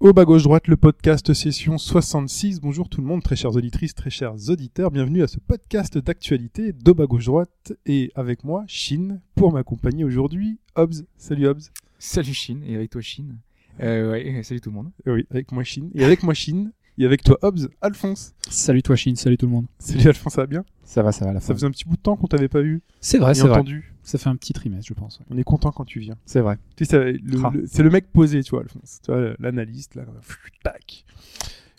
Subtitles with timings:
[0.00, 2.60] Au bas gauche droite, le podcast session 66.
[2.62, 4.90] Bonjour tout le monde, très chères auditrices, très chers auditeurs.
[4.90, 7.74] Bienvenue à ce podcast d'actualité d'au bas gauche droite.
[7.84, 11.04] Et avec moi, Shin, pour m'accompagner aujourd'hui, Hobbs.
[11.18, 11.60] Salut Hobbs.
[11.98, 13.40] Salut Chine, et avec toi Chine.
[13.82, 14.90] Euh, ouais, salut tout le monde.
[15.04, 15.90] Oui, avec moi Shin.
[15.94, 16.70] Et avec moi Shin.
[17.00, 18.34] Et avec toi Hobbs, Alphonse.
[18.50, 19.64] Salut toi Chine, salut tout le monde.
[19.78, 20.64] Salut Alphonse, ça va bien?
[20.84, 22.60] Ça va, ça va la Ça faisait un petit bout de temps qu'on t'avait pas
[22.60, 22.82] vu.
[23.00, 23.62] C'est vrai, c'est vrai.
[24.02, 25.18] Ça fait un petit trimestre, je pense.
[25.18, 25.24] ouais.
[25.30, 26.16] On est content quand tu viens.
[26.26, 26.58] C'est vrai.
[26.76, 27.50] Tu sais, c'est le, Ah.
[27.54, 29.00] le- c'est le mec posé, tu vois, Alphonse.
[29.02, 31.04] Tu vois, l'analyste, là, pff, tac.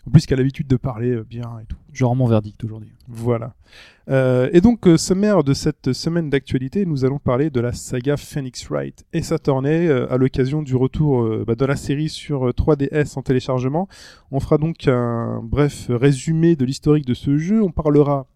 [0.06, 1.76] En plus, qui a l'habitude de parler euh, bien et tout.
[2.04, 2.90] Rends mon verdict aujourd'hui.
[3.08, 3.54] Voilà.
[4.08, 8.16] Euh, et donc, euh, sommaire de cette semaine d'actualité, nous allons parler de la saga
[8.16, 12.48] Phoenix Wright et Saturday euh, à l'occasion du retour euh, bah, de la série sur
[12.48, 13.88] euh, 3DS en téléchargement.
[14.32, 17.62] On fera donc un bref résumé de l'historique de ce jeu.
[17.62, 18.26] On parlera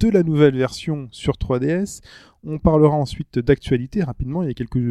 [0.00, 2.00] de la nouvelle version sur 3DS.
[2.44, 4.42] On parlera ensuite d'actualité rapidement.
[4.42, 4.82] Il y a quelques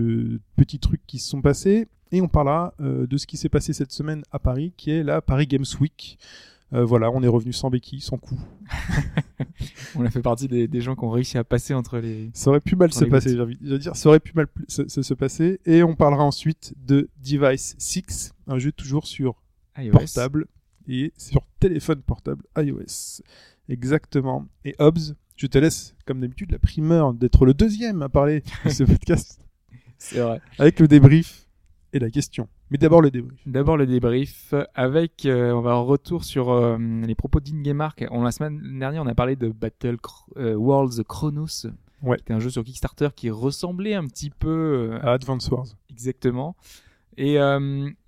[0.56, 1.88] petits trucs qui se sont passés.
[2.12, 5.04] Et on parlera euh, de ce qui s'est passé cette semaine à Paris, qui est
[5.04, 6.18] la Paris Games Week.
[6.74, 8.40] Euh, voilà, on est revenu sans béquille, sans coup.
[9.96, 12.30] On a fait partie des, des gens qui ont réussi à passer entre les.
[12.34, 13.96] Ça aurait pu mal se passer, j'ai envie de dire.
[13.96, 15.60] Ça aurait pu mal se, se- se passer.
[15.66, 19.42] Et on parlera ensuite de Device 6, un jeu toujours sur
[19.78, 19.92] iOS.
[19.92, 20.48] portable
[20.88, 23.22] et sur téléphone portable iOS.
[23.68, 24.48] Exactement.
[24.64, 28.70] Et Hobbs, je te laisse, comme d'habitude, la primeur d'être le deuxième à parler de
[28.70, 29.42] ce podcast
[29.98, 30.42] C'est vrai.
[30.58, 31.48] avec le débrief
[31.94, 32.48] et la question.
[32.70, 33.40] Mais d'abord le débrief.
[33.46, 38.06] D'abord le débrief avec, euh, on va en retour sur euh, les propos d'Ingemark.
[38.12, 39.98] On la semaine dernière, on a parlé de Battle
[40.38, 41.68] euh, Worlds Chronos.
[42.02, 42.18] Ouais.
[42.18, 45.68] Qui était un jeu sur Kickstarter qui ressemblait un petit peu À Advance Wars.
[45.90, 46.56] Exactement.
[47.18, 47.36] Et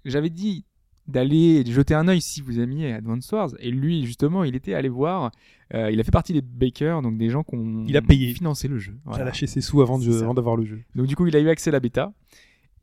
[0.05, 0.65] j'avais dit
[1.07, 3.49] d'aller jeter un œil si vous aimiez Advance Wars.
[3.59, 5.31] Et lui, justement, il était allé voir.
[5.73, 8.33] Euh, il a fait partie des bakers, donc des gens qui ont Il a payé.
[8.33, 8.95] financé le jeu.
[9.13, 10.81] Il a lâché ses sous de- avant d'avoir le jeu.
[10.95, 12.13] Donc du coup, il a eu accès à la bêta.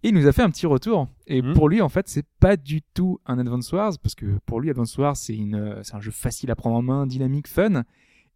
[0.02, 1.08] Et il nous a fait un petit retour.
[1.26, 1.52] Et Mhm.
[1.54, 4.70] pour lui, en fait, c'est pas du tout un Advance Wars, parce que pour lui,
[4.70, 7.82] Advance Wars, c'est une, euh, c'est un jeu facile à prendre en main, dynamique, fun.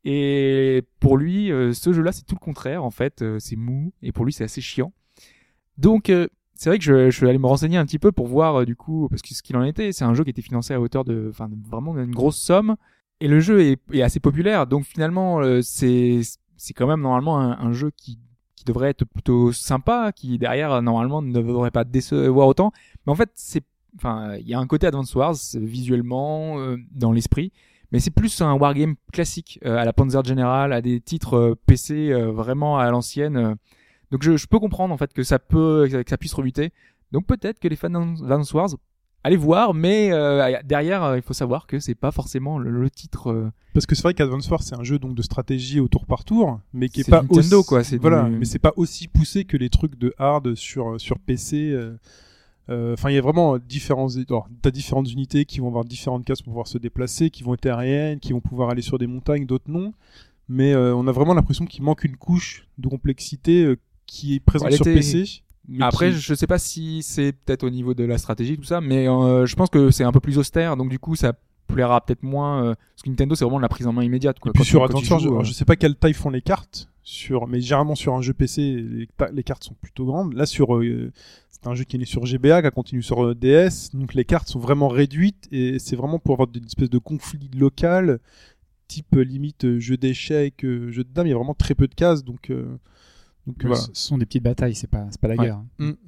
[0.04, 2.84] Et pour lui, euh, ce jeu-là, c'est tout le contraire.
[2.84, 3.92] En fait, euh, c'est mou.
[4.02, 4.92] Et pour lui, c'est assez chiant.
[5.78, 8.26] Donc, euh, c'est vrai que je, je suis allé me renseigner un petit peu pour
[8.26, 10.74] voir, du coup, parce que ce qu'il en était, c'est un jeu qui était financé
[10.74, 12.76] à hauteur de, enfin, vraiment une grosse somme.
[13.20, 14.66] Et le jeu est, est assez populaire.
[14.66, 16.20] Donc finalement, c'est,
[16.56, 18.18] c'est quand même normalement un, un jeu qui,
[18.64, 22.72] devrait être plutôt sympa, qui derrière, euh, normalement, ne devrait pas décevoir autant.
[23.06, 23.64] Mais en fait, c'est,
[23.96, 27.52] enfin, il y a un côté Advance Wars, visuellement, euh, dans l'esprit.
[27.92, 32.12] Mais c'est plus un wargame classique, euh, à la Panzer General, à des titres PC
[32.12, 33.56] vraiment à l'ancienne.
[34.10, 36.72] Donc je, je peux comprendre en fait que ça peut, que ça puisse rebuter.
[37.12, 38.70] Donc peut-être que les fans d'Advance Wars,
[39.24, 42.90] allez voir, mais euh, derrière, euh, il faut savoir que c'est pas forcément le, le
[42.90, 43.30] titre.
[43.32, 46.06] euh, Parce que c'est vrai qu'Advance Wars c'est un jeu donc de stratégie au tour
[46.06, 47.68] par tour, mais qui est C'est pas Nintendo, aussi...
[47.68, 51.00] quoi, c'est voilà, du- mais c'est pas aussi poussé que les trucs de hard sur
[51.00, 51.70] sur PC.
[51.72, 51.96] euh,
[52.70, 54.08] euh, Enfin, il y a vraiment différents.
[54.28, 57.54] Alors, t'as différentes unités qui vont avoir différentes cases pour pouvoir se déplacer, qui vont
[57.54, 59.92] être aériennes, qui vont pouvoir aller sur des montagnes, d'autres non.
[60.48, 64.40] Mais euh, on a vraiment l'impression qu'il manque une couche de complexité euh, qui est
[64.40, 65.42] présente Elle sur était- PC.
[65.68, 68.64] Mais Après, qui- je sais pas si c'est peut-être au niveau de la stratégie tout
[68.64, 71.32] ça, mais euh, je pense que c'est un peu plus austère, donc du coup ça
[71.66, 72.62] plaira peut-être moins.
[72.64, 74.38] euh, parce que Nintendo c'est vraiment de la prise en main immédiate.
[74.38, 76.88] Quoi, Et puis sur Adventure, je, euh, je sais pas quelle taille font les cartes,
[77.02, 78.84] sur, mais généralement sur un jeu PC,
[79.32, 80.34] les, cartes sont plutôt grandes.
[80.34, 81.10] Là, sur, euh,
[81.50, 84.12] c'est un jeu qui est né sur GBA, qui a continué sur euh, DS, donc
[84.14, 88.20] les cartes sont vraiment réduites et c'est vraiment pour avoir une espèce de conflit local,
[88.88, 91.26] type limite jeu d'échecs, jeu de dames.
[91.26, 92.76] Il y a vraiment très peu de cases, donc, euh,
[93.46, 93.82] donc Ouais, voilà.
[93.82, 95.46] Ce sont des petites batailles, c'est pas, c'est pas la Ouais.
[95.46, 95.62] guerre.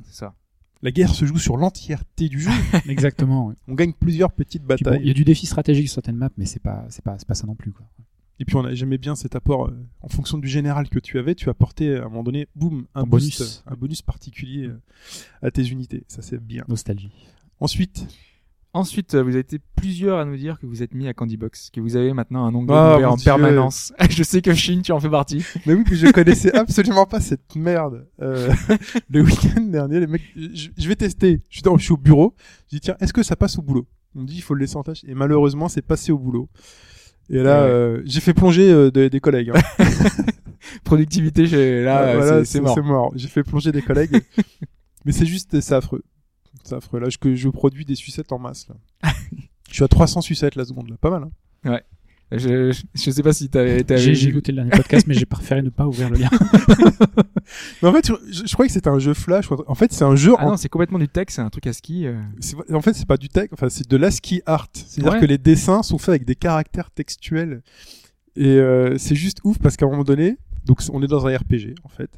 [0.04, 0.34] c'est ça.
[0.82, 2.50] La guerre se joue sur l'entièreté du jeu.
[2.88, 3.46] Exactement.
[3.48, 3.54] ouais.
[3.66, 5.00] On gagne plusieurs petites batailles.
[5.00, 7.46] il y a du défi stratégique sur certaines maps, mais c'est pas, c'est pas, ça
[7.46, 7.72] non plus.
[7.72, 7.86] Quoi.
[8.38, 11.18] Et puis on a j'aimais bien cet apport euh, en fonction du général que tu
[11.18, 13.64] avais, tu apportais à un moment donné, boum, un, Un boost, bonus.
[13.66, 14.78] un bonus particulier euh,
[15.40, 16.04] à tes unités.
[16.08, 16.62] Ça c'est bien.
[16.68, 17.10] Nostalgie.
[17.60, 18.06] Ensuite,
[18.72, 21.38] Ensuite, euh, vous avez été plusieurs à nous dire que vous êtes mis à Candy
[21.38, 23.24] Box, que vous avez maintenant un onglet Ah, ouvert en Dieu.
[23.24, 23.92] permanence.
[24.10, 25.42] je sais que Shin, tu en fais partie.
[25.64, 28.06] mais oui, mais je connaissais absolument pas cette merde.
[28.20, 28.52] Euh,
[29.08, 31.40] le week-end dernier, les mecs, je, je vais tester.
[31.48, 32.34] Je suis, dans- je suis au bureau.
[32.70, 33.86] Je dis tiens, est-ce que ça passe au boulot?
[34.14, 35.04] On me dit il faut le laisser en tâche.
[35.06, 36.50] Et malheureusement, c'est passé au boulot.
[37.30, 37.70] Et là, Ouais.
[37.70, 39.52] euh, j'ai fait plonger euh, de- des collègues.
[39.54, 39.60] hein.
[40.84, 41.46] Productivité,
[41.82, 43.12] là, Ouais, voilà, c'est- c'est mort.
[43.14, 44.20] J'ai fait plonger des collègues.
[45.04, 46.02] Mais c'est juste, c'est affreux.
[46.66, 47.00] C'est affreux.
[47.00, 48.66] Là, je, que je produis des sucettes en masse.
[48.68, 49.10] Là.
[49.70, 50.96] je suis à 300 sucettes la seconde, là.
[51.00, 51.24] Pas mal.
[51.64, 51.80] Hein.
[52.32, 55.62] Je, je, je sais pas si t'avais, J'ai écouté le dernier podcast, mais j'ai préféré
[55.62, 56.28] ne pas ouvrir le lien.
[57.82, 59.46] Mais en fait, je, je croyais que c'était un jeu flash.
[59.68, 60.32] En fait, c'est un jeu.
[60.36, 62.06] Ah en, non, c'est complètement du texte, c'est un truc à ski.
[62.06, 62.20] euh.
[62.72, 63.52] en fait, c'est pas du texte.
[63.52, 64.66] Enfin, c'est de l'ASCII art.
[64.72, 65.20] C'est-à-dire Ouais.
[65.20, 67.62] que les dessins sont faits avec des caractères textuels.
[68.34, 71.36] Et euh, c'est juste ouf parce qu'à un moment donné, donc on est dans un
[71.36, 72.10] RPG en fait.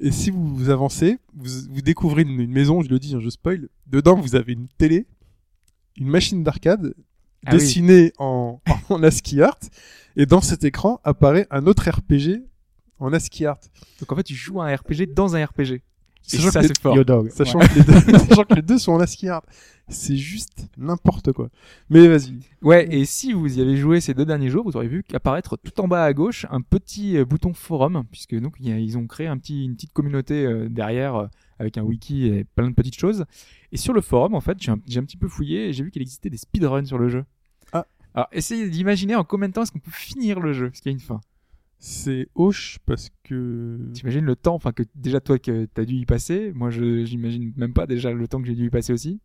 [0.00, 3.20] Et si vous, vous avancez, vous, vous découvrez une, une maison, je le dis, hein,
[3.20, 3.68] je spoil.
[3.86, 5.06] Dedans, vous avez une télé,
[5.96, 6.94] une machine d'arcade
[7.44, 7.58] Ah oui.
[7.58, 9.58] dessinée en, en ASCII art.
[10.16, 12.42] Et dans cet écran apparaît un autre RPG
[12.98, 13.60] en ASCII art.
[14.00, 15.82] Donc en fait, tu joues à un RPG dans un RPG.
[16.22, 16.96] Sachant ça, que c'est fort.
[16.96, 17.30] Yodog.
[17.30, 19.42] Sachant, que les deux, sachant que les deux sont en ASCII art.
[19.88, 21.48] C'est juste n'importe quoi.
[21.88, 22.38] Mais vas-y.
[22.62, 25.56] Ouais, et si vous y avez joué ces deux derniers jours, vous aurez vu qu'apparaître
[25.56, 29.26] tout en bas à gauche un petit euh, bouton forum, puisque donc ils ont créé
[29.26, 31.26] un petit, une petite communauté euh, derrière euh,
[31.58, 33.24] avec un wiki et plein de petites choses.
[33.72, 35.82] Et sur le forum, en fait, j'ai un, j'ai un petit peu fouillé et j'ai
[35.82, 37.24] vu qu'il existait des speedruns sur le jeu.
[37.72, 37.86] Ah.
[38.14, 40.92] Alors, essayez d'imaginer en combien de temps est-ce qu'on peut finir le jeu, parce qu'il
[40.92, 41.20] y a une fin.
[41.82, 43.78] C'est hoche parce que.
[43.94, 47.54] T'imagines le temps, enfin que déjà toi que t'as dû y passer, moi je j'imagine
[47.56, 49.18] même pas déjà le temps que j'ai dû y passer aussi.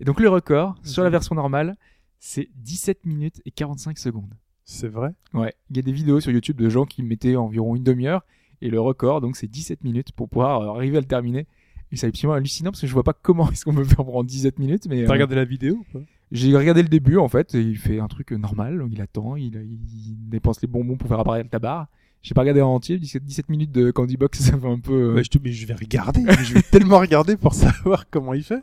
[0.00, 1.76] Et donc le record sur la version normale,
[2.18, 4.32] c'est 17 minutes et 45 secondes.
[4.64, 5.10] C'est vrai?
[5.34, 8.24] Ouais, il y a des vidéos sur YouTube de gens qui mettaient environ une demi-heure
[8.62, 11.46] et le record donc c'est 17 minutes pour pouvoir euh, arriver à le terminer.
[11.92, 14.24] Et c'est absolument hallucinant parce que je vois pas comment est-ce qu'on peut faire pendant
[14.24, 16.04] 17 minutes mais T'as euh, regardé la vidéo ou pas?
[16.32, 19.36] J'ai regardé le début en fait et il fait un truc normal, donc il attend,
[19.36, 21.86] il, il dépense les bonbons pour faire apparaître la barre.
[22.22, 25.14] J'ai pas regardé en entier, 17 17 minutes de Candy Box ça fait un peu
[25.14, 25.38] Ouais, je te...
[25.42, 26.22] Mais je vais regarder.
[26.42, 28.60] je vais tellement regarder pour savoir comment il fait.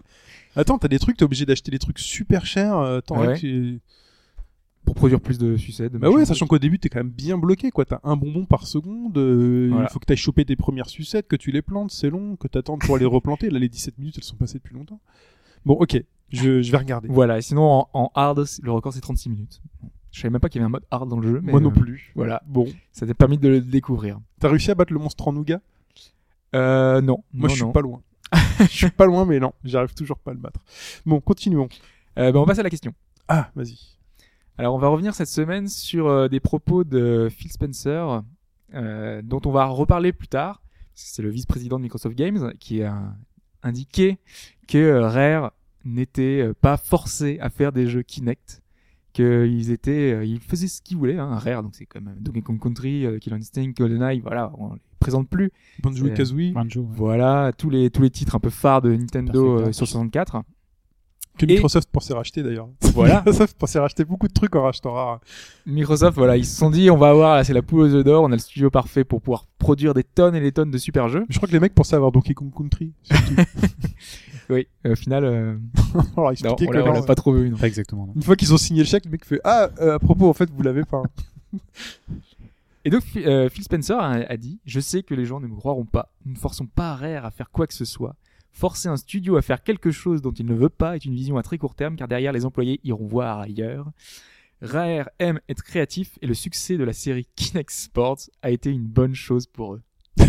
[0.56, 2.78] Attends, t'as des trucs, t'es obligé d'acheter des trucs super chers.
[2.78, 3.38] euh, t'en Ouais.
[3.40, 3.80] qui-
[4.86, 7.72] pour produire plus de de Bah ouais, sachant qu'au début, t'es quand même bien bloqué,
[7.72, 7.86] quoi.
[7.86, 9.18] T'as un bonbon par seconde.
[9.18, 9.88] euh, Voilà.
[9.90, 12.50] Il faut que t'ailles choper tes premières sucettes, que tu les plantes, c'est long, que
[12.50, 13.50] t'attendes pour les replanter.
[13.50, 15.00] Là, les 17 minutes, elles sont passées depuis longtemps.
[15.66, 16.04] Bon, ok.
[16.34, 17.08] Je, je vais regarder.
[17.10, 19.62] Voilà, et sinon en, en hard, le record c'est 36 minutes.
[20.12, 21.62] Je savais même pas qu'il y avait un mode hard dans le jeu, mais Moi
[21.62, 22.12] non euh, plus.
[22.16, 22.68] Voilà, Bon.
[22.92, 24.20] ça t'a permis de le découvrir.
[24.40, 25.62] T'as réussi à battre le monstre en nougat?
[26.56, 27.24] Euh, non.
[27.34, 27.72] Moi, non, je suis non.
[27.72, 28.02] pas loin.
[28.60, 29.54] Je suis pas loin, mais non.
[29.64, 30.60] J'arrive toujours pas à le battre.
[31.06, 31.68] Bon, continuons.
[32.20, 32.94] Euh, ben, on passe à la question.
[33.28, 33.78] Ah, vas-y.
[34.58, 38.22] Alors, on va revenir cette semaine sur euh, des propos de Phil Spencer,
[38.76, 40.62] euh, dont on va reparler plus tard.
[40.94, 43.02] C'est le vice-président de Microsoft Games qui a
[43.64, 44.20] indiqué
[44.68, 45.52] que euh, Rare
[45.86, 48.62] n'était euh, pas forcé à faire des jeux Kinect,
[49.14, 51.18] qu'ils étaient, euh, ils faisaient ce qu'ils voulaient.
[51.20, 54.80] Hein, Rare, donc c'est comme Donkey Kong Country, euh, Killer Instinct, GoldenEye, voilà, on les
[55.00, 55.52] présente plus.
[55.84, 56.52] Banjo et Euh, Kazooie.
[56.54, 56.82] Banjo.
[56.82, 56.88] ouais.
[56.96, 60.42] Voilà, tous les tous les titres un peu phares de Nintendo euh, sur 64.
[61.38, 62.70] Que et- Microsoft pensait racheter d'ailleurs.
[62.94, 63.16] Voilà.
[63.26, 65.20] Microsoft pensait racheter beaucoup de trucs en rachetant rare.
[65.66, 68.04] Microsoft, voilà, ils se sont dit, on va avoir, là, c'est la poule aux œufs
[68.04, 70.78] d'or, on a le studio parfait pour pouvoir produire des tonnes et des tonnes de
[70.78, 71.22] super jeux.
[71.22, 72.94] Mais je crois que les mecs pensaient avoir Donkey Kong Country.
[73.04, 73.34] surtout.
[74.50, 75.56] Oui, au final, euh,
[76.18, 76.94] Alors, non, on que l'a on non.
[76.94, 77.50] l'a pas trop vu.
[77.50, 77.56] non.
[77.58, 78.08] Pas exactement.
[78.08, 78.14] non.
[78.14, 80.34] Une fois qu'ils ont signé le chèque, le mec fait Ah, euh, à propos, en
[80.34, 81.02] fait, vous l'avez pas.
[82.86, 85.56] Et donc, euh, Phil Spencer a, a dit, je sais que les gens ne me
[85.56, 86.12] croiront pas.
[86.26, 88.16] Nous ne forçons pas Rare à faire quoi que ce soit.
[88.54, 91.38] Forcer un studio à faire quelque chose dont il ne veut pas est une vision
[91.38, 93.92] à très court terme, car derrière, les employés iront voir ailleurs.
[94.62, 98.86] Rare aime être créatif et le succès de la série Kinect Sports a été une
[98.86, 99.82] bonne chose pour eux.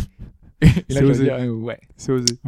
[0.88, 1.24] C'est osé.
[1.24, 1.78] dire, euh, ouais.
[1.96, 2.38] C'est osé.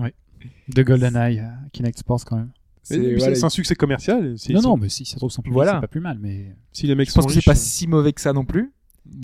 [0.68, 2.50] De GoldenEye, euh, Kinect Sports quand même.
[2.82, 4.30] C'est- mais voilà, C'est un succès commercial.
[4.30, 5.74] non, sont- non, mais si ça se trouve son public, Voilà.
[5.74, 7.54] c'est pas plus mal, mais Si les mecs Je sont pense que c'est pas euh,
[7.54, 8.72] si mauvais que ça non plus.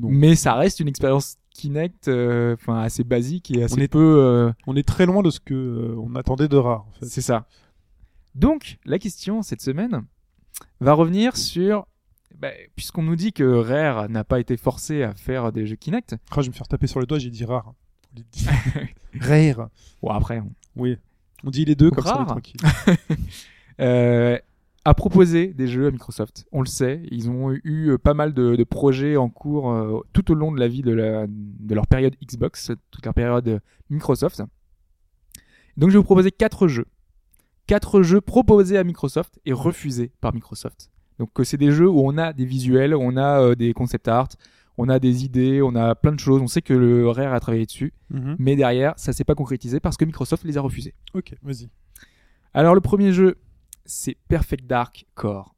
[0.03, 0.09] non.
[0.11, 4.17] Mais ça reste une expérience Kinect, euh, enfin assez basique et assez On est- peu.
[4.21, 6.87] euh, On est très loin de ce que euh, on attendait de rare.
[6.89, 7.07] En fait.
[7.07, 7.47] c'est ça.
[8.35, 10.03] Donc la question cette semaine
[10.81, 11.87] va revenir sur,
[12.39, 16.17] bah, puisqu'on nous dit que Rare n'a pas été forcé à faire des jeux Kinect.
[16.31, 17.75] Ah, je vais me faire taper sur le doigt, j'ai dit rare.
[19.21, 19.69] Rare.
[20.03, 20.97] Bon après, on, Oui.
[21.45, 22.27] On dit les deux comme ça, on est Rare.
[22.29, 22.61] tranquille.
[24.85, 26.45] a proposé des jeux à Microsoft.
[26.53, 30.01] On le sait, ils ont eu euh, pas mal de, de projets en cours euh,
[30.13, 33.47] tout au long de la vie de, la- de leur période Xbox, toute leur période
[33.49, 33.59] euh,
[33.91, 34.43] Microsoft.
[35.77, 36.87] Donc je vais vous proposer quatre jeux.
[37.67, 40.91] Quatre jeux proposés à Microsoft et refusés par Microsoft.
[41.19, 44.29] Donc c'est des jeux où on a des visuels, on a euh, des concept art,
[44.79, 46.41] on a des idées, on a plein de choses.
[46.43, 48.35] On sait que le Rare a travaillé dessus, Mhm.
[48.39, 50.95] mais derrière ça s'est pas concrétisé parce que Microsoft les a refusés.
[51.15, 51.69] Ok, vas-y.
[52.53, 53.37] Alors le premier jeu,
[53.93, 55.55] c'est Perfect Dark Core.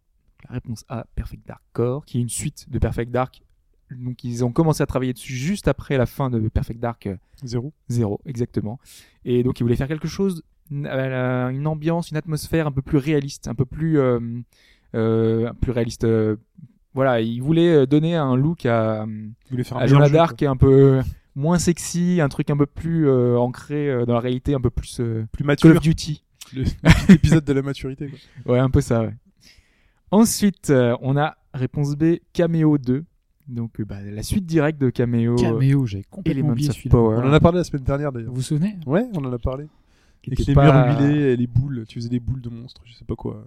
[0.48, 3.42] La réponse A, Perfect Dark Core, qui est une suite de Perfect Dark.
[3.90, 7.16] Donc ils ont commencé à travailler dessus juste après la fin de Perfect Dark euh,
[7.44, 7.72] Zéro.
[7.88, 8.78] 0, exactement.
[9.24, 12.98] Et donc ils voulaient faire quelque chose, une, euh, ambiance, une atmosphère un peu plus
[12.98, 14.18] réaliste, un peu plus, euh,
[14.94, 16.04] euh, plus réaliste.
[16.04, 16.36] euh,
[16.92, 19.06] voilà, ils voulaient euh, donner un look à,
[19.64, 21.02] faire un à jeu, Dark un peu
[21.34, 24.70] moins sexy, un truc un peu plus euh, ancré euh, dans la réalité, un peu
[24.70, 25.26] plus euh.
[25.32, 25.70] Plus Call mature.
[25.76, 26.23] of Duty.
[27.08, 28.08] L'épisode de la maturité.
[28.08, 28.52] Quoi.
[28.54, 29.14] Ouais, un peu ça, ouais.
[30.10, 33.04] Ensuite, euh, on a Réponse B, Cameo 2.
[33.48, 35.36] Donc euh, bah, la suite directe de Cameo.
[35.36, 36.96] Caméo, j'avais complètement oublié celui-là.
[36.96, 38.30] On en a parlé la semaine dernière d'ailleurs.
[38.30, 38.76] Vous vous souvenez?
[38.86, 39.66] Ouais, on en a parlé.
[40.22, 41.84] qui Avec était les pas- murs huilés et les boules.
[41.86, 43.44] Tu faisais des boules de monstres, je sais pas quoi.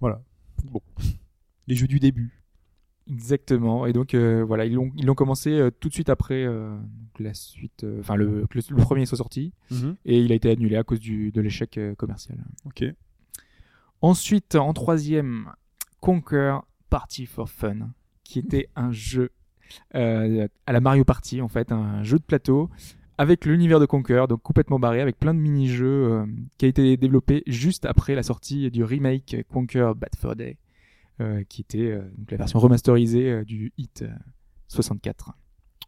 [0.00, 0.22] Voilà.
[0.64, 0.80] Bon.
[1.66, 2.37] Les jeux du début.
[3.10, 3.86] Exactement.
[3.86, 6.76] Et donc euh, voilà, ils l'ont ils l'ont commencé euh, tout de suite après euh,
[7.18, 9.52] la suite, euh, enfin le, le, le premier soit sorti,
[10.04, 12.38] et il a été annulé à cause du, de l'échec commercial.
[12.66, 12.84] Ok.
[14.00, 15.50] Ensuite, en troisième,
[16.00, 16.58] Conquer
[16.90, 17.90] Party for Fun,
[18.24, 19.30] qui était un jeu
[19.92, 22.70] à la Mario Party, en fait, un jeu de plateau
[23.16, 26.24] avec l'univers de Conquer, donc complètement barré, avec plein de mini-jeux,
[26.56, 30.56] qui a été développé juste après la sortie du remake Conquer Bad Fur Day,
[31.48, 34.08] qui était euh, donc la version remasterisée euh, du hit euh,
[34.68, 35.32] 64.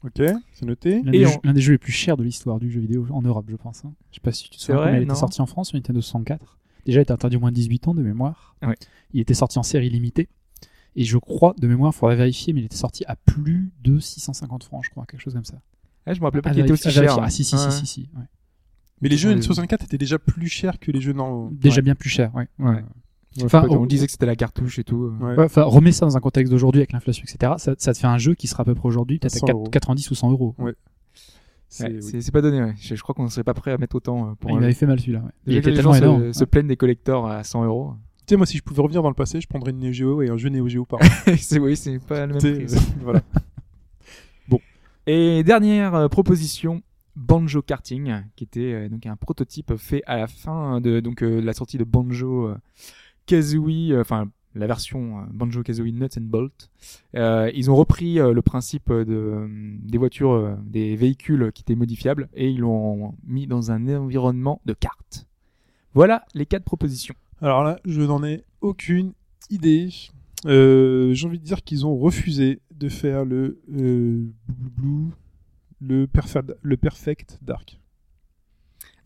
[0.02, 0.22] Ok,
[0.54, 1.02] c'est noté.
[1.02, 3.06] L'un Et des, jeux- l'un des jeux les plus chers de l'histoire du jeu vidéo
[3.10, 3.84] en Europe, je pense.
[3.84, 3.92] hein.
[4.10, 5.76] Je sais pas si tu te souviens, mais il était non sorti en France sur
[5.76, 6.58] Nintendo 64.
[6.86, 8.56] Déjà, il était interdit au moins de 18 ans de mémoire.
[8.62, 8.74] Ouais.
[9.12, 10.28] Il était sorti en série limitée.
[10.96, 13.98] Et je crois, de mémoire, il faudrait vérifier, mais il était sorti à plus de
[13.98, 15.60] 650 francs, je crois, quelque chose comme ça.
[16.06, 17.12] Ah, je me rappelais pas qu'il était aussi cher.
[17.18, 17.22] hein.
[17.22, 17.70] Ah, si, si, Ouais.
[17.70, 18.24] si, si, si, ouais.
[19.02, 19.36] Mais les jeux Ouais.
[19.38, 21.50] N64 étaient déjà plus chers que les jeux normaux.
[21.52, 21.82] Déjà Ouais.
[21.82, 22.48] bien plus cher, ouais.
[23.36, 23.44] Ouais.
[23.44, 25.04] Enfin, on disait que c'était la cartouche et tout.
[25.04, 25.24] euh.
[25.24, 25.36] Ouais.
[25.36, 27.52] Ouais, enfin, remets ça dans un contexte d'aujourd'hui avec l'inflation, etc.
[27.58, 29.46] Ça, ça te fait un jeu qui sera à peu près aujourd'hui peut-être à 100
[29.46, 29.64] 4- euros.
[29.70, 30.54] 90 ou 100 euros.
[30.58, 30.74] Ouais.
[31.68, 32.30] C'est- oui.
[32.32, 32.60] pas donné.
[32.60, 32.74] ouais.
[32.80, 34.60] Je, je crois qu'on serait pas prêt à mettre autant euh, pour il un jeu.
[34.62, 35.20] m'avait fait mal celui-là.
[35.20, 35.30] ouais.
[35.46, 36.32] Il était les tellement gens se- énorme.
[36.32, 37.92] se, plaignent des collectors à 100 euros.
[38.26, 40.22] Tu sais, moi, si je pouvais revenir dans le passé, je prendrais une Neo Geo
[40.22, 40.98] et un jeu Neo Geo par
[41.38, 42.66] c'est oui, c'est pas le même prix.
[43.02, 43.22] voilà.
[45.06, 46.82] Et dernière euh, proposition,
[47.16, 51.40] Banjo Karting, qui était euh, donc un prototype fait à la fin de donc euh,
[51.40, 52.56] la sortie de Banjo euh,
[53.30, 56.68] Kazooie, euh, enfin la version euh, Banjo Kazooie Nuts and Bolt.
[57.14, 59.46] Euh, ils ont repris le principe de
[59.82, 64.72] des voitures, des véhicules qui étaient modifiables et ils l'ont mis dans un environnement de
[64.72, 65.28] cartes.
[65.94, 67.14] Voilà les quatre propositions.
[67.40, 69.12] Alors là, je n'en ai aucune
[69.48, 69.90] idée.
[70.44, 73.60] J'ai envie de dire qu'ils ont refusé de faire le
[75.80, 77.79] le Perfect Dark.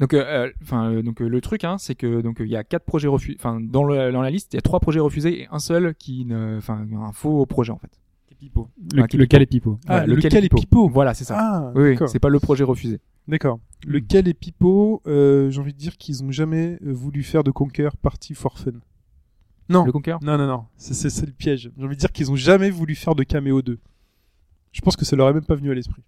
[0.00, 2.56] Donc, euh, euh, enfin, euh, donc euh, le truc, hein, c'est que donc il y
[2.56, 3.36] a quatre projets refusés.
[3.38, 5.94] Enfin, dans, le- dans la liste, il y a trois projets refusés et un seul
[5.94, 7.90] qui, ne, enfin, un faux projet en fait.
[8.94, 11.36] Le, Ah, lequel est pipeau Ah, Voilà, lequel est Pipo Voilà, c'est ça.
[11.38, 13.00] Ah, oui, c'est pas le projet refusé.
[13.26, 13.58] D'accord.
[13.86, 17.88] Lequel est Pipo euh, J'ai envie de dire qu'ils ont jamais voulu faire de Conquer
[18.02, 18.72] Party for Fun.
[19.70, 20.16] Non, Le Conquer?
[20.20, 20.64] non, non, non.
[20.76, 21.70] C'est- C'est c'est le piège.
[21.78, 23.78] J'ai envie de dire qu'ils ont jamais voulu faire de Cameo 2.
[24.72, 26.02] Je pense que ça leur est même pas venu à l'esprit.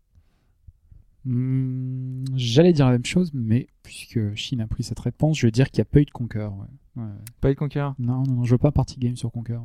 [1.26, 5.50] Hmm, J'allais dire la même chose, mais puisque Shin a pris cette réponse, je vais
[5.50, 6.48] dire qu'il n'y a pas eu de Conquer.
[6.96, 7.02] ouais.
[7.02, 7.08] Ouais.
[7.40, 7.90] Pas de Conquer.
[7.98, 9.58] Non, non, non, je veux pas party game sur Conquer.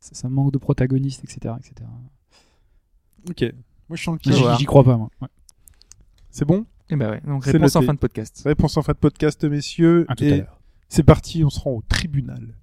[0.00, 1.54] Ça, ça manque de protagonistes, etc.
[1.58, 1.88] etc.
[3.28, 3.42] Ok.
[3.88, 5.10] Moi, je sens le J'y- crois pas, moi.
[5.20, 5.28] Ouais.
[6.30, 6.66] C'est bon?
[6.90, 7.20] Et ben ouais.
[7.26, 8.42] Donc C'est réponse en fin de podcast.
[8.44, 10.04] Réponse en fin de podcast, messieurs.
[10.08, 10.60] À tout à Et l'heure.
[10.88, 12.54] c'est parti, on se rend au tribunal.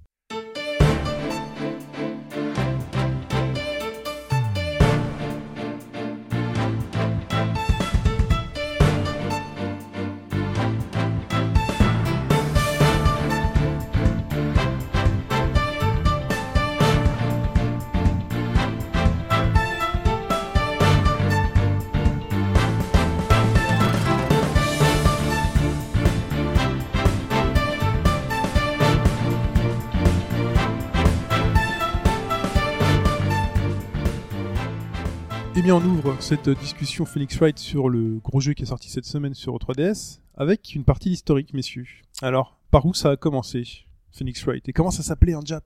[35.58, 38.90] Eh bien, on ouvre cette discussion Phoenix Wright sur le gros jeu qui est sorti
[38.90, 41.86] cette semaine sur 3DS avec une partie historique, messieurs.
[42.22, 43.64] Alors, par où ça a commencé,
[44.12, 45.64] Phoenix Wright Et comment ça s'appelait en Jap?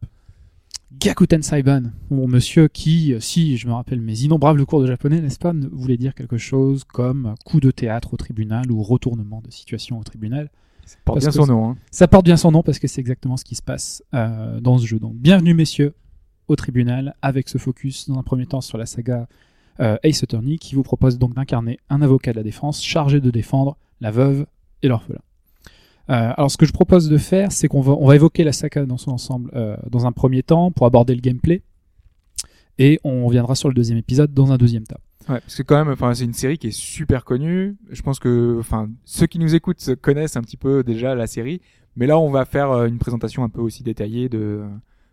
[1.00, 5.40] Gakuten Saiban, mon monsieur qui, si je me rappelle mes innombrables cours de japonais, n'est-ce
[5.40, 9.98] pas, voulait dire quelque chose comme coup de théâtre au tribunal ou retournement de situation
[9.98, 10.52] au tribunal.
[10.86, 11.70] Ça porte bien son nom.
[11.72, 11.78] Hein.
[11.90, 14.78] Ça porte bien son nom parce que c'est exactement ce qui se passe euh, dans
[14.78, 15.00] ce jeu.
[15.00, 15.96] Donc, bienvenue messieurs
[16.48, 19.28] au tribunal avec ce focus dans un premier temps sur la saga
[20.04, 23.78] Ace Attorney qui vous propose donc d'incarner un avocat de la défense chargé de défendre
[24.02, 24.46] la veuve
[24.82, 25.20] et l'orphelin.
[26.10, 28.52] Euh, alors ce que je propose de faire, c'est qu'on va, on va évoquer la
[28.52, 31.62] saga dans son ensemble euh, dans un premier temps pour aborder le gameplay
[32.80, 35.00] et on reviendra sur le deuxième épisode dans un deuxième temps.
[35.28, 37.78] Ouais, parce que quand même, enfin, c'est une série qui est super connue.
[37.92, 41.28] Je pense que, enfin, ceux qui nous écoutent se connaissent un petit peu déjà la
[41.28, 41.62] série,
[41.96, 44.64] mais là, on va faire euh, une présentation un peu aussi détaillée de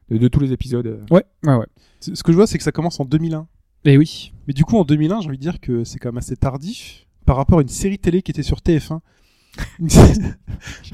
[0.08, 1.04] de, de tous les épisodes.
[1.10, 1.66] Ouais, ouais, ouais.
[2.00, 3.46] Ce ce que je vois, c'est que ça commence en 2001.
[3.88, 6.18] Et oui, Mais du coup, en 2001, j'ai envie de dire que c'est quand même
[6.18, 8.98] assez tardif par rapport à une série télé qui était sur TF1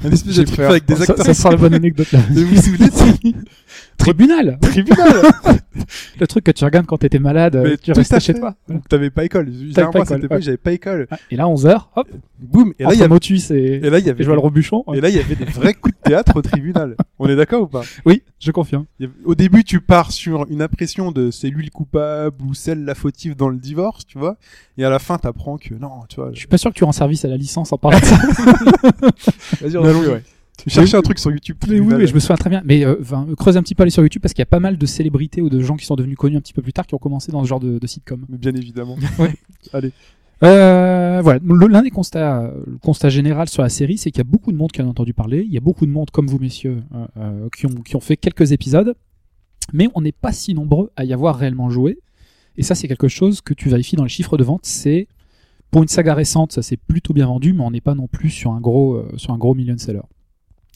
[0.03, 0.69] un espèce de truc peur.
[0.71, 1.25] avec des ça, acteurs.
[1.25, 2.19] ça sera la bonne anecdote là.
[2.29, 3.05] Vous vous souvenez de ça
[3.97, 5.21] Tribunal Tribunal
[6.19, 8.55] Le truc que tu regardes quand t'étais malade, Mais tu tout restais chez toi.
[8.67, 9.45] Donc t'avais pas école.
[9.45, 10.41] pas Généralement, à école, cette époque, ouais.
[10.41, 11.07] j'avais pas école.
[11.11, 12.07] Ah, Et là, 11h, hop,
[12.39, 14.97] Boum Et là, il y avait, Motus et, et là, il y et avait, ouais.
[14.97, 16.95] et là, il y avait des vrais coups de théâtre au tribunal.
[17.19, 17.83] On est d'accord ou pas?
[18.05, 18.85] Oui, je confirme.
[19.25, 22.95] Au début, tu pars sur une impression de c'est lui le coupable ou celle la
[22.95, 24.37] fautive dans le divorce, tu vois.
[24.77, 26.31] Et à la fin, t'apprends que non, tu vois.
[26.33, 28.17] Je suis pas sûr que tu rends service à la licence en parlant de ça.
[29.61, 30.23] Vas-y, on oui, ouais.
[30.57, 31.57] Tu cherchais un truc sur YouTube.
[31.67, 32.61] Mais oui, oui, je me souviens très bien.
[32.63, 32.95] Mais euh,
[33.37, 35.41] creuse un petit peu aller sur YouTube parce qu'il y a pas mal de célébrités
[35.41, 37.31] ou de gens qui sont devenus connus un petit peu plus tard qui ont commencé
[37.31, 38.25] dans ce genre de, de sitcom.
[38.29, 38.95] Mais bien évidemment.
[39.19, 39.35] Ouais.
[39.73, 39.91] Allez.
[40.43, 41.39] Euh, voilà.
[41.43, 44.51] L'un des constats, euh, le constat général sur la série, c'est qu'il y a beaucoup
[44.51, 45.43] de monde qui en a entendu parler.
[45.45, 48.01] Il y a beaucoup de monde, comme vous, messieurs, euh, euh, qui, ont, qui ont
[48.01, 48.95] fait quelques épisodes.
[49.71, 51.99] Mais on n'est pas si nombreux à y avoir réellement joué.
[52.57, 54.61] Et ça, c'est quelque chose que tu vérifies dans les chiffres de vente.
[54.63, 55.07] C'est
[55.73, 58.29] pour une saga récente, ça s'est plutôt bien vendu, mais on n'est pas non plus
[58.29, 60.03] sur un gros, euh, sur un million seller.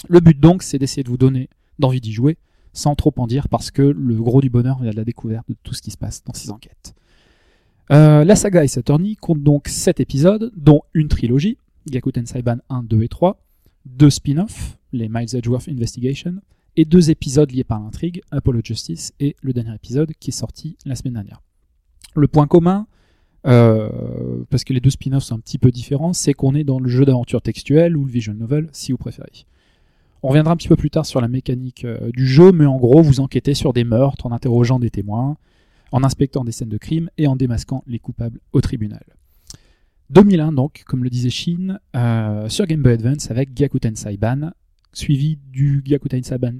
[0.09, 2.39] Le but donc, c'est d'essayer de vous donner d'envie d'y jouer,
[2.73, 5.55] sans trop en dire, parce que le gros du bonheur vient de la découverte de
[5.61, 6.95] tout ce qui se passe dans ces enquêtes.
[7.91, 12.81] Euh, la saga Ace Attorney compte donc 7 épisodes, dont une trilogie, Gakuten Saiban 1,
[12.81, 13.39] 2 et 3,
[13.85, 16.37] deux spin-offs, les Miles Edgeworth Investigation,
[16.75, 20.75] et deux épisodes liés par l'intrigue, Apollo Justice et le dernier épisode qui est sorti
[20.85, 21.43] la semaine dernière.
[22.15, 22.87] Le point commun,
[23.47, 23.89] euh,
[24.49, 26.89] parce que les deux spin-offs sont un petit peu différents, c'est qu'on est dans le
[26.89, 29.45] jeu d'aventure textuel ou le visual novel, si vous préférez.
[30.23, 32.77] On reviendra un petit peu plus tard sur la mécanique euh, du jeu, mais en
[32.77, 35.37] gros, vous enquêtez sur des meurtres en interrogeant des témoins,
[35.91, 39.03] en inspectant des scènes de crime et en démasquant les coupables au tribunal.
[40.09, 44.51] 2001 donc, comme le disait Shin, euh, sur Game Boy Advance avec Gyakuten Saiban,
[44.93, 46.53] suivi du Gyakuten Saiban,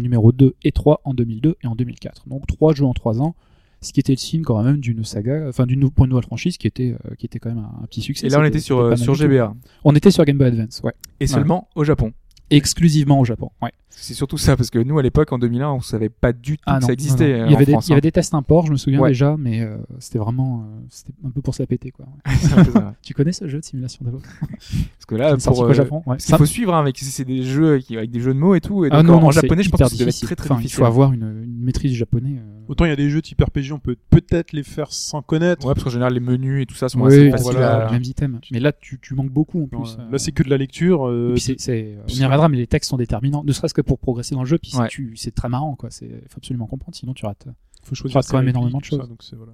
[0.00, 2.28] numéro 2 et 3 en 2002 et en 2004.
[2.28, 3.34] Donc trois jeux en trois ans,
[3.80, 6.56] ce qui était le signe quand même d'une saga, enfin d'une pour une nouvelle franchise
[6.58, 8.26] qui était, euh, qui était quand même un, un petit succès.
[8.26, 9.14] Et là, on était sur, euh, sur.
[9.14, 9.54] GBA.
[9.84, 10.92] On était sur Game Boy Advance, ouais.
[11.20, 12.12] Et seulement au Japon.
[12.50, 13.70] Exclusivement au Japon, ouais.
[13.90, 16.62] C'est surtout ça, parce que nous, à l'époque, en 2001, on savait pas du tout
[16.66, 17.32] Ah que non, ça existait.
[17.32, 17.42] non, non.
[17.42, 18.76] euh, Il y avait en des, France, il y avait des tests import, je me
[18.76, 19.08] souviens Ouais.
[19.10, 22.06] déjà, mais euh, c'était vraiment, euh, c'était un peu pour se la péter quoi.
[22.24, 22.30] hein.
[22.40, 22.94] Ça.
[23.02, 26.02] Tu connais ce jeu de simulation d'avocat Parce que là, pour, euh, Japon Ouais.
[26.14, 28.60] parce qu'il faut suivre hein, avec c'est des jeux avec des jeux de mots et
[28.60, 28.84] tout.
[28.84, 30.56] Et Ah donc, non, en, japonais, je pense que ça devait être très très Enfin,
[30.56, 30.76] difficile.
[30.76, 32.40] Il faut avoir une, une maîtrise du japonais.
[32.68, 35.66] Autant il y a des jeux type RPG, on peut peut-être les faire sans connaître.
[35.66, 37.62] Ouais, parce qu'en général, les menus et tout ça sont Oui, assez faciles qu'il y
[37.62, 38.40] a à- les mêmes items.
[38.50, 39.96] Mais là, tu, tu manques beaucoup en plus.
[39.98, 40.10] Euh.
[40.12, 41.06] Là, c'est que de la lecture.
[41.08, 44.34] euh, c'est, on y reviendra, mais les textes sont déterminants, ne serait-ce que pour progresser
[44.34, 44.58] dans le jeu.
[44.58, 44.88] Puis Ouais.
[44.88, 45.90] tu, c'est très marrant, quoi.
[45.90, 47.46] C'est, faut absolument comprendre, sinon tu rates.
[47.84, 49.00] faut choisir quand même énormément de choses.
[49.00, 49.52] ça, donc c'est- voilà.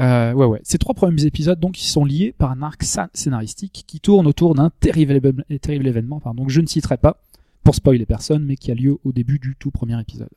[0.00, 0.60] Euh, ouais, ouais.
[0.62, 4.54] Ces trois premiers épisodes, donc, ils sont liés par un arc scénaristique qui tourne autour
[4.54, 5.10] d'un terrible
[5.88, 7.20] événement, pardon, que je ne citerai pas
[7.64, 10.28] pour spoiler personne, mais qui a lieu au début du tout premier épisode.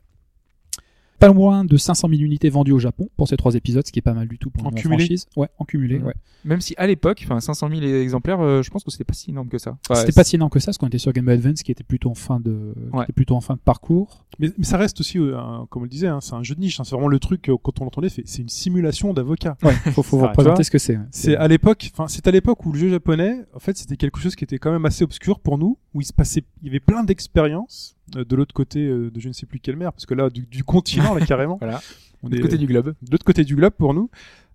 [1.22, 3.98] Pas loin de 500 000 unités vendues au Japon pour ces trois épisodes, ce qui
[4.00, 5.26] est pas mal du tout pour En une cumulé franchise.
[5.36, 6.14] Ouais, en cumulé, ouais.
[6.44, 9.30] Même si à l'époque, enfin 500 000 exemplaires, euh, je pense que c'était pas si
[9.30, 9.78] énorme que ça.
[9.88, 11.70] Enfin, C'était pas si énorme que ça, parce qu'on était sur Game Boy Advance, qui
[11.70, 13.04] était plutôt en fin de, qui Ouais.
[13.04, 14.24] était plutôt en fin de parcours.
[14.40, 16.56] Mais, mais ça reste aussi, euh, un- comme on le disait, hein, c'est un jeu
[16.56, 16.80] de niche.
[16.80, 19.56] hein, c'est vraiment le truc, euh, quand on l'entendait, c'est une simulation d'avocat.
[19.62, 20.96] Ouais, faut, faut vous Ah, tu représenter ce que c'est.
[20.96, 21.04] ouais.
[21.12, 24.18] C'est à l'époque, enfin, c'est à l'époque où le jeu japonais, en fait, c'était quelque
[24.18, 26.70] chose qui était quand même assez obscur pour nous, où il se passait, il y
[26.70, 30.06] avait plein d'expériences de l'autre côté euh, de je ne sais plus quelle mer, parce
[30.06, 31.56] que là, du, du continent, là, carrément.
[31.60, 31.80] Voilà.
[32.22, 32.94] On Du est côté du globe.
[33.02, 34.08] de l'autre côté du globe pour nous.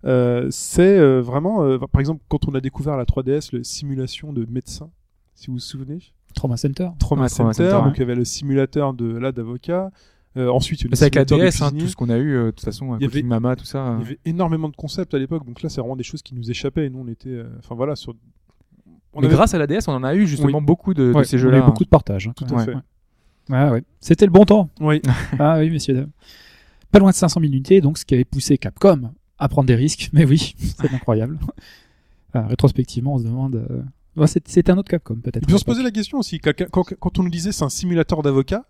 [0.04, 4.32] Euh, c'est euh, vraiment, euh, par exemple, quand on a découvert la 3DS, le simulation
[4.32, 4.90] de médecin,
[5.34, 5.98] si vous vous souvenez,
[6.34, 6.88] Trauma Center.
[6.98, 9.90] Trauma Center, Center, donc il y avait le simulateur de là d'avocat.
[10.36, 12.44] Euh, ensuite, le C'est avec la de DS, hein, tout ce qu'on a eu, euh,
[12.46, 13.78] de toute façon, Il y avait- Mama, tout ça.
[13.78, 14.04] Il euh.
[14.04, 16.48] y avait énormément de concepts à l'époque, donc là, c'est vraiment des choses qui nous
[16.50, 18.14] échappaient et nous, on était, euh, enfin voilà, sur.
[19.14, 21.22] On Mais avait- grâce à la DS, on en a eu justement beaucoup de, de
[21.24, 21.62] ces jeux-là.
[21.62, 22.28] beaucoup de partages.
[22.28, 22.32] hein.
[22.36, 22.64] Tout à Ouais.
[22.66, 22.74] fait.
[22.74, 22.80] Ouais,
[23.50, 23.82] ouais.
[24.00, 24.68] C'était le bon temps.
[24.80, 25.00] Oui.
[25.38, 26.10] Ah oui, messieurs, dames.
[26.90, 29.74] Pas loin de 500 000 unités, donc ce qui avait poussé Capcom à prendre des
[29.74, 30.10] risques.
[30.14, 31.38] Mais oui, c'est incroyable.
[32.34, 33.54] Ah, rétrospectivement, on se demande.
[33.56, 35.46] euh, C'était un autre Capcom, peut-être.
[35.46, 38.66] Puis on se posait la question aussi, quand, on nous disait c'est un simulateur d'avocat,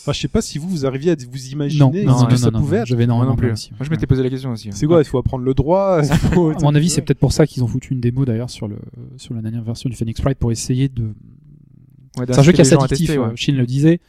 [0.00, 2.36] enfin, je sais pas si vous, vous arriviez à vous imaginer Non, non, non, que
[2.36, 3.26] ça non, pouvait non, être.
[3.26, 3.48] Non plus.
[3.48, 3.70] de aussi.
[3.72, 4.70] Moi, je m'étais posé la question aussi.
[4.72, 7.46] C'est quoi Il faut apprendre le droit faut- À mon avis, c'est peut-être pour ça
[7.46, 8.78] qu'ils ont foutu une démo d'ailleurs sur, le,
[9.18, 11.12] sur la dernière version du Phoenix Wright pour essayer de.
[12.18, 13.16] Ouais, C'est un jeu qui est à addictif, ouais.
[13.18, 14.00] euh, Shin le disait.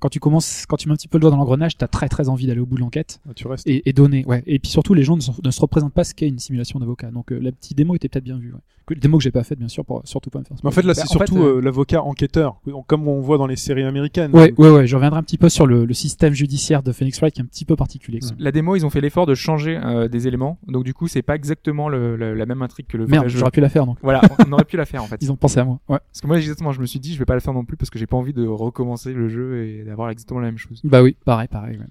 [0.00, 2.08] Quand tu commences, quand tu mets un petit peu le doigt dans l'engrenage, t'as très
[2.08, 3.66] très envie d'aller au bout de l'enquête Ah, Tu restes.
[3.66, 4.24] et, et donner.
[4.26, 4.42] Ouais.
[4.46, 6.78] Et puis surtout, les gens ne se, ne se représentent pas ce qu'est une simulation
[6.78, 7.10] d'avocat.
[7.10, 8.52] Donc euh, la petite démo était peut-être bien vue.
[8.52, 8.58] Ouais.
[8.86, 10.58] Que- Démo que j'ai pas faite bien sûr pour surtout pas me faire.
[10.62, 13.38] Mais en fait, là, Bah, c'est en fait, surtout euh, l'avocat enquêteur, comme on voit
[13.38, 14.30] dans les séries américaines.
[14.36, 14.86] Ouais, ouais, ouais.
[14.86, 17.44] Je reviendrai un petit peu sur le, le système judiciaire de Phoenix Wright qui est
[17.44, 18.18] un petit peu particulier.
[18.18, 18.28] quoi.
[18.38, 20.58] La démo, ils ont fait l'effort de changer euh, des éléments.
[20.68, 23.38] Donc, du coup, c'est pas exactement le- le- la même intrigue que le Merde, jeu.
[23.38, 23.96] j'aurais pu la faire donc.
[24.02, 25.16] Voilà, on aurait pu la faire en fait.
[25.22, 25.80] Ils ont pensé à moi.
[25.88, 25.98] Ouais.
[26.12, 27.78] Parce que moi, exactement, je me suis dit, je vais pas la faire non plus
[27.78, 30.80] parce que j'ai pas envie de recommencer le jeu et d'avoir exactement la même chose.
[30.84, 31.78] Bah oui, pareil, pareil.
[31.78, 31.86] ouais.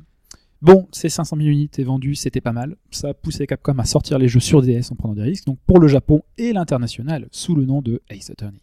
[0.61, 2.77] Bon, ces 500 000 unités vendues, c'était pas mal.
[2.89, 5.59] Ça a poussé Capcom à sortir les jeux sur DS en prenant des risques, donc
[5.65, 8.61] pour le Japon et l'international, sous le nom de Ace Attorney.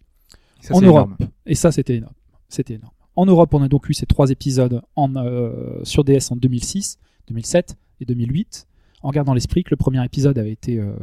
[0.63, 1.11] Ça, en Europe.
[1.19, 1.31] énorme.
[1.45, 2.15] Et ça, c'était énorme.
[2.49, 2.95] C'était énorme.
[3.17, 6.99] En Europe, on a donc eu ces trois épisodes en, euh, sur DS en 2006,
[7.29, 8.67] 2007 et 2008.
[9.03, 10.95] En gardant l'esprit que le premier épisode avait été, euh,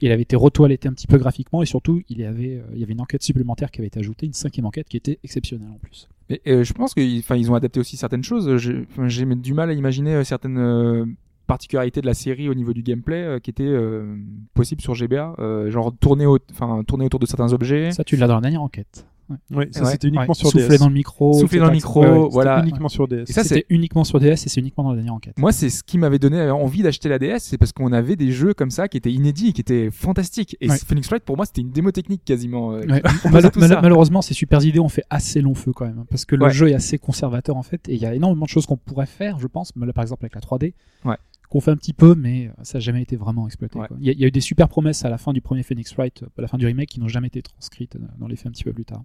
[0.00, 2.78] il avait été retoiletté un petit peu graphiquement et surtout, il y avait, euh, il
[2.80, 5.68] y avait une enquête supplémentaire qui avait été ajoutée, une cinquième enquête qui était exceptionnelle
[5.74, 6.08] en plus.
[6.28, 8.56] Mais euh, je pense qu'ils ils ont adapté aussi certaines choses.
[8.58, 11.04] J'ai enfin, j'ai du mal à imaginer euh, certaines euh,
[11.46, 14.16] particularités de la série au niveau du gameplay euh, qui étaient euh,
[14.54, 16.38] possibles sur GBA, euh, genre tourner, au-
[16.86, 17.90] tourner autour de certains objets.
[17.90, 19.06] Ça, tu l'as dans la dernière enquête.
[19.50, 20.78] Ouais, ça Ouais, c'était uniquement Ouais, sur souffler DS.
[20.78, 21.32] dans le micro.
[21.32, 22.60] Souffler dans le micro, Ouais, ouais, c'était voilà.
[22.62, 23.24] uniquement sur DS.
[23.28, 25.38] Et ça, C'était uniquement sur DS et c'est uniquement dans la dernière enquête.
[25.38, 28.32] Moi, c'est ce qui m'avait donné envie d'acheter la DS, c'est parce qu'on avait des
[28.32, 30.56] jeux comme ça qui étaient inédits, et qui étaient fantastiques.
[30.60, 30.76] Et Ouais.
[30.78, 32.72] Phoenix Wright, pour moi, c'était une démo technique quasiment.
[32.72, 32.82] euh,
[33.82, 36.44] malheureusement, ces super idées ont fait assez long feu quand même, hein, parce que le
[36.46, 36.52] Ouais.
[36.52, 39.06] jeu est assez conservateur en fait, et il y a énormément de choses qu'on pourrait
[39.06, 41.16] faire, je pense, mais là, par exemple avec la 3D, Ouais.
[41.48, 43.78] qu'on fait un petit peu, mais euh, ça n'a jamais été vraiment exploité.
[43.78, 43.88] Ouais.
[43.88, 43.96] quoi.
[44.00, 45.62] Il y, a- il y a eu des super promesses à la fin du premier
[45.62, 48.36] Phoenix Wright, euh, à la fin du remake, qui n'ont jamais été transcrites dans les
[48.36, 49.02] faits un petit peu plus tard.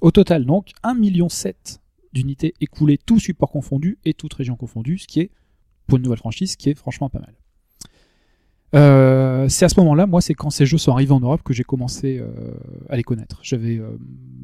[0.00, 1.28] Au total, donc, 1,7 million
[2.12, 5.30] d'unités écoulées, tout support confondu et toute région confondue, ce qui est,
[5.86, 7.34] pour une nouvelle franchise, ce qui est franchement pas mal.
[8.74, 11.52] Euh, c'est à ce moment-là, moi, c'est quand ces jeux sont arrivés en Europe que
[11.54, 12.28] j'ai commencé euh,
[12.88, 13.38] à les connaître.
[13.42, 13.96] J'avais euh,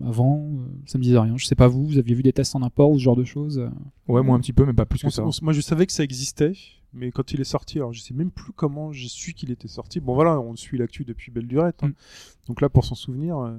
[0.07, 1.37] avant, euh, ça me disait rien.
[1.37, 3.25] Je sais pas vous, vous aviez vu des tests en import ou ce genre de
[3.25, 3.69] choses euh
[4.09, 5.25] Ouais, moi un petit peu, mais pas plus On- que ça.
[5.27, 6.53] on- moi, je savais que ça existait,
[6.93, 9.69] mais quand il est sorti, alors je sais même plus comment j'ai su qu'il était
[9.69, 10.01] sorti.
[10.01, 11.83] Bon, voilà, on suit l'actu depuis belle lurette.
[11.83, 11.89] hein.
[11.89, 11.95] Mm.
[12.49, 13.59] Donc là, pour s'en souvenir, euh,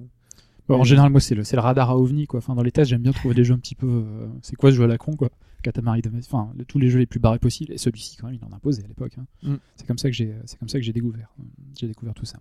[0.68, 2.38] Bon, en général, moi, c'est le, c'est le radar à ovni, quoi.
[2.40, 3.88] Enfin, dans les tests, j'aime bien trouver des jeux un petit peu.
[3.88, 5.30] euh, c'est quoi ce jeu à la con, quoi
[5.62, 7.74] Katamari enfin, le- tous les jeux les plus barrés possibles.
[7.74, 9.14] Et celui-ci, quand même, il en a posé à l'époque.
[9.18, 9.26] hein.
[9.44, 9.56] Mm.
[9.76, 11.44] C'est comme ça que j'ai, c'est comme ça que j'ai découvert, euh,
[11.78, 12.40] j'ai découvert tout ça.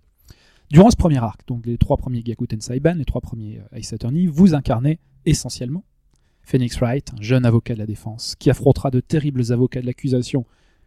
[0.70, 3.92] Durant ce premier arc, donc les trois premiers Gyakuten Saiban, les trois premiers euh, Ace
[3.92, 5.85] Attorney, vous incarnez essentiellement
[6.42, 10.46] Phoenix Wright, un jeune avocat de la défense, qui affrontera de terribles avocats de l'accusation,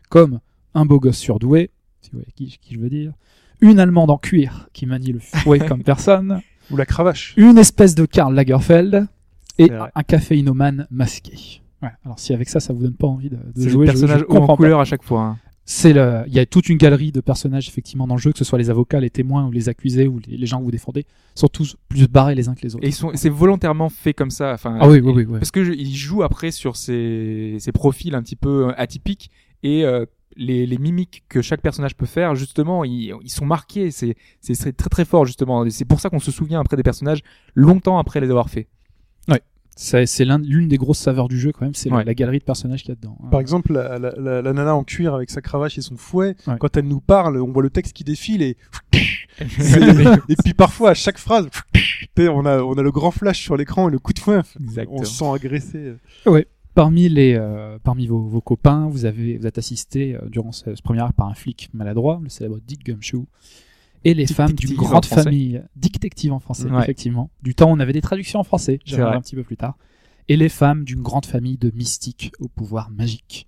[0.09, 0.39] comme
[0.73, 1.71] un beau gosse surdoué,
[2.01, 3.13] si vous voyez qui, qui je veux dire,
[3.61, 7.33] une Allemande en cuir qui manie le fouet comme personne, ou la cravache.
[7.37, 9.07] une espèce de Karl Lagerfeld
[9.57, 9.89] et vrai.
[9.95, 11.61] un caféinomane masqué.
[11.81, 11.89] Ouais.
[12.05, 13.37] Alors si avec ça, ça vous donne pas envie de,
[13.69, 14.55] jouer, je- en comprends pas.
[14.63, 15.21] couleur à chaque fois.
[15.21, 15.37] hein.
[15.67, 18.37] C'est le, il y a toute une galerie de personnages effectivement dans le jeu, que
[18.37, 20.69] ce soit les avocats, les témoins ou les accusés ou les, les gens que vous
[20.71, 22.83] défendez, sont tous plus barrés les uns que les autres.
[22.85, 24.53] Et ils sont, c'est volontairement fait comme ça.
[24.53, 25.39] Enfin, Ah oui, oui, oui.
[25.39, 29.31] Parce que je- il joue après sur ces, ces profils un petit peu euh, atypiques
[29.63, 30.05] et euh,
[30.37, 33.91] les, les mimiques que chaque personnage peut faire, justement, ils, ils sont marqués.
[33.91, 35.67] C'est, c'est, c'est très très fort justement.
[35.69, 37.21] C'est pour ça qu'on se souvient après des personnages
[37.53, 38.67] longtemps après les avoir faits.
[39.77, 42.05] C'est c'est l'un- l'une des grosses saveurs du jeu quand même, c'est la- Ouais.
[42.05, 43.17] la, galerie de personnages qu'il y a dedans.
[43.29, 46.37] Par exemple, la, la- la- la nana en cuir avec sa cravache et son fouet,
[46.47, 46.55] Ouais.
[46.61, 48.55] quand elle nous parle, on voit le texte qui défile et
[50.29, 51.49] et puis parfois à chaque phrase,
[52.17, 54.99] on a on a le grand flash sur l'écran et le coup de fouet, Exactement.
[55.01, 55.93] on se sent agressé.
[56.75, 60.75] Parmi les, euh, parmi vos, vos copains, vous avez, vous êtes assisté euh, durant ce,
[60.75, 63.25] ce premier arc par un flic maladroit, le célèbre Dick Gumshoe,
[64.03, 66.83] et les femmes d'une grande famille, détective en français, Ouais.
[66.83, 67.31] effectivement.
[67.41, 69.01] Du temps, on avait des traductions en français, vrai.
[69.01, 69.77] un petit peu plus tard.
[70.27, 73.47] Et les femmes d'une grande famille de mystiques au pouvoir magique.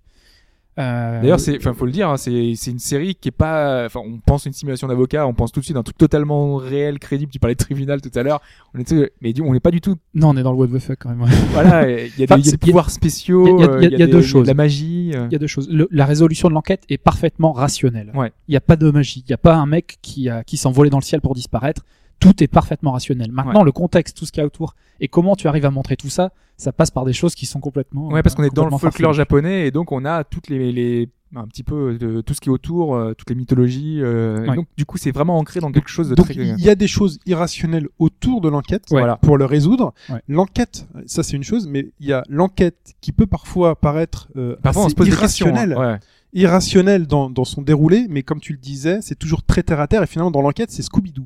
[0.79, 3.85] Euh, D'ailleurs, c'est, enfin, faut le dire, hein, c'est, c'est une série qui est pas,
[3.87, 6.57] enfin, on pense une simulation d'avocat, on pense tout de suite à un truc totalement
[6.57, 7.31] réel, crédible.
[7.31, 8.41] Tu parlais de tribunal tout à l'heure,
[8.75, 9.95] on était, mais on n'est pas du tout.
[10.13, 11.27] Non, on est dans le what the fuck quand même.
[11.53, 14.07] Voilà, il y a des, y a pouvoirs spéciaux, il y a- y y deux
[14.17, 14.45] de choses.
[14.47, 15.11] la magie.
[15.15, 15.25] euh.
[15.29, 15.67] Il y a deux choses.
[15.71, 18.11] Le- la résolution de l'enquête est parfaitement rationnelle.
[18.13, 18.31] Ouais.
[18.47, 19.23] Il n'y a pas de magie.
[19.25, 21.81] Il n'y a pas un mec qui, a, qui s'envolait dans le ciel pour disparaître.
[22.19, 23.31] Tout est parfaitement rationnel.
[23.31, 23.65] Maintenant, Ouais.
[23.65, 26.09] le contexte, tout ce qu'il y a autour, et comment tu arrives à montrer tout
[26.09, 28.07] ça, ça passe par des choses qui sont complètement.
[28.09, 31.09] Ouais, parce qu'on est dans le folklore japonais et donc on a toutes les, les
[31.35, 33.99] un petit peu de tout ce qui est autour, euh, toutes les mythologies.
[34.01, 34.55] euh, Ouais.
[34.55, 36.35] donc du coup, c'est vraiment ancré dans quelque chose de Donc très.
[36.35, 39.01] il y a des choses irrationnelles autour de l'enquête Ouais.
[39.01, 39.17] Voilà.
[39.17, 39.93] pour le résoudre.
[40.09, 40.21] Ouais.
[40.29, 44.55] L'enquête, ça c'est une chose, mais il y a l'enquête qui peut parfois paraître euh,
[44.63, 45.99] Parfois, on se pose irrationnelle, hein.
[46.33, 49.87] Irrationnelle dans, dans son déroulé, mais comme tu le disais, c'est toujours très terre à
[49.87, 51.25] terre et finalement dans l'enquête c'est Scooby-Doo.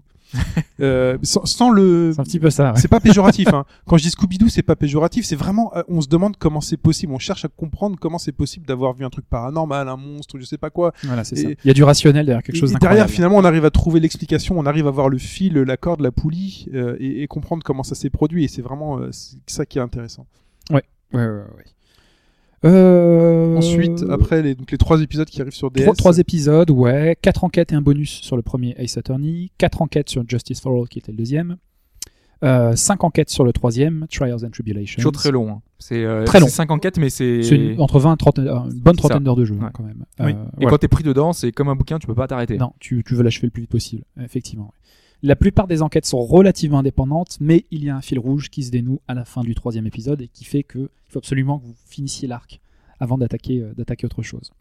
[0.79, 2.71] Euh, sans, sans le, C'est un petit peu ça.
[2.73, 2.79] ouais.
[2.79, 3.47] c'est pas péjoratif.
[3.53, 3.65] hein.
[3.87, 5.25] Quand je dis Scooby-Doo, c'est pas péjoratif.
[5.25, 7.13] C'est vraiment, euh, on se demande comment c'est possible.
[7.13, 10.45] On cherche à comprendre comment c'est possible d'avoir vu un truc paranormal, un monstre, je
[10.45, 10.93] sais pas quoi.
[11.03, 11.49] Voilà, c'est ça.
[11.49, 13.99] Il y a du rationnel derrière quelque chose Et derrière, finalement, on arrive à trouver
[13.99, 17.63] l'explication, on arrive à voir le fil, la corde, la poulie, euh, et, et comprendre
[17.63, 18.43] comment ça s'est produit.
[18.45, 19.09] Et c'est vraiment euh,
[19.47, 20.25] ça qui est intéressant.
[20.69, 21.65] Ouais, ouais, ouais.
[22.65, 23.57] Euh...
[23.57, 25.83] Ensuite, après les, donc les trois épisodes qui arrivent sur DS.
[25.83, 27.17] Trois, trois épisodes, ouais.
[27.21, 29.51] Quatre enquêtes et un bonus sur le premier Ace Attorney.
[29.57, 31.57] Quatre enquêtes sur Justice for All, qui était le deuxième.
[32.43, 34.97] Euh, cinq enquêtes sur le troisième, Trials and Tribulations.
[34.97, 35.49] Toujours très long.
[35.51, 35.61] hein.
[35.77, 36.45] C'est euh, Très long.
[36.47, 37.41] c'est 5 enquêtes, mais c'est.
[37.79, 39.67] Entre 20 et 30, euh, une bonne trentaine d'heures de jeu, Ouais.
[39.73, 40.05] quand même.
[40.19, 40.25] Oui.
[40.25, 40.69] Euh, Et voilà.
[40.71, 42.57] quand t'es pris dedans, c'est comme un bouquin, tu peux pas t'arrêter.
[42.57, 44.73] Non, tu, tu veux l'achever le plus vite possible, effectivement.
[45.23, 48.63] La plupart des enquêtes sont relativement indépendantes, mais il y a un fil rouge qui
[48.63, 51.59] se dénoue à la fin du troisième épisode et qui fait que il faut absolument
[51.59, 52.59] que vous finissiez l'arc
[52.99, 54.51] avant d'attaquer euh, d'attaquer autre chose.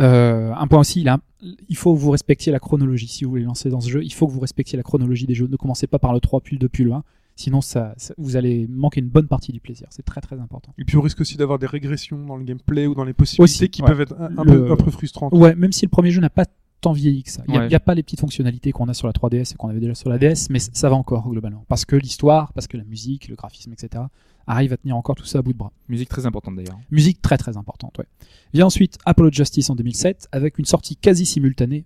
[0.00, 1.20] Euh, un point aussi, il, a un-
[1.68, 3.08] il faut que vous respectiez la chronologie.
[3.08, 5.34] Si vous voulez lancer dans ce jeu, il faut que vous respectiez la chronologie des
[5.34, 5.46] jeux.
[5.46, 7.02] Ne commencez pas par le 3 puis le 2 puis le 1.
[7.36, 9.86] Sinon, ça, ça- vous allez manquer une bonne partie du plaisir.
[9.90, 10.72] C'est très très important.
[10.78, 13.42] Et puis on risque aussi d'avoir des régressions dans le gameplay ou dans les possibilités
[13.42, 13.88] Aussi, qui ouais.
[13.88, 15.32] peuvent être un, un Le- peu, un peu frustrantes.
[15.34, 16.44] Ouais, même si le premier jeu n'a pas
[16.80, 17.42] tant vieilli que ça.
[17.48, 17.78] Il n'y a, Ouais.
[17.78, 20.18] pas les petites fonctionnalités qu'on a sur la 3DS et qu'on avait déjà sur la
[20.18, 21.64] DS, mais ça va encore globalement.
[21.68, 24.04] Parce que l'histoire, parce que la musique, le graphisme, etc.
[24.46, 25.72] arrive à tenir encore tout ça à bout de bras.
[25.88, 26.78] Musique très importante d'ailleurs.
[26.90, 28.06] Musique très très importante, ouais.
[28.54, 31.84] Vient ensuite Apollo Justice en 2007 avec une sortie quasi simultanée.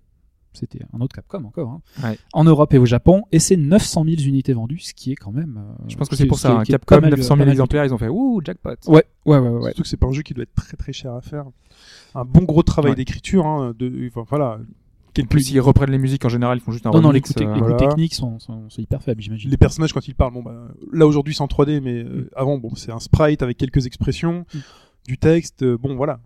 [0.53, 2.17] C'était un autre Capcom encore, hein, Ouais.
[2.31, 5.33] en Europe et au Japon, et c'est 900 000 unités vendues, ce qui est quand
[5.33, 5.57] même.
[5.57, 6.59] euh, Je pense que c'est pour ça.
[6.59, 6.63] hein.
[6.63, 8.69] qui Capcom, pas mal- 900 pas 000 mal exemplaires, ils ont fait ouh jackpot.
[8.87, 9.49] Ouais, ouais, ouais, ouais.
[9.49, 9.61] ouais.
[9.65, 11.43] Surtout que c'est pas un jeu qui doit être très très cher à faire.
[12.15, 12.95] Un bon gros travail Ouais.
[12.95, 14.59] d'écriture, hein, de, enfin, voilà.
[15.23, 17.21] En plus, ils reprennent les musiques en général, ils font juste un Non, non, les
[17.21, 17.77] coups, euh, les coups voilà.
[17.77, 19.49] techniques sont, sont- sont hyper faibles, j'imagine.
[19.49, 22.29] Les personnages quand ils parlent, bon bah là aujourd'hui c'est en 3D, mais euh, Mm.
[22.35, 24.57] avant bon c'est un sprite avec quelques expressions, Mm.
[25.07, 26.19] du texte, euh, bon voilà,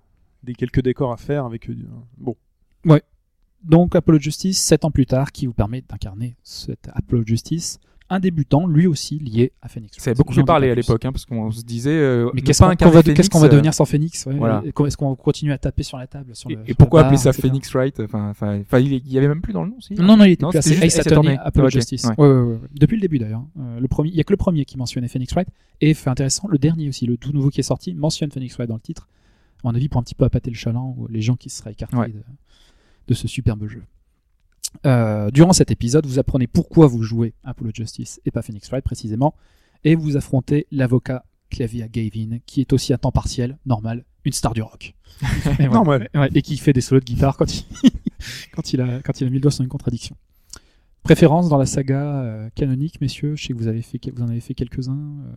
[0.43, 1.69] des quelques décors à faire avec
[2.17, 2.36] bon.
[3.63, 7.78] Donc Apollo Justice, 7 ans plus tard, qui vous permet d'incarner cet Apollo Justice,
[8.10, 9.98] un débutant, lui aussi lié à Phoenix.
[9.98, 10.17] Ça a Wright.
[10.17, 11.91] beaucoup fait parler à l'époque, hein, parce qu'on se disait.
[11.91, 12.67] euh, Mais qu'est-ce qu'on
[13.39, 14.63] va, euh, devenir sans Phoenix ouais, voilà.
[14.65, 17.17] Est-ce qu'on continue à taper sur la table sur Et, le, et sur pourquoi appeler
[17.17, 17.34] ça.
[17.34, 18.00] Phoenix Wright?
[18.00, 19.93] Enfin, enfin, il y avait même plus dans le nom, si.
[19.93, 21.38] Non, non, il était Non, plus assez Ace Attorney.
[21.43, 22.06] Apollo Ok, Justice.
[22.06, 22.26] ouais.
[22.28, 22.58] Ouais.
[22.74, 23.43] Depuis le début d'ailleurs.
[23.60, 25.48] Euh, le premier, il y a que le premier qui mentionnait Phoenix Wright
[25.82, 28.69] et fait intéressant, le dernier aussi, le tout nouveau qui est sorti mentionne Phoenix Wright
[28.69, 29.08] dans le titre.
[29.63, 31.72] À mon avis, pour un petit peu appâter le chaland ou les gens qui seraient
[31.74, 32.13] écartés
[33.08, 33.84] de ce superbe jeu.
[34.86, 38.84] Euh, durant cet épisode, vous apprenez pourquoi vous jouez Apollo Justice et pas Phoenix Wright
[38.84, 39.36] précisément,
[39.84, 44.53] et vous affrontez l'avocat Clavia Gavin, qui est aussi à temps partiel, normal, une star
[44.53, 44.95] du rock.
[45.60, 45.69] Et ouais.
[45.69, 46.10] Normal.
[46.13, 47.65] Ouais, et qui fait des solos de guitare quand il,
[48.53, 50.15] quand il, a, quand il a mis le doigt sur une contradiction.
[51.03, 54.27] Préférence dans la saga euh, canonique, messieurs Je sais que vous, avez fait, vous en
[54.29, 54.93] avez fait quelques-uns.
[55.25, 55.32] euh.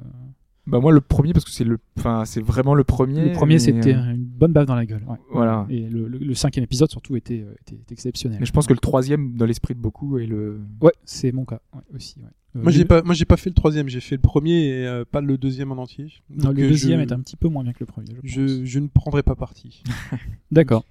[0.67, 3.25] Bah moi le premier parce que c'est le, enfin c'est vraiment le premier.
[3.27, 5.03] le premier, c'était euh, une bonne baffe dans la gueule.
[5.09, 5.17] ouais.
[5.33, 5.67] Voilà.
[5.69, 8.39] Et le, le- le cinquième épisode, surtout, était, euh, était, était exceptionnel.
[8.39, 10.61] Mais je pense que le troisième, dans l'esprit de beaucoup, est le.
[10.81, 12.21] Ouais, c'est mon cas ouais, aussi.
[12.21, 12.27] ouais.
[12.55, 14.87] Euh, Moi j'ai pas, moi j'ai pas fait le troisième, j'ai fait le premier et
[14.87, 16.13] euh, pas le deuxième en entier.
[16.31, 18.15] non, le deuxième je, est un petit peu moins bien que le premier.
[18.23, 18.51] je pense.
[18.51, 19.83] je, je ne prendrai pas parti.
[20.53, 20.85] D'accord.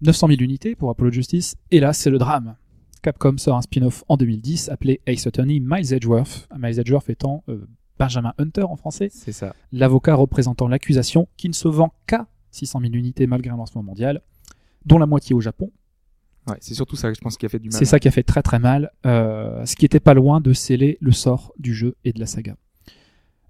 [0.00, 1.56] 900 000 unités pour Apollo Justice.
[1.70, 2.54] Et là, c'est le drame.
[3.02, 6.48] Capcom sort un spin-off en 2010 appelé Ace Attorney Miles Edgeworth.
[6.56, 7.66] Miles Edgeworth étant euh,
[7.98, 9.54] Benjamin Hunter en français, C'est ça.
[9.72, 14.22] l'avocat représentant l'accusation qui ne se vend qu'à 600 000 unités malgré un lancement mondial,
[14.86, 15.70] dont la moitié au Japon.
[16.48, 17.78] Ouais, c'est surtout ça, je pense, qui a fait du mal.
[17.78, 20.52] C'est ça qui a fait très très mal, euh, ce qui était pas loin de
[20.54, 22.56] sceller le sort du jeu et de la saga.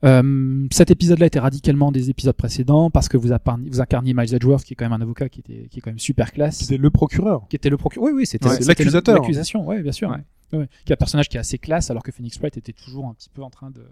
[0.04, 3.28] Euh, cet épisode-là était radicalement des épisodes précédents parce que vous,
[3.66, 5.90] vous incarniez Miles Edgeworth, qui est quand même un avocat qui, était, qui est quand
[5.90, 6.58] même super classe.
[6.58, 7.46] C'était le procureur.
[7.48, 8.06] qui était le procureur.
[8.06, 9.16] Oui, oui, c'était Ouais, l'accusateur.
[9.20, 10.10] L'accusation, ouais, bien sûr.
[10.10, 10.18] Ouais.
[10.52, 10.68] Ouais, ouais.
[10.84, 13.14] Qui est un personnage qui est assez classe, alors que Phoenix Wright était toujours un
[13.14, 13.82] petit peu en train de,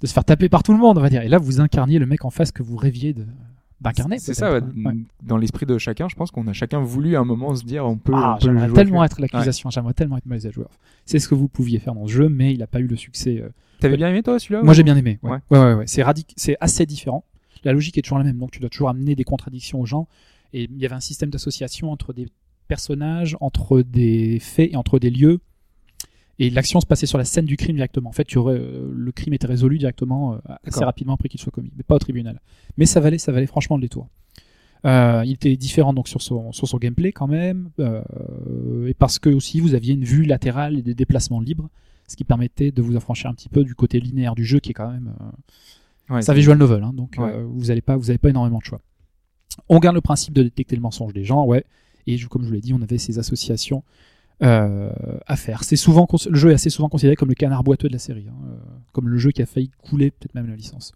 [0.00, 1.22] de se faire taper par tout le monde, on va dire.
[1.22, 3.26] Et là, vous incarniez le mec en face que vous rêviez de
[3.80, 4.18] d'incarner.
[4.18, 4.60] C'est ça, ouais.
[4.84, 4.94] Ouais.
[5.22, 7.86] dans l'esprit de chacun, je pense qu'on a chacun voulu à un moment se dire
[7.86, 8.12] on peut.
[8.14, 10.78] Ah, peut j'aimerais tellement être l'accusation, j'aimerais tellement être Miles Edgeworth.
[11.06, 12.96] C'est ce que vous pouviez faire dans ce jeu, mais il n'a pas eu le
[12.96, 13.40] succès.
[13.40, 13.48] euh.
[13.80, 15.18] T'avais bien aimé toi celui-là Moi, ou- j'ai bien aimé.
[15.22, 15.38] Ouais, Ouais.
[15.50, 15.74] ouais, ouais.
[15.74, 15.84] ouais.
[15.86, 16.34] C'est radic...
[16.36, 17.24] c'est assez différent.
[17.64, 20.08] La logique est toujours la même, donc tu dois toujours amener des contradictions aux gens.
[20.52, 22.28] Et il y avait un système d'association entre des
[22.68, 25.40] personnages, entre des faits et entre des lieux.
[26.40, 28.08] Et l'action se passait sur la scène du crime directement.
[28.08, 31.38] En fait, tu aurais, euh, le crime était résolu directement euh, assez rapidement après qu'il
[31.38, 32.40] soit commis, mais pas au tribunal.
[32.78, 34.08] Mais ça valait, ça valait franchement le détour.
[34.86, 38.00] Euh, il était différent donc sur son, sur son gameplay quand même, euh,
[38.86, 41.68] et parce que aussi vous aviez une vue latérale et des déplacements libres,
[42.08, 44.70] ce qui permettait de vous affranchir un petit peu du côté linéaire du jeu qui
[44.70, 47.40] est quand même euh, Ouais, un visual novel, hein, donc Ouais.
[47.44, 48.80] vous n'avez pas, vous avez pas énormément de choix.
[49.68, 51.64] On garde le principe de détecter le mensonge des gens, ouais.
[52.06, 53.84] Et je- comme je vous l'ai dit, on avait ces associations
[54.42, 54.90] euh,
[55.26, 55.64] à faire.
[55.64, 58.26] C'est souvent, le jeu est assez souvent considéré comme le canard boiteux de la série,
[58.28, 58.56] hein, euh,
[58.92, 60.92] comme le jeu qui a failli couler peut-être même la licence.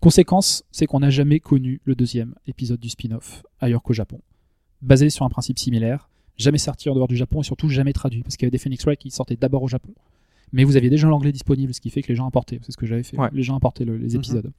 [0.00, 4.20] Conséquence, c'est qu'on n'a jamais connu le deuxième épisode du spin-off ailleurs qu'au Japon,
[4.80, 8.22] basé sur un principe similaire, jamais sorti en dehors du Japon et surtout jamais traduit,
[8.22, 9.92] parce qu'il y avait des Phoenix Wright qui sortaient d'abord au Japon.
[10.52, 12.60] Mais vous aviez déjà l'anglais disponible, ce qui fait que les gens importaient.
[12.62, 13.18] C'est ce que j'avais fait.
[13.18, 13.28] Ouais.
[13.32, 14.16] Les gens importaient le- les Mhm.
[14.16, 14.52] épisodes.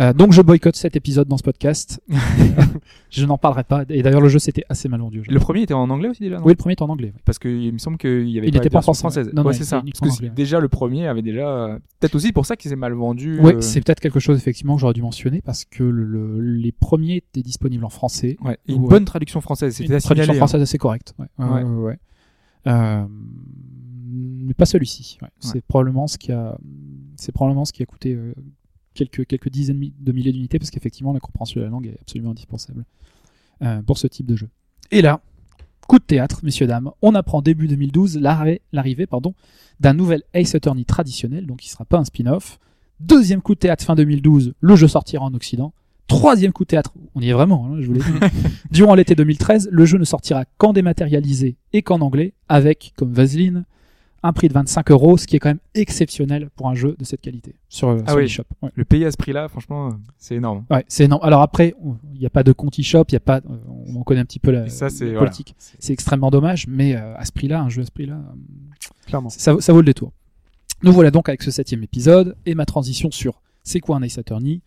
[0.00, 2.02] Euh, donc je boycotte cet épisode dans ce podcast.
[3.10, 3.84] je n'en parlerai pas.
[3.88, 5.22] Et d'ailleurs le jeu c'était assez mal vendu.
[5.28, 7.12] Le premier était en anglais aussi déjà Oui, le premier est en anglais.
[7.14, 7.20] oui.
[7.24, 9.30] Parce qu'il me semble qu'il y avait Il pas était pas en français, française.
[9.32, 9.80] Non, non, ouais, il c'est était ça.
[9.80, 11.78] uniquement Parce que déjà le premier avait déjà.
[12.00, 13.38] Peut-être aussi pour ça qu'il s'est mal vendu.
[13.40, 16.40] Oui, euh, c'est peut-être quelque chose effectivement que j'aurais dû mentionner parce que le- le-
[16.40, 18.36] les premiers étaient disponibles en français.
[18.42, 18.88] Ouais, et une Ouais.
[18.88, 19.78] bonne traduction française.
[19.78, 20.34] Une à traduction signaler, hein.
[20.40, 21.14] française assez correcte.
[21.18, 21.26] Ouais.
[21.38, 21.62] Ouais, Ouais.
[21.62, 21.98] ouais, ouais.
[22.66, 23.04] Euh,
[24.10, 25.18] mais pas celui-ci.
[25.22, 25.28] ouais.
[25.38, 26.58] C'est probablement ce qui a,
[27.16, 28.34] c'est probablement ce qui a coûté euh,
[28.94, 32.30] quelques quelques dizaines de milliers d'unités parce qu'effectivement la compréhension de la langue est absolument
[32.30, 32.84] indispensable
[33.62, 34.48] euh, pour ce type de jeu.
[34.90, 35.20] Et là,
[35.86, 39.34] coup de théâtre, messieurs dames, on apprend début 2012 l'arrivée, pardon
[39.80, 42.58] d'un nouvel Ace Attorney traditionnel, donc qui sera pas un spin-off.
[43.00, 45.74] Deuxième coup de théâtre fin 2012, le jeu sortira en Occident.
[46.06, 48.06] Troisième coup de théâtre, on y est vraiment, hein, je vous l'ai dit.
[48.70, 53.64] Durant l'été 2013, le jeu ne sortira qu'en dématérialisé et qu'en anglais, avec, comme Vaseline,
[54.26, 57.04] un prix de 25 euros, ce qui est quand même exceptionnel pour un jeu de
[57.04, 58.22] cette qualité sur, Ah sur oui.
[58.22, 58.44] l'eShop.
[58.62, 58.70] Ouais.
[58.74, 60.64] Le payer à ce prix-là, franchement, euh, c'est énorme.
[60.70, 61.20] Ouais, c'est énorme.
[61.22, 63.56] Alors après, on- il n'y a pas de compte eShop, il y a pas, euh,
[63.94, 65.18] on connaît un petit peu la, ça, voilà.
[65.18, 65.54] politique.
[65.78, 68.34] C'est extrêmement dommage, mais euh, à ce prix-là, un jeu à ce prix-là, euh,
[69.06, 69.28] Clairement.
[69.28, 70.12] ça, ça vaut le détour.
[70.82, 74.18] Nous voilà donc avec ce septième épisode et ma transition sur c'est quoi un Ace
[74.18, 74.60] Attorney,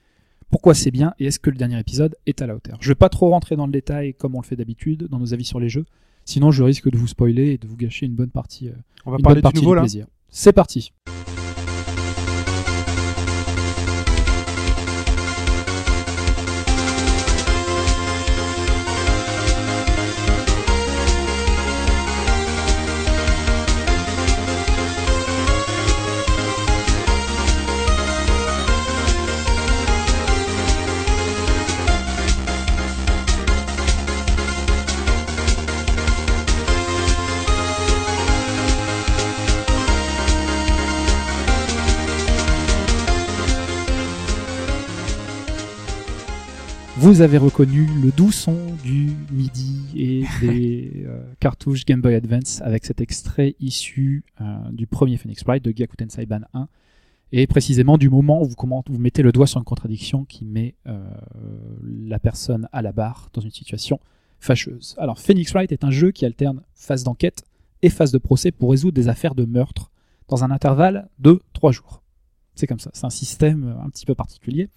[0.49, 2.77] pourquoi c'est bien et est-ce que le dernier épisode est à la hauteur.
[2.79, 5.33] Je vais pas trop rentrer dans le détail comme on le fait d'habitude dans nos
[5.33, 5.85] avis sur les jeux,
[6.27, 8.73] sinon je risque de vous spoiler et de vous gâcher une bonne partie, euh,
[9.05, 9.85] On va parler du nouveau là.
[10.29, 10.93] C'est parti.
[47.07, 52.61] Vous avez reconnu le doux son du MIDI et des euh, cartouches Game Boy Advance
[52.61, 56.67] avec cet extrait issu euh, du premier Phoenix Wright de Gyakuten Saiban 1
[57.31, 60.43] et précisément du moment où vous, comment- vous mettez le doigt sur une contradiction qui
[60.43, 61.01] met euh,
[61.81, 64.01] la personne à la barre dans une situation
[64.41, 64.93] fâcheuse.
[64.97, 67.45] Alors Phoenix Wright est un jeu qui alterne phase d'enquête
[67.83, 69.91] et phase de procès pour résoudre des affaires de meurtre
[70.27, 72.03] dans un intervalle de 3 jours.
[72.55, 74.67] C'est comme ça, c'est un système un petit peu particulier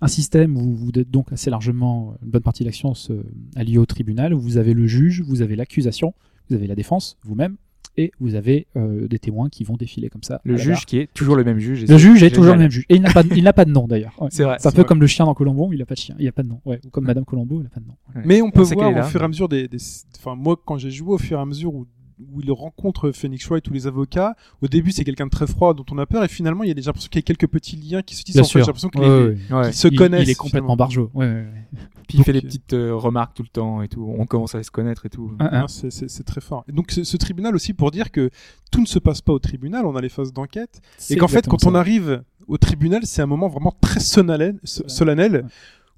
[0.00, 3.12] un système où vous êtes donc assez largement, une bonne partie de l'action se
[3.54, 6.14] allie au tribunal, où vous avez le juge, vous avez l'accusation,
[6.50, 7.56] vous avez la défense, vous-même,
[7.98, 10.42] et vous avez euh, des témoins qui vont défiler comme ça.
[10.44, 10.84] Le juge barre.
[10.86, 11.86] qui est toujours le même juge.
[11.86, 12.84] Le juge est toujours le même juge.
[12.90, 14.14] Et il n'a pas, il n'a pas de nom d'ailleurs.
[14.20, 14.28] Ouais.
[14.30, 14.56] C'est vrai.
[14.60, 14.84] C'est un peu vrai.
[14.86, 16.60] comme le chien dans Colombo, il n'a pas de chien, il n'a pas de nom.
[16.66, 16.78] Ouais.
[16.84, 17.94] Ou comme Madame Colombo, il n'a pas de nom.
[18.14, 18.22] Ouais.
[18.26, 19.78] Mais on peut voir au fur et à mesure des, des-
[20.18, 21.86] enfin moi quand j'ai joué au fur et à mesure où,
[22.32, 25.74] où il rencontre Phoenix Wright ou les avocats, au début c'est quelqu'un de très froid
[25.74, 27.46] dont on a peur et finalement il y a déjà l'impression qu'il y a quelques
[27.48, 28.38] petits liens qui se disent.
[28.38, 28.60] En fait.
[28.60, 29.64] J'ai l'impression Ouais, ouais, ouais.
[29.64, 30.22] Qu'ils se Il- connaissent.
[30.26, 31.10] Il, est complètement barjot.
[31.14, 31.64] Ouais, ouais, ouais.
[32.08, 34.06] Puis il fait des petites euh, remarques tout le temps et tout.
[34.16, 35.32] On commence à se connaître et tout.
[35.40, 35.64] Ah, ah.
[35.68, 36.64] C'est- très fort.
[36.68, 38.30] Et donc ce, ce tribunal aussi pour dire que
[38.70, 41.46] tout ne se passe pas au tribunal, on a les phases d'enquête et qu'en fait
[41.46, 45.42] quand on arrive au tribunal c'est un moment vraiment très solennel, so- solennel Ouais.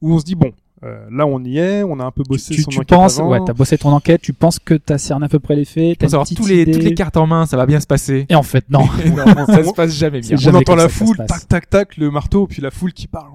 [0.01, 0.53] où on se dit bon
[0.85, 3.19] euh, là on y est, on a un peu bossé tu, son tu enquête penses,
[3.19, 3.31] avant.
[3.31, 5.99] ouais, t'as bossé ton enquête, tu penses que t'as cerné à peu près les faits,
[5.99, 6.73] t'as tous les, idée.
[6.73, 8.27] toutes les cartes en main, ça va bien se passer.
[8.29, 8.81] Et en fait, non.
[9.17, 10.37] non, ça se passe jamais bien.
[10.47, 13.31] On entend la foule, tac tac tac, le marteau, puis la foule qui parle.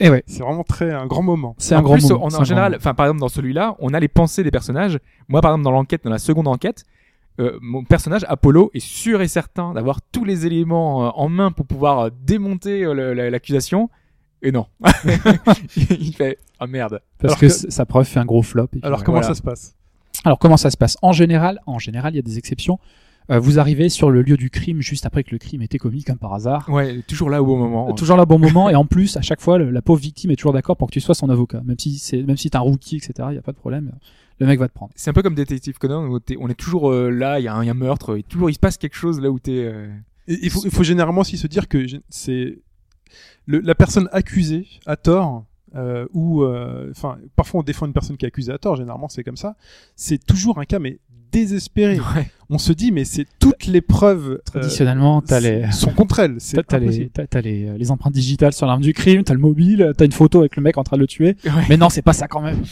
[0.00, 1.56] Et ouais, C'est vraiment très un grand moment.
[1.58, 2.26] c'est un grand plus, moment.
[2.30, 5.00] on- en général, enfin par exemple dans celui-là, on a les pensées des personnages.
[5.28, 6.84] Moi, par exemple, dans l'enquête, dans la seconde enquête,
[7.40, 11.50] euh, mon personnage Apollo est sûr et certain d'avoir tous les éléments euh, en main
[11.50, 13.90] pour pouvoir euh, démonter euh, l'accusation.
[14.42, 14.66] Et non,
[15.76, 17.00] il fait ah merde.
[17.18, 18.68] parce alors que, sa preuve fait un gros flop.
[18.76, 19.28] et Alors comment voilà.
[19.28, 19.74] ça se passe?
[20.24, 20.96] Alors comment ça se passe?
[21.02, 22.78] En général, en général, il y a des exceptions.
[23.30, 26.02] Euh, vous arrivez sur le lieu du crime juste après que le crime était commis,
[26.02, 26.66] comme par hasard.
[26.70, 27.90] Ouais, toujours là au bon moment.
[27.90, 30.00] Euh, Toujours là au bon moment et en plus à chaque fois le- la pauvre
[30.00, 32.48] victime est toujours d'accord pour que tu sois son avocat même si c'est même si
[32.48, 33.92] t'es un rookie etc il y a pas de problème
[34.38, 36.54] le mec va te prendre C'est un peu comme Détective Conan où t'es- on est
[36.54, 38.54] toujours euh, là, il y, a un il y a un meurtre, et toujours il
[38.54, 39.58] se passe quelque chose là où t'es.
[39.64, 39.88] euh,
[40.26, 42.60] Il faut, il faut généralement aussi se dire que c'est
[43.46, 45.44] le- la personne accusée à tort.
[45.74, 49.10] euh, ou euh, enfin parfois on défend une personne qui est accusée à tort généralement
[49.10, 49.54] c'est comme ça
[49.96, 50.98] c'est toujours un cas mais
[51.30, 52.30] désespéré Ouais.
[52.48, 56.38] on se dit mais c'est toutes les preuves euh, traditionnellement t'as les sont contre elle
[56.66, 60.06] t'as, les t'as, les, les empreintes digitales sur l'arme du crime t'as le mobile t'as
[60.06, 61.50] une photo avec le mec en train de le tuer Ouais.
[61.68, 62.62] mais non c'est pas ça quand même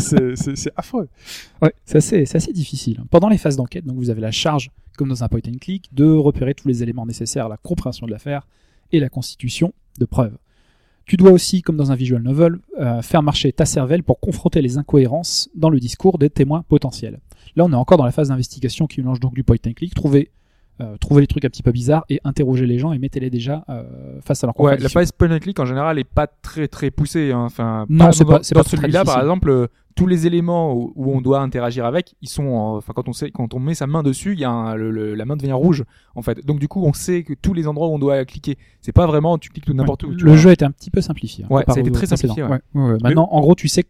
[0.00, 1.08] c'est- affreux
[1.62, 4.70] ouais c'est assez c'est assez difficile pendant les phases d'enquête donc vous avez la charge
[4.96, 8.06] comme dans un point and click de repérer tous les éléments nécessaires à la compréhension
[8.06, 8.46] de l'affaire
[8.92, 10.36] et la constitution de preuves
[11.04, 14.62] Tu dois aussi, comme dans un visual novel, euh, faire marcher ta cervelle pour confronter
[14.62, 17.20] les incohérences dans le discours des témoins potentiels.
[17.54, 19.94] Là, on est encore dans la phase d'investigation qui mélange donc du point and click,
[19.94, 20.30] trouver,
[20.80, 23.64] euh, trouver les trucs un petit peu bizarres et interroger les gens et mettez-les déjà
[23.70, 26.68] euh, face à leur Ouais, la phase point and click en général est pas très
[26.68, 27.32] très poussée.
[27.32, 27.44] hein.
[27.46, 31.22] Enfin, Non, c'est pas- dans celui-là, par exemple, euh, tous les éléments où, où on
[31.22, 34.02] doit interagir avec, ils sont, en- enfin, quand on sait, quand on met sa main
[34.02, 35.84] dessus, il y a un- le- le- la main devient rouge,
[36.14, 36.44] en fait.
[36.44, 39.06] Donc du coup, on sait que tous les endroits où on doit cliquer, c'est pas
[39.06, 40.14] vraiment tu cliques tout n'importe Ouais, où.
[40.16, 40.38] tu Le vois.
[40.40, 41.44] jeu était un petit peu simplifié.
[41.44, 42.50] hein, Ouais, ça a été très simplifié, ouais.
[42.50, 42.98] Ouais, ouais, ouais.
[43.02, 43.84] Maintenant, en gros, tu sais,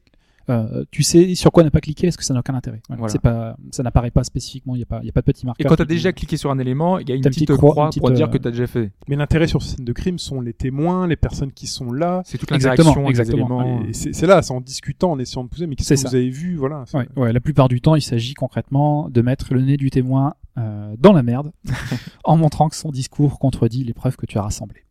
[0.48, 2.80] euh, tu sais sur quoi ne pas cliquer, parce que ça n'a aucun intérêt.
[2.88, 3.00] Voilà.
[3.00, 3.12] Voilà.
[3.12, 4.74] C'est pas, ça n'apparaît pas spécifiquement.
[4.74, 5.66] Il n'y a pas, y a pas de petit marqueur.
[5.66, 7.46] Et quand t'as qui dit- déjà cliqué sur un élément, il y a une petite,
[7.46, 8.92] petite croix, croix, une petite, pour dire euh, que t'as déjà fait.
[9.08, 12.22] Mais l'intérêt sur ces scènes de crime sont les témoins, les personnes qui sont là.
[12.24, 13.82] C'est toute Exactement, l'interaction exactement.
[13.92, 15.66] c'est là, c'est en discutant, en essayant de pousser.
[15.66, 16.08] Mais qu'est-ce C'est que ça.
[16.10, 16.84] vous avez vu Voilà.
[17.16, 20.94] ouais, la plupart du temps, il s'agit concrètement de mettre le nez du témoin euh,
[20.98, 21.52] dans la merde
[22.24, 24.84] en montrant que son discours contredit les preuves que tu as rassemblées.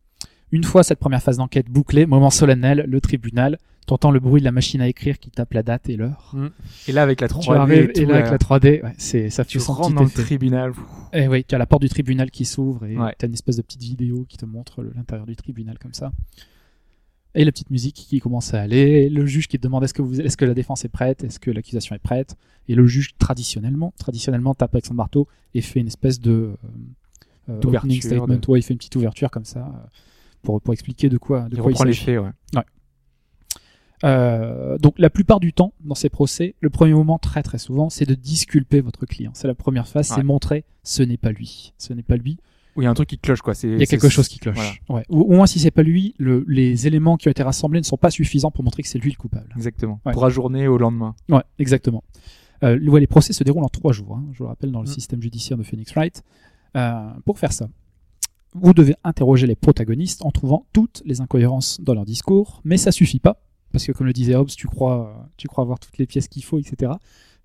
[0.52, 4.44] Une fois cette première phase d'enquête bouclée, moment solennel, le tribunal, t'entends le bruit de
[4.44, 6.34] la machine à écrire qui tape la date et l'heure.
[6.88, 9.30] Et là, avec la Tu 3D, arrives, tout, et là, avec la 3D, ouais, c'est,
[9.30, 10.72] ça tu rentres dans le tribunal.
[11.12, 13.14] Et oui, tu as la porte du tribunal qui s'ouvre et Ouais.
[13.18, 16.12] tu as une espèce de petite vidéo qui te montre l'intérieur du tribunal comme ça.
[17.34, 20.00] Et la petite musique qui commence à aller, le juge qui te demande est-ce que,
[20.00, 22.34] vous, est-ce que la défense est prête, est-ce que l'accusation est prête,
[22.68, 26.54] et le juge traditionnellement, traditionnellement tape avec son marteau et fait une espèce de euh,
[27.50, 29.86] euh, opening statement, de- ouais, il fait une petite ouverture comme ça euh,
[30.46, 32.30] pour, pour expliquer de quoi, de Il quoi il reprend les faits, ouais.
[34.04, 37.88] Euh, donc la plupart du temps dans ces procès, le premier moment très très souvent,
[37.88, 39.30] c'est de disculper votre client.
[39.34, 40.16] C'est la première phase, Ouais.
[40.16, 42.38] c'est montrer ce n'est pas lui, ce n'est pas lui.
[42.76, 43.54] Où il y a un truc qui cloche, quoi.
[43.54, 44.82] C'est- Il y a quelque chose qui cloche.
[44.86, 45.00] Voilà.
[45.00, 45.06] Ouais.
[45.08, 47.86] Ou au moins si c'est pas lui, le- les éléments qui ont été rassemblés ne
[47.86, 49.48] sont pas suffisants pour montrer que c'est lui le coupable.
[49.56, 49.98] Exactement.
[50.04, 50.12] Ouais.
[50.12, 51.14] Pour ajourner au lendemain.
[51.30, 52.04] Ouais, exactement.
[52.64, 54.16] Euh, les procès se déroulent en trois jours.
[54.16, 54.92] hein, je le rappelle dans le Mm.
[54.92, 56.22] système judiciaire de Phoenix Wright.
[56.76, 57.68] Euh, pour faire ça,
[58.62, 62.92] vous devez interroger les protagonistes en trouvant toutes les incohérences dans leur discours, mais ça
[62.92, 63.40] suffit pas
[63.72, 66.42] parce que comme le disait Hobbes, tu crois, tu crois avoir toutes les pièces qu'il
[66.44, 66.92] faut, etc.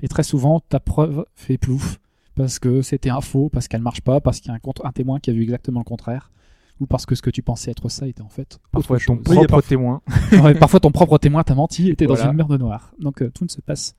[0.01, 1.99] Et très souvent, ta preuve fait plouf
[2.35, 4.85] parce que c'était un faux, parce qu'elle marche pas, parce qu'il y a un, contre-
[4.85, 6.31] un témoin qui a vu exactement le contraire,
[6.79, 9.15] ou parce que ce que tu pensais être ça était en fait Parfois, autre ton
[9.15, 9.23] chose.
[9.23, 10.01] Propre parfois- témoin.
[10.43, 12.93] Ouais, parfois ton propre témoin t'a menti et t'es dans une merde noire.
[12.99, 13.95] Donc euh, tout ne se passe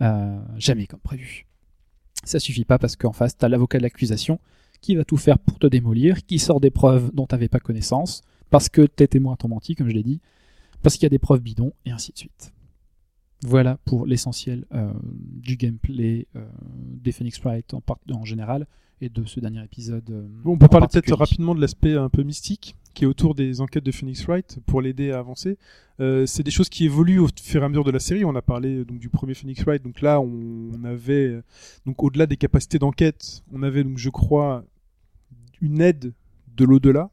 [0.00, 1.46] euh, jamais comme prévu.
[2.24, 4.40] Ça suffit pas parce qu'en face, t'as l'avocat de l'accusation
[4.80, 8.22] qui va tout faire pour te démolir, qui sort des preuves dont t'avais pas connaissance,
[8.50, 10.20] parce que tes témoins t'ont menti, comme je l'ai dit,
[10.82, 12.52] parce qu'il y a des preuves bidons, et ainsi de suite.
[13.44, 18.66] Voilà pour l'essentiel euh, du gameplay euh, des Phoenix Wright en, général
[19.00, 20.10] et de ce dernier épisode.
[20.10, 23.60] euh, on peut parler peut-être rapidement de l'aspect un peu mystique qui est autour des
[23.60, 25.56] enquêtes de Phoenix Wright pour l'aider à avancer.
[26.00, 28.24] Euh, c'est des choses qui évoluent au fur et à mesure de la série.
[28.24, 29.80] On a parlé euh, donc du premier Phoenix Wright.
[29.84, 31.42] Donc là, on, on avait euh,
[31.86, 34.64] donc au-delà des capacités d'enquête, on avait donc je crois
[35.60, 36.12] une aide
[36.56, 37.08] de l'au-delà.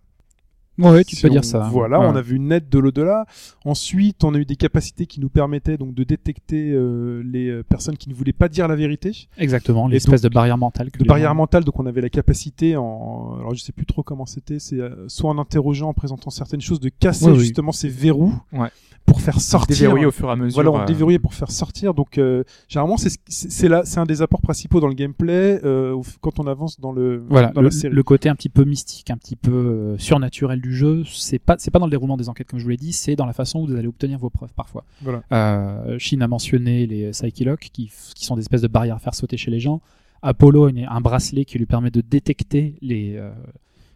[0.78, 1.70] Ouais, tu Si peux on- dire ça.
[1.72, 2.06] Voilà, Ouais.
[2.08, 3.26] on avait une aide de l'au-delà.
[3.64, 7.64] Ensuite, on a eu des capacités qui nous permettaient donc de détecter euh, les euh,
[7.64, 9.28] personnes qui ne voulaient pas dire la vérité.
[9.38, 10.92] Exactement, l'espèce de barrière mentale.
[10.92, 13.86] que de barrière gens- mentale, donc on avait la capacité en, alors je sais plus
[13.86, 17.32] trop comment c'était, c'est euh, soit en interrogeant, en présentant certaines choses, de casser Ouais,
[17.32, 17.40] oui.
[17.40, 18.70] justement ces verrous Ouais.
[19.06, 19.76] pour faire sortir.
[19.78, 20.56] Déverrouiller au fur et à mesure.
[20.56, 21.94] Voilà, on euh, déverrouillait pour faire sortir.
[21.94, 25.60] Donc, euh, généralement, c'est ce- c'est là, c'est un des apports principaux dans le gameplay
[25.64, 27.94] euh, quand on avance dans le Voilà, dans le, la série.
[27.94, 31.56] le côté un petit peu mystique, un petit peu euh, surnaturel du jeu, c'est pas
[31.60, 33.34] c'est pas dans le déroulement des enquêtes comme je vous l'ai dit, c'est dans la
[33.34, 34.84] façon où vous allez obtenir vos preuves parfois.
[35.02, 35.22] Voilà.
[35.32, 39.14] Euh, Shin a mentionné les Psyche-Lock qui, qui sont des espèces de barrières à faire
[39.16, 39.82] sauter chez les gens.
[40.22, 43.30] Apollo a un bracelet qui lui permet de détecter les euh,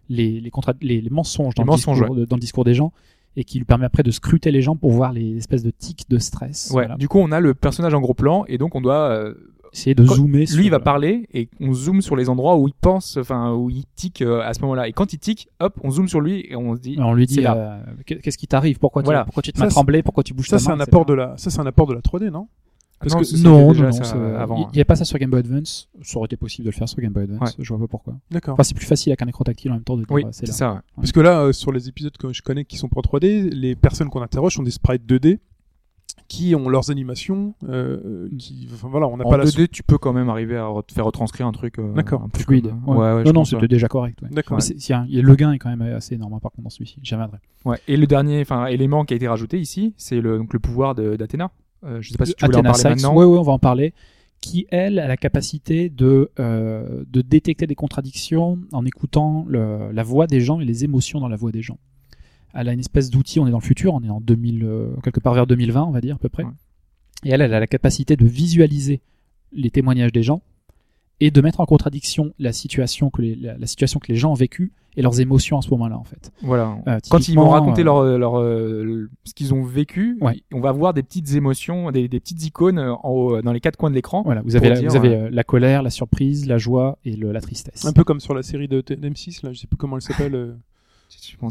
[0.09, 0.51] les, les,
[0.81, 2.91] les, les mensonges, dans, Les le mensonges, discours, de- dans le discours des gens
[3.35, 6.09] et qui lui permet après de scruter les gens pour voir les espèces de tics
[6.09, 6.69] de stress.
[6.69, 6.83] Ouais.
[6.85, 6.95] Voilà.
[6.97, 9.09] Du coup, on a le personnage en gros plan et donc on doit.
[9.09, 9.33] euh,
[9.73, 10.39] Essayer de Quand- zoomer.
[10.39, 13.17] lui, sur, il va euh, parler et on zoome sur les endroits où il pense,
[13.17, 14.87] enfin où il tique euh, à ce moment-là.
[14.87, 16.95] Et quand il tique, hop, on zoome sur lui et on se dit.
[16.99, 18.79] on lui dit euh, qu'est-ce qui t'arrive?
[18.79, 19.25] Pourquoi, tu- Voilà.
[19.25, 20.01] pourquoi tu te mets trembler?
[20.03, 21.87] Pourquoi tu bouges Ça, ta c'est main, un apport de la, ça, c'est un apport
[21.87, 22.47] de la 3D, non?
[23.01, 23.73] Parce non, que- Non, non,
[24.57, 25.87] il n'y avait pas ça sur Game Boy Advance.
[26.01, 27.55] Ça aurait été possible de le faire sur Game Boy Advance.
[27.57, 28.15] Je vois pas pourquoi.
[28.29, 28.55] D'accord.
[28.55, 30.29] Enfin, c'est plus facile avec un écran tactile en même temps de dire Oui, euh,
[30.31, 30.51] c'est là.
[30.53, 30.73] ça.
[30.73, 30.79] ouais.
[30.97, 33.75] Parce que là, euh, sur les épisodes que je connais qui sont en 3D, les
[33.77, 35.39] personnes qu'on interroge sont des sprites 2D
[36.27, 37.53] qui ont leurs animations.
[37.67, 40.57] euh, qui, enfin, voilà, on n'a En pas la 2D, tu peux quand même arriver
[40.57, 41.79] à re- faire retranscrire un truc.
[41.79, 42.21] euh, D'accord.
[42.23, 42.69] un peu Fluide.
[42.69, 42.95] comme, Ouais.
[42.97, 44.21] euh, ouais, ouais, je non, non, c'était déjà correct.
[44.21, 44.29] ouais.
[44.31, 44.59] D'accord.
[44.59, 46.97] Le gain est quand même assez énorme hein, par contre dans celui-ci.
[47.01, 47.37] J'y reviendrai.
[47.65, 47.77] Ouais.
[47.87, 50.95] Et le dernier, enfin, élément qui a été rajouté ici, c'est le, donc le pouvoir
[50.95, 51.51] d'Athéna.
[51.85, 53.15] Euh, je sais pas si tu voulais en parler Sykes, maintenant.
[53.15, 53.93] ouais, ouais, on va en parler.
[54.41, 60.03] Qui, elle, a la capacité de, euh, de détecter des contradictions en écoutant le- la
[60.03, 61.77] voix des gens et les émotions dans la voix des gens.
[62.53, 64.87] Elle a une espèce d'outil, on est dans le futur, on est en 2000, euh,
[65.03, 66.43] quelque part vers 2020, on va dire, à peu près.
[66.43, 66.51] Ouais.
[67.25, 69.01] Et elle, elle a la capacité de visualiser
[69.51, 70.41] les témoignages des gens
[71.19, 74.31] et de mettre en contradiction la situation que les, la, la situation que les gens
[74.31, 76.31] ont vécue et leurs émotions à ce moment-là, en fait.
[76.41, 76.77] Voilà.
[76.87, 80.41] Euh, Quand ils vont raconter euh, leur, leur, euh, ce qu'ils ont vécu, Ouais.
[80.53, 83.75] on va voir des petites émotions, des, des petites icônes en haut, dans les quatre
[83.77, 84.23] coins de l'écran.
[84.23, 86.97] Voilà, vous avez, la, dire, vous avez euh, euh, la colère, la surprise, la joie
[87.05, 87.85] et le- la tristesse.
[87.85, 90.01] Un peu comme sur la série de T- M6, là, je sais plus comment elle
[90.01, 90.55] s'appelle.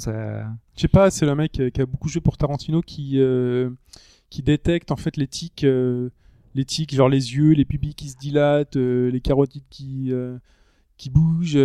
[0.08, 0.44] Euh.
[0.76, 3.70] Je sais pas, c'est le mec qui a beaucoup joué pour Tarantino qui euh,
[4.42, 6.10] détecte en fait les tics, euh,
[6.54, 10.12] les genre les yeux, les pupilles qui se dilatent, euh, les carotides qui
[11.10, 11.58] bougent.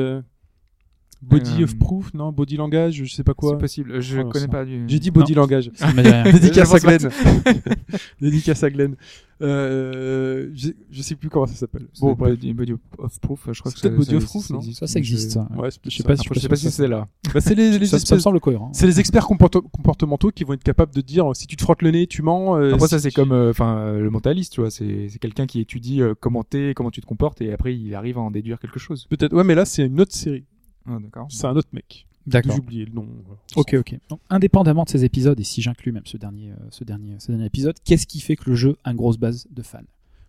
[1.23, 1.37] Euh.
[1.37, 3.51] Body Euh, of proof, non Body langage, je sais pas quoi.
[3.51, 4.01] C'est possible.
[4.01, 4.51] Je Oh, connais ça.
[4.51, 4.83] pas du.
[4.87, 5.69] J'ai dit body langage.
[5.71, 6.23] Dit rien.
[6.23, 7.09] Dédicace à Je Glenn.
[8.21, 8.95] Dédicace à Glenn.
[9.41, 11.87] Euh, je, je sais plus comment ça s'appelle.
[11.99, 14.87] Bon, body, body of proof, je crois C'est que peut-être Body of Proof, non Ça,
[14.87, 15.31] ça existe.
[15.31, 15.49] ça.
[15.57, 17.07] Ouais, c'est Je sais pas Je si sais pas si c'est là.
[17.33, 18.69] Bah, c'est les, les ça, ça me espèces- semble cohérent.
[18.73, 21.61] c'est les experts comporte- comportementaux qui vont être capables de dire euh, si tu te
[21.61, 22.55] frottes le nez, tu mens.
[22.57, 25.07] euh, Après si ça c'est tu- comme euh, enfin euh, le mentaliste, tu vois, c'est
[25.09, 28.17] c'est quelqu'un qui étudie euh, comment t'es, comment tu te comportes et après il arrive
[28.17, 29.07] à en déduire quelque chose.
[29.09, 29.33] Peut-être.
[29.33, 30.45] Ouais, mais là c'est une autre série.
[30.87, 31.27] Ah, d'accord.
[31.29, 32.05] C'est un autre mec.
[32.25, 32.55] D'accord.
[32.55, 33.07] J'ai oublié le nom.
[33.55, 33.97] Ok, ok.
[34.09, 37.31] Donc, indépendamment de ces épisodes, et si j'inclus même ce dernier, euh, ce, dernier, ce
[37.31, 39.79] dernier épisode, qu'est-ce qui fait que le jeu a une grosse base de fans?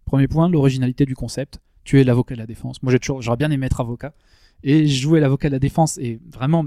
[0.04, 1.60] Premier point, l'originalité du concept.
[1.84, 2.82] Tu es l'avocat de la défense.
[2.82, 4.12] Moi, j'ai toujours, j'aurais bien aimé être avocat.
[4.62, 6.64] Et jouer l'avocat de la défense et vraiment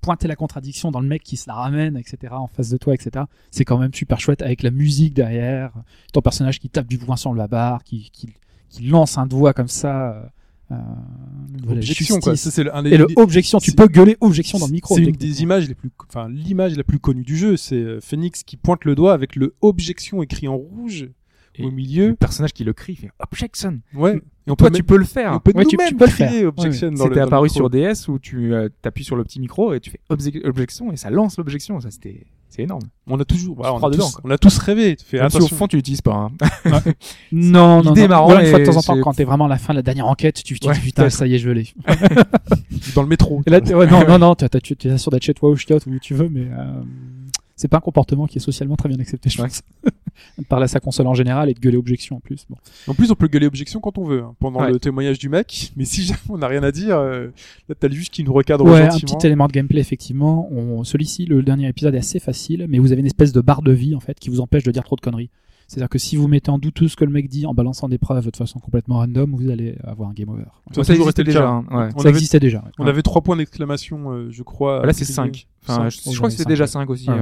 [0.00, 2.94] pointer la contradiction dans le mec qui se la ramène, etc., en face de toi,
[2.94, 5.72] etc., c'est quand même super chouette avec la musique derrière,
[6.12, 8.32] ton personnage qui tape du poing sur la barre, qui, qui,
[8.68, 10.30] qui lance un doigt comme ça.
[10.72, 10.76] Euh,
[11.68, 12.32] Objection, quoi.
[12.34, 12.52] justice.
[12.54, 14.94] C'est le- Et le objection, tu peux gueuler objection dans le micro.
[14.94, 17.56] C'est une des images les plus, enfin, l'image la plus connue du jeu.
[17.56, 21.08] C'est euh, Phoenix qui pointe le doigt avec le objection écrit en rouge
[21.56, 22.14] Et au Le milieu.
[22.14, 23.80] personnage qui le crie, il fait Objection.
[23.94, 24.16] Ouais.
[24.46, 25.32] Et on Toi, peut tu même- peux le faire.
[25.34, 26.48] on peut Ouais, tu- tu peux le crier faire.
[26.48, 27.56] objection Ouais, dans le C'était le apparu micro.
[27.56, 30.92] sur DS où tu euh, appuies sur le petit micro et tu fais obje- objection
[30.92, 31.80] et ça lance l'objection.
[31.80, 32.82] Ça, c'était, c'est énorme.
[33.06, 34.96] On a toujours, voilà, on, a dedans, tous, on a tous rêvé.
[35.04, 35.56] Fais Même si au attention.
[35.56, 36.14] fond, tu l'utilises pas.
[36.14, 36.30] hein.
[37.32, 38.04] Non, non, L'idée non.
[38.04, 39.58] est marrante, Voilà, une fois de temps en temps, c'est- quand t'es vraiment à la
[39.58, 41.68] fin de la dernière enquête, tu te Ouais, dis putain, ça y est, je l'ai.
[42.94, 43.42] dans le métro.
[43.46, 45.56] Et là, ouais, non, non, non, t'as- t'as- tu es sûr d'être chez toi ou
[45.56, 46.82] chiotte où tu veux, mais euh,
[47.56, 49.48] c'est pas un comportement qui est socialement très bien accepté, je Ouais.
[49.48, 49.62] pense.
[50.38, 52.46] De parler à sa console en général et de gueuler objection en plus.
[52.50, 52.56] Bon.
[52.88, 54.70] En plus, on peut gueuler objection quand on veut, hein, pendant Ouais.
[54.72, 55.72] le témoignage du mec.
[55.76, 57.28] Mais si jamais on n'a rien à dire, euh,
[57.68, 60.48] là, t'as le juge qui nous recadre Ouais, un petit élément de gameplay, effectivement.
[60.52, 63.62] On, celui-ci, le dernier épisode est assez facile, mais vous avez une espèce de barre
[63.62, 65.30] de vie, en fait, qui vous empêche de dire trop de conneries.
[65.68, 67.88] C'est-à-dire que si vous mettez en doute tout ce que le mec dit en balançant
[67.88, 70.42] des preuves de façon complètement random, vous allez avoir un game over.
[70.82, 71.48] Ça existait déjà.
[71.48, 71.88] hein, ouais.
[71.94, 72.58] On Ça avait, existait déjà.
[72.58, 72.70] ouais.
[72.80, 74.84] on avait trois points d'exclamation, euh, je crois.
[74.84, 75.14] Là, c'est criés.
[75.14, 75.46] 5.
[75.62, 75.90] Enfin, Cinq.
[75.90, 76.68] je, je crois que cinq, déjà ouais.
[76.68, 77.08] 5 aussi.
[77.08, 77.14] Ouais.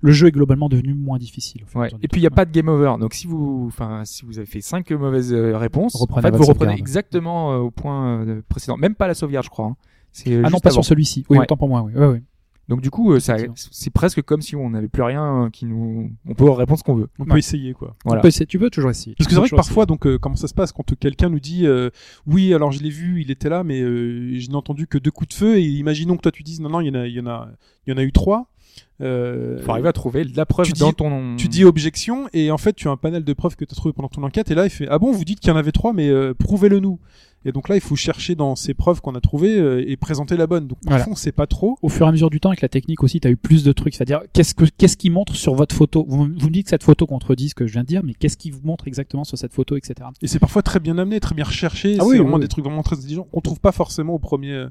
[0.00, 1.62] Le jeu est globalement devenu moins difficile.
[1.74, 1.88] et Ouais.
[1.88, 2.94] puis il n'y a pas de game over.
[3.00, 6.36] Donc si vous, enfin, si vous avez fait 5 mauvaises euh, réponses, Reprenez en fait,
[6.36, 6.78] vous reprenez sauvegarde.
[6.80, 8.76] exactement euh, au point euh, précédent.
[8.76, 9.66] Même pas la sauvegarde, je crois.
[9.66, 9.76] hein.
[10.12, 10.74] C'est Ah non, pas avant.
[10.82, 11.24] sur celui-ci.
[11.28, 11.44] Oui, Ouais.
[11.44, 11.92] autant pour moi, oui.
[11.94, 12.22] Ouais, ouais.
[12.68, 15.64] Donc du coup, euh, ça, c'est presque comme si on n'avait plus rien euh, qui
[15.64, 17.08] nous, on peut répondre ce qu'on veut.
[17.18, 17.30] On Ouais.
[17.30, 17.94] peut essayer, quoi.
[18.04, 18.20] Voilà.
[18.20, 19.14] Tu, peux essayer- tu peux toujours essayer.
[19.16, 21.40] Parce que c'est vrai que parfois, donc, euh, comment ça se passe quand quelqu'un nous
[21.40, 21.88] dit euh,
[22.26, 25.10] oui, alors je l'ai vu, il était là, mais euh, je n'ai entendu que deux
[25.10, 25.56] coups de feu.
[25.58, 27.26] Et imaginons que toi tu dises non, non, il y en a, il y en
[27.26, 27.48] a,
[27.86, 28.50] il y en a eu trois.
[29.00, 31.36] Euh, faut arriver à trouver de la preuve tu dis- dans ton.
[31.36, 33.76] tu dis objection et en fait tu as un panel de preuves que tu as
[33.76, 35.56] trouvé pendant ton enquête et là il fait ah bon vous dites qu'il y en
[35.56, 36.98] avait trois mais euh, prouvez-le nous
[37.44, 40.36] et donc là il faut chercher dans ces preuves qu'on a trouvées euh, et présenter
[40.36, 40.96] la bonne donc Voilà.
[40.98, 43.04] parfois on sait pas trop au fur et à mesure du temps avec la technique
[43.04, 43.94] aussi, tu as eu plus de trucs.
[43.94, 46.04] C'est-à-dire, qu'est-ce que qu'est-ce qui montre sur votre photo?
[46.08, 48.14] Vous, vous me dites que cette photo contredit ce que je viens de dire, mais
[48.14, 49.94] qu'est-ce qui vous montre exactement sur cette photo, etc.
[50.22, 52.48] et c'est parfois très bien amené très bien recherché Ah c'est oui, vraiment oui, des
[52.48, 54.68] trucs vraiment très intelligents qu'on trouve pas forcément au premier euh,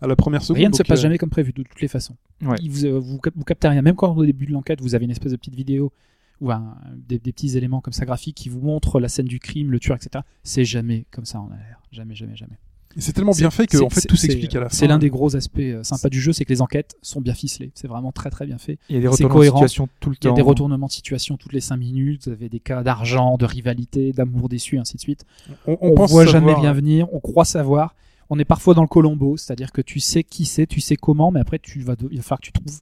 [0.00, 1.88] à la première seconde Rien ne se passe euh, jamais comme prévu de toutes les
[1.88, 2.16] façons.
[2.42, 2.56] Ouais.
[2.62, 3.82] Il Vous, euh, vous, cap- vous captez rien.
[3.82, 5.92] Même quand au début de l'enquête, vous avez une espèce de petite vidéo
[6.40, 6.76] ou un-
[7.08, 9.78] des, des petits éléments comme ça graphiques qui vous montrent la scène du crime, le
[9.80, 10.22] tueur, etc.
[10.42, 11.80] C'est jamais comme ça en a l'air.
[11.92, 12.58] Jamais, jamais, jamais.
[12.94, 14.98] et c'est tellement bien fait que en fait tout s'explique à la fin C'est l'un
[14.98, 17.70] des gros aspects euh, sympas du jeu, c'est que les enquêtes sont bien ficelées.
[17.74, 18.78] C'est vraiment très très bien fait.
[18.90, 20.34] Il y a des retournements de situation tout le Il y a temps.
[20.36, 24.12] des retournements de situation toutes les 5 minutes, vous avez des cas d'argent, de rivalité,
[24.12, 25.24] d'amour déçu, ainsi de suite.
[25.66, 27.94] on, On, pense voit savoir- jamais rien venir, on croit savoir.
[28.30, 31.30] On est parfois dans le colombo, c'est-à-dire que tu sais qui c'est, tu sais comment,
[31.30, 32.80] mais après tu vas, de- il va falloir que tu trouves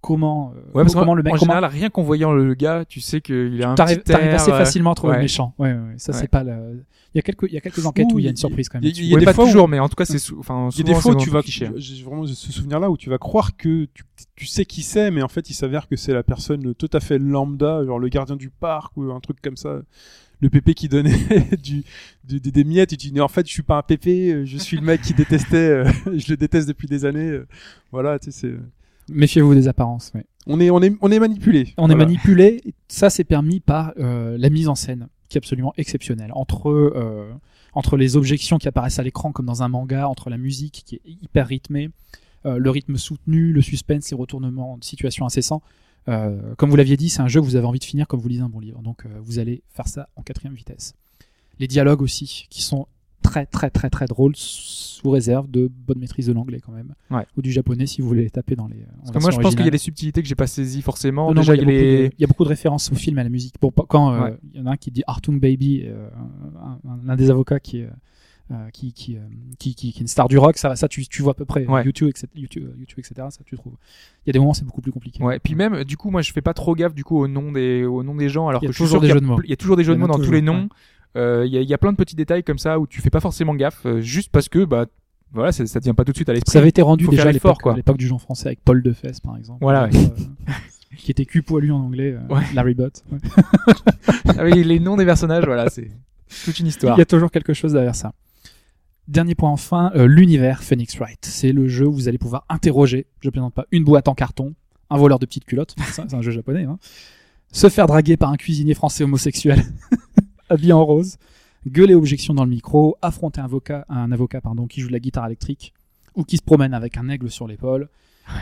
[0.00, 2.84] comment, euh, Ouais, parce comment le mec, en comment général, rien qu'en voyant le gars,
[2.88, 5.16] tu sais qu'il a un t'arrives, assez euh, facilement à trouver ouais.
[5.18, 5.52] le méchant.
[5.58, 5.94] Ouais, ouais, ouais.
[5.96, 6.18] ça Ouais.
[6.20, 6.84] c'est pas le...
[7.14, 8.68] Il y a quelques, il y a quelques enquêtes où il y a une surprise
[8.68, 8.88] quand même.
[8.90, 10.36] il y a- y des pas fois où- toujours, mais en tout cas, c'est sou-
[10.38, 13.08] enfin, Il y a des fois où tu vas, j'ai vraiment ce souvenir-là où tu
[13.10, 14.04] vas croire que tu,
[14.36, 17.00] tu sais qui c'est, mais en fait il s'avère que c'est la personne tout à
[17.00, 19.80] fait lambda, genre le gardien du parc ou un truc comme ça.
[20.40, 21.16] Le pépé qui donnait
[21.62, 21.82] du,
[22.24, 24.44] du- des, miettes et tu dis mais en fait je suis pas un pépé, euh,
[24.44, 27.30] je suis le mec qui détestait, euh, je le déteste depuis des années.
[27.30, 27.46] euh,
[27.90, 28.52] Voilà, tu sais,
[29.08, 30.12] Méfiez-vous des apparences.
[30.14, 30.24] ouais.
[30.46, 31.72] on est, on est, on est manipulé.
[31.78, 32.60] On est manipulé.
[32.88, 36.32] Ça, c'est permis par euh, la mise en scène, qui est absolument exceptionnelle.
[36.34, 37.30] Entre, euh,
[37.72, 40.96] entre les objections qui apparaissent à l'écran, comme dans un manga, entre la musique qui
[40.96, 41.90] est hyper rythmée,
[42.46, 45.62] euh, le rythme soutenu, le suspense, les retournements de situation incessants.
[46.08, 48.20] Euh, comme vous l'aviez dit, c'est un jeu que vous avez envie de finir comme
[48.20, 48.80] vous lisez un bon livre.
[48.82, 50.94] Donc, euh, vous allez faire ça en quatrième vitesse.
[51.58, 52.86] Les dialogues aussi, qui sont
[53.22, 57.26] très très très très drôles, sous réserve de bonne maîtrise de l'anglais quand même, Ouais.
[57.36, 58.86] ou du japonais si vous voulez les taper dans les.
[59.00, 61.28] Parce que moi, je pense qu'il y a des subtilités que j'ai pas saisies forcément.
[61.34, 62.08] Non, Déjà, il y a beaucoup les.
[62.08, 63.54] de- il y a beaucoup de références au film et à la musique.
[63.60, 64.38] Bon, quand euh, Ouais.
[64.54, 67.78] il y en a un qui dit Artung Baby, un, un- un des avocats qui
[67.78, 67.88] est
[68.52, 69.20] euh, qui, qui, euh,
[69.58, 71.44] qui, qui, qui est une star du rock, ça, ça tu, tu vois à peu
[71.44, 71.66] près.
[71.66, 71.84] Ouais.
[71.84, 73.74] YouTube, etc., YouTube, YouTube, etc., ça tu trouves.
[74.24, 75.22] Il y a des moments c'est beaucoup plus compliqué.
[75.22, 77.50] Ouais, puis même, du coup, moi, je fais pas trop gaffe du coup au nom
[77.52, 79.06] des, au nom des gens, alors Il y a que je suis toujours sûr des
[79.08, 79.36] qu'il y a jeux de mots.
[79.36, 80.68] pl- Il y a toujours des jeux de mots dans tous les noms.
[81.16, 83.10] Euh, Il y, a, y a plein de petits détails comme ça où tu fais
[83.10, 84.86] pas forcément gaffe, euh, juste parce que bah
[85.32, 86.52] voilà, ça, ça te vient pas tout de suite à l'esprit.
[86.52, 89.36] Ça avait été rendu Faut déjà à l'époque, du genre français avec Paul Defesse par
[89.36, 89.58] exemple.
[89.62, 89.88] Voilà, Euh,
[90.98, 92.42] qui était cul poilu en anglais, euh, Ouais.
[92.54, 93.02] Larry Bott.
[93.10, 93.18] Ouais.
[94.38, 95.90] Ah les noms des personnages, voilà, c'est
[96.44, 96.96] toute une histoire.
[96.96, 98.12] Il y a toujours quelque chose derrière ça.
[99.08, 101.24] Dernier point enfin, euh, l'univers Phoenix Wright.
[101.24, 104.54] C'est le jeu où vous allez pouvoir interroger, je plaisante pas, une boîte en carton,
[104.90, 106.78] un voleur de petites culottes, c'est un jeu japonais, hein,
[107.52, 109.62] se faire draguer par un cuisinier français homosexuel
[110.48, 111.16] habillé en rose,
[111.66, 115.00] gueuler objection dans le micro, affronter un avocat, un avocat pardon, qui joue de la
[115.00, 115.72] guitare électrique
[116.14, 117.88] ou qui se promène avec un aigle sur l'épaule,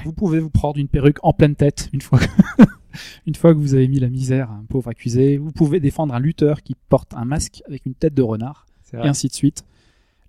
[0.04, 2.62] Vous pouvez vous prendre une perruque en pleine tête une fois que,
[3.26, 5.36] une fois que vous avez mis la misère à un pauvre accusé.
[5.36, 9.08] Vous pouvez défendre un lutteur qui porte un masque avec une tête de renard, et
[9.08, 9.64] ainsi de suite.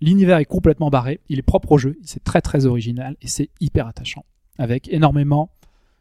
[0.00, 3.48] L'univers est complètement barré, il est propre au jeu, c'est très très original et c'est
[3.60, 4.24] hyper attachant.
[4.58, 5.50] Avec énormément,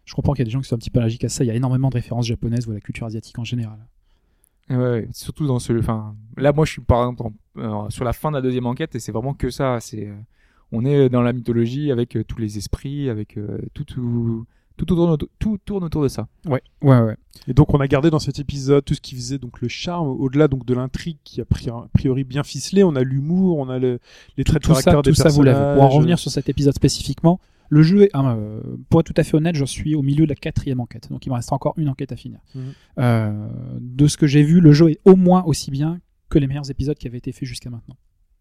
[0.06, 1.44] je comprends qu'il y a des gens qui sont un petit peu allergiques à ça,
[1.44, 3.80] il y a énormément de références japonaises ou à la culture asiatique en général.
[4.70, 5.74] Ouais, surtout dans ce.
[5.74, 8.96] Enfin, là, moi, je suis par exemple euh, sur la fin de la deuxième enquête
[8.96, 9.80] et c'est vraiment que ça.
[9.80, 10.16] C'est, euh,
[10.72, 14.46] on est dans la mythologie avec euh, tous les esprits, avec euh, tout, tout,
[14.78, 16.28] tout, tourne autour, tout tourne autour de ça.
[16.46, 17.16] Ouais, ouais, ouais.
[17.48, 20.08] Et donc on a gardé dans cet épisode tout ce qui faisait donc le charme,
[20.08, 22.84] au-delà donc de l'intrigue qui a pri- a priori bien ficelé.
[22.84, 24.00] On a l'humour, on a le,
[24.38, 25.56] les traits de tout ça, caractère des tout ça vous l'avez.
[25.58, 25.76] personnages.
[25.78, 29.20] Pour en revenir sur cet épisode spécifiquement, le jeu est, hein, euh, pour être tout
[29.20, 31.52] à fait honnête, je suis au milieu de la quatrième enquête, donc il me reste
[31.52, 32.40] encore une enquête à finir.
[32.54, 32.62] Mhm.
[33.00, 33.48] Euh,
[33.80, 36.00] de ce que j'ai vu, le jeu est au moins aussi bien
[36.30, 37.96] que les meilleurs épisodes qui avaient été faits jusqu'à maintenant.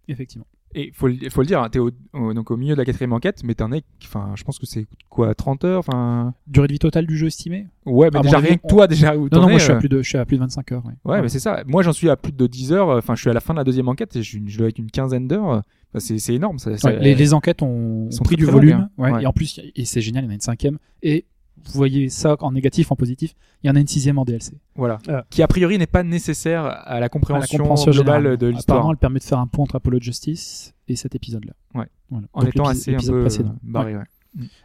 [0.09, 0.47] Effectivement.
[0.77, 3.13] Et faut, faut le dire, hein, t'es au, au- donc au milieu de la quatrième
[3.13, 6.35] enquête, mais t'en es, enfin, je pense que c'est quoi, 30 heures, enfin.
[6.49, 7.69] Durée de vie totale du jeu estimée?
[7.87, 9.73] Ouais, mais mon déjà rien que on- toi, déjà où Non, non, moi je suis,
[9.73, 10.85] euh, à plus de, je suis à plus de 25 heures.
[10.85, 11.63] Ouais, Ouais, mais c'est ça.
[11.69, 12.89] Moi, j'en suis à plus de 10 heures.
[12.89, 14.79] Enfin, je suis à la fin de la deuxième enquête et je, je dois être
[14.81, 15.63] une quinzaine d'heures.
[15.99, 16.59] C'est, c'est énorme.
[16.59, 18.89] Ça, les, les enquêtes ont, ont pris du volume.
[18.99, 19.21] longues, hein.
[19.21, 20.79] Et en plus, et c'est génial, il y en a une cinquième.
[21.05, 21.25] Et
[21.63, 24.59] vous voyez ça en négatif, en positif, il y en a une sixième en DLC.
[24.75, 24.99] Voilà.
[25.09, 25.25] Ah.
[25.31, 28.37] Qui a priori n'est pas nécessaire à la À la compréhension, compréhension globale générale.
[28.39, 28.77] de l'histoire.
[28.79, 31.53] Apparemment, elle permet de faire un pont entre Apollo Justice et cet épisode-là.
[31.75, 31.87] Ouais.
[32.11, 32.27] Voilà.
[32.33, 33.55] En Donc, étant assez un peu précédent.
[33.63, 33.97] barré.
[33.97, 34.05] ouais.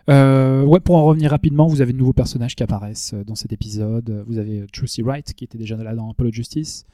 [0.10, 3.36] Euh, ouais, pour en revenir rapidement, vous avez de nouveaux personnages qui apparaissent euh, dans
[3.36, 4.24] cet épisode.
[4.28, 6.86] Vous avez Trucy Wright qui était déjà là dans Apollo Justice.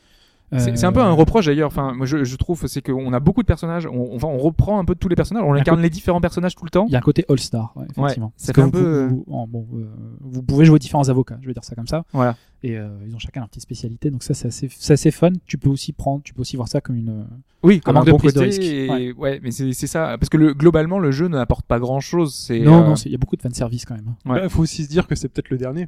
[0.58, 1.68] C'est, Euh, un peu un reproche d'ailleurs.
[1.68, 3.88] Enfin, moi, je, je trouve, c'est qu'on a beaucoup de personnages.
[3.88, 5.44] On, on, va- on reprend un peu de tous les personnages.
[5.46, 6.86] On Un incarne les différents personnages tout le temps.
[6.88, 8.28] Il y a un côté All-Star, ouais, effectivement.
[8.28, 9.86] Ouais, ça Parce fait que un vous, peu, vous- bon, euh,
[10.22, 12.06] vous pouvez jouer différents avocats, je vais dire ça comme ça.
[12.14, 12.36] Voilà.
[12.64, 15.32] Et euh, ils ont chacun leur petite spécialité, donc ça c'est assez, c'est assez fun.
[15.46, 17.10] Tu peux aussi prendre, tu peux aussi voir ça comme une.
[17.10, 17.24] euh,
[17.64, 18.62] Oui, comme un, de bon prise de risque.
[18.62, 19.14] et- Ouais.
[19.14, 19.40] ouais.
[19.44, 20.16] mais c'est, c'est ça.
[20.20, 22.34] Parce que le, globalement, le jeu n'apporte pas grand chose.
[22.36, 24.14] C'est, Non, euh, non, c'est- il y a beaucoup de fanservice quand même.
[24.26, 24.32] hein.
[24.32, 24.42] Ouais.
[24.44, 25.88] Il faut aussi se dire que c'est peut-être le dernier.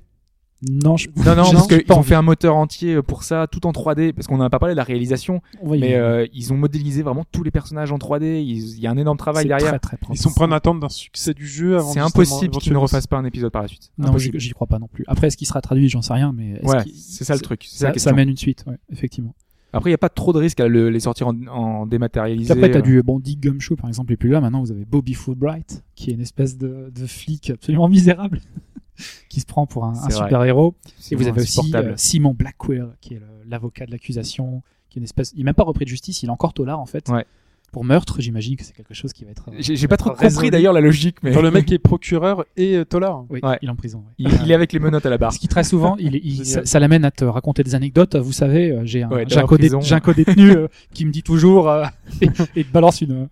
[0.68, 3.68] Non, je, Non, non, je- parce qu'ils ont fait un moteur entier pour ça, tout
[3.68, 5.42] en 3D, parce qu'on n'a pas parlé de la réalisation,
[5.82, 8.92] mais euh, ils ont modélisé vraiment tous les personnages en 3D, ils- il y a
[8.92, 9.70] un énorme travail derrière.
[9.70, 10.16] Très, très propre.
[10.16, 13.06] Ils sont pas en attente d'un succès du jeu avant C'est impossible qu'ils ne refassent
[13.08, 13.92] pas un épisode par la suite.
[14.00, 15.04] Non, j'y crois pas non plus.
[15.08, 17.86] Après, est-ce qu'il sera traduit J'en sais rien, mais Ouais, c'est ça le truc, c'est
[17.86, 19.36] ça Ça, mène une suite, ouais, effectivement.
[19.74, 22.52] Après, il n'y a pas trop de risque à le- les sortir en, en dématérialisé.
[22.52, 22.82] Après, t'as euh.
[22.82, 26.10] du bon Dick Gumshoe, par exemple, et puis là, maintenant, vous avez Bobby Fulbright, qui
[26.10, 28.40] est une espèce de, de flic absolument misérable,
[29.30, 30.26] qui se prend pour un, C'est un vrai.
[30.26, 30.76] super héros.
[31.00, 35.02] C'est Et vous avez aussi euh, Simon Blackwell, qui est l'avocat de l'accusation, qui est
[35.02, 35.32] une espèce.
[35.34, 37.10] Il n'est même pas repris de justice, il est encore tolard en fait.
[37.10, 37.26] Ouais.
[37.72, 39.50] Pour meurtre, j'imagine que c'est quelque chose qui va être.
[39.50, 41.80] euh, J'ai qui pas trop compris d'ailleurs la logique, mais Dans le mec qui est
[41.80, 43.26] procureur et euh, Tolar.
[43.30, 43.60] Oui, Ouais.
[43.62, 44.00] il est en prison.
[44.00, 44.14] ouais.
[44.18, 45.30] il, il est avec les menottes à la barre.
[45.30, 48.16] Parce qu'il très souvent, il, il- ça, ça l'amène à te raconter des anecdotes.
[48.16, 51.84] Vous savez, euh, j'ai un, Ouais, un codétenu euh, qui me dit toujours euh,
[52.22, 53.28] et, et te balance une,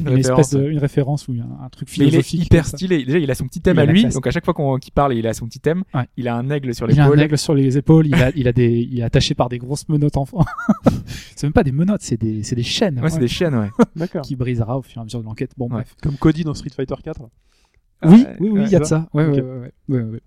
[0.00, 0.40] une, référence.
[0.46, 2.44] espèce de, une référence ou un, un truc Mais il est philosophique.
[2.46, 3.04] hyper stylé.
[3.04, 4.04] Déjà, il a son petit thème Il à lui.
[4.06, 5.84] Donc à chaque fois qu'il parle, il a son petit thème.
[5.94, 6.02] Ouais.
[6.16, 7.20] Il a un aigle sur Il a un l'épaule.
[7.22, 8.06] aigle sur les épaules.
[8.08, 10.44] Il a, il a des, il est attaché par des grosses menottes enfants.
[11.36, 13.67] c'est même pas des menottes, c'est des, c'est des chaînes Ouais, c'est des chiennes, ouais.
[13.96, 14.22] D'accord.
[14.22, 15.52] qui brisera au fur et à mesure de l'enquête.
[15.56, 15.70] Bon, Ouais.
[15.82, 15.94] bref.
[16.02, 17.20] Comme Cody dans Street Fighter 4.
[17.22, 17.28] Oui,
[18.10, 19.08] Ouais, oui, oui, ouais, il y a de ça.
[19.12, 20.20] Ouais, ouais, ouais, ouais, ouais, ouais.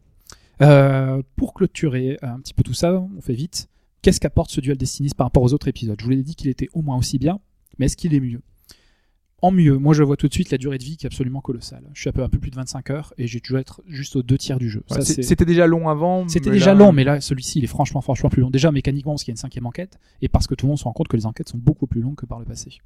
[0.61, 3.67] Euh, pour clôturer un petit peu tout ça, on fait vite.
[4.01, 5.95] Qu'est-ce qu'apporte ce duel Destinis par rapport aux autres épisodes?
[5.99, 7.39] Je vous l'ai dit qu'il était au moins aussi bien,
[7.79, 8.41] mais est-ce qu'il est mieux?
[9.43, 11.41] En mieux, moi je vois tout de suite la durée de vie qui est absolument
[11.41, 11.89] colossale.
[11.95, 14.15] Je suis un peu, un peu plus de 25 heures et j'ai dû être juste
[14.15, 14.83] aux deux tiers du jeu.
[14.87, 16.27] Ça, Ouais, c'est- c'est- C'était déjà long avant.
[16.27, 18.51] C'était déjà là- long, mais là, celui-ci, il est franchement, franchement plus long.
[18.51, 20.77] Déjà, mécaniquement, parce qu'il y a une cinquième enquête, et parce que tout le monde
[20.77, 22.77] se rend compte que les enquêtes sont beaucoup plus longues que par le passé.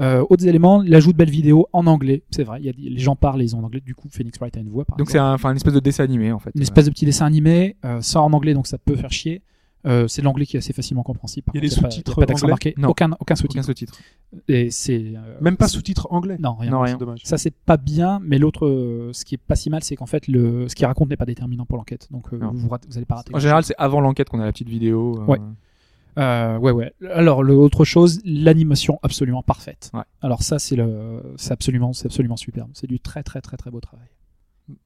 [0.00, 2.98] Euh, autres éléments, l'ajout de belles vidéos en anglais, c'est vrai, il y a, les
[2.98, 5.10] gens parlent, ils ont en anglais, du coup, Phoenix Wright a une voix, par Donc
[5.10, 6.50] c'est un, une espèce de dessin animé en fait.
[6.54, 9.42] Une espèce de petit dessin animé, euh, ça en anglais, donc ça peut faire chier.
[9.86, 11.46] Euh, c'est de l'anglais qui est assez facilement compréhensible.
[11.54, 12.74] Il y a des sous-titres pas d'accent anglais marqué.
[12.76, 12.88] Non.
[12.90, 13.64] Aucun, aucun Aucun sous-titre.
[13.64, 13.98] sous-titre.
[14.46, 16.36] Et c'est euh, Même pas sous-titres anglais.
[16.38, 16.70] Non, rien.
[16.70, 16.92] Non, rien.
[16.92, 17.20] C'est dommage.
[17.24, 20.04] Ça c'est pas bien, mais l'autre, euh, ce qui est pas si mal, c'est qu'en
[20.04, 23.06] fait le, ce qu'il raconte n'est pas déterminant pour l'enquête, donc euh, vous, vous, allez
[23.06, 23.34] pas rater.
[23.34, 25.18] En général, c'est avant l'enquête qu'on a la petite vidéo.
[25.18, 25.38] euh, Ouais.
[26.18, 26.92] Euh, ouais, ouais.
[27.12, 29.90] Alors, l'autre chose, l'animation absolument parfaite.
[29.94, 30.02] Ouais.
[30.20, 32.70] Alors ça, c'est le, c'est absolument, c'est absolument superbe.
[32.74, 34.06] C'est du très, très, très, très beau travail.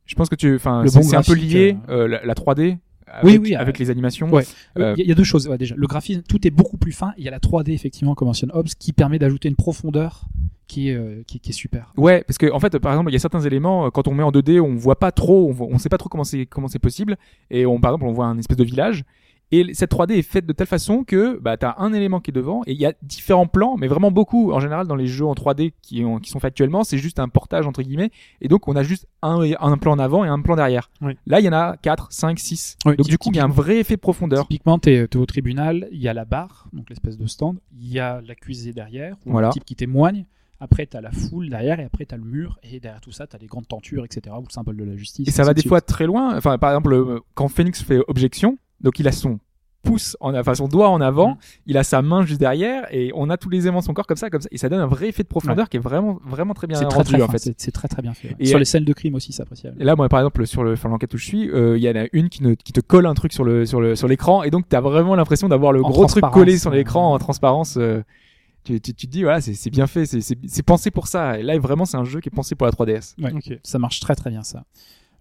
[0.07, 2.79] Je pense que tu, enfin, c'est bon un peu lié euh, euh, la, la 3D.
[3.07, 4.31] Avec, Oui, oui, avec euh, les animations.
[4.31, 4.45] ouais.
[4.77, 5.47] Il Euh, y, a- il y a deux choses.
[5.47, 7.12] Ouais, déjà, le graphisme, tout est beaucoup plus fin.
[7.18, 10.25] Il y a la 3D effectivement, comme mentionne Hobbs, qui permet d'ajouter une profondeur
[10.66, 11.93] qui est, euh, qui, qui est super.
[11.99, 14.22] Ouais, parce que en fait, par exemple, il y a certains éléments quand on met
[14.22, 16.66] en 2D, on voit pas trop, on, voit- on sait pas trop comment c'est comment
[16.68, 17.18] c'est possible,
[17.51, 19.05] et on par exemple, on voit un espèce de village.
[19.53, 22.31] Et cette 3D est faite de telle façon que bah, tu as un élément qui
[22.31, 24.53] est devant et il y a différents plans, mais vraiment beaucoup.
[24.53, 27.21] En général, dans les jeux en 3D qui, ont- qui sont faits actuellement, c'est juste
[27.21, 28.11] un portage entre guillemets.
[28.41, 30.91] Et donc, on a juste un, un plan en avant et un plan derrière.
[31.03, 31.13] Oui.
[31.27, 32.79] Là, il y en a 4, 5, 6.
[32.87, 34.49] Oui, donc, du coup, il y a un vrai effet de profondeur.
[34.49, 37.93] Typiquement, tu es, au tribunal, il y a la barre, donc l'espèce de stand, il
[37.93, 39.49] y a l'accusé derrière, ou Voilà.
[39.49, 40.25] le type qui témoigne.
[40.61, 43.39] Après, t'as la foule derrière, et après, t'as le mur, et derrière tout ça, t'as
[43.39, 45.29] les grandes tentures, etc., ou le symbole de la justice.
[45.29, 45.69] Et ça va de des suite.
[45.69, 46.37] fois très loin.
[46.37, 49.41] Enfin, par exemple, euh, quand Phoenix fait objection, donc il a son
[49.82, 51.37] pouce, en, enfin son doigt en avant, Mm.
[51.66, 54.07] il a sa main juste derrière, et on a tous les éléments de son corps
[54.07, 56.18] comme ça, comme ça, et ça donne un vrai effet de profondeur qui est vraiment,
[56.24, 57.39] vraiment très bien C'est rendu très, très en fin, fait.
[57.39, 58.28] c'est- c'est très très bien fait.
[58.28, 58.37] ouais.
[58.39, 59.76] Et Sur les scènes de crime aussi, c'est appréciable.
[59.78, 61.91] Et là, moi, par exemple, sur le, sur l'enquête où je suis, euh, il y
[61.91, 64.09] en a une qui, ne, qui te colle un truc sur le, sur le, sur
[64.09, 67.18] l'écran, et donc t'as vraiment l'impression d'avoir le En gros truc collé sur l'écran en
[67.18, 67.76] transparence.
[67.76, 68.01] euh,
[68.64, 71.09] tu, tu, tu te dis, voilà, c'est, c'est bien fait, c'est, c'est, c'est pensé pour
[71.09, 71.39] ça.
[71.39, 73.14] Et là, vraiment, c'est un jeu qui est pensé pour la 3DS.
[73.22, 73.35] Ouais.
[73.35, 73.59] Ok.
[73.62, 74.64] Ça marche très très bien ça.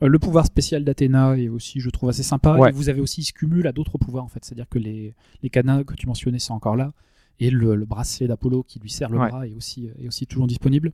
[0.03, 2.57] Euh, le pouvoir spécial d'Athéna est aussi, je trouve, assez sympa.
[2.57, 2.69] Ouais.
[2.69, 4.43] Et vous avez aussi ce cumul à d'autres pouvoirs en fait.
[4.43, 6.91] C'est-à-dire que les, les que tu mentionnais sont encore là.
[7.39, 9.29] Et le, le bracelet d'Apollo qui lui serre le Ouais.
[9.29, 10.91] bras est aussi, est aussi toujours disponible.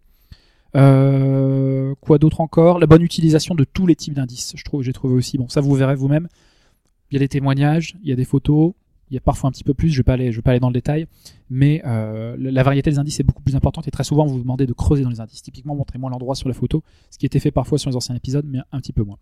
[0.76, 2.80] Euh, quoi d'autre encore?
[2.80, 4.54] La bonne utilisation de tous les types d'indices.
[4.56, 5.38] Je trouve, j'ai trouvé aussi.
[5.38, 6.28] Bon, ça vous verrez vous-même.
[7.12, 8.74] Il y a des témoignages, il y a des photos,
[9.10, 9.90] il y a parfois un petit peu plus.
[9.90, 11.08] Je vais vais pas aller dans le détail,
[11.50, 14.42] mais euh, la variété des indices est beaucoup plus importante et très souvent vous vous
[14.42, 15.42] demandez de creuser dans les indices.
[15.42, 18.46] Typiquement, montrez-moi l'endroit sur la photo, ce qui était fait parfois sur les anciens épisodes,
[18.48, 19.18] mais un petit peu moins.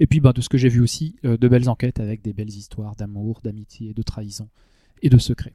[0.00, 2.32] Et puis, bah, de ce que j'ai vu aussi, euh, de belles enquêtes avec des
[2.32, 4.48] belles histoires d'amour, d'amitié, de trahison
[5.02, 5.52] et de secrets.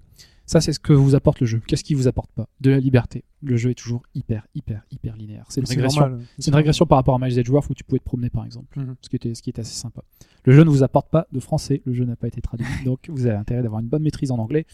[0.52, 1.62] Ça, c'est ce que vous apporte le jeu.
[1.66, 2.46] Qu'est-ce qui vous apporte pas?
[2.60, 3.24] De la liberté.
[3.42, 5.46] Le jeu est toujours hyper, hyper, hyper linéaire.
[5.48, 6.02] C'est une régression.
[6.02, 6.20] normal.
[6.40, 8.78] C'est une régression par rapport à Miles Edgeworth où tu pouvais te promener par exemple,
[8.78, 8.96] Mhm.
[9.02, 10.02] ce, qui était, ce qui était assez sympa.
[10.44, 13.00] Le jeu ne vous apporte pas de français, le jeu n'a pas été traduit, donc
[13.10, 14.66] vous avez intérêt d'avoir une bonne maîtrise en anglais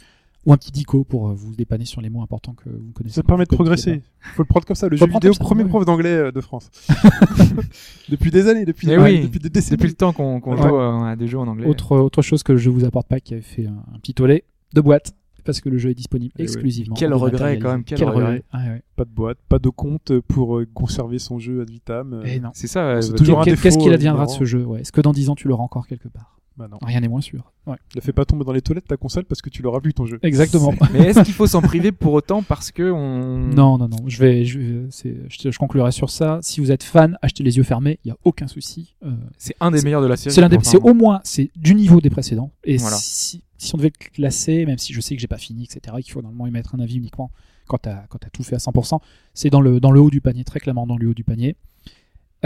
[0.48, 3.14] ou un petit dico pour euh, vous dépanner sur les mots importants que vous connaissez
[3.16, 4.02] Ça permet de progresser.
[4.36, 4.90] Faut le prendre comme ça.
[4.90, 5.70] Le jeu vidéo, ça, premier ouais.
[5.70, 6.72] prof d'anglais euh, de France.
[8.10, 9.22] depuis des années, depuis, Mais des- oui.
[9.22, 9.78] depuis des décennies.
[9.78, 10.58] Depuis le temps qu'on, Ouais.
[10.58, 11.68] joue à des jeux en anglais.
[11.68, 14.14] Autre, autre chose que le jeu vous apporte pas qui avait fait un, un petit
[14.16, 15.14] tollé de boîte
[15.48, 16.44] parce que le jeu est disponible Eh ouais.
[16.44, 16.96] exclusivement.
[16.96, 18.44] Quel regret, quand même, quel regret.
[18.52, 18.84] Ah ouais.
[18.96, 22.14] Pas de boîte, pas de compte pour euh, conserver son jeu ad vitam.
[22.14, 22.50] euh, Eh non.
[22.54, 22.82] C'est ça.
[22.86, 24.82] euh, C'est votre- toujours un Qu'est- défaut, Qu'est-ce qu'il adviendra de ce jeu ouais.
[24.82, 26.40] Est-ce que dans 10 ans tu l'auras encore quelque part?
[26.58, 26.78] Bah non.
[26.82, 27.52] Rien n'est moins sûr.
[27.68, 27.76] Ouais.
[27.96, 30.06] Ne fais pas tomber dans les toilettes ta console parce que tu l'auras plus ton
[30.08, 30.18] jeu.
[30.24, 30.74] Exactement.
[30.92, 33.38] Mais est-ce qu'il faut s'en priver pour autant parce que on...
[33.56, 33.98] Non, non, non.
[34.08, 36.40] Je vais, je, je, je conclurai sur ça.
[36.42, 38.00] Si vous êtes fan, achetez les yeux fermés.
[38.06, 38.96] Il y a aucun souci.
[39.06, 40.34] Euh, C'est un des meilleurs de la série.
[40.34, 42.52] c'est l'un des, c'est au moins, c'est du niveau des précédents.
[42.64, 42.98] Et Voilà.
[42.98, 45.96] si, si on devait le classer, même si je sais que j'ai pas fini, etc.,
[46.02, 47.32] qu'il faut normalement y mettre un avis uniquement
[47.68, 49.00] quand t'as, quand t'as tout fait à 100%,
[49.36, 51.56] c'est dans le, dans le haut du panier, très clairement dans le haut du panier.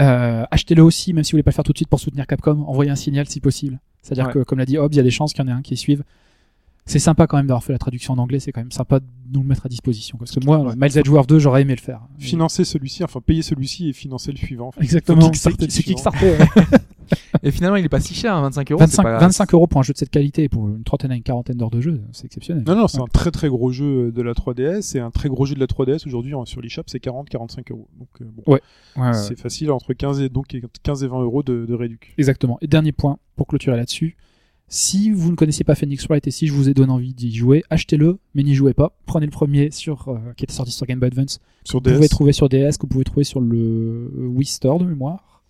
[0.00, 2.26] Euh, achetez-le aussi, même si vous voulez pas le faire tout de suite pour soutenir
[2.26, 3.78] Capcom, envoyez un signal si possible.
[4.02, 4.32] C'est-à-dire Ouais.
[4.32, 5.62] que, comme l'a dit Hobbs, il y a des chances qu'il y en ait un
[5.62, 6.02] qui suive.
[6.84, 9.04] C'est sympa quand même d'avoir fait la traduction en anglais, c'est quand même sympa de
[9.32, 10.18] nous le mettre à disposition.
[10.18, 10.74] Parce que moi, Ouais.
[10.76, 12.00] Miles Edgeworth 2, j'aurais aimé le faire.
[12.18, 14.68] Financer celui-ci, enfin payer celui-ci et financer le suivant.
[14.68, 14.82] en fait.
[14.82, 16.38] Exactement, c'est kickstarter ouais.
[17.42, 18.80] Et finalement, il est pas si cher, hein, 25 euros.
[18.80, 21.12] 25, c'est pas- 25 euros pour un jeu de cette qualité et pour une trentaine
[21.12, 22.64] à une quarantaine d'heures de jeu, c'est exceptionnel.
[22.66, 23.04] Non, non, c'est Ouais.
[23.04, 25.66] un très très gros jeu de la 3DS et un très gros jeu de la
[25.66, 27.88] 3DS aujourd'hui en- sur l'eShop c'est 40-45 euros.
[27.98, 28.60] Donc euh, bon, Ouais,
[28.96, 32.14] ouais, c'est facile entre 15 et donc 15 et 20 euros de, de réduc.
[32.18, 32.58] Exactement.
[32.60, 34.16] Et dernier point, pour clôturer là-dessus,
[34.74, 37.34] si vous ne connaissez pas Phoenix Wright et si je vous ai donné envie d'y
[37.34, 38.96] jouer, achetez-le, mais n'y jouez pas.
[39.04, 41.96] Prenez le premier sur, euh, qui était sorti sur Game Boy Advance, Sur que vous
[41.96, 45.42] pouvez trouver sur DS, que vous pouvez trouver sur le euh, Wii Store de mémoire.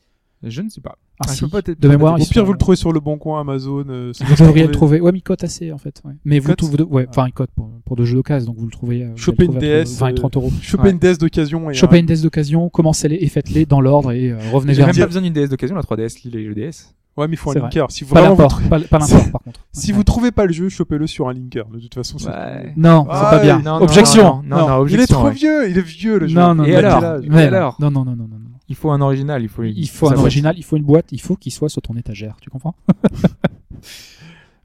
[0.42, 0.98] Je ne sais pas.
[1.20, 2.98] Ah, Ah, je si, pas de mémoire, au pire sont- vous le trouvez sur le
[2.98, 3.84] bon coin Amazon.
[3.88, 5.00] euh, Vous devriez le trouver.
[5.00, 6.02] Ouais, mais il cote assez en fait.
[6.04, 6.14] ouais.
[6.24, 6.52] Mais vous,
[6.90, 9.04] ouais, enfin, il cote pour, pour deux jeux d'occasion, donc vous le trouvez.
[9.04, 10.50] euh, Choper une DS, 20 et 30 euros.
[10.62, 10.90] Chopez Ouais.
[10.90, 14.38] une DS d'occasion et Chopez une DS d'occasion, commencez-les et faites-les dans l'ordre et euh,
[14.52, 15.00] revenez J'ai vers même nous.
[15.02, 16.92] pas besoin d'une DS d'occasion, la 3DS lit les jeux DS.
[17.16, 17.62] Ouais, mais il faut un vrai.
[17.62, 17.90] linker.
[17.90, 19.60] Si Pas vous pas, pas l'import par contre.
[19.72, 19.96] si Ouais.
[19.96, 21.66] vous trouvez pas le jeu, chopez-le sur un linker.
[21.68, 22.72] De toute façon, c'est Ouais.
[22.76, 23.58] Non, c'est pas bien.
[23.58, 24.42] non, non, Objection.
[24.42, 25.34] non, non, non, il est objection, trop ouais.
[25.34, 26.34] vieux, il est vieux le jeu.
[26.40, 28.38] Non, non, Et non, alors non, non, alors non, non, non, non, non, non.
[28.68, 29.62] Il faut un original, il faut.
[29.64, 32.36] Il faut un original, il faut une boîte, il faut qu'il soit sur ton étagère,
[32.40, 32.74] tu comprends?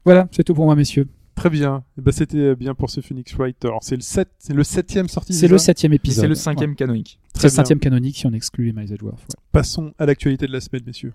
[0.04, 1.06] Voilà, c'est tout pour moi, messieurs.
[1.34, 1.84] Très bien.
[1.98, 3.62] Eh ben, c'était bien pour ce Phoenix Wright.
[3.64, 5.34] Alors c'est le 7, c'est le septième sorti.
[5.34, 6.22] C'est le septième épisode.
[6.24, 7.20] c'est le cinquième canonique.
[7.34, 9.36] C'est le cinquième canonique si on exclut les Miles Edgeworth.
[9.52, 11.12] Passons à l'actualité de la semaine, messieurs.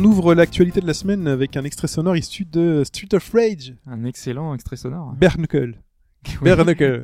[0.00, 3.74] On ouvre l'actualité de la semaine avec un extrait sonore issu de Street of Rage,
[3.86, 5.12] Un excellent extrait sonore.
[5.20, 5.74] Bare Knuckle.
[6.42, 6.50] Oui.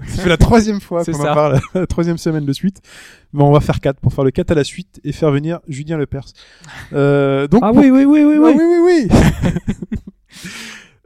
[0.06, 2.80] Fait la troisième fois C'est qu'on en parle, la troisième semaine de suite.
[3.34, 5.60] Bon, on va faire 4 pour faire le 4 à la suite et faire venir
[5.68, 6.24] Julien Lepers.
[6.94, 8.54] Euh, donc Ah pour- oui, oui, oui, oui, Ah oui.
[8.56, 10.42] oui, oui, oui.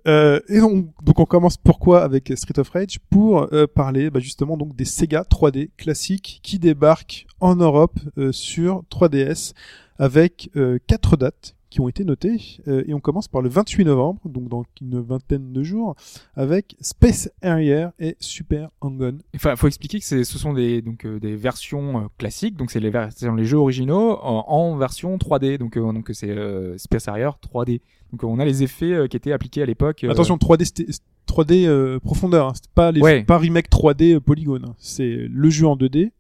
[0.07, 4.21] Euh, et donc, donc on commence pourquoi avec Street of Rage pour euh, parler bah,
[4.21, 9.55] justement donc des Sega 3D classiques qui débarquent en Europe euh, sur 3DS
[9.99, 10.51] avec
[10.87, 12.59] quatre dates qui ont été notés.
[12.69, 15.95] Euh, et on commence par le 28 novembre, donc dans une vingtaine de jours,
[16.35, 19.19] avec Space Harrier et Super Hang-On.
[19.35, 22.71] Enfin, faut expliquer que c'est- ce sont des donc euh, des versions euh, classiques, donc
[22.71, 26.77] c'est les versions les jeux originaux en, en version 3D, donc euh, donc c'est euh,
[26.77, 27.81] Space Harrier 3D.
[28.13, 30.05] Donc on a les effets euh, qui étaient appliqués à l'époque.
[30.05, 30.87] Attention, 3D, c'était-
[31.29, 32.53] 3D euh, profondeur, hein.
[32.55, 33.23] c'est pas les Ouais.
[33.23, 34.75] pas remake 3D euh, polygone, hein.
[34.79, 36.11] c'est le jeu en 2D.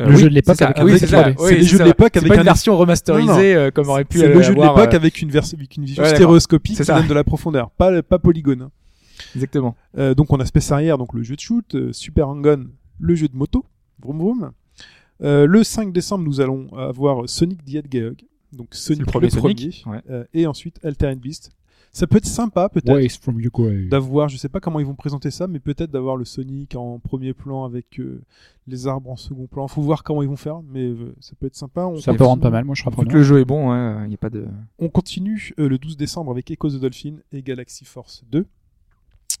[0.00, 1.10] Euh, le oui, jeu de l'époque avec Ah un oui, c'est 3D.
[1.10, 1.32] ça.
[1.36, 4.18] C'est Oui, jeux de l'époque avec pas un- une version remasterisée euh, comme aurait pu
[4.18, 6.84] C'est le jeu de l'époque euh, avec une, vers- avec une vision Ouais, stéréoscopique qui
[6.84, 6.98] ça.
[6.98, 8.70] donne de la profondeur, pas, pas polygone.
[9.34, 9.76] Exactement.
[9.98, 12.66] Euh, donc on a Space Harrier, donc le jeu de shoot, euh, Super Hang-On,
[12.98, 13.64] le jeu de moto,
[14.02, 14.50] vroom vroom.
[15.22, 18.16] Euh, le 5 décembre, nous allons avoir Sonic the Hedgehog,
[18.52, 19.84] donc Sonic le premier Sonic.
[19.86, 20.00] Ouais.
[20.10, 21.50] euh, et ensuite Altered Beast.
[21.94, 22.86] Ça peut être sympa peut-être
[23.88, 26.98] d'avoir, je sais pas comment ils vont présenter ça, mais peut-être d'avoir le Sonic en
[26.98, 28.22] premier plan avec euh,
[28.66, 29.68] les arbres en second plan.
[29.68, 31.82] Faut voir comment ils vont faire, mais euh, ça peut être sympa.
[31.84, 33.74] On, Ça peut continue- rendre pas mal, moi je serais que le jeu est bon,
[34.04, 34.46] il n'y a pas de.
[34.78, 38.46] On continue euh, le 12 décembre avec Echoes the Dolphin et Galaxy Force 2.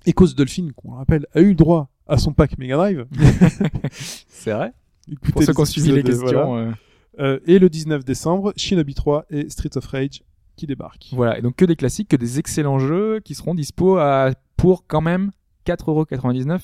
[0.04, 3.06] Echoes the Dolphin, qu'on rappelle, a eu le droit à son pack Mega Drive.
[3.92, 4.72] C'est vrai.
[5.10, 6.26] Écoutez Pour ceux qui ont les suivi les questions.
[6.26, 6.46] voilà.
[6.68, 6.72] euh,
[7.18, 10.22] Euh, et le 19 décembre, Shinobi 3 et Streets of Rage
[10.56, 11.10] qui débarquent.
[11.12, 14.86] Voilà, et donc que des classiques, que des excellents jeux qui seront dispo à, pour
[14.86, 15.30] quand même
[15.66, 16.60] 4,99€.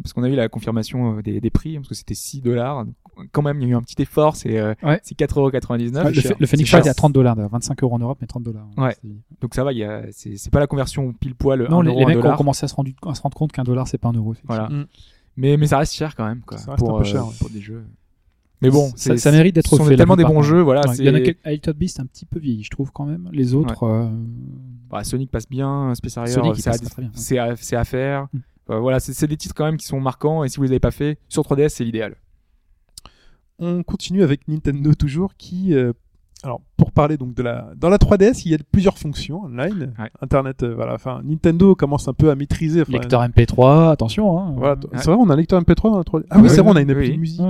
[0.00, 2.84] Parce qu'on a eu la confirmation euh, des, des prix, parce que c'était 6 dollars.
[3.32, 5.00] Quand même, il y a eu un petit effort, c'est euh, Ouais.
[5.02, 6.04] c'est 4,99€.
[6.04, 6.36] Ouais, le, cher.
[6.38, 8.68] le Phoenix Wright est à 30 dollars, 25 euros en Europe, mais 30 dollars.
[8.76, 8.94] Ouais.
[9.40, 11.66] Donc ça va, il y a, c'est c'est pas la conversion pile poil.
[11.68, 13.64] Non, les, euro, les mecs ont commencé à se, rendre, à se rendre compte qu'un
[13.64, 14.34] dollar c'est pas un euro.
[14.44, 14.68] Voilà.
[14.68, 14.86] Mm.
[15.36, 16.58] Mais, mais ça reste cher quand même, quoi.
[16.58, 17.84] Ça reste pour, un peu euh, cher, pour des jeux.
[18.60, 19.96] Mais bon, ça, mérite d'être ce sont fait.
[19.96, 20.80] tellement des bons jeux, voilà.
[20.88, 21.72] Ouais, Il y en a quelques.
[21.74, 23.28] Beast un petit peu vieilli, je trouve quand même.
[23.32, 23.84] Les autres.
[23.84, 24.08] euh,
[24.90, 26.34] bah, Sonic passe bien, Space Harrier,
[27.14, 27.84] c'est à, ouais.
[27.84, 28.26] faire.
[28.32, 28.38] Mm.
[28.70, 30.80] Euh, voilà, c'est des titres quand même qui sont marquants et si vous les avez
[30.80, 32.16] pas fait sur 3DS, c'est l'idéal.
[33.58, 35.92] On continue avec Nintendo toujours qui euh,
[36.44, 39.94] alors pour parler donc de la dans la 3DS, il y a plusieurs fonctions online,
[39.98, 40.10] Ouais.
[40.20, 44.38] internet euh, voilà, enfin Nintendo commence un peu à maîtriser Lecteur MP3, attention.
[44.38, 44.54] Hein.
[44.56, 46.26] Voilà, c'est vrai, on a un lecteur MP3 dans la 3DS.
[46.30, 47.40] Ah oui, Ouais, c'est vrai, on a une appli de musique.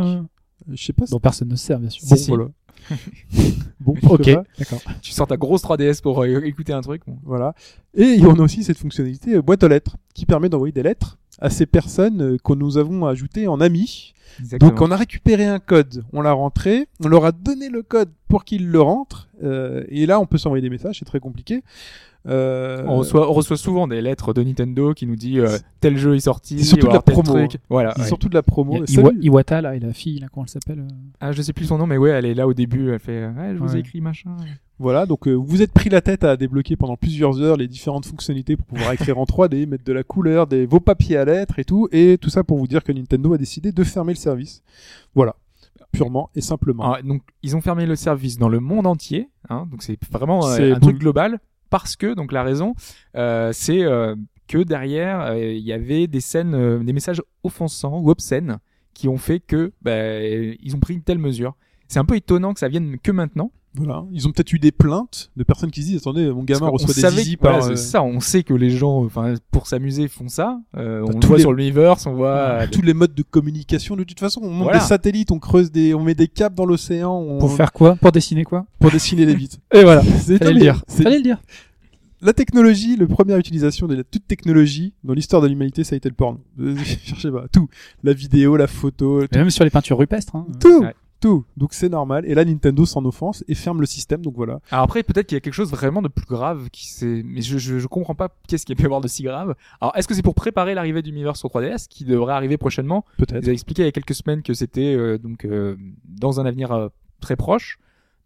[0.70, 2.06] Je sais pas si dont personne ne se sert, bien sûr.
[2.08, 2.28] bon, si.
[2.28, 2.48] voilà.
[3.80, 4.80] bon, Ok, d'accord.
[5.02, 7.02] Tu sors ta grosse 3DS pour euh, écouter un truc.
[7.06, 7.18] bon.
[7.24, 7.54] Voilà.
[7.94, 11.18] Et on a aussi cette fonctionnalité euh, boîte aux lettres qui permet d'envoyer des lettres
[11.40, 14.14] à ces personnes euh, que nous avons ajoutées en amis.
[14.40, 14.70] Exactement.
[14.70, 18.10] Donc on a récupéré un code, on l'a rentré, on leur a donné le code
[18.28, 21.62] pour qu'ils le rentrent, euh, et là on peut s'envoyer des messages, c'est très compliqué.
[22.26, 25.96] Euh, On reçoit, on reçoit souvent des lettres de Nintendo qui nous dit euh, tel
[25.96, 27.60] jeu est sorti, C'est surtout ou de la promo, truc.
[27.70, 27.94] Voilà.
[27.96, 28.04] ouais.
[28.06, 28.84] surtout de la promo.
[28.84, 30.88] Iwa- Iwata, là, et la fille, là, comment elle s'appelle euh,
[31.20, 32.90] Ah, je sais plus son nom, mais ouais, elle est là au début.
[32.92, 34.36] Elle fait, je vous ai écrit machin.
[34.80, 38.06] Voilà, donc euh, vous êtes pris la tête à débloquer pendant plusieurs heures les différentes
[38.06, 41.58] fonctionnalités pour pouvoir écrire en 3D, mettre de la couleur, des, vos papiers à lettres
[41.58, 44.18] et tout, et tout ça pour vous dire que Nintendo a décidé de fermer le
[44.18, 44.62] service.
[45.16, 45.34] Voilà,
[45.92, 46.92] purement et simplement.
[46.94, 49.30] Ah, donc, ils ont fermé le service dans le monde entier.
[49.48, 50.80] Hein, donc, c'est vraiment euh, C'est un boule.
[50.80, 51.40] truc global.
[51.70, 52.74] Parce que, donc, la raison,
[53.16, 54.14] euh, c'est euh,
[54.46, 58.58] que derrière, euh, il y avait des scènes, des messages offensants ou obscènes
[58.94, 61.54] qui ont fait que, bah, ils ont pris une telle mesure.
[61.86, 63.52] C'est un peu étonnant que ça vienne que maintenant.
[63.78, 66.68] Voilà, ils ont peut-être eu des plaintes de personnes qui se disent attendez, mon gamin
[66.68, 70.08] reçoit des zizi par c'est euh, ça, on sait que les gens, enfin, pour s'amuser,
[70.08, 70.60] font ça.
[70.76, 72.28] Euh, on le voit les- sur le Miiverse, on voit.
[72.36, 74.40] euh, tous les modes de communication de toute façon.
[74.42, 74.78] On monte Voilà.
[74.80, 77.38] des satellites, on creuse des, on met des câbles dans l'océan, on...
[77.38, 77.96] Pour faire quoi?
[77.96, 78.66] Pour dessiner quoi?
[78.80, 79.50] Pour dessiner les bits.
[79.74, 80.02] Et voilà.
[80.20, 80.82] C'est le dire.
[80.88, 81.38] c'est- Fallait le dire.
[82.20, 85.96] La technologie, la première utilisation de la toute technologie dans l'histoire de l'humanité, ça a
[85.98, 86.40] été le porno.
[87.04, 87.68] Cherchez pas, tout.
[88.02, 90.34] La vidéo, la photo, Mais même sur les peintures rupestres.
[90.34, 90.44] Hein.
[90.58, 90.94] tout, Ouais.
[91.20, 91.44] Tout.
[91.56, 92.24] Donc c'est normal.
[92.26, 94.22] Et là, Nintendo s'en offense et ferme le système.
[94.22, 94.60] Donc voilà.
[94.70, 97.40] Alors après, peut-être qu'il y a quelque chose vraiment de plus grave qui s'est, mais
[97.42, 99.54] je, je, je comprends pas qu'est-ce qu'il y a pu y avoir de si grave.
[99.80, 103.04] Alors, est-ce que c'est pour préparer l'arrivée du Miiverse sur 3DS qui devrait arriver prochainement?
[103.18, 103.44] Vous Peut-être.
[103.44, 106.72] avez expliqué il y a quelques semaines que c'était euh, donc euh, dans un avenir
[106.72, 106.88] euh,
[107.20, 107.78] très proche.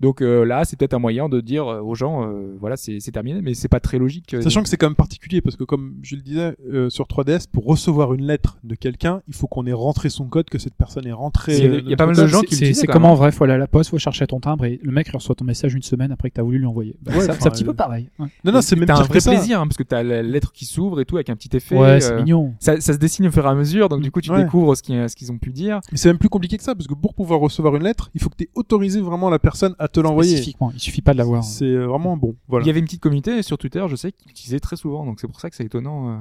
[0.03, 2.99] Donc euh, là, c'est peut-être un moyen de dire euh, aux gens, euh, voilà, c'est
[3.01, 4.37] c'est terminé, mais c'est pas très logique.
[4.43, 7.47] Sachant que c'est quand même particulier parce que comme je le disais euh, sur 3DS,
[7.51, 10.75] pour recevoir une lettre de quelqu'un, il faut qu'on ait rentré son code, que cette
[10.75, 11.57] personne ait rentré.
[11.57, 13.15] Il y a- euh, il y a pas mal de gens qui c'est- comment en
[13.15, 15.45] vrai, faut aller à la poste, faut chercher ton timbre et le mec reçoit ton
[15.45, 16.97] message une semaine après que t'as voulu lui envoyer.
[17.03, 18.09] Bah, Ouais, c'est un petit euh, peu pareil.
[18.19, 19.31] Ouais, Non, non, c'est même T'as un vrai ça.
[19.31, 21.77] plaisir hein, parce que t'as la lettre qui s'ouvre et tout avec un petit effet.
[21.79, 22.55] Ouais, c'est euh, mignon.
[22.59, 24.43] Ça, ça se dessine au fur et à mesure, donc du coup tu Ouais.
[24.43, 25.81] découvres ce qu'ils ce qu'ils ont pu dire.
[25.93, 28.21] Mais c'est même plus compliqué que ça parce que pour pouvoir recevoir une lettre, il
[28.21, 30.33] faut que tu aies autorisé vraiment la personne à te l'envoyer.
[30.37, 31.45] Spécifiquement, il suffit pas de l'avoir.
[31.45, 32.35] C'est euh, vraiment bon.
[32.49, 32.65] Voilà.
[32.65, 35.21] Il y avait une petite communauté sur Twitter, je sais, qui l'utilisaient très souvent, donc
[35.21, 36.11] c'est pour ça que c'est étonnant.
[36.11, 36.17] euh,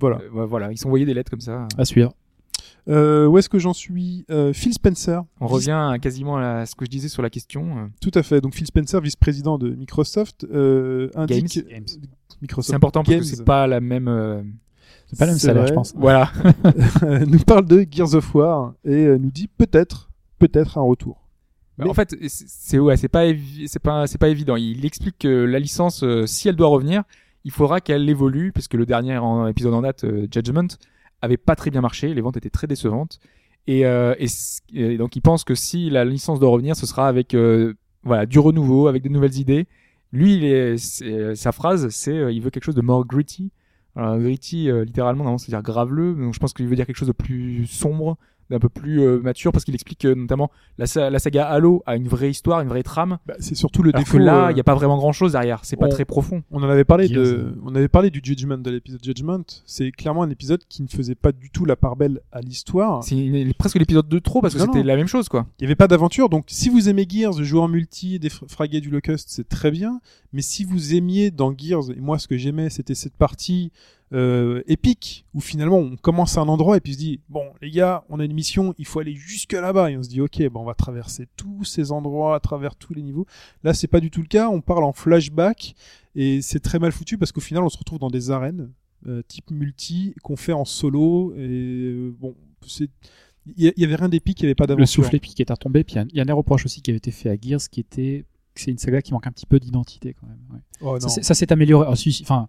[0.00, 0.18] Voilà.
[0.22, 1.66] euh, ouais, voilà, ils s'envoyaient des lettres comme ça.
[1.76, 2.12] À suivre.
[2.88, 4.24] Euh, où est-ce que j'en suis?
[4.30, 5.20] Euh, Phil Spencer.
[5.40, 7.90] On revient à quasiment à ce que je disais sur la question.
[8.00, 8.40] Tout à fait.
[8.40, 11.84] Donc Phil Spencer, vice-président de Microsoft, euh, indique Games.
[12.40, 13.20] Microsoft C'est important parce Games.
[13.20, 14.06] que c'est pas la même.
[14.06, 14.40] euh,
[15.08, 15.68] C'est pas le même salaire, vrai.
[15.70, 15.94] je pense.
[15.96, 16.30] Voilà.
[17.26, 21.25] nous parle de Gears of War et nous dit peut-être, peut-être un retour.
[21.78, 23.24] Mais- En fait, c'est ouais, c'est pas
[23.66, 24.56] c'est pas c'est pas évident.
[24.56, 27.02] Il explique que la licence, euh, si elle doit revenir,
[27.44, 30.68] il faudra qu'elle évolue, parce que le dernier en- épisode en date, euh, Judgment,
[31.22, 32.12] avait pas très bien marché.
[32.14, 33.18] Les ventes étaient très décevantes.
[33.66, 34.14] Et, euh,
[34.74, 37.74] et, donc il pense que si la licence doit revenir, ce sera avec euh,
[38.04, 39.66] voilà du renouveau, avec des nouvelles idées.
[40.12, 43.50] Lui, il est, c'est- sa phrase, c'est euh, il veut quelque chose de more gritty.
[43.96, 46.14] Alors, gritty, euh, littéralement, normalement, c'est dire graveleux.
[46.14, 48.16] Donc je pense qu'il veut dire quelque chose de plus sombre,
[48.50, 51.82] d'un peu plus euh, mature, parce qu'il explique que notamment la, sa- la saga Halo
[51.86, 53.18] a une vraie histoire, une vraie trame.
[53.26, 54.18] Bah, c'est surtout le Alors défaut.
[54.18, 55.60] que là, euh, il n'y a pas vraiment grand chose derrière.
[55.64, 56.42] C'est pas très profond.
[56.50, 57.54] On en avait parlé Gears, de, euh.
[57.64, 59.42] on avait parlé du Judgment de l'épisode Judgment.
[59.66, 63.02] C'est clairement un épisode qui ne faisait pas du tout la part belle à l'histoire.
[63.02, 65.46] C'est une- presque l'épisode de trop parce que c'était la même chose, quoi.
[65.58, 66.28] Il n'y avait pas d'aventure.
[66.28, 70.00] Donc, si vous aimez Gears, jouer en multi, défraguer du Locust, c'est très bien.
[70.32, 73.72] Mais si vous aimiez dans Gears, et moi, ce que j'aimais, c'était cette partie
[74.12, 77.44] euh, épique où finalement on commence à un endroit et puis on se dit bon
[77.60, 80.20] les gars, on a une mission, il faut aller jusque là-bas et on se dit
[80.20, 83.26] ok, bon, on va traverser tous ces endroits à travers tous les niveaux.
[83.64, 84.48] Là, c'est pas du tout le cas.
[84.48, 85.74] On parle en flashback
[86.14, 88.70] et c'est très mal foutu parce qu'au final, on se retrouve dans des arènes
[89.08, 92.34] euh, type multi qu'on fait en solo et euh, bon,
[92.66, 92.88] c'est
[93.56, 94.82] il y, avait rien d'épique, il y avait pas d'aventure.
[94.82, 95.84] Le souffle épique est retombé.
[95.84, 97.30] Puis il y a- il y, a un des reproches aussi qui avait été fait
[97.30, 100.26] à Gears, qui était que c'est une saga qui manque un petit peu d'identité quand
[100.26, 100.38] même.
[100.52, 100.58] ouais.
[100.80, 101.94] Oh, Ça s'est- Ça s'est amélioré.
[101.94, 102.48] Si, si, Enfin,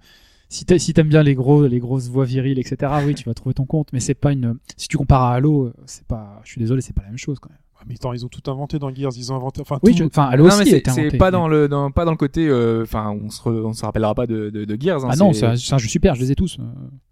[0.50, 2.92] si t'a- si t'aimes bien les gros, les grosses voix viriles, etc.
[3.06, 3.90] Oui, tu vas trouver ton compte.
[3.94, 4.56] Mais c'est pas une.
[4.78, 6.40] Si tu compares à Halo, euh, c'est pas.
[6.44, 7.60] Je suis désolé, c'est pas la même chose quand même.
[7.88, 9.62] Mais attends, ils ont tout inventé dans Gears, ils ont inventé.
[9.62, 10.82] Enfin, Oui, tout- je- enfin, Halo c'est
[11.18, 13.72] pas mais- dans le, dans, pas dans le côté, euh, enfin, on se, re- on
[13.72, 15.06] se rappellera pas de, de, de Gears.
[15.06, 16.16] hein, Ah non, c'est- un, jeu super.
[16.16, 16.58] Je les ai tous.
[16.60, 16.64] euh.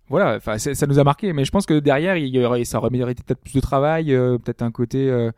[0.09, 2.79] voilà, enfin, ça nous a marqué, mais je pense que derrière, il y aurait, ça
[2.79, 5.31] aurait mérité peut-être plus de travail, euh, peut-être un côté euh,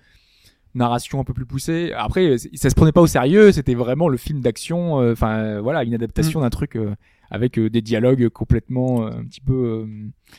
[0.76, 1.92] narration un peu plus poussé.
[1.96, 5.84] Après, ça se prenait pas au sérieux, c'était vraiment le film d'action, enfin, euh, voilà,
[5.84, 5.96] une Mm.
[5.96, 6.96] adaptation d'un truc euh,
[7.30, 9.86] avec euh, des dialogues complètement euh, un petit peu euh,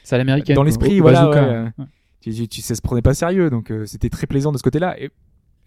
[0.02, 0.56] C'est à l'américaine.
[0.56, 1.84] dans l'esprit, voilà, ouais, Ouais.
[2.20, 4.62] tu, tu, tu- ça se prenait pas sérieux, donc euh, c'était très plaisant de ce
[4.62, 5.00] côté-là.
[5.00, 5.10] Et,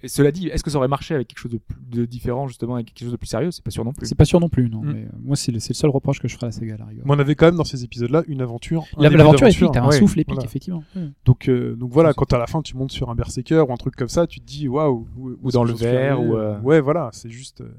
[0.04, 2.48] et cela dit, est-ce que ça aurait marché avec quelque chose de, plus- de différent,
[2.48, 3.52] justement, avec quelque chose de plus sérieux?
[3.52, 4.08] C'est pas sûr non plus.
[4.08, 4.82] C'est pas sûr non plus, non.
[4.82, 4.94] Mm.
[4.94, 6.74] Mais euh, moi, c'est le, c'est le seul reproche que je ferai à la saga
[6.74, 7.06] à la rigueur.
[7.06, 8.84] Mais on avait quand même dans ces épisodes-là une aventure.
[8.98, 10.48] un L'aventure épique, t'as un Ouais, souffle épique, voilà.
[10.50, 10.84] effectivement.
[11.26, 13.78] Donc, euh, donc voilà, quand à la fin tu montes sur un berserker ou un
[13.78, 15.08] truc comme ça, tu te dis waouh.
[15.18, 17.62] Ou dans le verre, ou, euh, Ouais, voilà, c'est juste.
[17.62, 17.70] euh,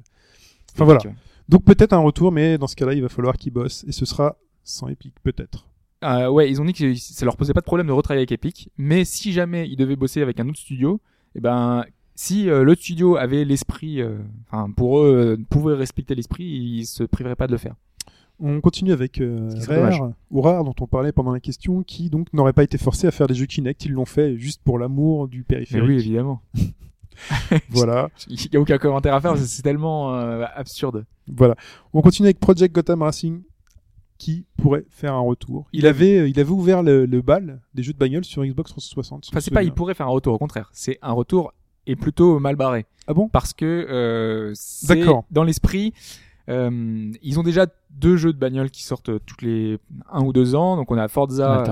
[0.77, 1.01] Enfin voilà.
[1.49, 4.05] Donc peut-être un retour, mais dans ce cas-là, il va falloir qu'ils bossent et ce
[4.05, 5.67] sera sans épique, peut-être.
[6.05, 8.33] Euh, ouais, ils ont dit que ça leur posait pas de problème de retravailler avec
[8.33, 11.01] Epic, mais si jamais ils devaient bosser avec un autre studio,
[11.35, 11.85] et ben
[12.15, 17.05] si euh, l'autre studio avait l'esprit, euh, enfin pour eux pouvait respecter l'esprit, ils se
[17.05, 17.77] priveraient pas de le faire.
[18.41, 19.51] On continue avec euh.
[19.69, 23.07] Rare, ou Rare dont on parlait pendant la question, qui donc n'aurait pas été forcé
[23.07, 25.89] à faire des jeux Kinect, ils l'ont fait juste pour l'amour du Mais périphérique.
[25.89, 26.43] oui, évidemment.
[27.71, 31.05] Voilà, Il y a aucun commentaire à faire, c'est- tellement euh, absurde.
[31.27, 31.55] voilà.
[31.93, 33.43] On continue avec Project Gotham Racing,
[34.19, 35.67] qui pourrait faire un retour.
[35.73, 38.45] Il Il avait, euh, il avait ouvert le, le bal des jeux de bagnole sur
[38.45, 39.25] Xbox 360.
[39.25, 40.71] si Enfin, c'est pas, il pourrait faire un retour, au contraire.
[40.73, 41.53] C'est un retour
[41.87, 42.87] et plutôt mal barré.
[43.09, 43.29] Ah bon?
[43.29, 45.93] Parce que euh, c'est dans l'esprit,
[46.49, 49.79] euh, ils ont déjà deux jeux de bagnole qui sortent toutes les
[50.11, 50.77] un ou deux ans.
[50.77, 51.63] Donc on a Forza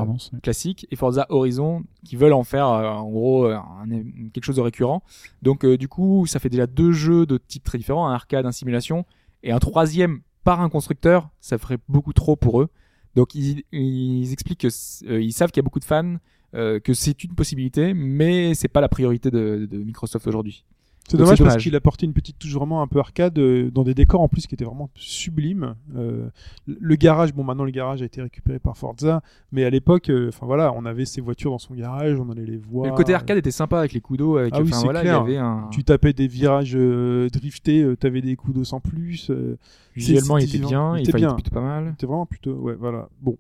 [0.42, 4.56] classique et Forza Horizon qui veulent en faire euh, en gros euh, un- quelque chose
[4.56, 5.02] de récurrent.
[5.42, 8.46] Donc euh, du coup, ça fait déjà deux jeux de type très différents, un arcade,
[8.46, 9.04] un simulation
[9.42, 12.68] et un troisième par un constructeur, ça ferait beaucoup trop pour eux.
[13.16, 16.16] Donc ils, ils expliquent qu'ils savent qu'il y a beaucoup de fans,
[16.52, 20.64] que c'est une possibilité, mais c'est pas la priorité de, de Microsoft aujourd'hui.
[21.08, 23.94] C'est dommage, parce qu'il apportait une petite touche vraiment un peu arcade euh, dans des
[23.94, 25.74] décors en plus qui étaient vraiment sublimes.
[25.96, 26.28] Euh,
[26.68, 29.20] le garage, bon maintenant le garage a été récupéré par Forza,
[29.50, 32.46] mais à l'époque, euh, enfin voilà, on avait ces voitures dans son garage, on allait
[32.46, 32.84] les voir.
[32.84, 35.24] Mais le côté arcade était sympa avec les coups d'eau, avec Ah oui, voilà, clair.
[35.26, 38.64] il y avait un Tu tapais des virages euh, driftés, euh, t'avais des coups d'eau
[38.64, 39.30] sans plus.
[39.30, 39.58] euh,
[39.96, 41.34] visuellement il était bien, Il était bien.
[41.34, 41.88] plutôt pas mal.
[41.96, 43.08] C'était vraiment plutôt, ouais, voilà.
[43.20, 43.36] Bon,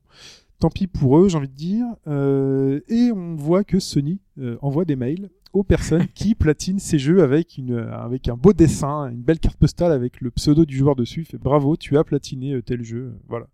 [0.60, 1.86] tant pis pour eux, j'ai envie de dire.
[2.06, 6.98] Euh, et on voit que Sony euh, envoie des mails aux personnes qui platinent ces
[6.98, 10.76] jeux avec une avec un beau dessin, une belle carte postale avec le pseudo du
[10.76, 11.22] joueur dessus.
[11.22, 13.14] Il fait bravo, tu as platiné euh, tel jeu.
[13.28, 13.46] Voilà,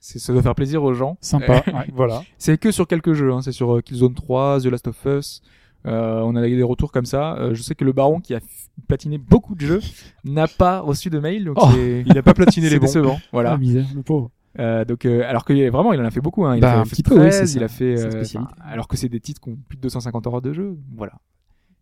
[0.00, 1.16] C'est ça doit faire plaisir aux gens.
[1.20, 1.62] Sympa.
[1.68, 1.90] ouais.
[1.94, 2.22] voilà.
[2.38, 3.40] C'est que sur quelques jeux, hein.
[3.42, 5.42] c'est sur euh, Killzone 3, The Last of Us.
[5.86, 7.36] Euh, on a des retours comme ça.
[7.36, 8.40] Euh, je sais que le baron qui a
[8.88, 9.80] platiné beaucoup de jeux
[10.24, 11.68] n'a pas reçu de mail, donc Oh.
[11.76, 12.86] Il a pas platiné les bons.
[12.86, 13.16] décevant.
[13.20, 13.58] Ah, Voilà.
[13.58, 14.30] misère, le pauvre.
[14.58, 16.44] Euh, donc euh, alors que vraiment il en a fait beaucoup.
[16.46, 16.56] Hein.
[16.56, 17.74] Il Bah, a un fait petit peu, oui, 13, c'est il a ça.
[17.74, 17.96] fait.
[17.96, 20.52] C'est euh, enfin, alors que c'est des titres qui ont plus de 250 heures de
[20.52, 20.78] jeu.
[20.96, 21.14] Voilà.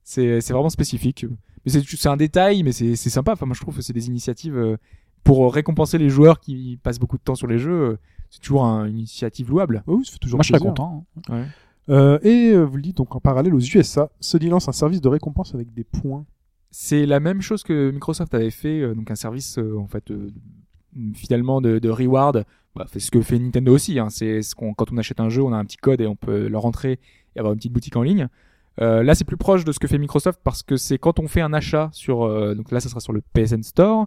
[0.05, 1.27] C'est c'est vraiment spécifique.
[1.65, 3.33] Mais c'est c'est un détail, mais c'est c'est sympa.
[3.33, 4.77] Enfin moi je trouve que c'est des initiatives euh,
[5.23, 7.99] pour récompenser les joueurs qui passent beaucoup de temps sur les jeux.
[8.31, 9.83] C'est toujours un- une initiative louable.
[9.87, 10.71] Oh, oui, ça fait toujours Moi, je serais plaisir.
[10.75, 11.07] content.
[11.31, 11.45] hein.
[11.91, 15.01] Euh, et euh, vous le dites donc en parallèle aux USA, Sony lance un service
[15.01, 16.25] de récompense avec des points.
[16.71, 20.11] C'est la même chose que Microsoft avait fait, euh, donc un service euh, en fait
[20.11, 20.31] euh,
[21.15, 22.45] finalement de, de reward.
[22.75, 23.99] Bah, c'est ce que fait Nintendo aussi.
[23.99, 24.09] Hein.
[24.11, 26.17] C'est ce qu'on quand on achète un jeu, on a un petit code et on
[26.17, 26.99] peut le rentrer
[27.35, 28.29] et avoir une petite boutique en ligne.
[28.81, 31.29] Euh, là, c'est plus proche de ce que fait Microsoft parce que c'est quand on
[31.29, 34.07] fait un achat sur, euh, donc là, ça sera sur le PSN Store.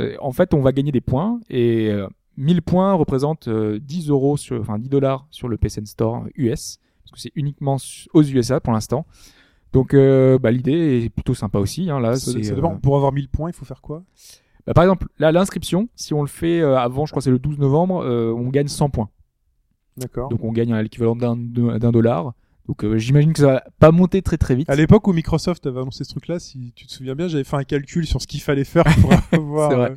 [0.00, 2.08] euh, en fait, on va gagner des points et euh,
[2.38, 6.78] 1000 points représentent euh, 10 euros sur, enfin 10 dollars sur le PSN Store US
[7.02, 7.76] parce que c'est uniquement
[8.14, 9.06] aux USA pour l'instant.
[9.72, 11.90] Donc, bah, l'idée est plutôt sympa aussi.
[11.90, 12.76] Hein, là, Ça, c'est, ça dépend.
[12.76, 14.02] Pour avoir 1000 points, il faut faire quoi?
[14.66, 17.30] Bah, par exemple, là, l'inscription, si on le fait euh, avant, je crois que c'est
[17.30, 19.08] le 12 novembre, euh, on gagne 100 points.
[19.96, 20.28] D'accord.
[20.28, 22.34] Donc, on gagne à l'équivalent d'un d'un dollar.
[22.68, 24.68] Donc, euh, j'imagine que ça va pas monter très très vite.
[24.68, 27.56] À l'époque où Microsoft avait annoncé ce truc-là, si tu te souviens bien, j'avais fait
[27.56, 29.70] un calcul sur ce qu'il fallait faire pour avoir.
[29.70, 29.90] C'est vrai.
[29.92, 29.96] euh,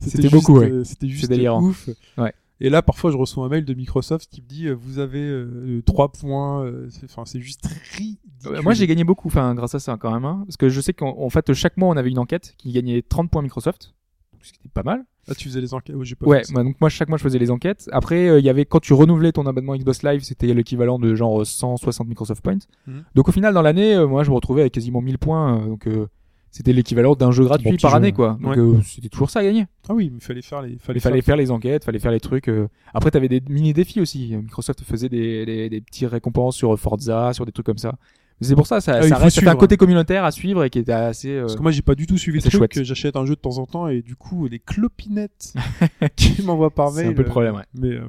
[0.00, 0.70] C'était juste, beaucoup, ouais.
[0.70, 1.88] euh, C'était juste ouf.
[2.18, 2.34] Ouais.
[2.62, 5.82] Et là, parfois, je reçois un mail de Microsoft qui me dit vous avez euh,
[5.86, 6.70] 3 points.
[6.90, 7.64] c'est- Enfin, c'est juste
[7.96, 8.60] ridicule.
[8.62, 10.24] Moi, j'ai gagné beaucoup, enfin, grâce à ça, quand même.
[10.26, 10.42] hein.
[10.46, 13.00] parce que je sais qu'en en fait, chaque mois, on avait une enquête qui gagnait
[13.00, 13.94] 30 points Microsoft.
[14.42, 15.04] Ce qui était pas mal.
[15.28, 15.94] Ah, tu faisais les enquêtes.
[16.22, 17.88] Ouais, pas moi, donc moi, chaque mois, je faisais les enquêtes.
[17.92, 21.14] Après, euh, il y avait, quand tu renouvelais ton abonnement Xbox Live, c'était l'équivalent de
[21.14, 22.58] genre 160 Microsoft Points.
[22.86, 23.04] Mhm.
[23.14, 25.60] Donc, au final, dans l'année, euh, moi, je me retrouvais avec quasiment 1000 points.
[25.60, 26.08] euh, donc, euh,
[26.50, 27.96] c'était l'équivalent d'un jeu gratuit par jeu.
[27.98, 28.36] année, quoi.
[28.40, 28.58] Donc, Ouais.
[28.58, 29.66] euh, c'était toujours ça à gagner.
[29.88, 30.78] Ah oui, mais il fallait faire les.
[30.78, 32.48] Fallait Il fallait faire les enquêtes, fallait faire les trucs.
[32.48, 32.66] euh.
[32.92, 34.34] Après, t'avais des mini défis aussi.
[34.36, 37.94] Microsoft faisait des, des, des petits récompenses sur Forza, sur des trucs comme ça.
[38.40, 39.56] C'est pour ça, ça, Ah, ça reste fait un suivre.
[39.58, 41.28] côté communautaire à suivre et qui était assez.
[41.30, 42.72] euh, Parce que moi, j'ai pas du tout suivi le c'est truc.
[42.72, 42.84] chouette.
[42.84, 45.52] J'achète un jeu de temps en temps et du coup, les clopinettes
[46.16, 47.12] qui m'envoient par C'est mail.
[47.12, 47.64] un peu le problème, ouais.
[47.74, 48.08] Mais euh.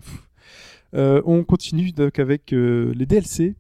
[0.94, 3.56] Euh, on continue donc avec euh, les DLC.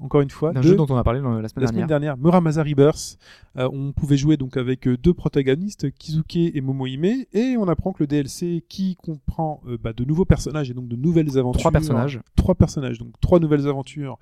[0.00, 1.86] Encore une fois, d'un de jeu dont on a parlé dans- la semaine la semaine
[1.86, 2.14] dernière.
[2.16, 3.16] dernière, Muramasa Rebirth.
[3.54, 8.08] On pouvait jouer donc avec deux protagonistes, Kizuke et Momohime, et on apprend que le
[8.08, 11.60] DLC qui comprend bah, de nouveaux personnages et donc de nouvelles aventures.
[11.60, 12.20] Trois personnages.
[12.34, 14.18] Trois personnages, donc trois nouvelles aventures,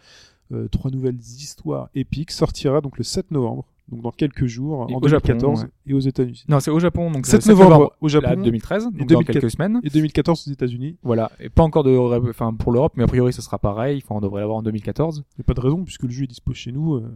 [0.70, 4.98] trois nouvelles histoires épiques, sortira donc le 7 novembre, donc dans quelques jours, Et en
[4.98, 5.68] au Japon, 2014, ouais.
[5.86, 6.44] et aux États-Unis.
[6.48, 9.06] Non, c'est au Japon, donc 7 7 novembre au Japon là, 2013, donc et dans
[9.06, 9.32] 2004.
[9.40, 9.80] quelques semaines.
[9.82, 10.96] et 2014 aux États-Unis.
[11.02, 11.96] Voilà, et pas encore de,
[12.28, 14.02] enfin pour l'Europe, mais a priori ce sera pareil.
[14.04, 15.18] Enfin, on devrait l'avoir en 2014.
[15.36, 16.94] Il n'y a pas de raison puisque le jeu est dispo chez nous.
[16.96, 17.10] euh,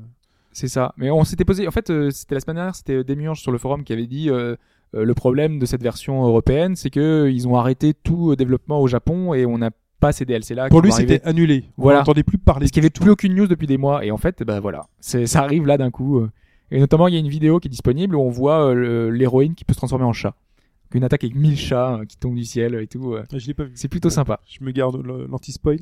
[0.53, 0.95] C'est ça.
[0.97, 3.59] Mais on s'était posé, en fait, euh, c'était la semaine dernière, c'était Demiurge sur le
[3.59, 4.57] forum qui avait dit euh,
[4.95, 8.37] euh, le problème de cette version européenne, c'est que euh, ils ont arrêté tout euh,
[8.37, 9.70] développement au Japon et on n'a
[10.01, 10.68] pas ces DLC là.
[10.68, 11.64] Pour lui, c'était annulé.
[11.78, 12.01] On Voilà.
[12.01, 12.64] n'entendait plus parler.
[12.64, 14.86] parce qu'il y avait plus aucune news depuis des mois et en fait, bah voilà,
[15.01, 16.18] ça arrive là d'un coup.
[16.20, 16.30] euh.
[16.70, 19.55] Et notamment, il y a une vidéo qui est disponible où on voit euh, l'héroïne
[19.55, 20.34] qui peut se transformer en chat.
[20.94, 23.14] Une attaque avec 1000 chats euh, qui tombent du ciel et tout.
[23.14, 23.24] euh.
[23.28, 23.38] tout.
[23.38, 23.72] Je l'ai pas vu.
[23.74, 24.40] C'est plutôt sympa.
[24.49, 25.80] Je me garde l'anti-spoil.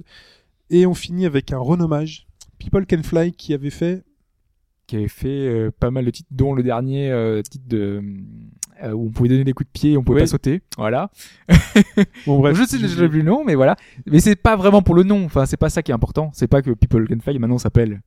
[0.70, 2.26] Et on finit avec un renommage.
[2.58, 4.02] People Can Fly qui avait fait.
[4.86, 7.08] qui avait fait euh, pas mal de titres, dont le dernier
[7.48, 8.02] titre de
[8.82, 10.62] où on pouvait donner des coups de pied, et on pouvait pas sauter.
[10.76, 11.10] Voilà.
[12.26, 12.56] Bon, bref.
[12.56, 13.76] je sais déjà plus le nom, mais voilà.
[14.06, 15.24] Mais c'est pas vraiment pour le nom.
[15.24, 16.30] Enfin, c'est pas ça qui est important.
[16.32, 18.00] C'est pas que People Can Fly maintenant s'appelle.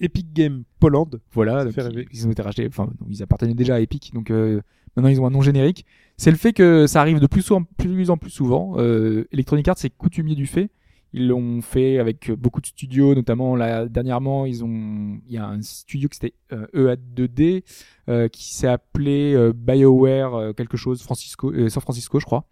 [0.00, 1.10] Epic Game Poland.
[1.32, 1.64] Voilà.
[1.64, 2.08] Donc ils, rêver.
[2.12, 2.66] ils ont été rachetés.
[2.68, 4.60] Enfin, ils appartenaient déjà à Epic, donc euh,
[4.96, 5.84] maintenant ils ont un nom générique.
[6.16, 8.74] C'est le fait que ça arrive de plus en plus, en plus souvent.
[8.78, 10.70] Euh, Electronic Arts c'est coutumier du fait.
[11.14, 15.46] Ils l'ont fait avec beaucoup de studios, notamment là dernièrement, ils ont, il y a
[15.46, 17.64] un studio qui c'était euh, EA2D
[18.08, 22.44] euh, qui s'est appelé euh, BioWare euh, quelque chose Francisco, euh, San Francisco, je crois.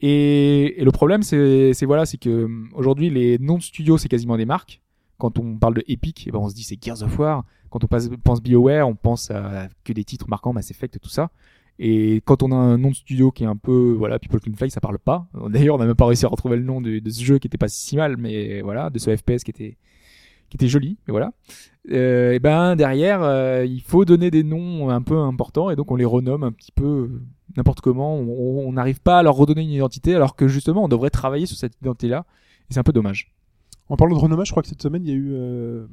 [0.00, 4.36] Et, et le problème, c'est voilà, c'est que aujourd'hui les noms de studios c'est quasiment
[4.36, 4.82] des marques.
[5.18, 7.44] Quand on parle de Epic, eh ben on se dit c'est Gears of War.
[7.70, 11.08] Quand on passe- pense BioWare, on pense à que des titres marquants, Mass Effect, tout
[11.08, 11.30] ça.
[11.78, 14.52] Et quand on a un nom de studio qui est un peu, voilà, People Can
[14.56, 15.28] Fly, ça parle pas.
[15.48, 17.58] D'ailleurs, on n'a même pas réussi à retrouver le nom de, ce jeu qui était
[17.58, 19.76] pas si mal, mais voilà, de ce FPS qui était,
[20.48, 21.32] qui était joli, mais voilà.
[21.92, 25.92] Euh, et ben derrière, euh, il faut donner des noms un peu importants et donc
[25.92, 27.22] on les renomme un petit peu euh,
[27.56, 28.16] n'importe comment.
[28.16, 31.46] On on n'arrive pas à leur redonner une identité alors que justement on devrait travailler
[31.46, 32.26] sur cette identité-là.
[32.68, 33.36] Et c'est un peu dommage.
[33.88, 35.86] En parlant de renommage, je crois que cette semaine, il y a eu euh,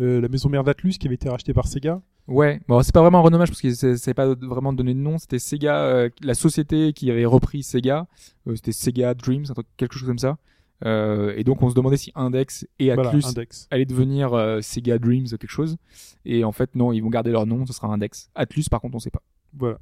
[0.00, 2.02] euh, la maison mère d'Atlus qui avait été rachetée par Sega.
[2.28, 4.98] Ouais, bon, c'est pas vraiment un renommage parce que c'est c'est pas vraiment donné de
[4.98, 5.16] nom.
[5.16, 8.06] C'était Sega, euh, la société qui avait repris Sega.
[8.46, 9.46] Euh, c'était Sega Dreams,
[9.78, 10.36] quelque chose comme ça.
[10.84, 13.24] Euh, et donc on se demandait si Index et Atlus
[13.70, 15.78] allaient devenir Sega Dreams quelque chose.
[16.26, 18.30] Et en fait non, ils vont garder leur nom, ce sera Index.
[18.34, 19.22] Atlus par contre on sait pas.
[19.54, 19.78] Voilà.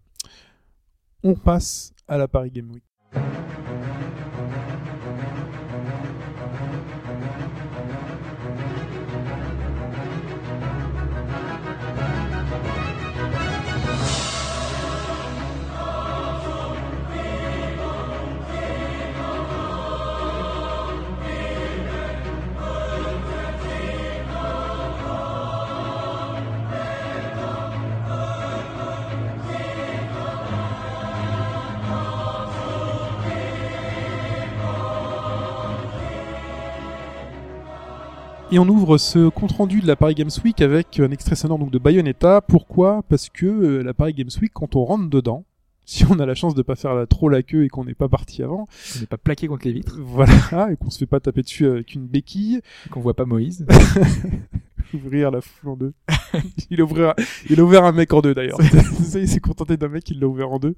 [1.24, 2.84] On passe à la Paris Game Week.
[38.52, 41.58] Et on ouvre ce compte rendu de la Paris Games Week avec un extrait sonore
[41.58, 42.40] donc de Bayonetta.
[42.40, 43.02] Pourquoi?
[43.08, 45.44] Parce que euh, la Paris Games Week, quand on rentre dedans,
[45.84, 47.94] si on a la chance de pas faire la, trop la queue et qu'on n'est
[47.94, 51.06] pas parti avant, On n'est pas plaqué contre les vitres, voilà, et qu'on se fait
[51.06, 52.60] pas taper dessus avec une béquille,
[52.90, 53.66] qu'on voit pas Moïse.
[54.94, 55.92] ouvrir la foule en deux.
[56.70, 57.14] il, a ouvert,
[57.50, 58.60] il a ouvert un mec en deux d'ailleurs.
[59.02, 60.76] Ça, il s'est contenté d'un mec, il l'a ouvert en deux.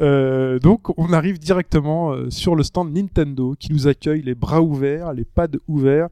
[0.00, 4.62] Euh, donc on arrive directement euh, sur le stand Nintendo qui nous accueille les bras
[4.62, 6.08] ouverts, les pads ouverts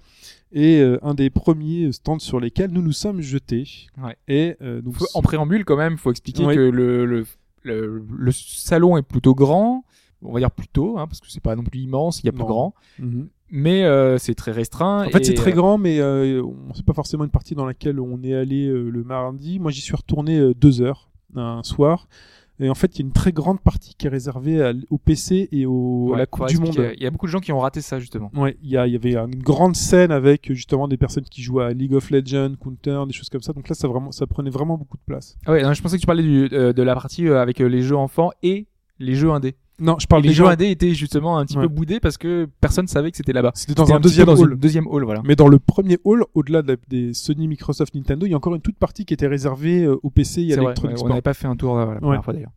[0.53, 3.69] et euh, un des premiers stands sur lesquels nous nous sommes jetés.
[4.03, 4.17] Ouais.
[4.29, 6.55] Et euh, donc Faut- en préambule, quand même, faut expliquer Ouais.
[6.57, 7.25] que le, le,
[7.63, 9.85] le, le salon est plutôt grand.
[10.23, 12.33] On va dire plutôt, hein, parce que c'est pas non plus immense, il y a
[12.33, 12.47] plus Non.
[12.47, 12.75] grand.
[12.99, 13.29] Mhm.
[13.53, 15.07] Mais euh, c'est très restreint.
[15.07, 18.23] En fait, c'est très grand, mais on c'est pas forcément une partie dans laquelle on
[18.23, 19.59] est allé le mardi.
[19.59, 22.07] Moi, j'y suis retourné deux heures un soir.
[22.61, 24.99] Et en fait, il y a une très grande partie qui est réservée à au
[24.99, 26.75] PC et au, à la Coupe du Monde.
[26.97, 28.31] Il y a beaucoup de gens qui ont raté ça, justement.
[28.35, 31.43] Ouais, il y, a- il y avait une grande scène avec justement des personnes qui
[31.43, 33.53] jouaient à League of Legends, Counter, des choses comme ça.
[33.53, 35.37] Donc là, ça, vraiment, ça prenait vraiment beaucoup de place.
[35.47, 37.61] Ah ouais, non, je pensais que tu parlais du, euh, de la partie euh, avec
[37.61, 38.67] euh, les jeux enfants et
[38.99, 39.57] les jeux indés.
[39.81, 41.63] Non, je parle les des jeux indés étaient justement un petit Ouais.
[41.65, 43.53] peu boudés parce que personne savait que c'était là-bas.
[43.55, 44.53] C'était dans un deuxième hall.
[44.53, 45.23] une deuxième hall, voilà.
[45.25, 48.55] Mais dans le premier hall, au-delà de des Sony, Microsoft, Nintendo, il y a encore
[48.55, 51.23] une toute partie qui était réservée euh, au PC et à l'électronique ouais, on n'avait
[51.23, 52.51] pas fait un tour euh, la première fois d'ailleurs.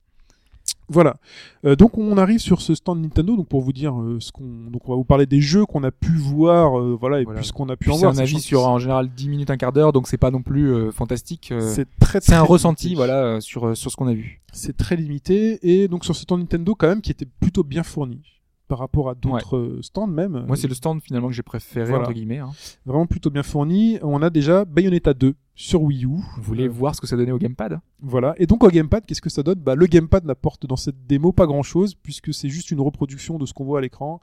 [0.94, 1.18] Voilà.
[1.66, 3.36] Euh, donc on arrive sur ce stand Nintendo.
[3.36, 5.84] Donc pour vous dire euh, ce qu'on, donc on va vous parler des jeux qu'on
[5.84, 7.40] a pu voir, euh, voilà, et Voilà.
[7.40, 8.12] puis ce qu'on a pu en c'est voir.
[8.12, 10.42] un sachant avis sur en général 10 minutes, un quart d'heure, donc c'est pas non
[10.42, 11.54] plus fantastique.
[11.60, 12.22] C'est très.
[12.22, 12.98] c'est un très ressenti, limité.
[13.06, 14.42] voilà, sur sur ce qu'on a vu.
[14.54, 17.82] C'est très limité et donc sur ce stand Nintendo quand même qui était plutôt bien
[17.84, 18.22] fourni
[18.68, 20.46] par rapport à d'autres euh, stands même.
[20.48, 22.04] Moi, c'est le stand finalement que j'ai préféré Voilà.
[22.04, 22.40] entre guillemets.
[22.40, 22.52] Hein.
[22.86, 24.00] vraiment plutôt bien fourni.
[24.02, 26.08] On a déjà Bayonetta 2 sur Wii U.
[26.08, 27.80] Vous voulez Euh, voir ce que ça donnait au gamepad?
[28.02, 28.34] Voilà.
[28.38, 29.60] Et donc au gamepad, qu'est-ce que ça donne?
[29.60, 33.46] Bah le gamepad n'apporte dans cette démo pas grand-chose puisque c'est juste une reproduction de
[33.46, 34.22] ce qu'on voit à l'écran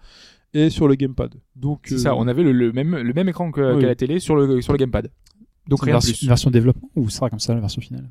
[0.54, 1.34] et sur le gamepad.
[1.54, 2.16] Donc C'est euh, ça.
[2.16, 3.80] On avait le, le même le même écran que, Oui.
[3.82, 5.10] qu'à la télé sur le sur le gamepad.
[5.68, 6.22] Donc C'est une rien de version, plus.
[6.22, 8.10] une version développement ou sera comme ça la version finale?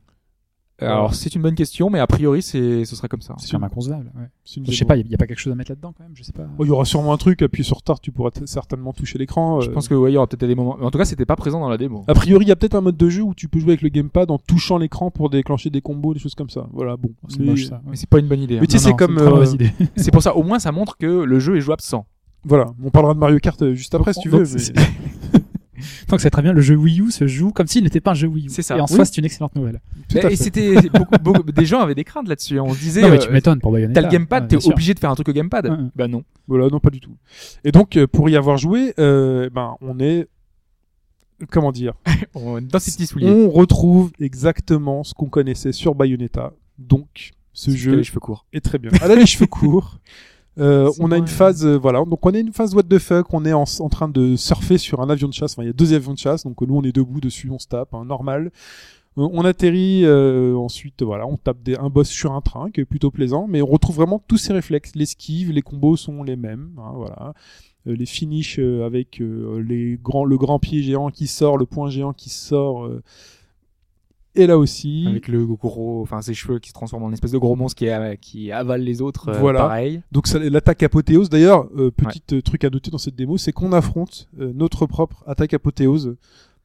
[0.81, 3.35] Alors c'est une bonne question, mais a priori c'est ce sera comme ça.
[3.37, 4.11] C'est quand même inconcevable.
[4.15, 4.27] Ouais.
[4.45, 6.13] c'est Je sais pas, il y, a pas quelque chose à mettre là-dedans quand même.
[6.15, 6.47] Je sais pas.
[6.57, 9.61] Oh, il y aura sûrement un truc, appuie sur Start, tu pourras certainement toucher l'écran.
[9.61, 9.73] Je euh.
[9.73, 10.77] pense que ouais, il y aura peut-être des moments.
[10.81, 12.03] En tout cas, c'était pas présent dans la démo.
[12.07, 13.81] A priori, il y a peut-être un mode de jeu où tu peux jouer avec
[13.81, 16.67] le gamepad en touchant l'écran pour déclencher des combos, des choses comme ça.
[16.71, 17.09] Voilà, bon.
[17.27, 17.75] C'est Mais- moche ça.
[17.75, 17.81] ouais.
[17.91, 18.57] Mais c'est pas une bonne idée.
[18.57, 18.61] hein.
[18.61, 19.45] Mais tu sais, c'est comme, euh.
[19.95, 20.35] C'est pour ça.
[20.35, 22.05] Au moins, ça montre que le jeu est jouable sans.
[22.45, 24.45] Voilà, on parlera de Mario Kart euh, juste après si tu veux.
[24.45, 25.38] c'est- mais-
[26.07, 26.53] Donc c'est très bien.
[26.53, 28.49] Le jeu Wii U se joue comme s'il n'était pas un jeu Wii U.
[28.49, 28.77] C'est ça.
[28.77, 28.95] Et en Oui.
[28.95, 29.81] soi, c'est une excellente nouvelle.
[30.15, 32.59] Et c'était beaucoup, beaucoup des gens avaient des craintes là-dessus.
[32.59, 34.01] On se disait, Non, mais euh, tu m'étonnes pour Bayonetta.
[34.01, 35.65] t'as le gamepad, Ouais, t'es obligé de faire un truc au gamepad.
[35.65, 35.77] Ouais, ouais.
[35.95, 36.23] Bah non.
[36.47, 37.15] Voilà, non, pas du tout.
[37.63, 40.27] Et donc, euh, pour y avoir joué, euh, ben, on est.
[41.51, 41.93] Comment dire
[42.35, 43.29] On- Dans ces petits souliers.
[43.29, 46.51] On retrouve exactement ce qu'on connaissait sur Bayonetta.
[46.77, 48.45] Donc, ce jeu les cheveux courts.
[48.53, 48.91] est très bien.
[49.01, 49.99] Elle a les cheveux courts.
[50.59, 52.03] Euh, on a une phase, euh, voilà.
[52.05, 53.33] Donc on a une phase what the fuck.
[53.33, 55.53] On est en, en train de surfer sur un avion de chasse.
[55.53, 56.43] Enfin, il y a deux avions de chasse.
[56.43, 58.51] Donc nous, on est debout dessus, on se tape, hein, normal.
[59.17, 62.81] Euh, On atterrit euh, ensuite, voilà, on tape des, un boss sur un train qui
[62.81, 64.95] est plutôt plaisant, mais on retrouve vraiment tous ces réflexes.
[64.95, 67.33] L'esquive, les combos sont les mêmes, hein, voilà.
[67.85, 72.29] Les finishes avec les grands, le grand pied géant qui sort, le point géant qui
[72.29, 72.87] sort.
[74.39, 77.13] Euh, et là aussi, Avec le gros, enfin ses cheveux qui se transforment en une
[77.13, 79.29] espèce de gros monstre qui, a- qui avale les autres.
[79.29, 79.59] euh, Voilà.
[79.59, 80.01] Pareil.
[80.11, 83.71] Donc l'attaque apothéose, d'ailleurs, euh, petit euh, truc à noter dans cette démo, c'est qu'on
[83.73, 86.15] affronte euh, notre propre attaque apothéose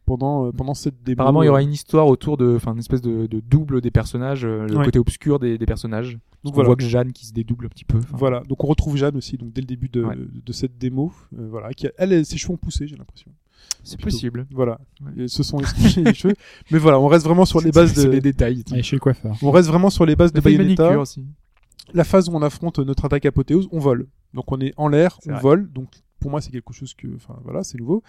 [0.07, 1.15] pendant, euh, pendant cette démo.
[1.23, 3.91] Apparemment, il y aura une histoire autour de, enfin, une espèce de, de double des
[3.91, 4.85] personnages, euh, le Ouais.
[4.85, 6.19] côté obscur des, des personnages.
[6.45, 6.67] Donc on voilà.
[6.67, 7.99] voit que Jeanne qui se dédouble un petit peu.
[8.13, 10.15] Voilà, donc on retrouve Jeanne aussi, donc dès le début de, Ouais.
[10.17, 13.31] de cette démo, euh, voilà, qui a- elle, elle, ses cheveux ont poussé, j'ai l'impression.
[13.83, 14.47] C'est possible.
[14.51, 14.79] Voilà.
[15.17, 16.35] Et ce sont les, les cheveux,
[16.71, 18.65] mais voilà, on reste vraiment sur les bases C'est de, des détails.
[18.73, 19.37] Allez, chez le coiffeur.
[19.43, 20.99] on reste vraiment sur les bases de Bayonetta.
[20.99, 21.25] aussi.
[21.93, 24.07] La phase où on affronte notre attaque apothéose, on vole.
[24.33, 25.41] Donc on est en l'air, on vrai.
[25.41, 25.71] vole.
[25.73, 28.03] Donc pour moi c'est quelque chose que, enfin voilà, c'est nouveau.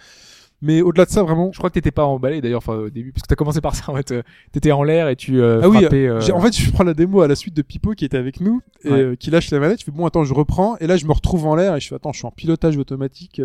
[0.62, 3.12] Mais au-delà de ça, vraiment, Je crois que t'étais pas emballé d'ailleurs enfin, au début,
[3.12, 4.10] parce que t'as commencé par ça en fait.
[4.12, 4.22] euh,
[4.52, 6.06] T'étais en l'air et tu euh, Ah oui, frappais.
[6.06, 8.40] euh, En fait, je prends la démo à la suite de Pipo qui était avec
[8.40, 8.98] nous et Ouais.
[9.00, 9.80] euh, qui lâche la manette.
[9.80, 11.88] Je fais bon, attends, je reprends et là, je me retrouve en l'air et je
[11.88, 13.40] fais attends, je suis en pilotage automatique.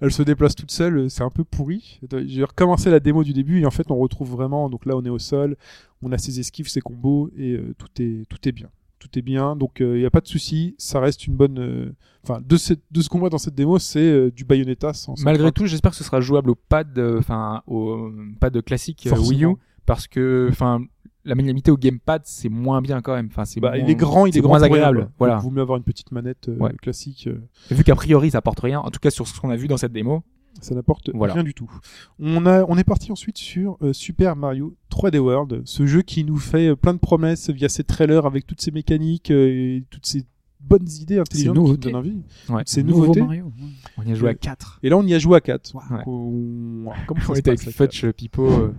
[0.00, 2.00] elle se déplace toute seule, c'est un peu pourri.
[2.26, 4.70] J'ai recommencé la démo du début et en fait, on retrouve vraiment.
[4.70, 5.56] Donc là, on est au sol,
[6.02, 8.68] on a ses esquives, ses combos et tout est tout est bien.
[8.98, 10.74] Tout est bien, donc il n'y a pas de souci.
[10.78, 11.58] Ça reste une bonne.
[11.58, 11.92] euh,
[12.24, 15.14] Enfin, de, cette- de ce qu'on voit dans cette démo, c'est euh, du Bayonetta sans.
[15.16, 15.54] sans Malgré crainte.
[15.54, 19.10] tout, j'espère que ce sera jouable au pad, euh, enfin au euh, pad classique euh,
[19.10, 19.28] Forcément.
[19.28, 19.56] Wii U,
[19.86, 20.80] parce que enfin
[21.24, 23.28] la maniabilité au gamepad c'est moins bien quand même.
[23.30, 24.98] Enfin c'est Bah, moins- il est grand, il est grand moins rien, agréable.
[24.98, 25.10] quoi.
[25.20, 25.34] Voilà.
[25.36, 26.72] Donc, vaut mieux avoir une petite manette euh, Ouais.
[26.74, 27.28] classique.
[27.28, 29.68] euh, Vu qu'a priori ça apporte rien, en tout cas sur ce qu'on a vu
[29.68, 30.22] dans cette démo.
[30.60, 31.34] Ça n'apporte Voilà.
[31.34, 31.70] rien du tout.
[32.18, 36.24] On, a, on est parti ensuite sur euh, Super Mario 3D World, ce jeu qui
[36.24, 39.46] nous fait euh, plein de promesses via ses trailers avec toutes ses mécaniques euh,
[39.78, 40.24] et toutes ces
[40.60, 42.16] bonnes idées intelligentes qui donnent envie.
[42.48, 42.62] Ouais.
[42.66, 43.22] Ces Nouveau nouveautés.
[43.22, 43.44] Mario.
[43.44, 43.52] ouais.
[43.98, 44.38] On y a joué à Ouais.
[44.38, 44.80] 4.
[44.82, 45.74] Et là, on y a joué à 4.
[45.76, 45.80] Ouais.
[46.06, 46.90] On...
[47.06, 48.72] Comment ça On était avec Futch, Pipo,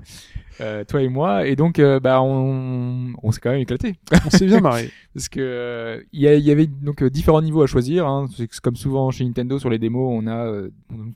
[0.62, 3.96] euh, toi et moi, et donc euh, bah on, on s'est quand même éclaté.
[4.26, 4.90] On s'est bien marré.
[5.14, 8.08] parce que euh, il y, avait donc différents niveaux à choisir.
[8.08, 8.28] Hein.
[8.62, 10.70] Comme souvent chez Nintendo sur les démos, on a euh,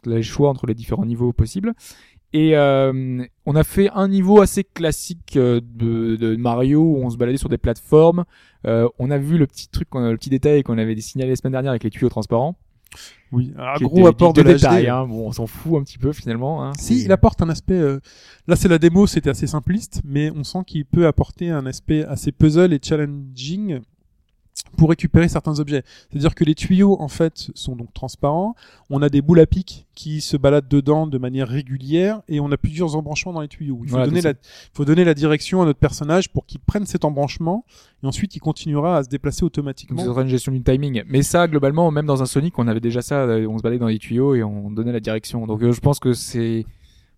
[0.05, 1.73] les choix entre les différents niveaux possibles.
[2.33, 5.61] Et euh, on a fait un niveau assez classique de,
[6.15, 8.25] de Mario où on se baladait sur des plateformes.
[8.65, 11.51] Euh, on a vu le petit truc, le petit détail qu'on avait signalé la semaine
[11.51, 12.57] dernière avec les tuyaux transparents.
[13.31, 14.87] Oui, un gros apport de, de détail.
[14.87, 15.07] Hein.
[15.07, 16.63] Bon, on s'en fout un petit peu finalement.
[16.63, 16.73] Hein.
[16.77, 17.73] Si, il apporte un aspect.
[17.73, 17.99] euh,
[18.47, 22.03] Là, c'est la démo, c'était assez simpliste, mais on sent qu'il peut apporter un aspect
[22.05, 23.79] assez puzzle et challenging
[24.77, 25.83] pour récupérer certains objets.
[26.09, 28.55] C'est-à-dire que les tuyaux, en fait, sont donc transparents.
[28.89, 32.51] On a des boules à pic qui se baladent dedans de manière régulière et on
[32.51, 33.79] a plusieurs embranchements dans les tuyaux.
[33.83, 34.39] Il faut, Voilà, donner, c'est la,
[34.73, 37.65] faut donner la direction à notre personnage pour qu'il prenne cet embranchement
[38.03, 40.01] et ensuite il continuera à se déplacer automatiquement.
[40.01, 41.03] ce serait une gestion du timing.
[41.07, 43.21] Mais ça, globalement, même dans un Sonic, on avait déjà ça.
[43.25, 45.45] euh, On se baladait dans les tuyaux et on donnait la direction.
[45.45, 46.65] Donc euh, je pense que c'est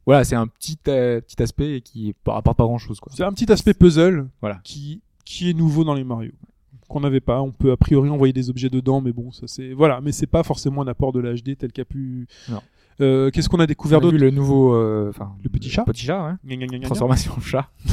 [0.06, 3.12] voilà, c'est un petit euh, petit aspect qui apporte pas grand chose quoi.
[3.16, 4.60] C'est un petit aspect puzzle Voilà.
[4.64, 6.32] qui, qui est nouveau dans les Mario.
[6.88, 7.42] Qu'on n'avait pas.
[7.42, 9.74] On peut a priori envoyer des objets dedans, mais bon, ça c'est.
[9.74, 12.28] Voilà, mais c'est pas forcément un apport de la HD tel qu'a pu.
[12.50, 12.62] Non.
[13.02, 16.20] Euh, Qu'est-ce qu'on a découvert d'autre le nouveau, euh, enfin Le petit chat Petit chat,
[16.20, 16.40] hein.
[16.46, 16.86] Gna, gna, gna, gna, gna.
[16.86, 17.70] Transformation en chat.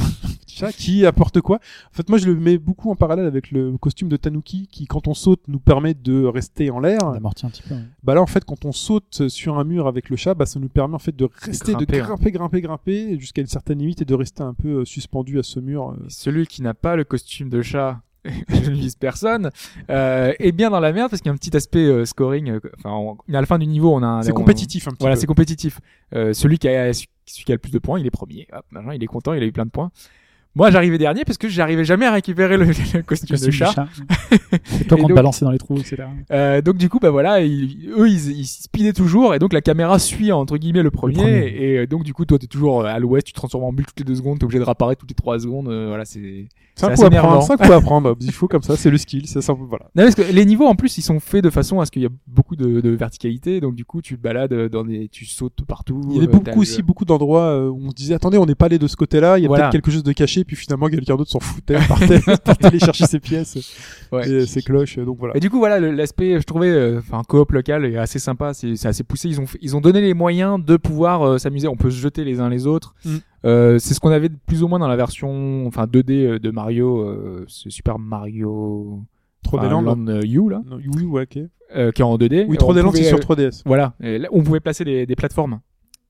[0.46, 1.56] Petit chat qui apporte quoi?
[1.56, 4.86] En fait, moi je le mets beaucoup en parallèle avec le costume de Tanuki qui,
[4.86, 6.98] quand on saute, nous permet de rester en l'air.
[7.02, 7.74] On amortit un petit peu.
[8.04, 10.60] Bah là, en fait, quand on saute sur un mur avec le chat, bah ça
[10.60, 12.04] nous permet en fait de rester, grimper, de hein.
[12.04, 15.42] grimper, grimper, grimper jusqu'à une certaine limite et de rester un peu euh, suspendu à
[15.42, 15.96] ce mur.
[16.08, 18.00] Celui qui n'a pas le costume de chat,
[18.48, 19.50] je ne vise personne,
[19.90, 22.50] euh, est bien dans la merde parce qu'il y a un petit aspect euh, scoring.
[22.50, 24.06] euh, Enfin, on- à la fin du niveau, on a.
[24.06, 25.80] un- C'est compétitif un petit Voilà, c'est compétitif.
[26.14, 27.08] Euh, celui qui a celui
[27.44, 28.46] qui a le plus de points, il est premier.
[28.52, 29.90] Hop, machin, il est content, il a eu plein de points.
[30.54, 32.64] Moi, j'arrivais dernier parce que j'arrivais jamais à récupérer le,
[32.94, 33.86] le costume, Costume de chat.
[34.80, 36.04] Et toi, Et qu'on te balançait dans les trous, etc.
[36.30, 39.62] Euh, donc du coup, bah voilà, ils- eux, ils, ils speedaient toujours et donc la
[39.62, 41.46] caméra suit entre guillemets le premier, premier.
[41.58, 43.72] et euh, donc du coup, toi, t'es toujours euh, à l'ouest, tu te transformes en
[43.72, 45.68] bulle toutes les deux secondes, t'es obligé de réapparaître toutes les trois secondes.
[45.68, 46.48] euh, voilà, c'est.
[46.74, 48.16] C'est un c'est coup à prendre, c'est un coup à prendre.
[48.20, 49.52] Il faut comme ça, c'est le skill, c'est ça.
[49.52, 49.86] Voilà.
[49.94, 52.00] Non, parce que les niveaux en plus, ils sont faits de façon à ce qu'il
[52.02, 55.26] y a beaucoup de, de verticalité, donc du coup, tu te balades dans des, tu
[55.26, 56.00] sautes partout.
[56.10, 58.54] Il y avait euh, beaucoup aussi beaucoup d'endroits où on se disait attendez on n'est
[58.54, 59.64] pas allé de ce côté-là, il y a Voilà.
[59.64, 63.06] peut-être quelque chose de caché, puis finalement quelqu'un d'autre s'en foutait, partait, partait aller chercher
[63.06, 63.58] ses pièces
[64.12, 64.28] Ouais.
[64.28, 65.36] et ses cloches, donc voilà.
[65.36, 68.84] Et du coup, voilà, l'aspect, je trouvais, euh, enfin, coop local est assez sympa, c'est
[68.86, 69.28] assez poussé.
[69.28, 71.68] Ils ont, ils ont donné les moyens de pouvoir euh, s'amuser.
[71.68, 72.94] On peut se jeter les uns les autres.
[73.04, 73.10] Mm.
[73.44, 76.50] Euh, c'est ce qu'on avait plus ou moins dans la version, enfin, 2D euh, de
[76.50, 79.00] Mario, c'est Super Mario.
[79.42, 79.82] Trop enfin, Land.
[79.82, 80.78] Land, U là, Non,
[81.10, 81.38] ouais, ok.
[81.74, 82.46] euh, qui est en 2D.
[82.48, 83.62] Oui, On 3D Land, c'est sur euh, 3DS.
[83.66, 85.60] Voilà, Et là, on pouvait placer des, des plateformes.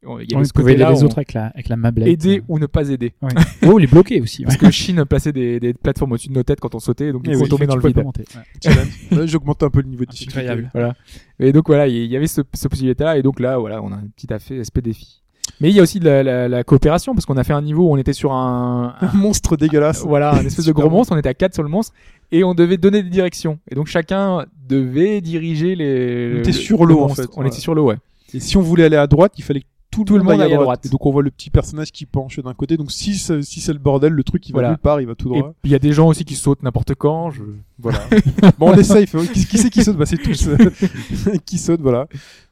[0.05, 2.09] Il y avait On ce pouvait aider côté-là, les autres avec la, avec la mablette.
[2.09, 3.13] aider ou ne pas aider.
[3.23, 3.31] Ouais.
[3.69, 4.43] oh, les bloquer aussi.
[4.43, 7.23] Parce que Shin plaçait des, des plateformes au-dessus de nos têtes quand on sautait, donc
[7.25, 7.99] Eh coup, oui, on tombait dans le vide.
[7.99, 9.27] Ouais.
[9.27, 10.41] J'augmente un peu le niveau de difficulté.
[10.41, 10.71] Incroyable.
[10.75, 10.95] Voilà.
[11.39, 13.97] Et donc voilà, il y avait ce, ce possibilité-là, et donc là, voilà, on a
[13.97, 15.23] un petit aspect, aspect défi.
[15.61, 17.63] Mais il y a aussi de la, la, la coopération, parce qu'on a fait un
[17.63, 20.03] niveau où on était sur un, Un monstre dégueulasse.
[20.05, 21.93] voilà, un espèce de gros monstre, on était à 4 sur le monstre,
[22.33, 23.59] et on devait donner des directions.
[23.71, 26.33] Et donc chacun devait diriger les...
[26.37, 27.97] On était sur le l'eau, en fait, On était sur l'eau, ouais.
[28.35, 30.53] Et si on voulait aller à droite, il fallait que tout, Tout le monde aille
[30.55, 30.87] à droite.
[30.87, 32.77] Et donc on voit le petit personnage qui penche d'un côté.
[32.77, 34.69] Donc si c'est- si c'est le bordel, le truc il va Voilà.
[34.71, 35.55] nulle part, il va tout droit.
[35.63, 37.43] il y a des gens aussi qui sautent n'importe quand, je...
[37.79, 38.01] Voilà.
[38.59, 39.07] bon, on essaye.
[39.07, 39.97] Faut- Qui, qui c'est qui saute?
[39.97, 40.49] Bah c'est tous
[41.47, 41.81] qui sautent.
[41.83, 42.09] Voilà.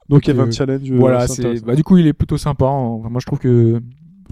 [0.09, 0.91] Donc il y avait euh, un challenge.
[0.91, 2.67] euh, voilà, assez c'est, bah, du coup, il est plutôt sympa.
[2.67, 2.99] hein.
[2.99, 3.81] Enfin, moi, je trouve que...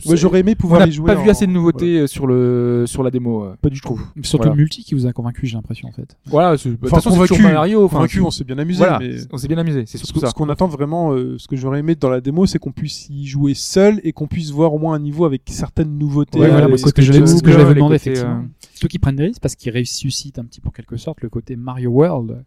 [0.06, 1.06] Ouais, j'aurais aimé On pouvoir n'a y jouer.
[1.14, 3.44] pas vu assez de nouveautés euh, sur le sur la démo.
[3.44, 3.54] euh.
[3.60, 4.00] Pas du tout.
[4.22, 4.52] Surtout Voilà.
[4.52, 6.16] le multi qui vous a convaincu, j'ai l'impression, en fait.
[6.26, 7.84] Voilà, de toute Enfin, façon, convaincu, Mario.
[7.84, 8.78] Enfin, Convaincu, on s'est bien amusé.
[8.78, 9.16] voilà, mais...
[9.32, 9.84] on s'est bien amusé.
[9.86, 10.30] C'est Ce surtout que- ça.
[10.30, 13.08] ce qu'on attend vraiment, euh, ce que j'aurais aimé dans la démo, c'est qu'on puisse
[13.10, 16.38] y jouer seul et qu'on puisse voir au moins un niveau avec certaines nouveautés.
[16.38, 17.20] Ouais, voilà, les ce que j'avais
[17.68, 18.44] les demandé, effectivement.
[18.74, 21.28] Ceux qui prennent des risques parce qu'ils ressuscitent un petit peu, en quelque sorte, le
[21.28, 22.44] côté Mario World,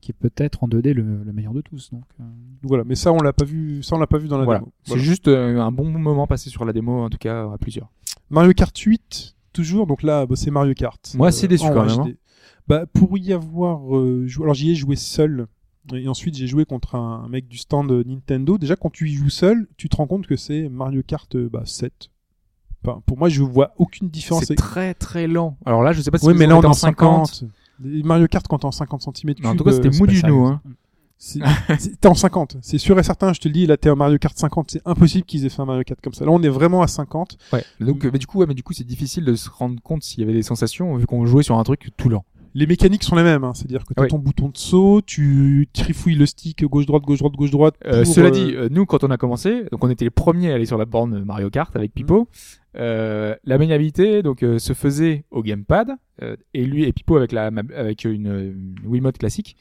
[0.00, 1.90] qui est peut-être en 2D le, le meilleur de tous.
[1.92, 2.24] Donc, euh,
[2.62, 4.60] Voilà, mais ça on l'a pas vu, ça on l'a pas vu dans la Voilà.
[4.60, 4.72] démo.
[4.84, 7.88] C'est juste euh, un bon moment passé sur la démo, en tout cas à plusieurs.
[8.30, 11.14] Mario Kart 8 toujours, donc là bah, c'est Mario Kart.
[11.16, 12.16] Moi, assez déçu en quand même, HD.
[12.68, 15.46] Bah pour y avoir euh, joué, alors j'y ai joué seul.
[15.94, 18.58] Et ensuite, j'ai joué contre un mec du stand Nintendo.
[18.58, 21.48] Déjà, quand tu y joues seul, tu te rends compte que c'est Mario Kart euh,
[21.50, 22.10] bah, 7.
[22.84, 24.44] Enfin, pour moi, je vois aucune différence.
[24.44, 25.56] C'est très très lent.
[25.64, 27.44] Alors là, je sais pas si Oui, vous mais là, on est en en 50.
[27.82, 30.16] Les Mario Kart, quand t'es en 50 cm en tout cas, c'était mou c'est du
[30.16, 30.46] genou.
[30.46, 30.60] Hein.
[32.00, 34.18] T'es en 50, c'est sûr et certain, je te le dis, là t'es en Mario
[34.18, 36.24] Kart 50, c'est impossible qu'ils aient fait un Mario Kart comme ça.
[36.24, 37.36] Là on est vraiment à 50.
[37.52, 37.62] Ouais.
[37.80, 40.02] Donc, euh, mais du coup, ouais, mais du coup, c'est difficile de se rendre compte
[40.02, 42.24] s'il y avait des sensations vu qu'on jouait sur un truc tout lent.
[42.54, 43.52] Les mécaniques sont les mêmes, hein.
[43.54, 44.08] c'est-à-dire que t'as Oui.
[44.08, 47.74] ton bouton de saut, tu trifouilles le stick gauche-droite, gauche-droite, gauche-droite.
[47.86, 50.10] Euh, pour, cela euh, dit, euh, nous, quand on a commencé, donc on était les
[50.10, 52.28] premiers à aller sur la borne Mario Kart avec Pipo.
[52.76, 55.90] Euh, la maniabilité donc euh, se faisait au gamepad
[56.22, 59.56] euh, et lui et Pipo avec la avec une, une Wiimote classique.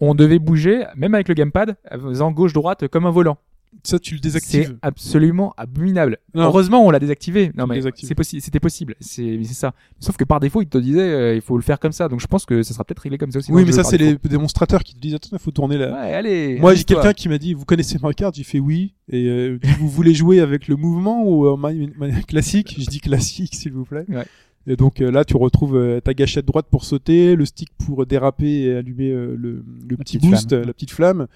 [0.00, 3.38] On devait bouger même avec le gamepad en faisant gauche droite comme un volant.
[3.82, 4.78] Ça tu le C'est désactives.
[4.82, 6.18] absolument abominable.
[6.34, 6.44] Non.
[6.44, 7.50] Heureusement, on l'a désactivé.
[7.56, 8.40] Non, mais c'est possible.
[8.42, 8.94] C'était possible.
[9.00, 9.74] C'est, c'est ça.
[10.00, 12.08] Sauf que par défaut, il te disait, euh, il faut le faire comme ça.
[12.08, 13.52] Donc je pense que ça sera peut-être réglé comme ça aussi.
[13.52, 15.92] Oui, mais ça c'est les démonstrateurs qui te disent attends, il faut tourner là.
[15.92, 16.58] Ouais, allez.
[16.60, 18.94] Moi, j'ai quelqu'un qui m'a dit, vous connaissez Mario Kart J'ai fait oui.
[19.10, 22.76] Et euh, vous voulez jouer avec le mouvement ou en ma- ma- classique?
[22.78, 24.04] Je dis classique, s'il vous plaît.
[24.08, 24.24] Ouais.
[24.66, 28.06] Et donc euh, là, tu retrouves euh, ta gâchette droite pour sauter, le stick pour
[28.06, 30.62] déraper et allumer euh, le, le petit boost, flamme.
[30.62, 31.26] euh, la petite flamme.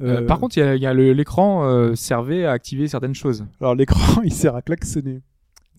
[0.00, 3.46] Euh, Euh, par contre, il y a, a l'écran euh, servait à activer certaines choses.
[3.60, 5.20] alors l'écran, il sert à klaxonner.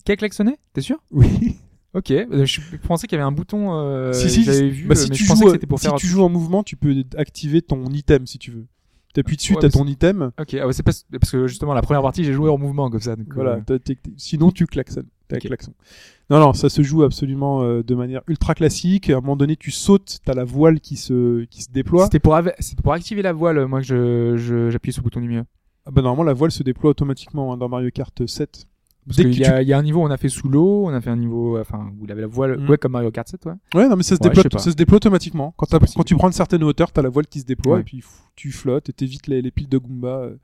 [0.04, 0.56] Qui a klaxonné?
[0.72, 0.96] T'es sûr?
[1.10, 1.56] Oui.
[1.94, 2.08] Ok.
[2.10, 3.74] Je pensais qu'il y avait un bouton.
[3.74, 4.44] Euh, si si.
[4.44, 5.94] J'avais vu, bah, si mais tu je pensais joues, que c'était pour si faire.
[5.96, 8.66] tu joues en mouvement, tu peux activer ton item si tu veux.
[9.14, 10.30] T'appuies dessus, Ouais, t'as ton item.
[10.38, 10.54] Ok.
[10.60, 13.16] Ah ouais, c'est parce que justement la première partie j'ai joué en mouvement comme ça.
[13.16, 13.60] donc, Voilà.
[13.70, 13.78] euh,
[14.18, 15.06] Sinon, tu klaxonnes.
[15.28, 15.46] T'as un Ok.
[15.46, 15.72] klaxon.
[16.28, 19.10] Non, non, ça se joue absolument euh, de manière ultra classique.
[19.10, 22.04] À un moment donné, tu sautes, t'as la voile qui se qui se déploie.
[22.04, 25.20] C'était pour, c'était pour activer la voile, moi que je, je, j'appuie sur le bouton
[25.20, 25.44] du milieu.
[25.86, 28.66] Ah bah normalement, la voile se déploie automatiquement hein, dans Mario Kart 7.
[29.06, 30.88] Parce que y, a, il y a un niveau on a fait sous l'eau, on
[30.88, 32.68] a fait un niveau, enfin, où il avait la voile, Mm.
[32.68, 33.52] ouais, comme Mario Kart 7, ouais.
[33.74, 35.54] Ouais, non, mais ça se, Ouais, déploie, ça se déploie automatiquement.
[35.56, 35.66] Quand,
[36.04, 37.80] tu prends une certaine hauteur, t'as la voile qui se déploie Ouais.
[37.82, 38.02] et puis
[38.34, 40.08] tu flottes et t'évites les, les piles de Goomba.
[40.08, 40.36] euh,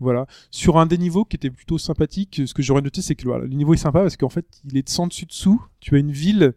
[0.00, 0.26] voilà.
[0.50, 3.44] Sur un des niveaux qui était plutôt sympathique, ce que j'aurais noté, c'est que voilà,
[3.44, 5.60] le niveau est sympa parce qu'en fait, il est de sans dessus dessous.
[5.80, 6.54] Tu as une ville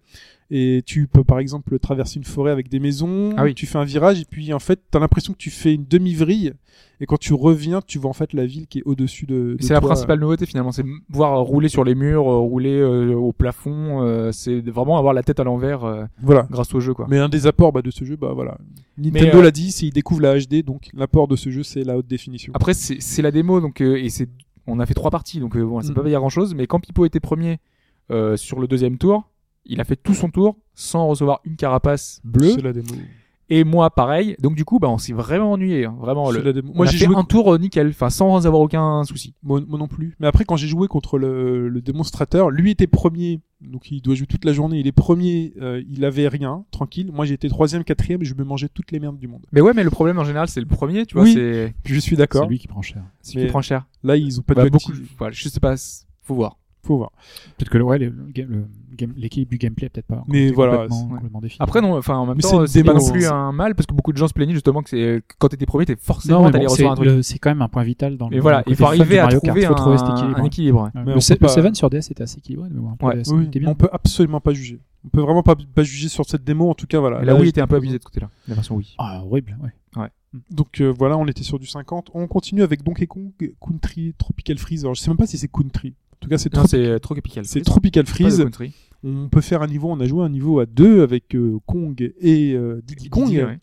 [0.51, 3.33] et tu peux par exemple traverser une forêt avec des maisons.
[3.37, 3.53] Ah oui.
[3.53, 6.53] Tu fais un virage et puis en fait, t'as l'impression que tu fais une demi-vrille
[7.01, 9.55] et quand tu reviens, tu vois en fait la ville qui est au-dessus de.
[9.59, 13.13] de C'est la principale nouveauté finalement, c'est voir rouler sur les murs, euh, rouler euh,
[13.13, 16.47] au plafond, euh, c'est vraiment avoir la tête à l'envers euh, Voilà.
[16.49, 17.05] grâce au jeu, quoi.
[17.09, 18.57] Mais un des apports bah, de ce jeu, bah voilà.
[18.97, 21.83] Nintendo euh, l'a dit, c'est il découvre la HD, donc l'apport de ce jeu, c'est
[21.83, 22.51] la haute définition.
[22.55, 24.27] Après, c'est, c'est la démo, donc, euh, et c'est,
[24.67, 25.93] on a fait trois parties, donc bon, ça Mm.
[25.95, 27.59] peut pas dire grand chose, mais quand Pipo était premier
[28.11, 29.29] euh, sur le deuxième tour,
[29.69, 32.51] il a fait tout son tour sans recevoir une carapace bleue.
[32.55, 32.87] C'est la démo.
[33.51, 34.35] Et moi, pareil.
[34.39, 36.31] Donc du coup, bah, on s'est vraiment ennuyé, hein, vraiment.
[36.31, 36.43] C'est Le...
[36.43, 36.71] la démo.
[36.73, 37.15] Moi, j'ai joué.
[37.15, 39.33] un tour euh, nickel, enfin sans avoir aucun souci.
[39.41, 40.15] Moi, moi non plus.
[40.19, 44.13] Mais après, quand j'ai joué contre le, le démonstrateur, lui était premier, donc il doit
[44.13, 44.79] jouer toute la journée.
[44.79, 47.09] Il est premier, euh, il avait rien, tranquille.
[47.11, 49.43] Moi, j'étais troisième, quatrième, et je me mangeais toutes les merdes du monde.
[49.51, 51.33] Mais ouais, mais le problème en général, c'est le premier, tu vois, Oui.
[51.33, 52.47] c'est Je suis C'est d'accord.
[52.47, 53.01] lui qui prend cher.
[53.23, 53.87] ce qui Mais- prend cher.
[54.03, 54.91] Là, ils ont pas de Bah, bonne beaucoup.
[55.17, 55.73] Voilà, je sais pas,
[56.21, 56.57] faut voir.
[56.89, 57.11] Faut voir.
[57.57, 60.23] Peut-être que le- ouais, le, le game- le game- l'équilibre du gameplay peut-être pas.
[60.27, 61.41] Mais voilà, complètement, complètement.
[61.59, 63.85] Après, non, enfin, en même Mais c'est temps, c'est pas non plus un mal parce
[63.85, 66.49] que beaucoup de gens se plaignaient justement que c'est quand t'étais premier, t'es forcément non,
[66.49, 67.23] bon, recevoir un c'est truc.
[67.23, 68.35] c'est quand même un point vital dans le.
[68.35, 69.55] Mais voilà, il faut arriver à Mario Kart.
[69.55, 70.39] trouver Faut trouver cet un, équilibre.
[70.39, 70.83] un équilibre.
[70.83, 70.89] Ouais.
[71.05, 72.69] Mais le, on se- peut pas- le Seven sur DS était assez équilibré.
[72.71, 73.23] Mais bon, après, Ouais.
[73.23, 73.69] ça Oui, était bien.
[73.69, 74.79] on peut absolument pas juger.
[75.05, 76.71] On peut vraiment pas, pas juger sur cette démo.
[76.71, 77.21] En tout cas, voilà.
[77.23, 78.29] Et oui, je- était un peu abusé de ce côté-là.
[78.47, 78.95] La version Wii.
[78.97, 79.69] Ah, horrible, ouais.
[80.51, 82.11] Donc euh, voilà, on était sur du 50.
[82.13, 84.83] On continue avec Donkey Kong Country Tropical Freeze.
[84.83, 85.95] Alors, je sais même pas si c'est Country.
[86.21, 87.45] En tout cas, c'est Non, Tropi- c'est trop capital.
[87.45, 88.45] c'est Tropical Freeze.
[89.03, 92.11] On peut faire un niveau, on a joué un niveau à deux avec euh, Kong
[92.19, 93.59] et euh, Diddy Kong Didi, ouais.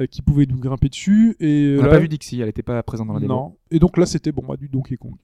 [0.00, 1.36] euh, qui pouvaient nous grimper dessus.
[1.38, 3.32] Et On n'a pas vu Dixie, elle était pas présente dans la démo.
[3.34, 3.56] Non.
[3.70, 5.14] Et donc là, c'était bon, bah, du Donkey Kong.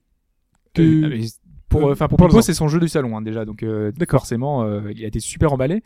[0.73, 1.25] Que- Euh, mais
[1.67, 2.17] pour Euh, enfin pour.
[2.17, 5.19] Pipo, c'est son jeu du salon hein, déjà, donc euh, forcément, euh, il a été
[5.19, 5.83] super emballé.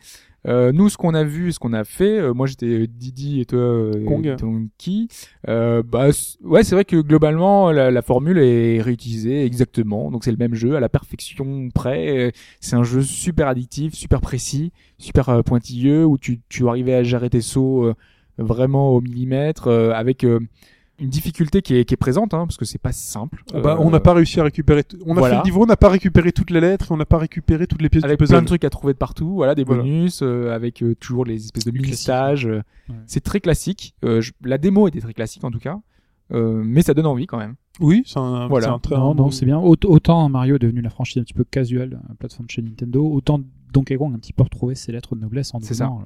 [0.47, 3.45] Euh, nous, ce qu'on a vu, ce qu'on a fait, euh, moi j'étais Didi et
[3.45, 4.35] toi euh, Kong.
[4.37, 5.07] Donkey.
[5.47, 6.09] Euh, bah
[6.43, 10.53] ouais, c'est vrai que globalement la, la formule est réutilisée exactement, donc c'est le même
[10.53, 12.27] jeu à la perfection près.
[12.27, 16.93] Euh, C'est un jeu super addictif, super précis, super euh, pointilleux où tu tu arrivais
[16.93, 17.93] à gérer tes sauts euh,
[18.37, 20.39] vraiment au millimètre euh, avec euh,
[20.99, 23.43] une difficulté qui est, qui est présente hein, parce que c'est pas simple.
[23.53, 24.83] Ah bah, Euh, on n'a pas réussi à récupérer.
[24.83, 25.35] t- On a voilà.
[25.35, 27.67] fait le niveau, on n'a pas récupéré toutes les lettres, et on n'a pas récupéré
[27.67, 28.33] toutes les pièces avec du puzzle.
[28.35, 29.83] plein de trucs à trouver de partout, voilà, des Voilà.
[29.83, 32.03] bonus, euh, avec euh, toujours les espèces de Du mini classique.
[32.03, 32.45] stages.
[32.47, 32.95] euh, Ouais.
[33.07, 33.95] C'est très classique.
[34.05, 35.79] Euh, je- la démo était très classique en tout cas,
[36.33, 37.55] euh, mais ça donne envie quand même.
[37.81, 38.67] Oui, c'est un, Voilà.
[38.67, 39.57] c'est un très Non, c'est bien.
[39.59, 43.05] Aut- Autant Mario est devenu la franchise un petit peu casual, euh, plateforme chez Nintendo,
[43.11, 43.41] autant
[43.73, 46.03] Donkey Kong a un petit peu retrouvé ses lettres de noblesse en C'est devenant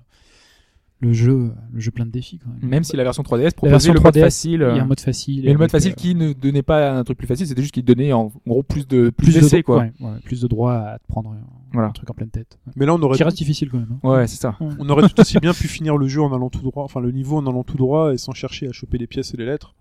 [1.01, 2.69] le, jeu, le jeu plein de défis quand même.
[2.69, 4.51] Même si la version 3DS la proposait version le mode 3DS, facile.
[4.51, 5.43] il y a euh, un mode facile.
[5.45, 7.73] mais le mode facile euh, qui ne donnait pas un truc plus facile, c'était juste
[7.73, 9.77] qu'il donnait en, gros plus de plus, plus de d'essais, quoi.
[9.79, 11.37] ouais, ouais, plus de droit à te prendre un,
[11.71, 11.87] Voilà.
[11.87, 12.59] un truc en pleine tête.
[12.75, 13.97] Mais là, on aurait, Qui reste difficile quand même.
[14.03, 14.09] hein.
[14.09, 14.57] Ouais, c'est ça.
[14.59, 17.11] on aurait tout aussi bien pu finir le jeu en allant tout droit, enfin le
[17.11, 19.75] niveau en allant tout droit et sans chercher à choper les pièces et les lettres.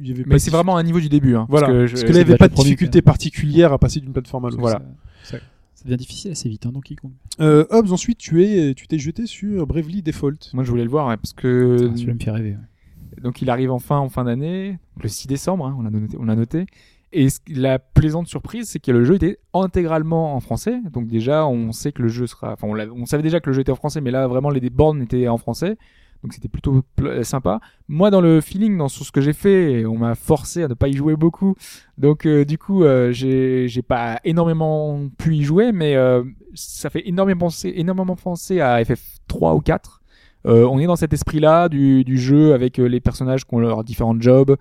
[0.00, 1.34] Il y avait pas Mais c'est vraiment un niveau du début.
[1.34, 1.66] Hein, Voilà.
[1.68, 3.98] Parce que, je- Parce que là, il n'y avait pas de difficulté particulière à passer
[4.00, 4.60] d'une plateforme à l'autre.
[4.60, 4.82] Voilà.
[5.24, 5.38] Ça,
[5.78, 7.12] ça devient difficile assez vite, hein, Donkey Kong.
[7.38, 10.50] Euh, Hobbs, ensuite, tu es, tu t'es jeté sur Bravely Default.
[10.52, 12.50] moi je voulais le voir ouais, parce que Celui-là me fait rêver.
[12.50, 13.20] ouais.
[13.22, 16.24] Donc il arrive enfin en fin d'année, le 6 décembre, hein, on l'a noté, on
[16.24, 16.66] l'a noté.
[17.12, 20.80] Et la plaisante surprise, c'est que le jeu était intégralement en français.
[20.92, 23.60] Donc déjà, on sait que le jeu sera, enfin on, savait déjà que le jeu
[23.60, 25.78] était en français, mais là vraiment les bornes étaient en français.
[26.22, 27.60] Donc c'était plutôt pl- sympa.
[27.86, 30.88] Moi, dans le feeling, dans ce que j'ai fait, on m'a forcé à ne pas
[30.88, 31.54] y jouer beaucoup.
[31.96, 36.24] Donc euh, du coup, euh, j'ai pas énormément pu y jouer, mais euh,
[36.54, 40.02] ça fait énormément penser, énormément penser à FF3 ou 4.
[40.46, 43.58] Euh, on est dans cet esprit-là du, du jeu avec euh, les personnages qui ont
[43.58, 44.56] leurs différents jobs.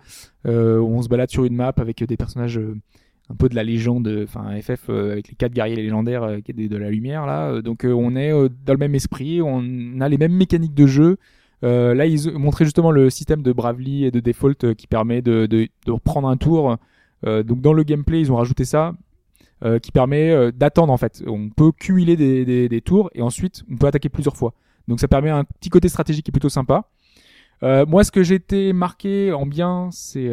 [0.46, 2.76] Euh, on se balade sur une map avec des personnages euh,
[3.30, 6.52] un peu de la légende, enfin FF euh, avec les quatre guerriers légendaires euh, qui
[6.52, 7.50] est de, la lumière là.
[7.50, 10.74] Euh, Donc euh, on est euh, dans le même esprit, on a les mêmes mécaniques
[10.76, 11.18] de jeu.
[11.64, 14.86] Euh, là ils ont montré justement le système de Bravely et de Default euh, qui
[14.86, 16.78] permet de, de, de reprendre un tour.
[17.26, 18.94] Euh, donc dans le gameplay ils ont rajouté ça.
[19.82, 21.24] qui permet d'attendre en fait.
[21.26, 24.54] On peut cumuler des, tours et ensuite on peut attaquer plusieurs fois.
[24.88, 26.90] Donc ça permet un petit côté stratégique qui est plutôt sympa.
[27.64, 30.30] Moi, ce que j'ai été marqué en bien, c'est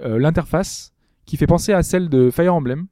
[0.00, 0.92] l'interface
[1.26, 2.86] qui fait penser à celle de Fire Emblem,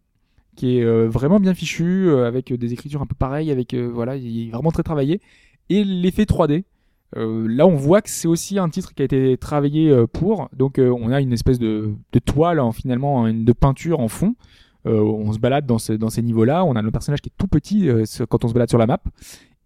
[0.56, 4.50] qui est vraiment bien fichue, avec des écritures un peu pareilles, avec voilà, il est
[4.50, 5.20] vraiment très travaillé,
[5.68, 6.64] et l'effet 3D.
[7.16, 10.48] Euh, là, on voit que c'est aussi un titre qui a été travaillé euh, pour.
[10.56, 14.08] Donc, euh, on a une espèce de, de toile, hein, finalement, une, de peinture en
[14.08, 14.34] fond.
[14.86, 16.64] Euh, on se balade dans, ce- dans ces niveaux-là.
[16.64, 18.86] On a le personnage qui est tout petit euh, quand on se balade sur la
[18.86, 19.00] map.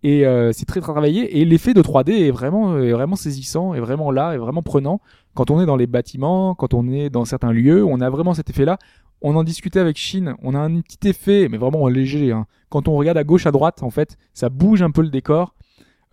[0.05, 1.39] Et c'est très très travaillé.
[1.40, 5.01] Et l'effet de 3D est vraiment, est vraiment saisissant, est vraiment là, est vraiment prenant.
[5.35, 8.35] Quand on est dans les bâtiments, quand on est dans certains lieux, on a vraiment
[8.35, 8.78] cet effet-là.
[9.20, 10.35] On en discutait avec Shin.
[10.43, 12.32] On a un petit effet, mais vraiment léger.
[12.32, 12.47] Hein.
[12.69, 15.55] Quand on regarde à gauche, à droite, en fait, ça bouge un peu le décor.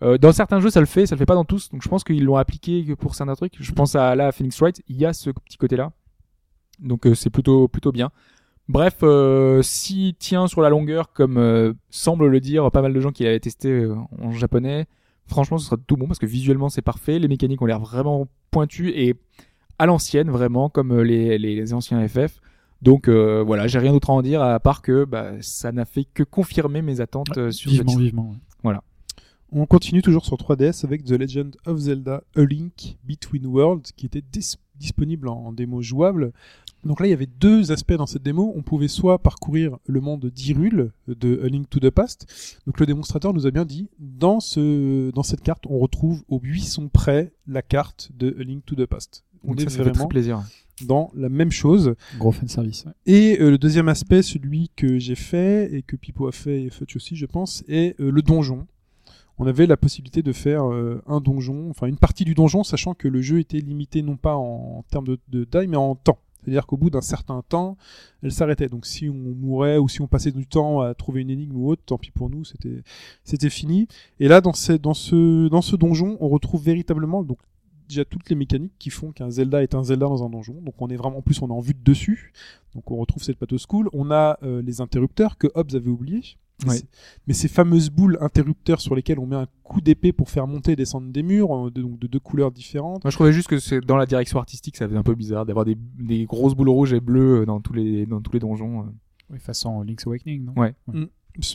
[0.02, 1.70] Euh, dans certains jeux, ça le fait, ça le fait pas dans tous.
[1.70, 3.54] Donc je pense qu'ils l'ont appliqué pour certains trucs.
[3.60, 5.92] Je pense à à Phoenix Wright, il y a ce petit côté-là.
[6.80, 8.10] Donc euh, c'est plutôt plutôt bien.
[8.68, 13.00] Bref, euh, s'il tient sur la longueur, comme euh, semble le dire pas mal de
[13.00, 14.86] gens qui l'avaient testé euh, en japonais,
[15.26, 18.28] franchement, ce sera tout bon parce que visuellement c'est parfait, les mécaniques ont l'air vraiment
[18.50, 19.16] pointues et
[19.78, 22.40] à l'ancienne, vraiment comme euh, les, les anciens FF.
[22.80, 25.84] Donc euh, voilà, j'ai rien d'autre à en dire à part que bah, ça n'a
[25.84, 28.02] fait que confirmer mes attentes euh, sur ce Vivement, titre.
[28.02, 28.30] vivement.
[28.30, 28.36] ouais.
[29.52, 34.06] On continue toujours sur 3DS avec The Legend of Zelda A Link Between Worlds qui
[34.06, 36.32] était dis- disponible en, en démo jouable.
[36.84, 38.52] Donc là, il y avait deux aspects dans cette démo.
[38.56, 42.26] On pouvait soit parcourir le monde d'Hyrule de A Link to the Past.
[42.66, 46.38] Donc le démonstrateur nous a bien dit, dans, ce, dans cette carte, on retrouve au
[46.38, 49.24] buisson près la carte de A Link to the Past.
[49.44, 50.42] On Donc est ça, ça fait très vraiment plaisir.
[50.86, 51.94] dans la même chose.
[52.18, 52.84] Gros fan service.
[52.86, 52.92] ouais.
[53.04, 56.70] Et euh, le deuxième aspect, celui que j'ai fait et que Pipo a fait et
[56.70, 58.66] Fudge aussi, je pense, est euh, le donjon.
[59.40, 62.92] On avait la possibilité de faire euh, un donjon, enfin une partie du donjon, sachant
[62.92, 66.18] que le jeu était limité non pas en, termes de, taille, mais en temps.
[66.42, 67.78] C'est-à-dire qu'au bout d'un certain temps,
[68.22, 68.68] elle s'arrêtait.
[68.68, 71.70] Donc si on mourait ou si on passait du temps à trouver une énigme ou
[71.70, 72.44] autre, tant pis pour nous,
[73.24, 73.88] c'était fini.
[74.18, 77.38] Et là, dans, ce, dans, ce, dans ce donjon, on retrouve véritablement donc
[77.88, 80.60] déjà toutes les mécaniques qui font qu'un Zelda est un Zelda dans un donjon.
[80.60, 82.34] Donc on est vraiment, en plus on est en vue de dessus.
[82.74, 83.88] Donc on retrouve cette pathos cool.
[83.94, 86.36] On a euh, les interrupteurs que Hobbs avait oubliés.
[86.64, 86.76] Mais Ouais.
[86.76, 86.88] c'est-
[87.26, 90.72] Mais ces fameuses boules interrupteurs sur lesquelles on met un coup d'épée pour faire monter
[90.72, 93.04] et descendre des murs, euh, de, donc de deux couleurs différentes.
[93.04, 95.46] Moi, je trouvais juste que c'est dans la direction artistique, ça faisait un peu bizarre
[95.46, 98.40] d'avoir des, des grosses boules rouges et bleues euh, dans tous les dans tous les
[98.40, 98.80] donjons.
[98.80, 98.84] euh.
[99.32, 100.52] Oui, façon Link's Awakening, non?
[100.56, 100.74] Ouais.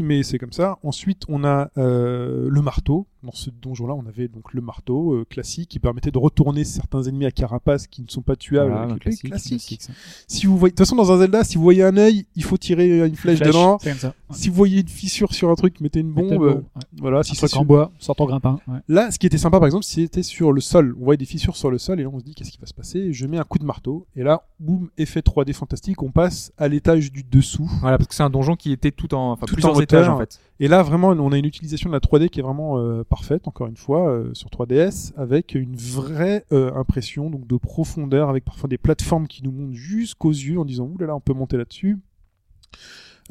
[0.02, 0.80] Mais c'est comme ça.
[0.84, 3.08] Ensuite, on a euh, le marteau.
[3.26, 7.04] Dans ce donjon-là, on avait donc le marteau euh, classique qui permettait de retourner certains
[7.04, 8.72] ennemis à carapace qui ne sont pas tuables.
[8.72, 9.58] Voilà, avec classique, classique.
[9.58, 9.94] Classique, ça.
[10.28, 12.44] Si vous voyez, de toute façon, dans un Zelda, si vous voyez un œil, il
[12.44, 13.78] faut tirer une flèche, Flèche, dedans.
[13.84, 13.94] Ouais.
[14.32, 16.32] Si vous voyez une fissure sur un truc, mettez une bombe.
[16.32, 16.62] Mettez euh, ouais.
[17.00, 18.60] Voilà, Un si c'est en bois, sort ton grimpin.
[18.68, 18.80] Ouais.
[18.88, 20.96] Là, ce qui était sympa, par exemple, c'était sur le sol.
[21.00, 22.68] On voyait des fissures sur le sol et là, on se dit qu'est-ce qui va
[22.68, 23.12] se passer?
[23.12, 26.02] Je mets un coup de marteau et là, boum, effet 3D fantastique.
[26.04, 27.70] On passe à l'étage du dessous.
[27.82, 30.10] Voilà, parce que c'est un donjon qui était tout en, enfin Tout plusieurs en étages
[30.10, 30.40] en fait.
[30.60, 33.48] Et là, vraiment, on a une utilisation de la 3D qui est vraiment euh, parfaite,
[33.48, 38.70] encore une fois, euh, sur 3DS, avec une vraie euh, impression de profondeur, avec parfois
[38.70, 41.58] des plateformes qui nous montent jusqu'aux yeux en disant ouh là là, on peut monter
[41.58, 41.98] là-dessus.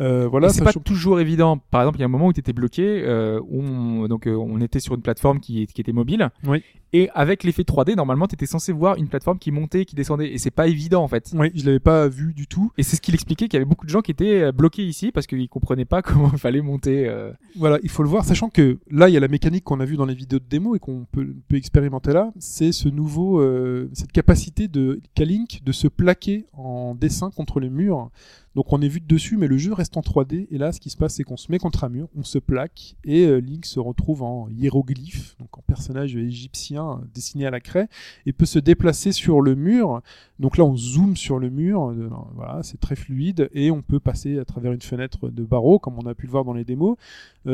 [0.01, 1.59] Euh, voilà, c'est pas toujours évident.
[1.71, 4.27] Par exemple, il y a un moment où tu étais bloqué, euh, où on, donc
[4.27, 6.63] euh, on était sur une plateforme qui, qui était mobile, Oui.
[6.93, 10.33] et avec l'effet 3D, normalement, tu étais censé voir une plateforme qui montait, qui descendait,
[10.33, 11.31] et c'est pas évident en fait.
[11.37, 12.73] Oui, je l'avais pas vu du tout.
[12.77, 14.85] Et c'est ce qu'il expliquait qu'il y avait beaucoup de gens qui étaient euh, bloqués
[14.85, 17.09] ici parce qu'ils comprenaient pas comment il fallait monter.
[17.09, 17.33] euh.
[17.57, 19.85] Voilà, il faut le voir, sachant que là, il y a la mécanique qu'on a
[19.85, 23.39] vue dans les vidéos de démo et qu'on peut, peut expérimenter là, c'est ce nouveau,
[23.41, 28.11] euh, cette capacité de Kalink de se plaquer en dessin contre le mur.
[28.55, 30.47] Donc on est vu de dessus, mais le jeu reste en 3D.
[30.51, 32.39] Et là, ce qui se passe, c'est qu'on se met contre un mur, on se
[32.39, 37.51] plaque, et euh, Link se retrouve en hiéroglyphe, donc en personnage égyptien euh, dessiné à
[37.51, 37.89] la craie,
[38.27, 40.03] et peut se déplacer sur le mur.
[40.39, 44.01] Donc là, on zoome sur le mur, euh, voilà, c'est très fluide, et on peut
[44.01, 46.65] passer à travers une fenêtre de barreaux, comme on a pu le voir dans les
[46.65, 46.97] démos.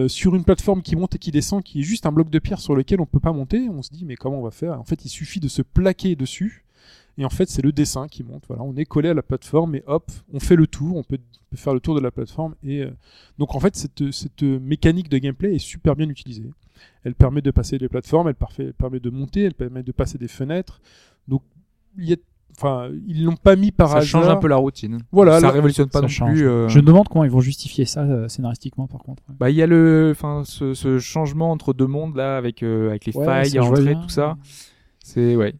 [0.06, 2.60] Sur une plateforme qui monte et qui descend, qui est juste un bloc de pierre
[2.60, 3.68] sur lequel on peut pas monter.
[3.68, 4.78] On se dit mais comment on va faire?
[4.78, 6.64] En fait, il suffit de se plaquer dessus.
[7.20, 8.44] Et en fait, c'est le dessin qui monte.
[8.48, 10.96] Voilà, on est collé à la plateforme et hop, on fait le tour.
[10.96, 11.18] On peut,
[11.50, 12.54] peut faire le tour de la plateforme.
[12.64, 12.90] Et euh,
[13.38, 16.50] donc en fait, cette, cette mécanique de gameplay est super bien utilisée.
[17.04, 19.92] Elle permet de passer des plateformes, elle, parfait- elle permet de monter, elle permet de
[19.92, 20.80] passer des fenêtres.
[21.28, 21.42] Donc
[21.98, 22.16] il y a
[22.56, 24.06] enfin, ils l'ont pas mis par ça hasard.
[24.22, 24.98] change un peu la routine.
[25.12, 26.32] Voilà, ça là- révolutionne pas Ça non change.
[26.32, 26.48] plus.
[26.48, 29.22] euh, Je me demande comment ils vont justifier ça euh, scénaristiquement, par contre.
[29.38, 33.04] Bah, il y a le, enfin, ce, ce changement entre deux mondes là, avec avec
[33.06, 34.36] les Ouais, failles ça, à entrer, tout ça.
[35.04, 35.54] C'est ouais.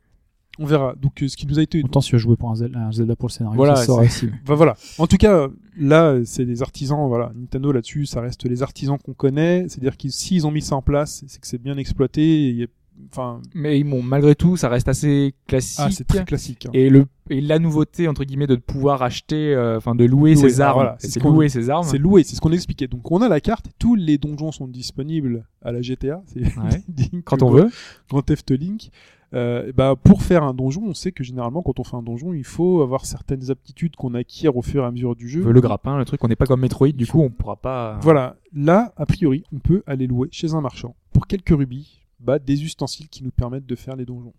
[0.63, 0.95] On verra.
[1.01, 2.93] Donc, euh, ce qui nous a été Autant si je jouais pour un Zelda, un
[2.93, 4.29] Zelda pour le scénario, Voilà, ça aussi.
[4.45, 4.77] Enfin, voilà.
[4.99, 7.09] En tout cas, là, c'est des artisans.
[7.09, 9.65] Voilà, Nintendo là-dessus, ça reste les artisans qu'on connaît.
[9.69, 12.21] C'est-à-dire qu'ils s'ils ont mis ça en place, c'est que c'est bien exploité.
[12.23, 12.67] et il y a-
[13.11, 15.81] Enfin, Mais bon, malgré tout, ça reste assez classique.
[15.83, 16.67] ah, c'est très classique.
[16.67, 16.71] hein.
[16.75, 20.51] Et le et la nouveauté entre guillemets de pouvoir acheter, euh, enfin de louer Louer,
[20.51, 21.87] ses ah, armes, voilà, c'est ce louer ses armes.
[21.87, 22.89] C'est loué, c'est ce qu'on expliquait.
[22.89, 26.83] Donc on a la carte, tous les donjons sont disponibles à la GTA, c'est Ouais.
[27.25, 27.71] Quand on veut.
[28.11, 28.91] Grand Theft Link.
[29.33, 32.35] Euh, bah, pour faire un donjon, on sait que généralement quand on fait un donjon,
[32.35, 35.51] il faut avoir certaines aptitudes qu'on acquiert au fur et à mesure du jeu.
[35.51, 37.99] Le grappin, le truc, on n'est pas comme Metroid, du coup on pourra pas.
[38.03, 42.39] Voilà, là, a priori, on peut aller louer chez un marchand pour quelques rubis bah,
[42.39, 44.35] des ustensiles qui nous permettent de faire les donjons.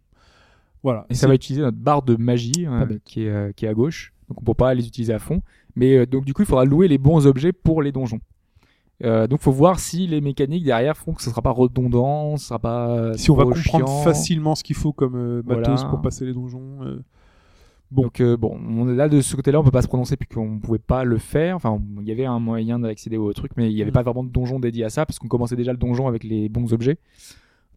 [0.84, 1.06] Voilà.
[1.10, 3.02] Et ça va utiliser notre barre de magie euh, bête.
[3.04, 4.14] qui, est, euh, qui est à gauche.
[4.30, 5.42] Donc on peut pas les utiliser à fond.
[5.76, 8.20] Mais euh, donc du coup il faudra louer les bons objets pour les donjons.
[9.04, 12.46] Euh, donc faut voir si les mécaniques derrière font que ce sera pas redondant, ce
[12.48, 12.90] sera pas.
[12.90, 14.04] euh, si on va comprendre chiant.
[14.04, 15.90] facilement ce qu'il faut comme euh, matos Voilà.
[15.90, 16.62] pour passer les donjons.
[16.84, 17.00] euh,
[17.90, 18.04] Bon.
[18.04, 20.60] Donc euh, bon, on est là de ce côté-là, on peut pas se prononcer puisqu'on
[20.60, 21.58] pouvait pas le faire.
[21.58, 23.94] Enfin, il y avait un moyen d'accéder au truc, mais il y avait Mm.
[23.94, 26.48] pas vraiment de donjon dédié à ça parce qu'on commençait déjà le donjon avec les
[26.48, 26.98] bons objets.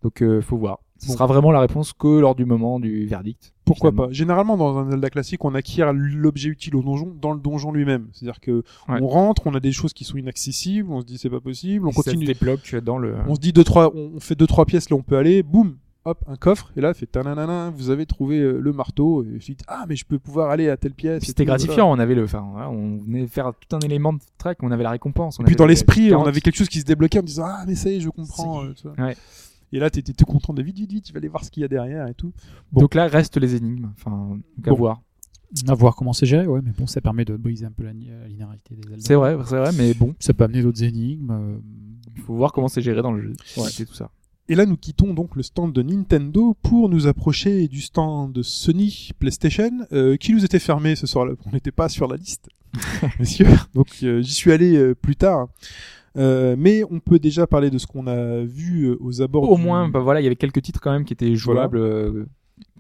[0.05, 0.79] Donc euh, faut voir.
[0.99, 1.15] Ce Bon.
[1.15, 3.53] sera vraiment la réponse que lors du moment du verdict.
[3.65, 4.07] Pourquoi finalement.
[4.09, 7.73] pas Généralement, dans un Zelda classique, on acquiert l'objet utile au donjon dans le donjon
[7.73, 8.07] lui-même.
[8.13, 8.99] C'est-à-dire que Ouais.
[9.03, 11.87] on rentre, on a des choses qui sont inaccessibles, on se dit c'est pas possible,
[11.87, 13.17] on Et ça continue, se débloque dans le.
[13.27, 15.77] on se dit deux trois, on fait deux trois pièces là on peut aller, boum,
[16.05, 19.47] hop un coffre et là fait tananana, vous avez trouvé euh, le marteau et je
[19.47, 21.25] dis ah mais je peux pouvoir aller à telle pièce.
[21.25, 24.71] C'était gratifiant, on avait le, enfin, on venait faire tout un élément de track, on
[24.71, 25.39] avait la récompense.
[25.41, 26.29] on Et puis dans le- l'esprit, on 40.
[26.29, 28.63] avait quelque chose qui se débloquait en disant ah mais ça y est, je comprends.
[28.65, 28.91] Euh, ça.
[29.03, 29.17] Ouais.
[29.75, 31.61] Et là t'étais tout content de vite vite vite, tu vas aller voir ce qu'il
[31.63, 32.33] y a derrière et tout.
[32.73, 32.81] Bon.
[32.83, 34.77] Donc là restent les énigmes, enfin, à Bon.
[34.77, 35.03] voir.
[35.69, 37.93] À voir comment c'est géré, ouais, mais bon, ça permet de briser un peu la,
[37.93, 38.83] la linéarité des.
[38.99, 41.31] C'est vrai, c'est vrai, mais bon, Ça peut amener d'autres énigmes.
[41.31, 41.59] euh,
[42.17, 43.33] il faut voir comment c'est géré dans le jeu.
[43.69, 44.11] C'est tout ça.
[44.49, 48.43] Et là, nous quittons donc le stand de Nintendo pour nous approcher du stand de
[48.43, 51.35] Sony PlayStation, euh, qui nous était fermé ce soir-là.
[51.47, 52.49] On n'était pas sur la liste,
[53.19, 53.47] messieurs.
[53.75, 55.49] Donc euh, j'y suis allé euh, plus tard.
[56.17, 59.51] Euh, mais on peut déjà parler de ce qu'on a vu euh, aux abords.
[59.51, 61.77] Au du- moins, bah voilà, il y avait quelques titres quand même qui étaient jouables,
[61.79, 62.27] euh,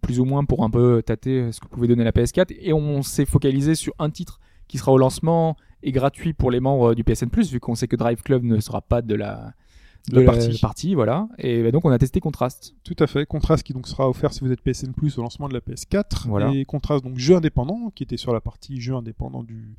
[0.02, 2.54] plus ou moins pour un peu tâter ce que pouvait donner la PS4.
[2.60, 4.38] Et on s'est focalisé sur un titre
[4.68, 7.88] qui sera au lancement et gratuit pour les membres du PSN Plus, vu qu'on sait
[7.88, 9.52] que Drive Club ne sera pas de la,
[10.10, 10.94] De la partie.
[10.94, 11.28] voilà.
[11.38, 12.74] Et bah, donc on a testé Contrast.
[12.84, 13.26] Tout à fait.
[13.26, 16.28] Contrast qui donc sera offert si vous êtes PSN Plus au lancement de la PS4.
[16.28, 16.52] Voilà.
[16.54, 19.74] Et Contrast donc jeu indépendant qui était sur la partie jeu indépendant du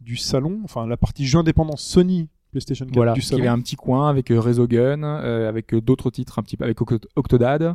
[0.00, 3.48] du salon, enfin la partie jeu indépendant Sony PlayStation 4 Voilà, du il y avait
[3.48, 6.78] un petit coin avec euh, Resogun, euh, avec euh, d'autres titres un petit peu avec
[6.80, 7.74] Oct- Octodad.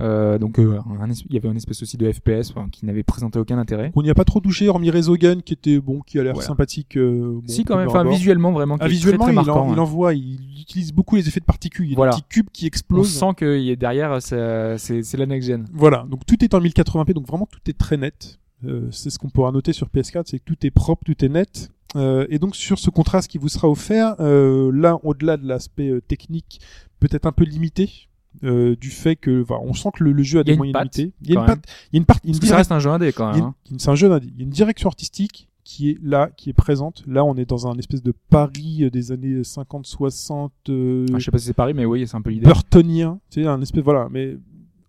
[0.00, 3.02] Euh, donc euh, un il y avait un espèce aussi de FPS enfin, qui n'avait
[3.04, 3.92] présenté aucun intérêt.
[3.94, 6.48] On n'y a pas trop touché, hormis Resogun qui était bon, qui a l'air Voilà.
[6.48, 6.98] sympathique.
[6.98, 9.78] bon, si quand même, enfin visuellement vraiment, Ah, très, visuellement, il, en, il hein.
[9.82, 11.86] envoie, il utilise beaucoup les effets de particules.
[11.86, 12.12] Il y a Voilà.
[12.16, 13.10] des petits cubes qui On explosent.
[13.12, 15.66] sent qu'il y a derrière, c'est la next gen.
[15.72, 18.40] Voilà, donc tout est en 1080p, donc vraiment tout est très net.
[18.66, 21.28] Euh, c'est ce qu'on pourra noter sur PS4, c'est que tout est propre, tout est
[21.28, 21.70] net.
[21.96, 25.92] Euh, et donc sur ce contraste qui vous sera offert, euh, là au-delà de l'aspect
[26.08, 26.60] technique,
[27.00, 28.08] peut-être un peu limité.
[28.42, 30.96] euh, du fait que, enfin, on sent que le, le jeu a des moyens patte,
[30.96, 31.14] limités.
[31.22, 32.40] Il y a une patte, il y a une part, il y a une Parce
[32.40, 33.42] que ça reste un jeu indé quand même.
[33.42, 33.54] a hein.
[33.78, 34.26] c'est un jeu indé.
[34.34, 37.04] Il y a une direction artistique qui est là, qui est présente.
[37.06, 41.24] Là, on est dans un espèce de Paris des années 50, 60, euh, Ah, je
[41.24, 42.44] sais pas si c'est Paris, mais oui, c'est un peu l'idée.
[42.44, 43.20] Burtonien.
[43.30, 44.36] Tu sais, un espèce, voilà, mais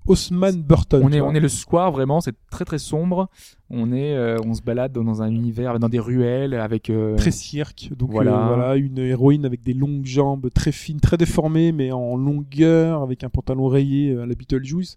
[0.07, 1.01] Haussmann Burton.
[1.03, 3.29] On est, on est le square vraiment, c'est très très sombre.
[3.69, 6.89] On est, euh, on se balade dans un univers, dans des ruelles avec.
[6.89, 7.89] euh, très cirque.
[7.97, 8.43] Donc Voilà.
[8.43, 13.01] euh, voilà, une héroïne avec des longues jambes, très fines, très déformées, mais en longueur,
[13.01, 14.95] avec un pantalon rayé euh, à la Beetlejuice.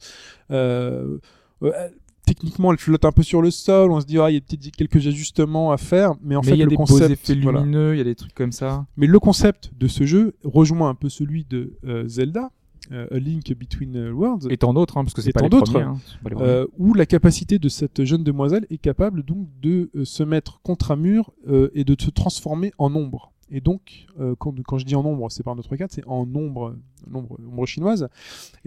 [2.26, 3.90] Techniquement, elle flotte un peu sur le sol.
[3.90, 6.48] On se dit, ah, il y a peut-être quelques ajustements à faire, mais en mais
[6.48, 8.34] fait, il y a le des concept, beaux effets lumineux, il y a des trucs
[8.34, 8.84] comme ça.
[8.98, 12.50] Mais le concept de ce jeu rejoint un peu celui de Zelda,
[12.90, 14.48] A Link Between euh, Worlds.
[14.50, 15.72] Et tant d'autres, hein, parce que c'est Et pas les d'autres.
[15.72, 15.84] premiers.
[15.86, 16.48] hein, pas les premiers.
[16.50, 20.60] Euh, où la capacité de cette jeune demoiselle est capable donc de euh, se mettre
[20.62, 23.32] contre un mur euh, et de se transformer en ombre.
[23.50, 26.06] Et donc, euh, quand, quand je dis en ombre, c'est pas en notre cas, c'est
[26.06, 26.76] en ombre,
[27.14, 28.08] ombre, ombre chinoise.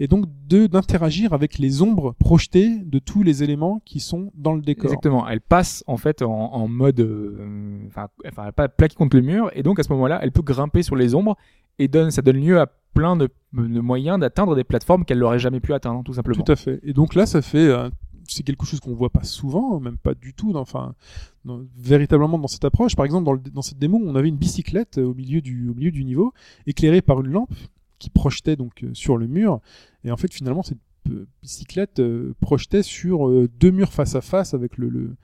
[0.00, 4.60] Et donc d'interagir avec les ombres projetées de tous les éléments qui sont dans le
[4.60, 4.86] décor.
[4.86, 5.28] Exactement.
[5.28, 9.22] Elle passe en fait en, en mode, euh, enfin, enfin, elle pas plaquée contre le
[9.22, 11.36] mur, et donc à ce moment-là, elle peut grimper sur les ombres
[11.82, 15.60] et donne, ça donne lieu à plein de, moyens d'atteindre des plateformes qu'elle n'aurait jamais
[15.60, 16.42] pu atteindre, tout simplement.
[16.44, 16.80] Tout à fait.
[16.82, 17.88] Et donc là, ça fait, euh,
[18.28, 20.94] c'est quelque chose qu'on voit pas souvent, même pas du tout, enfin,
[21.76, 22.94] véritablement dans cette approche.
[22.96, 25.74] Par exemple, dans, dans cette démo, on avait une bicyclette euh, au milieu du, au
[25.74, 26.32] milieu du niveau,
[26.66, 27.54] éclairée par une lampe
[27.98, 29.60] qui projetait donc euh, sur le mur.
[30.04, 30.78] Et en fait, finalement, cette
[31.42, 32.00] bicyclette
[32.40, 33.28] projetait sur
[33.58, 35.16] deux murs face à face avec le-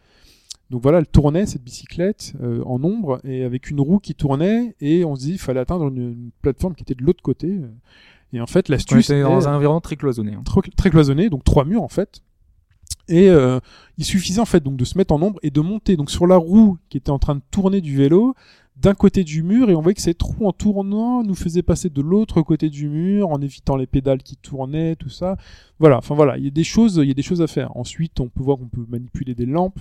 [0.70, 4.74] donc voilà, elle tournait cette bicyclette euh, en ombre et avec une roue qui tournait
[4.80, 7.58] et on se dit il fallait atteindre une, une plateforme qui était de l'autre côté.
[8.34, 10.34] Et en fait, l'astuce est dans un environnement très cloisonné.
[10.34, 10.42] hein.
[10.44, 12.20] très, très cloisonné, donc trois murs en fait.
[13.08, 13.58] Et euh,
[13.96, 16.26] il suffisait en fait donc de se mettre en ombre et de monter donc sur
[16.26, 18.34] la roue qui était en train de tourner du vélo
[18.76, 21.88] d'un côté du mur et on voyait que cette roue en tournant nous faisait passer
[21.88, 25.36] de l'autre côté du mur en évitant les pédales qui tournaient tout ça.
[25.78, 27.74] Voilà, enfin voilà, il y a des choses, il y a des choses à faire.
[27.76, 29.80] Ensuite, on peut voir qu'on peut manipuler des lampes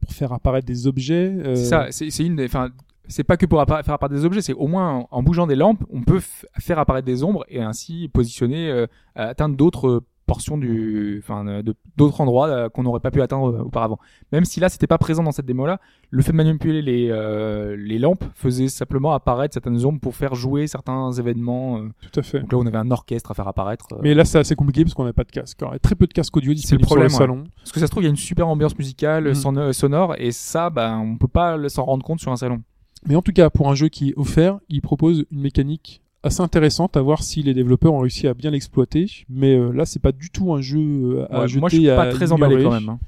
[0.00, 1.32] pour faire apparaître des objets.
[1.34, 2.40] euh, C'est ça, c'est une.
[2.42, 2.70] Enfin,
[3.06, 5.54] c'est pas que pour faire apparaître des objets, c'est au moins en, en bougeant des
[5.56, 6.20] lampes, on peut
[6.58, 11.74] faire apparaître des ombres et ainsi positionner, euh, atteindre d'autres portions du, enfin, euh, de-
[11.96, 13.98] d'autres endroits euh, qu'on n'aurait pas pu atteindre euh, auparavant.
[14.30, 15.80] Même si là, c'était pas présent dans cette démo-là,
[16.10, 20.36] le fait de manipuler les euh, les lampes faisait simplement apparaître certaines ombres pour faire
[20.36, 21.80] jouer certains événements.
[22.12, 22.38] Tout à fait.
[22.40, 23.86] Donc là, on avait un orchestre à faire apparaître.
[24.02, 25.60] Mais là, c'est assez compliqué parce qu'on n'a pas de casque.
[25.62, 27.44] Alors, il y a très peu de casques audio C'est le problème, sur le salon.
[27.56, 29.34] Parce que ça se trouve, il y a une super ambiance musicale, Mhm.
[29.34, 32.62] son- sonore, et ça, ben, on peut pas s'en rendre compte sur un salon.
[33.06, 36.40] Mais en tout cas, pour un jeu qui est offert, il propose une mécanique assez
[36.40, 39.10] intéressante à voir si les développeurs ont réussi à bien l'exploiter.
[39.28, 41.76] Mais euh, là, c'est pas du tout un jeu euh, à Ouais, jeter moi, je
[41.76, 42.88] suis à pas très emballé quand même.
[42.88, 42.98] hein.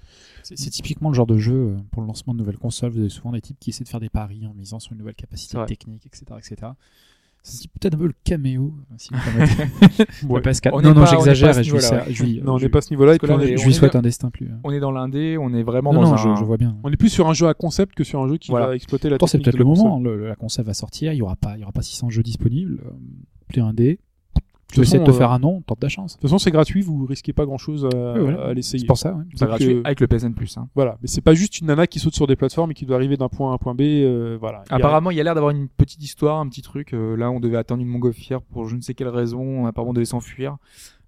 [0.42, 2.90] C'est typiquement le genre de jeu euh, pour le lancement de nouvelles consoles.
[2.90, 4.98] Vous avez souvent des types qui essaient de faire des paris en misant sur une
[4.98, 6.72] nouvelle capacité technique, etc., etc.
[7.42, 8.74] C'est peut-être un peu le caméo.
[8.98, 9.62] si vous permettez.
[10.28, 10.40] Ouais.
[10.40, 10.70] Le PS4.
[10.74, 12.58] On Non, non, j'exagère à ce et je lui, niveau-là, sais- je lui- Non, on
[12.58, 13.12] n'est pas à ce niveau-là.
[13.12, 13.18] Là,
[13.56, 14.46] je lui souhaite un destin plus.
[14.46, 14.54] euh.
[14.64, 16.34] On est dans l'indé, on est vraiment Non, dans non, un.
[16.36, 16.76] je, je vois bien.
[16.84, 18.66] on est plus sur un jeu à concept que sur un jeu qui Voilà.
[18.68, 19.96] va exploiter la Pourtant, c'est technique peut-être de le moment.
[19.98, 20.18] console.
[20.20, 21.12] Le- la console va sortir.
[21.12, 22.80] Il y aura pas, il y aura pas 600 jeux disponibles.
[22.84, 22.90] Euh,
[23.48, 23.98] Plus un dé.
[24.72, 26.12] Tu veux essayer de te faire euh, un nom, tente ta chance.
[26.12, 28.44] De toute façon, c'est gratuit, vous risquez pas grand-chose à, Oui, voilà.
[28.46, 28.80] à l'essayer.
[28.80, 29.12] C'est pour ça.
[29.14, 29.24] ouais.
[29.34, 30.56] C'est gratuit euh, avec le PSN Plus.
[30.58, 30.68] Hein.
[30.74, 32.96] Voilà, mais c'est pas juste une nana qui saute sur des plateformes et qui doit
[32.96, 33.80] arriver d'un point A à un point B.
[33.82, 34.62] euh, voilà.
[34.66, 36.94] Il y a- Apparemment, il y a l'air d'avoir une petite histoire, un petit truc.
[36.94, 39.66] Euh, là, on devait attendre une montgolfière pour je ne sais quelle raison.
[39.66, 40.56] Apparemment, on devait s'enfuir.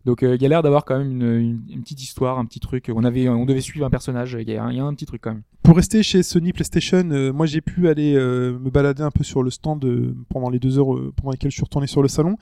[0.04, 2.90] Donc, euh, il y a l'air d'avoir quand même une, petite histoire, un petit truc.
[2.94, 4.36] On avait, on devait suivre un personnage.
[4.40, 5.42] Il y a, un- petit truc quand même.
[5.62, 9.22] Pour rester chez Sony PlayStation, euh, moi j'ai pu aller euh, me balader un peu
[9.22, 9.86] sur le stand
[10.28, 12.36] pendant les deux heures pendant lesquelles je suis retourné sur le salon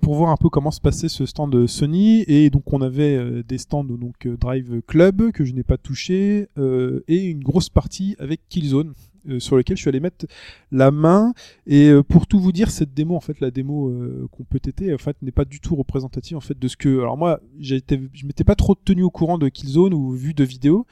[0.00, 3.58] pour voir un peu comment se passait ce stand Sony et donc on avait des
[3.58, 8.92] stands donc Drive Club que je n'ai pas touché et une grosse partie avec Killzone
[9.38, 10.26] sur lequel je suis allé mettre
[10.72, 11.34] la main.
[11.66, 14.60] Et euh, pour tout vous dire cette démo en fait la démo euh, qu'on peut
[14.60, 17.40] têter en fait n'est pas du tout représentative en fait de ce que alors moi
[17.60, 20.86] été je m'étais pas trop tenu au courant de Killzone ou vu de vidéos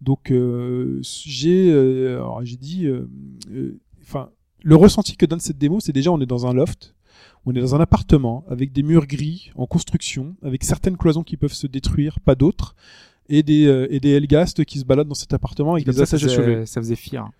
[0.00, 3.08] donc euh, j'ai euh, j'ai dit euh,
[3.52, 4.30] euh, enfin
[4.62, 6.94] le ressenti que donne cette démo c'est déjà on est dans un loft.
[7.46, 11.38] On est dans un appartement avec des murs gris en construction avec certaines cloisons qui
[11.38, 12.76] peuvent se détruire pas d'autres
[13.30, 16.18] et des euh, et des Helgast qui se baladent dans cet appartement avec des ça,
[16.18, 16.28] chevet.
[16.28, 17.30] faisait, ça faisait fier.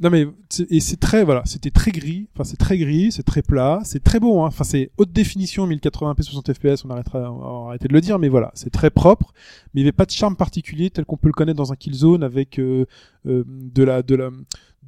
[0.00, 0.26] Non mais
[0.68, 4.02] et c'est très voilà, c'était très gris, enfin c'est très gris, c'est très plat, c'est
[4.02, 4.46] très beau hein.
[4.48, 8.28] Enfin c'est haute définition 1080p 60 fps, on arrêtera on arrêter de le dire mais
[8.28, 9.32] voilà, c'est très propre,
[9.72, 11.76] mais il n'y avait pas de charme particulier tel qu'on peut le connaître dans un
[11.76, 12.86] Killzone avec euh,
[13.26, 14.30] euh, de la de la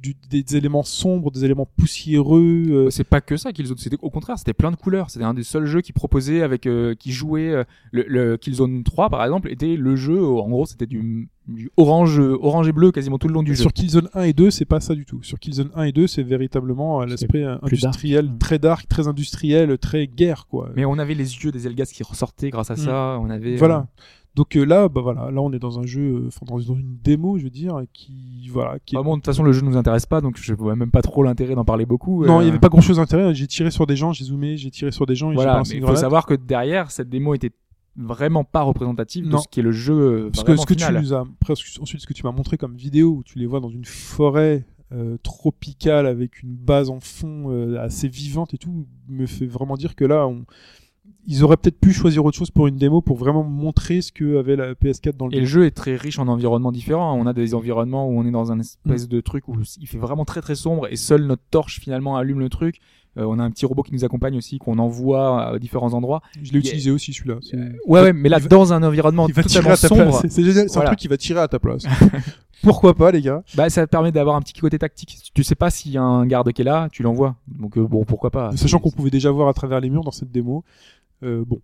[0.01, 4.09] du, des éléments sombres, des éléments poussiéreux, euh, C'est pas que ça Killzone, c'était au
[4.09, 5.09] contraire, c'était plein de couleurs.
[5.09, 8.83] C'était un des seuls jeux qui proposait avec euh, qui jouait euh, le, le Killzone
[8.83, 12.91] 3 par exemple était le jeu en gros c'était du, du orange orange et bleu
[12.91, 13.61] quasiment tout le long du jeu.
[13.61, 15.23] Sur Killzone 1 et 2, c'est pas ça du tout.
[15.23, 17.63] Sur Killzone 1 et 2, c'est véritablement euh, l'aspect dark.
[17.63, 18.37] industriel, Mm.
[18.37, 20.69] très dark, très industriel, très guerre quoi.
[20.75, 23.17] Mais on avait les yeux des Elgas qui ressortaient grâce à ça.
[23.21, 23.57] On avait Mm.
[23.57, 23.87] Voilà.
[24.35, 26.75] Donc euh, là, bah voilà, là on est dans un jeu, euh, enfin dans dans
[26.75, 29.61] une démo, je veux dire, qui voilà, qui est- bon, de toute façon, le jeu
[29.61, 32.25] nous intéresse pas, donc je vois même pas trop l'intérêt d'en parler beaucoup.
[32.25, 33.33] Non, Euh, il y avait pas grand chose d'intérêt.
[33.33, 35.61] J'ai tiré sur des gens, j'ai zoomé, j'ai tiré sur des gens et j'ai Voilà,
[35.67, 37.51] mais il faut savoir que derrière, cette démo était
[37.97, 39.37] vraiment pas représentative Non.
[39.37, 40.95] de ce qui est le jeu euh, Parce que ce que final.
[40.95, 41.23] tu nous as,
[41.79, 44.65] ensuite ce que tu m'as montré comme vidéo où tu les vois dans une forêt
[44.91, 49.77] euh, tropicale avec une base en fond euh, assez vivante et tout, me fait vraiment
[49.77, 50.45] dire que là, on...
[51.27, 54.37] ils auraient peut-être pu choisir autre chose pour une démo pour vraiment montrer ce que
[54.37, 57.15] avait la PS4 dans le Et le jeu est très riche en environnements différents.
[57.19, 58.61] On a des environnements où on est dans un Mm.
[58.61, 62.15] espèce de truc où il fait vraiment très très sombre et seule notre torche finalement
[62.15, 62.79] allume le truc.
[63.17, 66.21] Euh, on a un petit robot qui nous accompagne aussi, qu'on envoie à différents endroits.
[66.43, 67.37] Je l'ai utilisé aussi celui-là.
[67.41, 67.55] C'est-
[67.87, 70.19] Ouais, ouais, mais là, va- dans un environnement Il va tirer totalement à ta sombre.
[70.21, 71.85] C'est- C'est génial, c'est un truc qui va tirer à ta place.
[72.61, 73.43] Pourquoi pas, les gars?
[73.55, 75.17] Bah, ça permet d'avoir un petit côté tactique.
[75.33, 77.35] Tu sais pas s'il y a un garde qui est là, tu l'envoies.
[77.47, 78.55] Donc euh, bon, pourquoi pas.
[78.57, 80.63] Sachant qu'on pouvait déjà voir à travers les murs dans cette démo.
[81.23, 81.59] Euh, bon,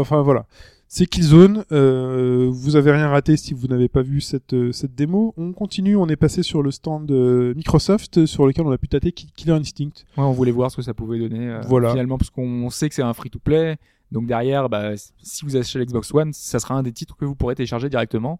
[0.00, 0.46] enfin voilà.
[0.88, 1.64] C'est Killzone.
[1.72, 5.34] Euh, vous avez rien raté si vous n'avez pas vu cette euh, cette démo.
[5.36, 5.96] On continue.
[5.96, 9.32] On est passé sur le stand euh, Microsoft sur lequel on a pu tâter Ki-
[9.34, 10.04] Killer Instinct.
[10.16, 11.48] Ouais, on voulait voir ce que ça pouvait donner.
[11.48, 11.90] euh, Voilà.
[11.90, 13.78] Finalement, parce qu'on sait que c'est un free-to-play.
[14.12, 14.92] Donc derrière, bah,
[15.22, 18.38] si vous achetez l'Xbox One, ça sera un des titres que vous pourrez télécharger directement.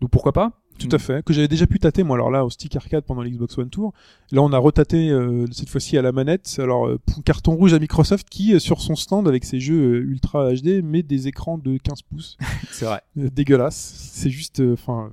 [0.00, 0.52] Donc pourquoi pas?
[0.88, 3.22] Tout à fait, que j'avais déjà pu tâter moi alors là au stick arcade pendant
[3.22, 3.92] l'Xbox One Tour.
[4.32, 6.58] Là on a retaté euh, cette fois-ci à la manette.
[6.58, 10.10] Alors euh, carton rouge à Microsoft qui euh, sur son stand avec ses jeux euh,
[10.10, 12.36] ultra HD met des écrans de 15 pouces.
[12.70, 13.02] C'est vrai.
[13.18, 14.10] Euh, dégueulasse.
[14.12, 15.12] C'est juste enfin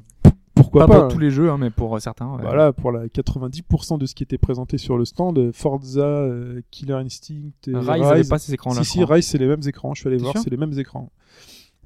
[0.56, 2.34] pourquoi Pas, pas, pour tous les jeux, hein, mais pour certains.
[2.34, 2.41] ouais.
[2.41, 6.27] Voilà, pour la 90% de ce qui était présenté sur le stand, Forza,
[6.72, 8.84] Killer Instinct et Rise pas ces écrans-là.
[8.84, 9.15] si je si, crois.
[9.18, 11.11] Rise c'est les mêmes écrans, je suis allé voir, c'est les mêmes écrans.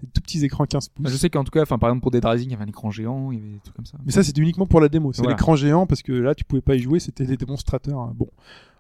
[0.01, 1.09] Des tout petits écrans 15 pouces.
[1.09, 2.67] Je sais qu'en tout cas, enfin, par exemple, pour Dead Rising, il y avait un
[2.67, 3.97] écran géant, il y avait des trucs comme ça.
[4.05, 5.13] Mais ça, c'était uniquement pour la démo.
[5.13, 5.35] C'est Voilà.
[5.35, 6.99] l'écran géant parce que là, tu pouvais pas y jouer.
[6.99, 7.99] C'était des démonstrateurs.
[7.99, 8.13] hein.
[8.15, 8.27] Bon.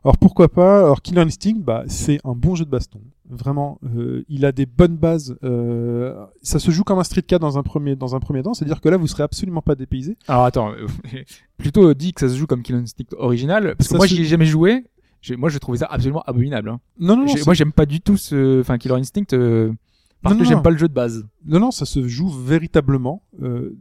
[0.03, 0.79] Alors pourquoi pas?
[0.79, 2.99] Alors Killer Instinct, bah, c'est un bon jeu de baston.
[3.29, 5.37] Vraiment, euh, il a des bonnes bases.
[5.43, 8.55] Euh, ça se joue comme un Street 4 dans un premier dans un premier temps.
[8.55, 10.17] C'est-à-dire que là, vous serez absolument pas dépaysé.
[10.27, 10.87] Alors attends, euh,
[11.57, 14.15] plutôt dit que ça se joue comme Kill Instinct original, parce que Ça moi se-
[14.15, 14.85] j'y ai jamais joué.
[15.37, 16.69] Moi, je trouvais ça absolument abominable.
[16.69, 16.79] hein.
[16.99, 17.33] Non, non, non.
[17.45, 19.71] Moi, j'aime pas du tout ce, enfin, Killer Instinct, euh,
[20.21, 21.25] parce Non, que non, j'aime pas le jeu de base.
[21.45, 23.23] Non, non, ça se joue véritablement.
[23.41, 23.77] Euh,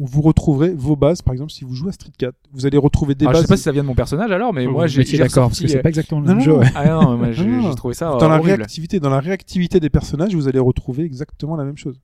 [0.00, 1.22] vous retrouverez vos bases.
[1.22, 3.46] Par exemple, si vous jouez à Street 4, vous allez retrouver des Alors, je bases.
[3.46, 5.66] sais pas si ça vient de mon personnage alors, mais moi, j'ai d'accord, parce que
[5.68, 6.52] c'est pas exactement le Non, même non, jeu.
[6.52, 6.58] non.
[6.60, 6.70] ouais.
[6.74, 10.46] Ah non, moi, j'ai trouvé ça dans la réactivité, dans la réactivité des personnages, vous
[10.48, 12.00] allez retrouver exactement la même chose.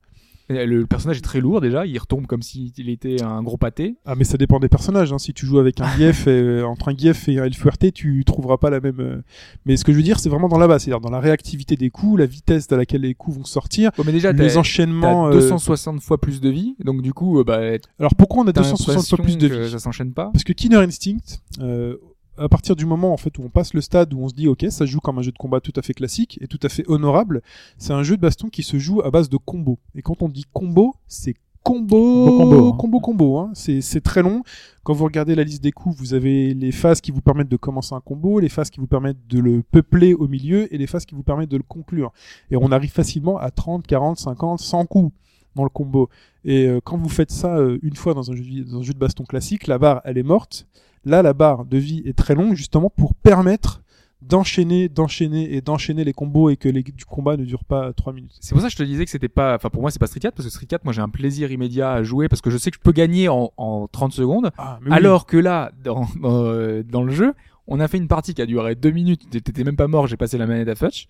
[0.49, 3.97] Le personnage est très lourd déjà, il retombe comme s'il était un gros pâté.
[4.05, 5.13] Ah mais ça dépend des personnages.
[5.13, 5.19] Hein.
[5.19, 7.93] Si tu joues avec un Gief et, euh, entre un Gief et un El Fuerte,
[7.95, 9.01] tu trouveras pas la même.
[9.01, 9.23] euh,
[9.65, 11.77] Mais ce que je veux dire, c'est vraiment dans la base, c'est-à-dire dans la réactivité
[11.77, 15.29] des coups, la vitesse à laquelle les coups vont sortir, mais déjà, les enchaînements.
[15.29, 17.61] euh, 260 fois plus de vie, donc du coup, euh, bah,
[17.99, 20.31] Alors pourquoi on a t'as 260 fois plus de vie ça s'enchaîne pas.
[20.33, 21.97] Parce que Killer Instinct, euh,
[22.39, 24.49] à partir du moment en fait où on passe le stade où on se dit
[24.49, 26.69] ok, ça joue comme un jeu de combat tout à fait classique et tout à
[26.69, 27.43] fait honorable,
[27.79, 29.79] c'est un jeu de baston qui se joue à base de combos.
[29.95, 31.35] Et quand on dit combo, c'est
[31.65, 32.77] combo, Combo, combo, hein.
[32.79, 33.39] combo, combo.
[33.39, 33.51] Hein.
[33.55, 34.43] C'est c'est très long.
[34.83, 37.57] Quand vous regardez la liste des coups, vous avez les phases qui vous permettent de
[37.57, 40.87] commencer un combo, les phases qui vous permettent de le peupler au milieu et les
[40.87, 42.13] phases qui vous permettent de le conclure.
[42.51, 45.13] Et on arrive facilement à 30, 40, 50, 100 coups
[45.55, 46.11] dans le combo.
[46.45, 48.93] Et euh, quand vous faites ça euh, une fois dans un, jeu, dans un jeu
[48.93, 50.67] de baston classique, la barre elle est morte.
[51.05, 53.83] Là, la barre de vie est très longue justement pour permettre
[54.23, 58.13] d'enchaîner, d'enchaîner et d'enchaîner les combos et que les, du combat ne dure pas 3
[58.15, 58.33] minutes.
[58.41, 60.07] C'est pour ça que je te disais que c'était pas, enfin pour moi c'est pas
[60.07, 62.49] Street 4 parce que Street 4 moi j'ai un plaisir immédiat à jouer parce que
[62.49, 64.89] je sais que je peux gagner en, en 30 secondes Ah, oui.
[64.93, 67.35] alors que là dans, dans, euh, dans le jeu
[67.67, 70.17] on a fait une partie qui a duré deux minutes t'étais même pas mort j'ai
[70.17, 71.07] passé la manette à Fudge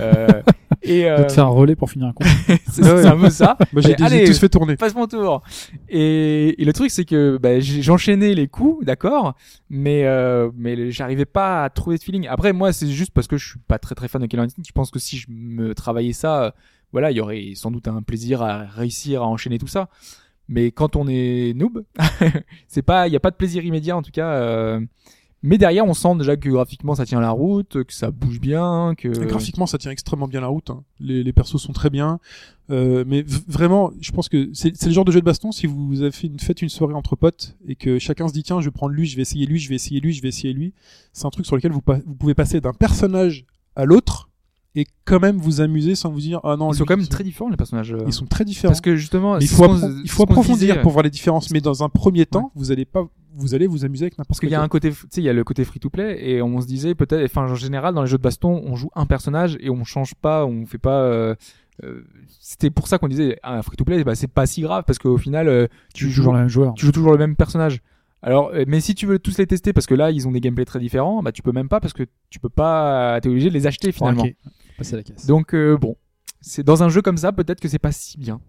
[0.00, 0.26] euh,
[0.82, 2.30] et euh, faire un relais pour finir un combat.
[2.70, 4.76] c'est c'est un peu ça Moi, j'ai tous fait tourner.
[4.76, 5.42] passe mon tour.
[5.88, 9.34] Et, et le truc c'est que bah, j'enchaînais les coups, d'accord,
[9.68, 12.26] mais euh, mais j'arrivais pas à trouver de feeling.
[12.28, 14.62] Après moi c'est juste parce que je suis pas très très fan de Killer Instinct.
[14.66, 16.50] Je pense que si je me travaillais ça, euh,
[16.92, 19.88] voilà, il y aurait sans doute un plaisir à réussir à enchaîner tout ça.
[20.48, 21.84] Mais quand on est noob,
[22.68, 24.30] c'est pas, il y a pas de plaisir immédiat en tout cas.
[24.32, 24.80] euh,
[25.42, 28.94] mais derrière, on sent déjà que graphiquement ça tient la route, que ça bouge bien,
[28.96, 30.70] que Et Graphiquement, ça tient extrêmement bien la route.
[30.70, 30.82] hein.
[31.00, 32.18] Les, les persos sont très bien.
[32.70, 36.02] Euh, mais vraiment, je pense que c'est le genre de jeu de baston, si vous
[36.02, 38.66] avez fait une, faites une soirée entre potes et que chacun se dit, tiens, je
[38.66, 40.74] vais prendre lui, je vais essayer lui, je vais essayer lui, je vais essayer lui,
[41.12, 44.28] c'est un truc sur lequel vous, pa- vous pouvez passer d'un personnage à l'autre
[44.74, 47.24] et quand même vous amuser sans vous dire, ah non, ils sont quand même très
[47.24, 47.92] différents les personnages.
[47.94, 48.04] euh.
[48.06, 48.70] ils sont très différents.
[48.72, 50.82] Parce que justement, il faut, appro- il approfondir disait.
[50.82, 51.50] pour voir les différences.
[51.50, 53.08] Mais dans un premier temps, vous allez pas,
[53.38, 55.24] vous allez vous amuser avec n'importe Parce qu'il y a un côté, tu sais, il
[55.24, 57.94] y a le côté free to play et on se disait peut-être, enfin en général
[57.94, 60.78] dans les jeux de baston, on joue un personnage et on change pas, on fait
[60.78, 61.02] pas.
[61.02, 61.34] euh,
[61.84, 62.02] euh,
[62.40, 64.98] C'était pour ça qu'on disait un free to play, bah, c'est pas si grave parce
[64.98, 66.74] qu'au final euh, Tu joues toujours le même joueur.
[66.74, 67.80] tu joues toujours le même personnage.
[68.20, 70.64] Alors, mais si tu veux tous les tester parce que là ils ont des gameplays
[70.64, 73.54] très différents, bah tu peux même pas parce que tu peux pas, t'es obligé de
[73.54, 74.24] les acheter finalement.
[74.24, 74.34] Ok.
[74.76, 75.26] Passer la caisse.
[75.26, 75.96] Donc bon,
[76.40, 78.40] c'est dans un jeu comme ça peut-être que c'est pas si bien.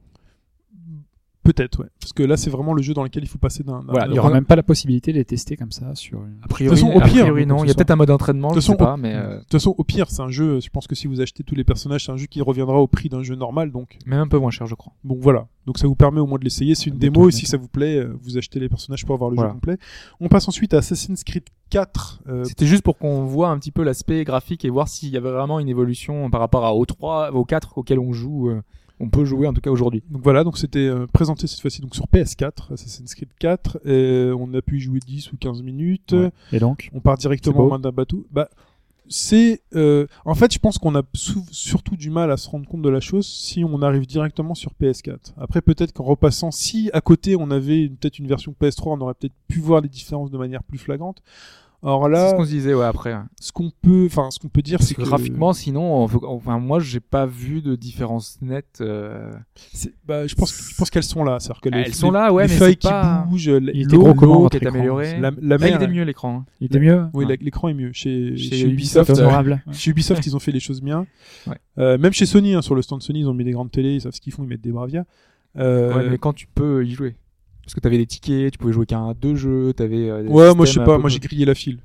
[1.44, 1.88] Peut-être, ouais.
[2.02, 3.80] Parce que là, c'est vraiment le jeu dans lequel il faut passer d'un.
[3.80, 6.20] d'un- Voilà, Il y aura même pas la possibilité de les tester comme ça sur.
[6.20, 7.64] une- A priori, De toute façon, au a pire, priori, non.
[7.64, 9.36] Il y a peut-être un mode d'entraînement, De je sais toute façon, pas, mais euh,
[9.36, 10.60] De toute façon, au pire, c'est un jeu.
[10.60, 12.88] Je pense que si vous achetez tous les personnages, c'est un jeu qui reviendra au
[12.88, 13.72] prix d'un jeu normal.
[13.72, 14.94] Donc, même un peu moins cher, je crois.
[15.04, 15.48] bon, voilà.
[15.66, 16.76] Donc, ça vous permet au moins de l'essayer.
[16.76, 17.30] C'est une démo.
[17.30, 19.52] Et si ça vous plaît, euh, vous achetez les personnages pour avoir le Voilà.
[19.52, 19.78] jeu complet.
[20.20, 22.22] On passe ensuite à Assassin's Creed 4.
[22.28, 25.18] euh, C'était juste pour qu'on voit un petit peu l'aspect graphique et voir s'il y
[25.18, 28.62] avait vraiment une évolution par rapport à aux 3, aux 4 auxquels on joue, euh,
[29.00, 30.04] on peut jouer en tout cas aujourd'hui.
[30.10, 33.80] donc voilà, donc c'était euh, présenté cette fois-ci donc sur PS4, Assassin's Creed 4.
[33.86, 36.12] Et on a pu y jouer 10 ou 15 minutes.
[36.14, 36.32] Ouais.
[36.52, 38.26] Et donc On part directement en main d'un bateau.
[38.32, 38.50] Bah,
[39.12, 41.02] c'est euh, en fait, je pense qu'on a
[41.52, 44.72] surtout du mal à se rendre compte de la chose si on arrive directement sur
[44.80, 45.34] PS4.
[45.38, 49.02] Après, peut-être qu'en repassant, si à côté on avait une- peut-être une version PS3, on
[49.02, 51.24] aurait peut-être pu voir les différences de manière plus flagrante.
[51.82, 53.16] Or C'est là, ce qu'on se disait ouais après.
[53.40, 56.80] ce qu'on peut, enfin, ce qu'on peut dire, c'est que que graphiquement, sinon, enfin moi,
[56.82, 58.80] j'ai pas vu de différence nette.
[58.82, 59.32] euh,
[60.06, 61.40] bah, je pense, je pense qu'elles sont là.
[61.40, 64.50] C'est-à-dire que les, Elles sont les- là, ouais, les mais feuilles pas- qui bougent, l'eau,
[64.50, 65.20] qui est écran amélioré.
[65.20, 66.40] la, la Là, il mer, était mieux l'écran.
[66.40, 66.46] hein.
[66.60, 67.30] Il était mieux Oui, Ouais.
[67.38, 67.92] la- l'écran est mieux.
[67.94, 69.56] Chez, Chez chez Ubisoft, euh.
[69.72, 71.08] Chez Ubisoft, ils ont fait les choses bien.
[71.48, 71.56] Ouais.
[71.78, 73.94] Euh, même chez Sony, hein, sur le stand Sony, ils ont mis des grandes télés,
[73.96, 75.06] ils savent ce qu'ils font, ils mettent des Bravia.
[75.58, 77.16] Euh, Ouais, mais quand tu peux y jouer.
[77.70, 80.10] Parce que t'avais des tickets, tu pouvais jouer qu'à deux jeux, t'avais.
[80.10, 81.78] euh, Ouais, moi je sais pas, moi j'ai grillé la file.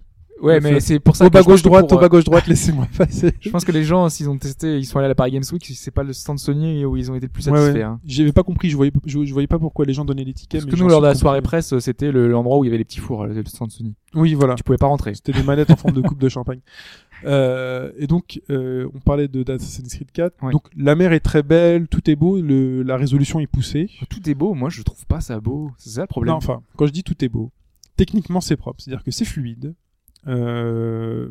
[0.43, 2.87] Ouais, mais c'est pour ça Au que bas gauche droite, au bas gauche droite, laissez-moi
[2.99, 3.33] passer.
[3.41, 5.45] Je pense que les gens, s'ils ont testé, ils sont allés à la Paris Games
[5.53, 7.75] Week, c'est pas le stand Sony où ils ont été le plus Ouais, satisfaits.
[7.79, 7.83] ouais.
[7.83, 8.01] hein.
[8.05, 10.61] J'avais pas compris, je voyais, je, je voyais pas pourquoi les gens donnaient les tickets.
[10.63, 12.71] Parce mais que nous, lors de la soirée presse, c'était le- l'endroit où il y
[12.71, 13.95] avait les petits fours, le stand Sony.
[14.15, 14.55] Oui, voilà.
[14.55, 15.15] Tu pouvais pas rentrer.
[15.15, 16.61] C'était des manettes en forme de coupe de champagne.
[17.25, 20.35] Euh, et donc, euh, on parlait de d'Assassin's Creed 4.
[20.43, 20.53] Ouais.
[20.53, 23.89] Donc, la mer est très belle, tout est beau, le, la résolution est poussée.
[24.11, 25.71] Tout est beau, moi je trouve pas ça beau.
[25.79, 26.33] C'est ça le problème.
[26.33, 27.51] Non, enfin, quand je dis tout est beau,
[27.97, 29.75] techniquement c'est propre, c'est-à-dire que c'est fluide.
[30.27, 31.29] Euh...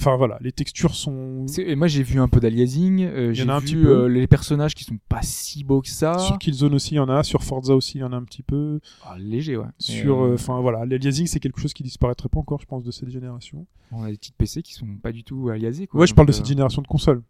[0.00, 3.56] Enfin voilà, les textures sont Et moi j'ai vu un peu d'aliasing, euh, j'ai a
[3.56, 4.04] un vu petit peu.
[4.04, 6.16] euh, les personnages qui sont pas si beaux que ça.
[6.18, 8.22] sur Killzone aussi, il y en a, sur Forza aussi, il y en a un
[8.22, 8.78] petit peu.
[9.04, 9.66] Ah, léger, ouais.
[9.78, 12.92] Sur, euh, enfin voilà, l'aliasing c'est quelque chose qui disparaîtrait pas encore, je pense, de
[12.92, 13.66] cette génération.
[13.90, 15.88] on a des petites PC qui sont pas du tout aliasées.
[15.88, 16.00] Quoi.
[16.00, 17.22] Ouais, je parle de cette génération de consoles.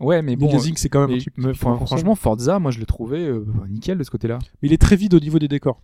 [0.00, 0.46] Ouais, mais bon.
[0.46, 1.34] L'aliasing c'est quand même un truc.
[1.36, 4.40] mais, enfin, franchement, Forza, moi je l'ai trouvé euh, nickel de ce côté-là.
[4.60, 5.82] mais il est très vide au niveau des décors.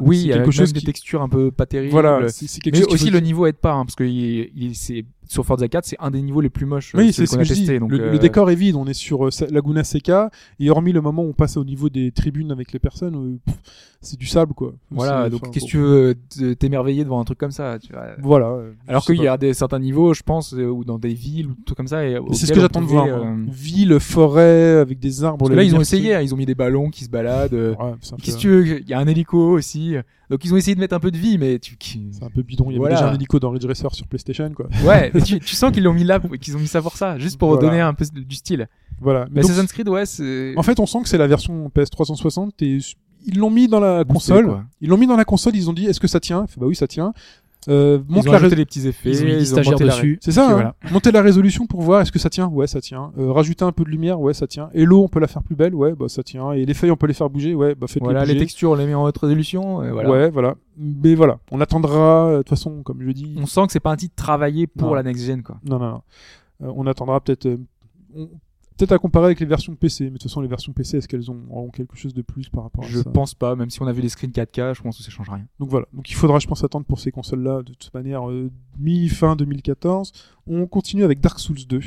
[0.00, 0.86] Oui, c'est il y a quelque chose des qui...
[0.86, 1.90] textures un peu pas terribles.
[1.92, 4.50] Voilà, c'est quelque mais chose aussi faut- le niveau aide pas, hein, parce que il,
[4.54, 6.94] il- c'est sur Forza 4, c'est un des niveaux les plus moches.
[6.94, 7.60] euh, Oui, c'est ce que a je dis.
[7.60, 7.78] testé.
[7.78, 8.76] Donc, le, euh, le décor est vide.
[8.76, 10.30] On est sur euh, Laguna Seca
[10.60, 13.52] et hormis le moment où on passe au niveau des tribunes avec les personnes, euh,
[14.00, 14.72] c'est du sable quoi.
[14.90, 15.66] Voilà, donc qu'est-ce bon.
[15.66, 18.06] que tu veux t'émerveiller devant un truc comme ça tu vois.
[18.22, 18.56] Voilà.
[18.86, 21.74] Alors qu'il y a des certains niveaux, je pense, ou dans des villes ou tout
[21.74, 22.02] comme ça.
[22.32, 23.06] C'est ce que j'attends de voir.
[23.06, 25.38] euh, Ville, forêt, avec des arbres.
[25.38, 27.10] Parce que la là, ils ont essayé, hein, ils ont mis des ballons qui se
[27.10, 27.52] baladent.
[27.54, 29.96] Ouais, Qu'est-ce que tu veux Il y a un hélico aussi.
[30.30, 31.76] Donc ils ont essayé de mettre un peu de vie, mais tu.
[32.10, 32.64] c'est un peu bidon.
[32.68, 32.96] Il y avait Voilà.
[32.96, 34.66] déjà un hélico dans Ridge Racer sur PlayStation quoi.
[34.84, 37.18] Ouais, mais tu, tu sens qu'ils l'ont mis là, qu'ils ont mis ça pour ça,
[37.18, 37.66] juste pour Voilà.
[37.68, 38.68] donner un peu du style.
[39.00, 39.26] Voilà.
[39.30, 40.54] Mais Assassin's Creed, ouais, c'est.
[40.56, 42.78] en fait, on sent que c'est la version PS 360 et
[43.26, 44.64] ils l'ont mis dans la console.
[44.80, 45.54] Ils l'ont mis dans la console.
[45.56, 46.46] Ils ont dit est-ce que ça tient?
[46.56, 47.12] Bah oui, ça tient.
[47.68, 49.10] Euh, Ils ont la des petits effets.
[49.10, 50.18] Ils ont mis des monté stagiaires la- dessus.
[50.22, 50.52] C'est ça, hein.
[50.52, 50.74] voilà.
[50.92, 53.12] monter la résolution pour voir est-ce que ça tient, ouais ça tient.
[53.18, 54.68] Euh, rajouter un peu de lumière, ouais ça tient.
[54.72, 56.52] Et l'eau on peut la faire plus belle, ouais bah ça tient.
[56.52, 58.34] Et les feuilles on peut les faire bouger, ouais bah faites-les Voilà, bouger.
[58.34, 59.82] les textures, on les met en haute résolution.
[59.82, 60.10] et voilà.
[60.10, 60.54] Ouais voilà.
[60.78, 62.26] Mais voilà, on attendra.
[62.26, 64.66] euh, De toute façon, comme je dis, On sent que c'est pas un titre travaillé
[64.66, 64.94] pour Non.
[64.94, 65.56] la next gen, quoi.
[65.64, 66.00] non non non.
[66.62, 67.56] Euh, on attendra peut-être, euh,
[68.16, 68.28] on-
[68.76, 70.04] peut-être à comparer avec les versions PC.
[70.04, 72.48] Mais de toute façon les versions PC est-ce qu'elles ont, auront quelque chose de plus
[72.48, 74.74] par rapport à Je ça pense pas, même si on a vu les screens 4K,
[74.74, 75.46] je pense que ça change rien.
[75.58, 75.86] Donc voilà.
[75.92, 79.08] Donc il faudra je pense attendre pour ces consoles là de toute manière euh, mi
[79.08, 80.12] fin 2014.
[80.46, 81.80] On continue avec Dark Souls 2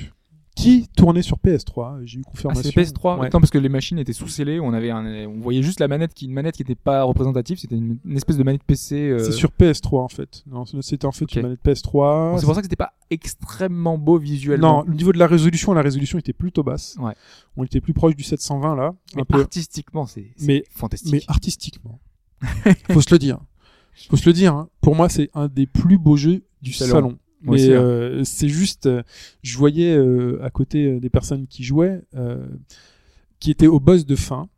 [0.61, 2.01] qui tournait sur PS3.
[2.05, 2.63] J'ai eu Ah, confirmation.
[2.63, 3.29] c'est PS3 Ouais.
[3.33, 5.87] Non, parce que les machines étaient sous scellées, on avait un, on voyait juste la
[5.87, 8.95] manette qui, une manette qui était pas représentative, c'était une, une espèce de manette PC.
[9.09, 10.43] euh, C'est sur PS3 en fait.
[10.47, 12.39] Non, c'était en fait une manette PS3.
[12.39, 14.79] C'est pour ça que c'était pas extrêmement beau visuellement.
[14.79, 16.95] Non, le niveau de la résolution, la résolution était plutôt basse.
[16.99, 17.13] Ouais.
[17.57, 19.39] On était plus proche du 720 là, mais un peu.
[19.41, 20.31] artistiquement, c'est
[20.71, 21.11] fantastique.
[21.11, 21.99] Mais artistiquement,
[22.91, 23.39] faut se le dire.
[24.09, 24.53] Faut se le dire.
[24.53, 24.69] hein.
[24.81, 26.91] Pour moi, c'est un des plus beaux jeux du salon.
[26.93, 27.17] salon.
[27.41, 27.81] Moi Mais hein.
[27.81, 29.01] euh, c'est juste, euh,
[29.43, 32.45] je voyais euh, à côté des personnes qui jouaient, euh,
[33.39, 34.49] qui étaient au boss de fin,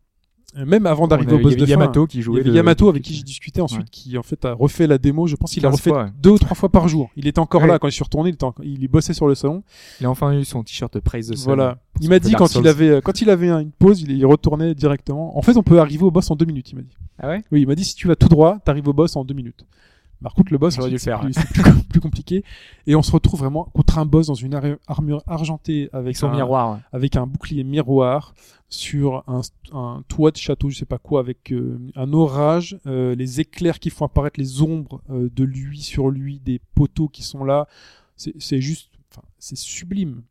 [0.56, 1.80] même avant d'arriver au boss de avait fin.
[1.80, 2.40] Yamato qui Il y jouait.
[2.42, 3.88] avait le- Yamato avec qui j'ai discuté ensuite, Ouais.
[3.90, 5.26] qui en fait a refait la démo.
[5.28, 6.10] Je pense qu'il a 15 refait fois, ouais.
[6.20, 7.10] deux ou trois fois par jour.
[7.16, 7.68] Il était encore Ouais.
[7.70, 8.32] là quand je suis retourné.
[8.32, 9.64] Il, était en- il bossait sur le salon.
[10.02, 11.46] Il a enfin eu son t-shirt Praise the Sun.
[11.46, 11.78] Voilà.
[12.02, 14.76] Il m'a dit quand il avait quand il avait un- une pause, il, il retournait
[14.76, 15.38] directement.
[15.38, 16.72] En fait, on peut arriver au boss en deux minutes.
[16.72, 16.98] Il m'a dit.
[17.20, 17.44] Ah ouais?
[17.52, 19.64] Oui, il m'a dit si tu vas tout droit, t'arrives au boss en deux minutes.
[20.22, 22.44] Par contre, le boss, J'aurais dû ensuite, le c'est faire, plus, c'est plus, plus compliqué.
[22.88, 26.28] Et on se retrouve vraiment contre un boss dans une ar- armure argentée avec son
[26.28, 26.74] un, miroir.
[26.74, 26.80] ouais.
[26.92, 28.34] avec un bouclier miroir
[28.70, 29.42] sur un,
[29.74, 33.80] un toit de château, je sais pas quoi, avec euh, un orage, euh, les éclairs
[33.80, 37.68] qui font apparaître les ombres euh, de lui sur lui, des poteaux qui sont là.
[38.16, 38.92] C'est juste,
[39.40, 40.22] c'est sublime.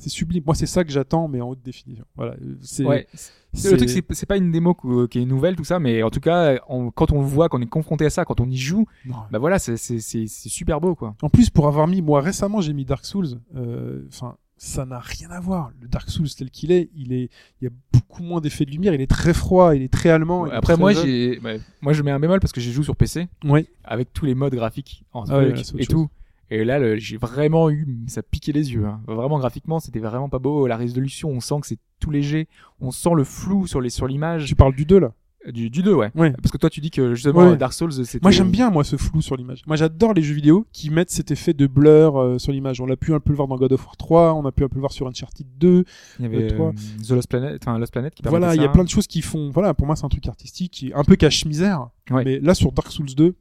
[0.00, 0.42] C'est sublime.
[0.46, 2.04] Moi, c'est ça que j'attends, mais en haute définition.
[2.16, 2.34] Voilà.
[2.62, 3.06] C'est, Ouais.
[3.52, 4.74] c'est- Le truc, c'est c'est pas une démo
[5.10, 7.58] qui est nouvelle, tout ça, mais en tout cas, on- quand on le voit, quand
[7.58, 9.16] on est confronté à ça, quand on y joue, Non.
[9.30, 11.14] bah voilà, c'est c'est- c'est c'est super beau, quoi.
[11.22, 13.38] En plus, pour avoir mis, moi récemment, j'ai mis Dark Souls.
[13.56, 15.70] euh, Enfin, ça n'a rien à voir.
[15.80, 17.28] Le Dark Souls tel qu'il est, il est,
[17.60, 18.94] il y a beaucoup moins d'effets de lumière.
[18.94, 20.46] Il est très froid, il est très allemand.
[20.46, 21.40] est Après, très moi, j'ai,
[21.82, 23.66] moi, je mets un bémol parce que j'ai joué sur PC Ouais.
[23.84, 26.08] avec tous les modes graphiques en Ah ouais, autre et tout.
[26.50, 28.84] Et là, le- j'ai vraiment eu, ça piquait les yeux.
[28.86, 29.00] Hein.
[29.06, 30.66] Vraiment, graphiquement, c'était vraiment pas beau.
[30.66, 32.48] La résolution, on sent que c'est tout léger.
[32.80, 35.12] On sent le flou sur les sur l'image Tu parles du 2 là?
[35.50, 36.10] du, du 2, ouais.
[36.16, 36.32] Ouais.
[36.32, 37.56] Parce que toi, tu dis que justement, Ouais.
[37.56, 38.18] Dark Souls, c'était.
[38.20, 39.62] Moi j'aime bien moi ce flou sur l'image.
[39.66, 42.78] Moi j'adore les jeux vidéo qui mettent cet effet de blur euh, sur l'image.
[42.82, 44.64] On l'a pu un peu le voir dans God of War 3, on a pu
[44.64, 45.84] un peu le voir sur Uncharted 2.
[46.18, 46.66] Il y avait Euh, toi.
[46.76, 49.06] euh, The Lost Planet, enfin Lost Planet qui Voilà, il y a plein de choses
[49.06, 49.48] qui font.
[49.48, 51.88] Voilà, pour moi c'est un truc artistique, qui est un peu cache-misère.
[52.10, 52.22] Ouais.
[52.24, 53.34] Mais là sur Dark Souls 2,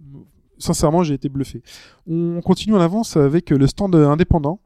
[0.59, 1.61] sincèrement j'ai été bluffé.
[2.07, 4.59] On continue en avance avec le stand indépendant.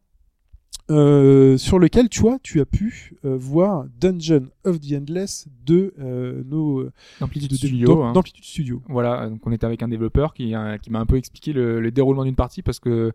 [0.90, 5.94] euh, sur lequel tu vois, tu as pu euh, voir Dungeon of the Endless de
[5.98, 6.92] euh, nos euh,
[7.22, 8.04] Amplitude de- de- Studio.
[8.04, 8.12] hein.
[8.12, 8.82] d'Amplitude Studio.
[8.90, 11.92] Voilà, donc on était avec un développeur qui, qui m'a un peu expliqué le, le
[11.92, 13.14] déroulement d'une partie parce que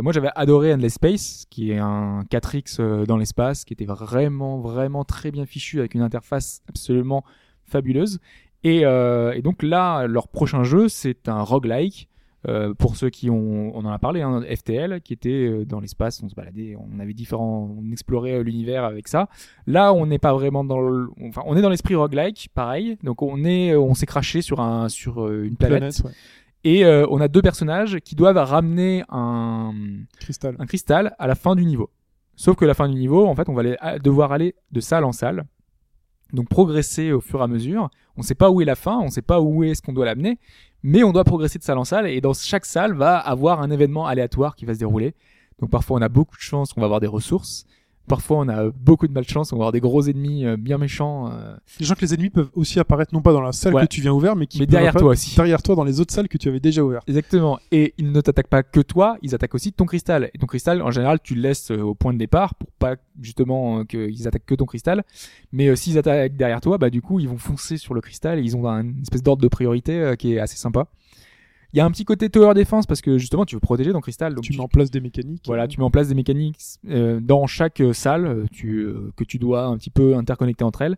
[0.00, 4.60] moi j'avais adoré Endless Space, qui est un 4X euh, dans l'espace, qui était vraiment,
[4.60, 7.24] vraiment très bien fichu avec une interface absolument
[7.64, 8.20] fabuleuse.
[8.62, 12.08] Et, et donc là, leur prochain jeu, c'est un roguelike.
[12.46, 15.80] Euh, pour ceux qui ont, on en a parlé, hein, FTL, qui était euh, dans
[15.80, 19.28] l'espace, on se baladait, on avait différents, on explorait euh, l'univers avec ça.
[19.66, 22.96] Là, on n'est pas vraiment dans, le, enfin, on est dans l'esprit roguelike, pareil.
[23.02, 26.10] Donc on est, on s'est craché sur un, sur une planète, Planète, ouais.
[26.62, 29.72] et euh, on a deux personnages qui doivent ramener un,
[30.20, 30.54] Cristal.
[30.60, 31.90] un cristal à la fin du niveau.
[32.36, 35.02] Sauf que la fin du niveau, en fait, on va aller- devoir aller de salle
[35.02, 35.42] en salle.
[36.32, 37.88] Donc progresser au fur et à mesure.
[38.16, 40.38] On sait pas où est la fin, on sait pas où est-ce qu'on doit l'amener,
[40.82, 43.70] mais on doit progresser de salle en salle et dans chaque salle va avoir un
[43.70, 45.14] événement aléatoire qui va se dérouler.
[45.60, 47.66] Donc parfois on a beaucoup de chance, on va avoir des ressources.
[48.08, 51.30] Parfois on a beaucoup de malchance, on va avoir des gros ennemis euh, bien méchants.
[51.30, 53.82] euh, Sachant que les ennemis peuvent aussi apparaître non pas dans la salle Ouais.
[53.82, 55.36] que tu viens ouvert, mais qui Mais derrière toi aussi.
[55.36, 57.08] Derrière toi dans les autres salles que tu avais déjà ouvertes.
[57.08, 57.58] Exactement.
[57.70, 60.30] Et ils ne t'attaquent pas que toi, ils attaquent aussi ton cristal.
[60.34, 62.96] Et ton cristal, en général, tu le laisses euh, au point de départ pour pas
[63.20, 65.04] justement qu'ils attaquent que ton cristal.
[65.52, 68.38] Mais euh, s'ils attaquent derrière toi, bah du coup, ils vont foncer sur le cristal
[68.38, 70.86] et ils ont un- une espèce d'ordre de priorité euh, qui est assez sympa.
[71.72, 74.00] Il y a un petit côté tower defense parce que justement, tu veux protéger ton
[74.00, 74.34] cristal.
[74.34, 75.42] Donc tu mets en place des mécaniques.
[75.46, 76.58] voilà, tu mets en place des mécaniques
[76.88, 80.82] euh, dans chaque euh, salle euh, tu, que tu dois un petit peu interconnecter entre
[80.82, 80.96] elles.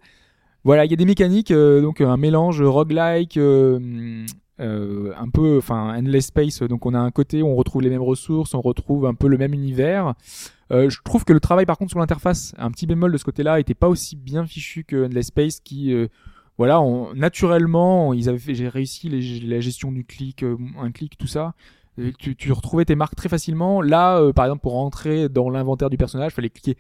[0.63, 4.27] Voilà, il y a des mécaniques, donc un mélange roguelike, euh,
[4.61, 6.63] euh, un peu, enfin, endless space.
[6.63, 9.27] Donc on a un côté où on retrouve les mêmes ressources, on retrouve un peu
[9.27, 10.15] le même univers.
[10.71, 13.25] Euh, je trouve que le travail, par contre, sur l'interface, un petit bémol de ce
[13.25, 16.09] côté-là, était pas aussi bien fichu que endless space, qui euh,
[16.61, 21.17] voilà, on, naturellement, ils avaient fait, j'ai réussi la gestion du clic, euh, un clic,
[21.17, 21.55] tout ça.
[22.19, 23.81] Tu, tu retrouvais tes marques très facilement.
[23.81, 26.77] Là, euh, par exemple, pour rentrer dans l'inventaire du personnage, fallait cliquer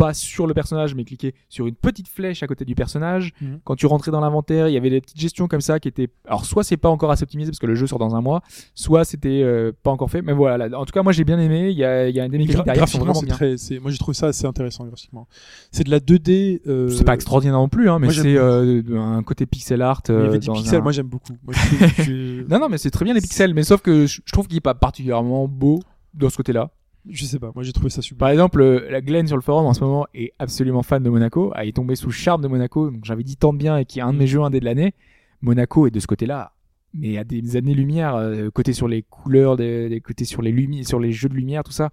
[0.00, 3.32] pas sur le personnage, mais cliquer sur une petite flèche à côté du personnage.
[3.40, 3.60] Mhm.
[3.64, 6.08] Quand tu rentrais dans l'inventaire, il y avait des petites gestions comme ça qui étaient.
[6.26, 8.42] Alors, soit c'est pas encore assez optimisé parce que le jeu sort dans un mois,
[8.74, 10.22] soit c'était euh, pas encore fait.
[10.22, 10.68] Mais voilà.
[10.68, 11.70] là, en tout cas, moi j'ai bien aimé.
[11.70, 13.34] Il y a, il y a des Et mécaniques derrière qui sont vraiment bien.
[13.34, 15.28] très, moi j'ai trouvé ça assez intéressant graphiquement.
[15.70, 16.60] C'est de la 2D.
[16.66, 16.88] Euh...
[16.88, 20.02] C'est pas extraordinaire non plus, hein, mais c'est euh, un côté pixel art.
[20.08, 21.36] Il y avait des pixels, un- moi j'aime beaucoup.
[21.44, 21.54] Moi,
[22.48, 24.56] Non, non, mais c'est très bien les pixels, mais sauf que je je trouve qu'il
[24.56, 25.80] est pas particulièrement beau
[26.14, 26.70] dans ce côté-là.
[27.08, 28.18] Je sais pas, moi j'ai trouvé ça super.
[28.18, 31.10] Par exemple, euh, la Glenn sur le forum en ce moment est absolument fan de
[31.10, 31.52] Monaco.
[31.56, 32.90] Elle est tombée sous le charme de Monaco.
[32.90, 34.64] Donc j'avais dit tant de bien et qui est un de mes jeux indés de
[34.64, 34.94] l'année.
[35.40, 36.52] Monaco est de ce côté-là,
[36.92, 40.86] mais à des années-lumière, euh, côté sur les couleurs, des, des côtés sur les lumières,
[40.86, 41.90] sur les jeux de lumière, tout ça,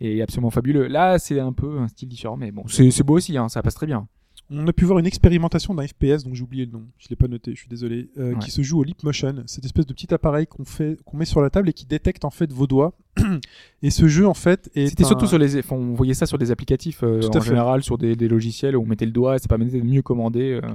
[0.00, 0.88] est absolument fabuleux.
[0.88, 3.62] Là, c'est un peu un style différent, mais bon, c'est c'est beau aussi, hein, ça
[3.62, 4.06] passe très bien.
[4.54, 7.16] On a pu voir une expérimentation d'un FPS dont j'ai oublié le nom, je l'ai
[7.16, 8.38] pas noté, je suis désolé, euh, Ouais.
[8.40, 11.24] qui se joue au Leap Motion, cette espèce de petit appareil qu'on fait, qu'on met
[11.24, 12.92] sur la table et qui détecte en fait vos doigts.
[13.82, 16.36] et ce jeu en fait C'était un- surtout sur les, enfin, on voyait ça sur
[16.38, 17.40] des applicatifs euh, en fait.
[17.42, 20.02] général, sur des, des logiciels où on mettait le doigt, et ça permettait de mieux
[20.02, 20.68] commander euh,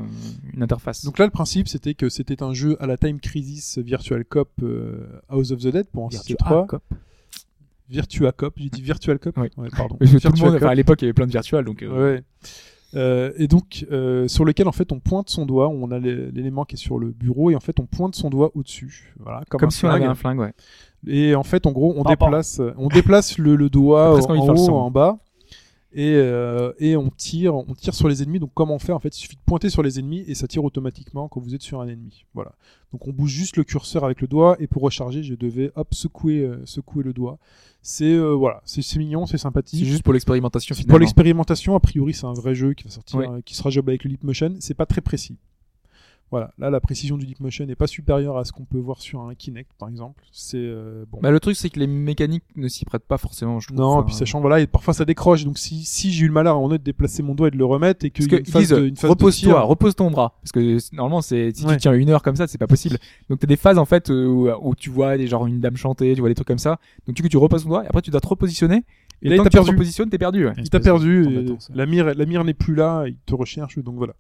[0.53, 1.05] une interface.
[1.05, 4.49] Donc là, le principe, c'était que c'était un jeu à la Time Crisis Virtual Cop
[5.29, 6.65] House of the Dead, pour en Virtua trois.
[6.67, 6.83] Cop.
[7.89, 9.47] Virtua Cop, j'ai dit Virtual Cop Oui.
[9.57, 9.97] Ouais, pardon.
[10.01, 10.55] Virtua monde, Cop.
[10.55, 11.85] enfin, à l'époque, il y avait plein de virtual, donc.
[11.87, 12.23] Ouais.
[12.95, 16.31] Euh, et donc, euh, sur lequel en fait on pointe son doigt, on a l'é-
[16.31, 19.41] l'élément qui est sur le bureau et en fait on pointe son doigt au-dessus, voilà,
[19.49, 20.53] comme, Comme, un si on avait un flingue, ouais.
[21.05, 22.09] Et en fait, en gros, on Pardon.
[22.27, 25.17] déplace, on déplace le, le doigt en haut, en bas,
[25.93, 28.39] et, euh, et on tire, on tire sur les ennemis.
[28.39, 30.47] Donc, comment on fait En fait, il suffit de pointer sur les ennemis et ça
[30.47, 32.25] tire automatiquement quand vous êtes sur un ennemi.
[32.33, 32.51] Voilà.
[32.91, 35.93] Donc, on bouge juste le curseur avec le doigt et pour recharger, je devais hop
[35.93, 37.37] secouer, euh, secouer le doigt.
[37.81, 39.85] C'est euh, voilà, c'est c'est mignon, c'est C'est sympathique.
[39.85, 40.93] juste pour l'expérimentation C'est finalement.
[40.95, 43.91] Pour l'expérimentation, a priori, c'est un vrai jeu qui va sortir, euh, qui sera jouable
[43.91, 44.55] avec le Leap Motion.
[44.59, 45.37] C'est pas très précis.
[46.29, 48.99] Voilà, là, la précision du Leap Motion n'est pas supérieure à ce qu'on peut voir
[49.01, 50.21] sur un Kinect, par exemple.
[50.33, 51.19] C'est euh, bon.
[51.21, 53.77] Bah, le truc, c'est que les mécaniques ne s'y prêtent pas forcément, je trouve.
[53.79, 55.45] non, Enfin, et puis sachant, voilà, et parfois ça décroche.
[55.45, 57.47] Donc si, si j'ai eu le malheur à un moment donné de déplacer mon doigt
[57.47, 59.53] et de le remettre et Parce a que une phase de, une phase de repose-toi,
[59.53, 60.33] tir- repose ton bras.
[60.41, 61.73] Parce que normalement, c'est, si Ouais.
[61.75, 62.97] tu tiens une heure comme ça, c'est pas possible.
[63.29, 65.77] Donc t'as des phases, en fait, euh, où, où tu vois des, genre une dame
[65.77, 66.77] chanter, tu vois des trucs comme ça.
[67.07, 68.83] Donc du coup, tu reposes ton doigt et après tu dois te repositionner.
[69.23, 69.71] Et, là, il t'a tu te perdu.
[69.71, 70.45] repositionnes, t'es perdu.
[70.45, 70.53] ouais.
[70.57, 71.25] Il t'a perdu,
[71.73, 74.13] la mire, la mire n'est plus là, il te recherche, donc voilà.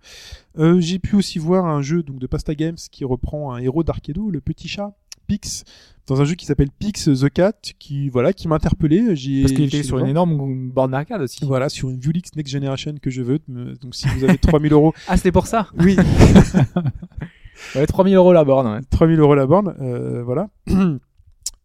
[0.57, 3.83] Euh, j'ai pu aussi voir un jeu donc de Pasta Games qui reprend un héros
[3.83, 4.95] d'Arcado, le petit chat,
[5.27, 5.65] Pix,
[6.07, 9.15] dans un jeu qui s'appelle Pix the Cat, qui voilà, qui m'a interpellé.
[9.15, 11.43] J'ai Parce qu'il était sur une énorme borne d'arcade aussi.
[11.45, 13.39] Voilà, sur une Vulix Next Generation que je veux.
[13.47, 15.67] Donc si vous avez 3000 euros, Ah, c'était pour ça?
[15.77, 15.97] oui,
[17.75, 18.67] Ouais, 3000 euros la borne.
[18.67, 18.79] ouais.
[18.89, 20.49] 3000 euros la borne, euh, voilà.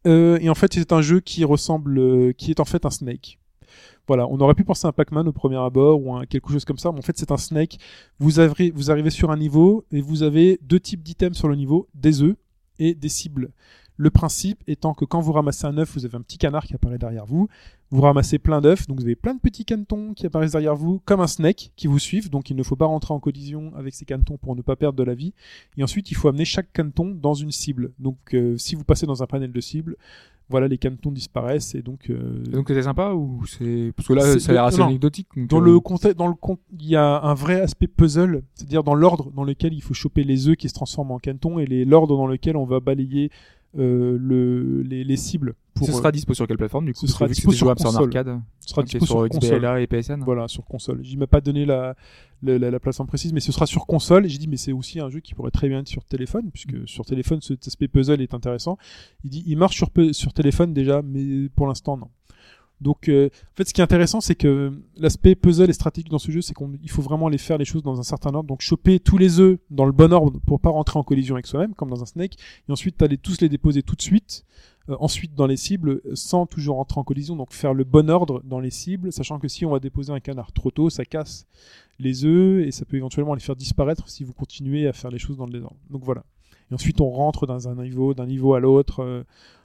[0.06, 2.90] Euh, et en fait, c'est un jeu qui ressemble, euh, qui est en fait un
[2.90, 3.38] Snake.
[4.08, 6.76] Voilà, on aurait pu penser à un Pac-Man au premier abord ou quelque chose comme
[6.76, 7.78] ça, mais en fait c'est un Snake.
[8.18, 8.32] Vous,
[8.74, 12.20] vous arrivez sur un niveau et vous avez deux types d'items sur le niveau, des
[12.20, 12.34] œufs
[12.80, 13.52] et des cibles.
[13.96, 16.74] Le principe étant que quand vous ramassez un œuf, vous avez un petit canard qui
[16.74, 17.48] apparaît derrière vous.
[17.90, 21.02] Vous ramassez plein d'œufs, donc vous avez plein de petits canetons qui apparaissent derrière vous,
[21.04, 22.30] comme un snake qui vous suivent.
[22.30, 24.96] Donc il ne faut pas rentrer en collision avec ces canetons pour ne pas perdre
[24.98, 25.34] de la vie.
[25.76, 27.92] Et ensuite, il faut amener chaque caneton dans une cible.
[27.98, 29.96] Donc euh, si vous passez dans un panel de cibles,
[30.48, 32.08] voilà, les canetons disparaissent et donc.
[32.10, 34.86] euh, Et Donc c'était sympa ou c'est parce que là ça a l'air assez non.
[34.86, 35.28] anecdotique.
[35.36, 36.34] donc, Dans euh, le contexte, dans le
[36.80, 40.24] il y a un vrai aspect puzzle, c'est-à-dire dans l'ordre dans lequel il faut choper
[40.24, 43.38] les œufs qui se transforment en canetons et l'ordre dans lequel on va balayer euh,
[43.74, 45.54] le, les, les cibles.
[45.74, 47.06] Pour, ce euh, sera dispo sur quelle plateforme du coup?
[47.06, 48.04] Ce sera dispo sur console.
[48.04, 48.40] arcade.
[48.60, 49.28] ce sera dispo sur.
[49.28, 50.22] XBLA et PSN.
[50.22, 51.02] Voilà, sur console.
[51.02, 51.96] J'y m'a pas donné la,
[52.42, 54.28] la, la, la plateforme précise, mais ce sera sur console.
[54.28, 56.86] J'ai dit, mais c'est aussi un jeu qui pourrait très bien être sur téléphone, puisque
[56.86, 58.76] sur téléphone, cet aspect puzzle est intéressant.
[59.24, 62.08] Il dit, il marche sur, sur téléphone déjà, mais pour l'instant, non.
[62.82, 66.18] Donc, euh, en fait, ce qui est intéressant, c'est que l'aspect puzzle et stratégique dans
[66.18, 68.48] ce jeu, c'est qu'il faut vraiment aller faire les choses dans un certain ordre.
[68.48, 71.46] Donc, choper tous les œufs dans le bon ordre pour pas rentrer en collision avec
[71.46, 72.34] soi-même, comme dans un Snake,
[72.68, 74.44] et ensuite aller tous les déposer tout de suite.
[74.88, 78.42] euh, ensuite dans les cibles sans toujours rentrer en collision donc faire le bon ordre
[78.44, 81.46] dans les cibles sachant que si on va déposer un canard trop tôt ça casse
[81.98, 85.18] les œufs et ça peut éventuellement les faire disparaître si vous continuez à faire les
[85.18, 86.24] choses dans le désordre donc voilà
[86.70, 89.22] et ensuite on rentre dans un niveau d'un niveau à l'autre euh,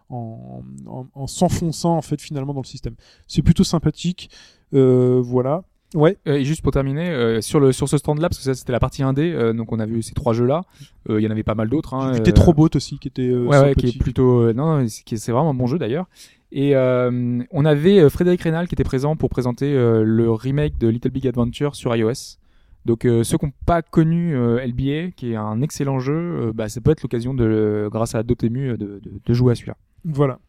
[0.10, 2.96] en, en, en s'enfonçant en fait finalement dans le système
[3.28, 4.30] c'est plutôt sympathique
[4.74, 5.64] euh, voilà
[5.96, 8.44] ouais Euh, Et juste pour terminer, euh, sur le sur ce stand là, parce que
[8.44, 10.64] ça c'était la partie 1D, euh, donc on a vu ces trois jeux là.
[11.10, 11.94] Il y en avait pas mal d'autres.
[11.94, 13.96] Hein, J'ai vu euh, Trop Bot aussi qui était euh, ouais, ouais, qui sympathique.
[13.96, 16.08] est plutôt euh, non, c'est vraiment un bon jeu d'ailleurs.
[16.52, 20.78] Et euh, on avait euh, Frédéric Rénal qui était présent pour présenter euh, le remake
[20.78, 22.38] de Little Big Adventure sur iOS.
[22.86, 26.14] Donc euh, ceux qui n'ont pas connu euh, LBA, qui est un excellent jeu,
[26.48, 29.56] euh, bah, ça peut être l'occasion de, grâce à Dotemu, de, de, de jouer à
[29.56, 29.76] celui-là.
[30.06, 30.40] Voilà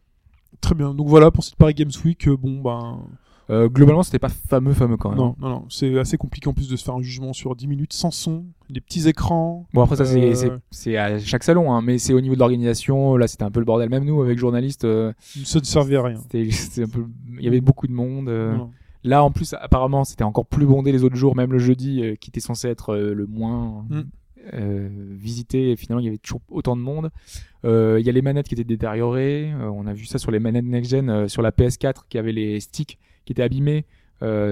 [0.61, 2.99] très bien donc voilà pour cette Paris Games Week euh, bon ben
[3.51, 5.17] Euh, globalement, c'était pas fameux, fameux quand même.
[5.17, 7.65] non non non c'est assez compliqué en plus de se faire un jugement sur 10
[7.67, 11.73] minutes sans son des petits écrans Bon après ça c'est Euh, c'est- à chaque salon,
[11.73, 13.15] hein, mais c'est au niveau de l'organisation.
[13.17, 13.89] Là c'était un peu le bordel.
[13.89, 17.05] Même nous avec journalistes, euh, ça ne servait à rien un peu,
[17.39, 18.29] il y avait beaucoup de monde.
[18.29, 18.55] euh.
[19.03, 22.29] Là en plus apparemment c'était encore plus bondé les autres jours, même le jeudi qui
[22.29, 24.01] était censé être le moins Mm.
[24.53, 25.71] Euh, visité.
[25.71, 27.09] Et finalement il y avait toujours autant de monde.
[27.65, 29.51] Euh, Il y a les manettes qui étaient détériorées.
[29.53, 32.31] Euh, on a vu ça sur les manettes next gen, sur la PS4 qui avait
[32.31, 33.85] les sticks qui étaient abîmés.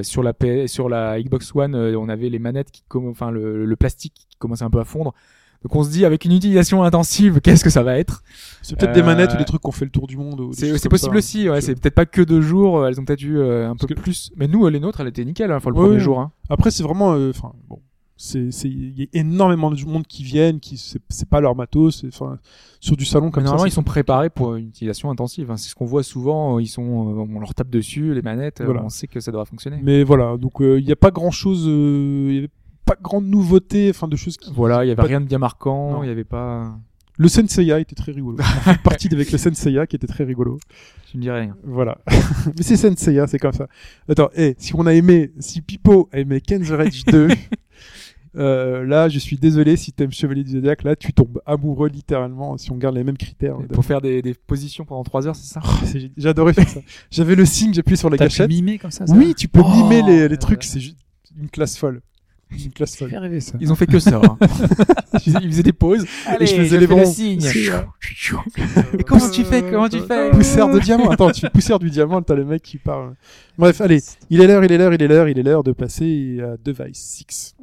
[0.04, 3.66] Sur la P- sur la Xbox One, on avait les manettes qui comm- enfin le,
[3.66, 5.14] le plastique qui commençait un peu à fondre.
[5.64, 8.24] Donc on se dit avec une utilisation intensive, qu'est-ce que ça va être?
[8.62, 11.14] C'est peut-être des manettes ou des trucs qu'on fait le tour du monde C'est possible
[11.14, 11.18] ça.
[11.18, 11.50] aussi.
[11.50, 12.86] Ouais, c'est peut-être pas que deux jours.
[12.88, 14.32] Elles ont peut-être eu un Parce peu que- plus.
[14.38, 15.52] Mais nous, les nôtres, elles étaient nickel.
[15.52, 16.00] Hein, enfin, le Ouais, premier ouais.
[16.00, 16.20] jour.
[16.22, 16.32] Hein.
[16.50, 17.80] Après, c'est vraiment, enfin, bon,
[18.18, 21.56] c'est, c'est, il y a énormément de monde qui viennent, qui, c'est, c'est pas leur
[21.56, 22.39] matos, c'est, enfin,
[22.80, 23.49] sur du salon Mais comme ça.
[23.49, 25.49] normalement, ils sont préparés pour une utilisation intensive.
[25.52, 25.57] hein.
[25.57, 26.57] C'est ce qu'on voit souvent.
[26.57, 28.61] euh, Ils sont, euh, on leur tape dessus les manettes.
[28.61, 28.84] euh, Voilà.
[28.84, 29.80] On sait que ça devra fonctionner.
[29.84, 32.49] Mais voilà, donc, euh, il n'y a pas grand chose, il y avait
[32.85, 35.38] pas grande nouveauté, enfin, de choses qui, Voilà, il y avait Pas- rien de bien
[35.39, 36.02] marquant.
[36.03, 36.77] Il y avait pas.
[37.19, 38.38] le Senseiya était très rigolo.
[38.39, 40.57] On fait partie avec le Senseiya qui était très rigolo.
[41.11, 41.57] Tu me dirais rien.
[41.64, 41.98] Voilà.
[42.56, 43.68] Mais c'est Senseiya, c'est comme ça.
[44.07, 47.27] Attends, eh, si on a aimé, si Pipo a aimé Ken's Rage 2,
[48.38, 52.58] euh, là, je suis désolé, si t'aimes Chevalier du Zodiac, là, tu tombes amoureux littéralement,
[52.58, 53.58] si on garde les mêmes critères.
[53.74, 56.80] Pour faire des, des positions pendant 3 heures, c'est ça Oh, c'est- J'adorais faire ça.
[57.12, 58.50] J'avais le signe, j'appuie sur la gâchette.
[58.50, 60.98] mimer comme ça, ça Oui, tu peux Oh, mimer les, les trucs, c'est juste
[61.40, 62.02] une classe folle.
[62.50, 63.10] Une classe folle.
[63.10, 63.58] fait rêver ça.
[63.60, 64.22] Ils ont fait que ça.
[64.24, 64.38] hein.
[65.26, 66.06] ils faisaient des pauses.
[66.40, 67.04] Et je faisais les bons.
[67.04, 67.84] le
[69.04, 71.10] comment tu fais Comment tu fais Poussière de diamant.
[71.10, 73.16] Attends, tu fais poussière du diamant, t'as le mec qui parle.
[73.58, 75.74] Bref, allez, il est l'heure, il est l'heure, il est l'heure, il est l'heure de
[75.74, 77.56] passer à Device 6.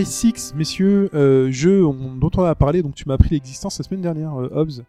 [0.00, 3.78] Device 6, messieurs, euh, jeu on- dont on a parlé, donc tu m'as appris l'existence
[3.78, 4.82] la semaine dernière, euh, Hobbs.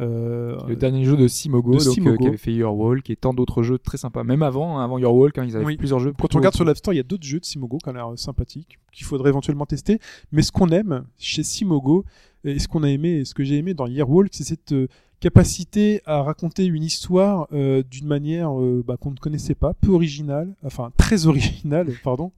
[0.00, 2.16] Euh, Le dernier jeu de Simogo, De donc, euh, Simogo.
[2.18, 4.24] qui avait fait Your Walk et tant d'autres jeux très sympas.
[4.24, 5.76] Même avant, hein, avant Your Walk, hein, ils avaient Oui.
[5.76, 6.12] plusieurs jeux.
[6.18, 7.92] Quand on regarde sur l'App Store, il y a d'autres jeux de Simogo qui ont
[7.92, 9.98] l'air sympathiques, qu'il faudrait éventuellement tester.
[10.32, 12.04] Mais ce qu'on aime chez Simogo,
[12.44, 14.86] et ce qu'on a aimé, et ce que j'ai aimé dans Yearwalk, c'est cette euh,
[15.20, 18.52] capacité à raconter une histoire d'une manière
[18.84, 22.30] bah, qu'on ne connaissait pas, peu originale, enfin très originale, pardon,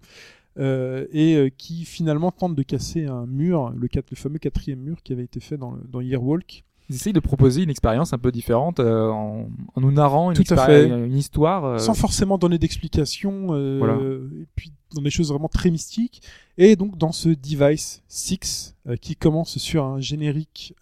[0.58, 5.12] euh, et euh, qui finalement tente de casser un mur, le, fameux quatrième mur qui
[5.12, 6.64] avait été fait dans, le, dans Yearwalk.
[6.88, 10.36] Ils essayent de proposer une expérience un peu différente euh, en, en nous narrant une,
[10.36, 11.06] Tout à expéri- fait.
[11.06, 11.64] une histoire.
[11.64, 13.46] euh, sans forcément donner d'explications,
[13.78, 13.94] Voilà.
[13.94, 16.20] et puis dans des choses vraiment très mystiques.
[16.58, 20.74] Et donc dans ce Device 6, euh, qui commence sur un générique,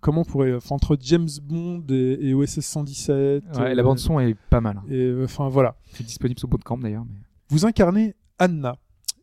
[0.00, 3.44] comment on pourrait, enfin, entre James Bond et, et OSS 117.
[3.58, 4.80] ouais, la euh, bande son est pas mal.
[4.88, 5.74] et, euh, Enfin voilà.
[5.92, 7.04] C'est disponible sur Bootcamp d'ailleurs.
[7.04, 7.18] Mais...
[7.52, 8.78] Vous incarnez Anna.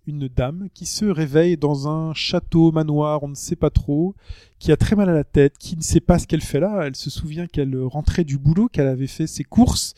[0.06, 4.14] une dame qui se réveille dans un château, manoir, on ne sait pas trop,
[4.60, 6.84] qui a très mal à la tête, qui ne sait pas ce qu'elle fait là.
[6.86, 9.96] Elle se souvient qu'elle rentrait du boulot, qu'elle avait fait ses courses,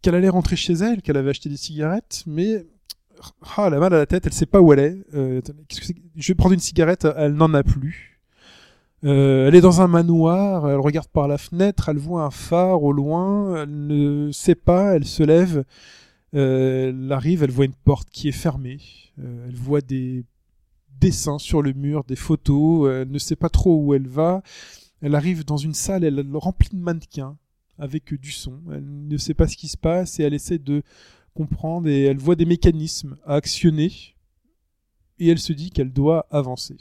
[0.00, 2.64] qu'elle allait rentrer chez elle, qu'elle avait acheté des cigarettes, mais
[3.58, 4.96] ah, elle a mal à la tête, elle sait pas où elle est.
[5.12, 5.42] Euh,
[6.16, 8.22] je vais prendre une cigarette, elle n'en a plus.
[9.04, 12.82] Euh, elle est dans un manoir, elle regarde par la fenêtre, elle voit un phare
[12.82, 15.62] au loin, elle ne sait pas, elle se lève,
[16.38, 18.78] elle arrive, elle voit une porte qui est fermée,
[19.18, 20.24] euh, elle voit des
[21.00, 24.42] dessins sur le mur, des photos, elle ne sait pas trop où elle va.
[25.02, 27.36] Elle arrive dans une salle, elle est remplie de mannequins
[27.78, 28.60] avec du son.
[28.72, 30.82] Elle ne sait pas ce qui se passe et elle essaie de
[31.34, 33.92] comprendre et elle voit des mécanismes à actionner
[35.18, 36.76] et elle se dit qu'elle doit avancer.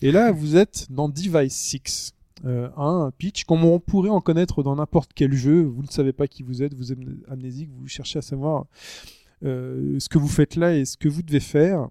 [0.00, 2.13] Et là, vous êtes dans Device 6.
[2.44, 6.12] Euh, un pitch, comme on pourrait en connaître dans n'importe quel jeu, vous ne savez
[6.12, 6.98] pas qui vous êtes, vous êtes
[7.28, 8.66] amnésique, vous cherchez à savoir
[9.44, 11.88] euh, ce que vous faites là et ce que vous devez faire.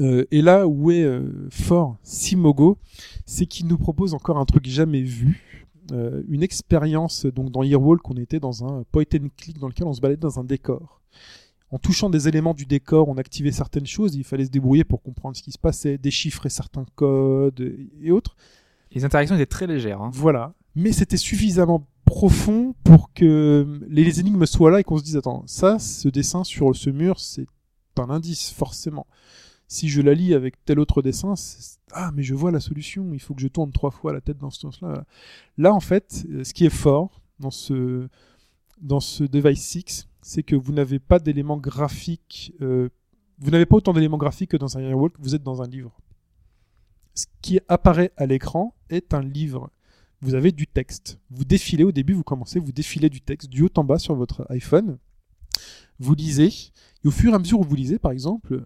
[0.00, 1.08] Euh, et là où est
[1.50, 2.78] fort Simogo,
[3.26, 5.62] c'est qu'il nous propose encore un truc jamais vu,
[6.28, 9.94] une expérience donc dans Earwalk, on était dans un point and click dans lequel on
[9.94, 11.00] se baladait dans un décor.
[11.70, 15.02] En touchant des éléments du décor, on activait certaines choses, il fallait se débrouiller pour
[15.02, 18.36] comprendre ce qui se passait, déchiffrer certains codes et autres.
[18.98, 20.02] Les interactions étaient très légères.
[20.02, 20.10] Hein.
[20.12, 20.54] Voilà.
[20.74, 25.16] Mais c'était suffisamment profond pour que les, les énigmes soient là et qu'on se dise
[25.16, 27.46] attends, ça, ce dessin sur ce mur, c'est
[28.00, 29.06] un indice, forcément.
[29.66, 31.34] Si je la lis avec tel autre dessin,
[31.92, 34.38] ah, mais je vois la solution, il faut que je tourne trois fois la tête
[34.38, 35.04] dans ce sens-là.
[35.58, 38.08] Là, en fait, euh, ce qui est fort dans ce,
[38.80, 42.88] dans ce Device 6, c'est que vous n'avez pas d'éléments graphiques, euh,
[43.38, 46.00] vous n'avez pas autant d'éléments graphiques que dans un Airwalk, vous êtes dans un livre.
[47.18, 49.72] Ce qui apparaît à l'écran est un livre
[50.20, 51.18] vous avez du texte.
[51.30, 54.14] Vous défilez au début, vous commencez, vous défilez du texte du haut en bas sur
[54.14, 54.98] votre iPhone.
[55.98, 56.52] Vous lisez,
[57.04, 58.62] et au fur et à mesure où vous lisez, par exemple,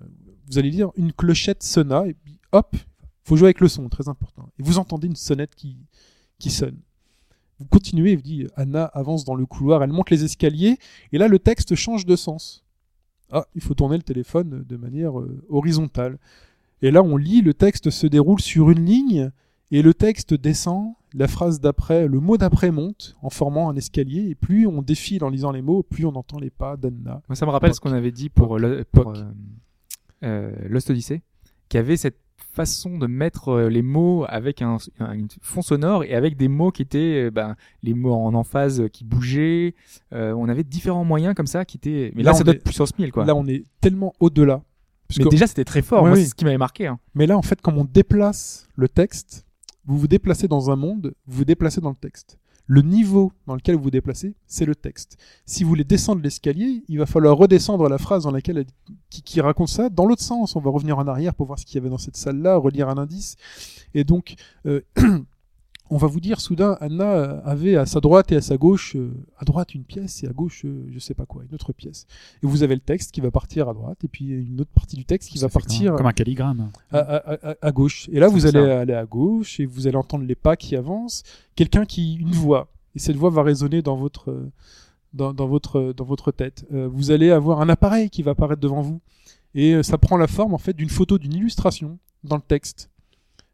[0.50, 2.76] vous allez lire une clochette sonna, et puis hop,
[3.24, 4.50] faut jouer avec le son, très important.
[4.58, 5.78] Et vous entendez une sonnette qui,
[6.38, 6.78] qui sonne.
[7.58, 10.78] Vous continuez, vous dites, Anna avance dans le couloir, elle monte les escaliers,
[11.12, 12.64] et là le texte change de sens.
[13.30, 16.18] Ah, il faut tourner le téléphone de manière euh, horizontale.
[16.82, 19.30] Et là on lit, le texte se déroule sur une ligne,
[19.70, 24.28] et le texte descend, la phrase d'après, le mot d'après monte en formant un escalier,
[24.30, 27.22] et plus on défile en lisant les mots, plus on entend les pas d'Anna.
[27.28, 27.76] Moi, ça me rappelle Poc.
[27.76, 29.22] ce qu'on avait dit pour, le- pour euh,
[30.24, 31.22] euh, Lost Odyssey,
[31.68, 32.18] qui avait cette
[32.54, 34.76] façon de mettre euh, les mots avec un,
[35.40, 39.74] fond sonore et avec des mots qui étaient ben, les mots en emphase qui bougeaient.
[40.12, 42.12] Euh, on avait différents moyens comme ça qui étaient.
[42.14, 43.24] Mais là, Là, ça on doit est- être puissance 1000 quoi.
[43.24, 44.62] Là, on est tellement au-delà.
[45.18, 46.02] Mais déjà, c'était très fort.
[46.02, 46.24] Ouais, Moi, oui.
[46.24, 46.86] c'est ce qui m'avait marqué.
[46.86, 46.98] Hein.
[47.14, 49.44] Mais là, en fait, comme on déplace le texte,
[49.84, 52.38] vous vous déplacez dans un monde, vous vous déplacez dans le texte.
[52.66, 55.16] Le niveau dans lequel vous vous déplacez, c'est le texte.
[55.44, 58.66] Si vous voulez descendre l'escalier, il va falloir redescendre la phrase dans laquelle elle-
[59.10, 60.54] qui, qui raconte ça dans l'autre sens.
[60.54, 62.88] On va revenir en arrière pour voir ce qu'il y avait dans cette salle-là, relire
[62.88, 63.34] un indice.
[63.94, 64.36] Et donc,
[64.66, 64.80] euh,
[65.94, 68.96] on va vous dire soudain, Anna euh, avait à sa droite et à sa gauche,
[68.96, 71.72] euh, à droite une pièce et à gauche, euh, je sais pas quoi, une autre
[71.72, 72.06] pièce.
[72.42, 74.96] Et vous avez le texte qui va partir à droite et puis une autre partie
[74.96, 76.70] du texte qui Ça va partir comme un calligramme.
[76.90, 78.08] à, à- à- à gauche.
[78.12, 81.22] Et là, vous allez aller à gauche et vous allez entendre les pas qui avancent.
[81.54, 82.68] Quelqu'un qui, une voix.
[82.94, 84.50] Et cette voix va résonner dans votre, euh,
[85.14, 86.64] dans, dans votre, dans votre tête.
[86.72, 89.00] Euh, vous allez avoir un appareil qui va apparaître devant vous.
[89.54, 92.88] Et euh, ça prend la forme, en fait, d'une photo, d'une illustration dans le texte.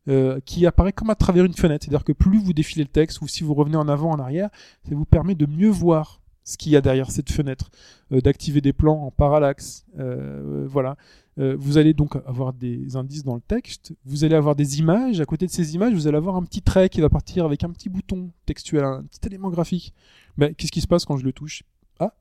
[0.08, 1.84] Euh, qui apparaît comme à travers une fenêtre.
[1.84, 4.48] C'est-à-dire que plus vous défilez le texte, ou si vous revenez en avant, en arrière,
[4.88, 7.70] ça vous permet de mieux voir ce qu'il y a derrière cette fenêtre,
[8.12, 9.84] euh, d'activer des plans en parallaxe.
[9.98, 10.96] Euh, voilà.
[11.40, 15.24] Vous allez donc avoir des indices dans le texte, vous allez avoir des images, à
[15.24, 17.70] côté de ces images, vous allez avoir un petit trait qui va partir avec un
[17.70, 19.94] petit bouton textuel, un petit élément graphique.
[20.36, 21.62] Mais qu'est-ce qui se passe quand je le touche?
[22.00, 22.12] Ah,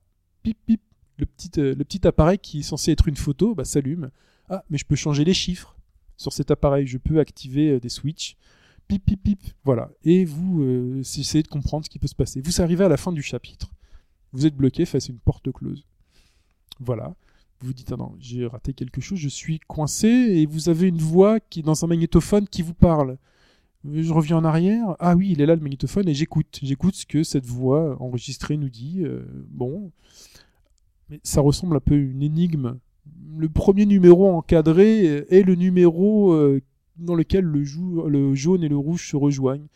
[0.44, 0.82] pip pip,
[1.18, 4.12] le petit, le petit appareil qui est censé être une photo bah, s'allume.
[4.52, 5.77] Ah, mais je peux changer les chiffres
[6.18, 8.36] sur cet appareil, je peux activer euh, des switches.
[8.88, 9.90] Pip pip pip, voilà.
[10.04, 12.42] Et vous euh, essayez de comprendre ce qui peut se passer.
[12.42, 13.72] Vous arrivez à la fin du chapitre,
[14.32, 15.86] vous êtes bloqué face à une porte close.
[16.80, 17.16] Voilà
[17.60, 20.88] vous vous dites ah non j'ai raté quelque chose je suis coincé et vous avez
[20.88, 23.18] une voix qui dans un magnétophone qui vous parle
[23.84, 27.06] je reviens en arrière ah oui il est là le magnétophone et j'écoute j'écoute ce
[27.06, 29.92] que cette voix enregistrée nous dit Euh, bon
[31.10, 32.78] mais ça ressemble un peu à une énigme
[33.38, 36.62] le premier numéro encadré est le numéro euh,
[36.98, 37.64] dans lequel le,
[38.34, 39.68] jaune et le rouge se rejoignent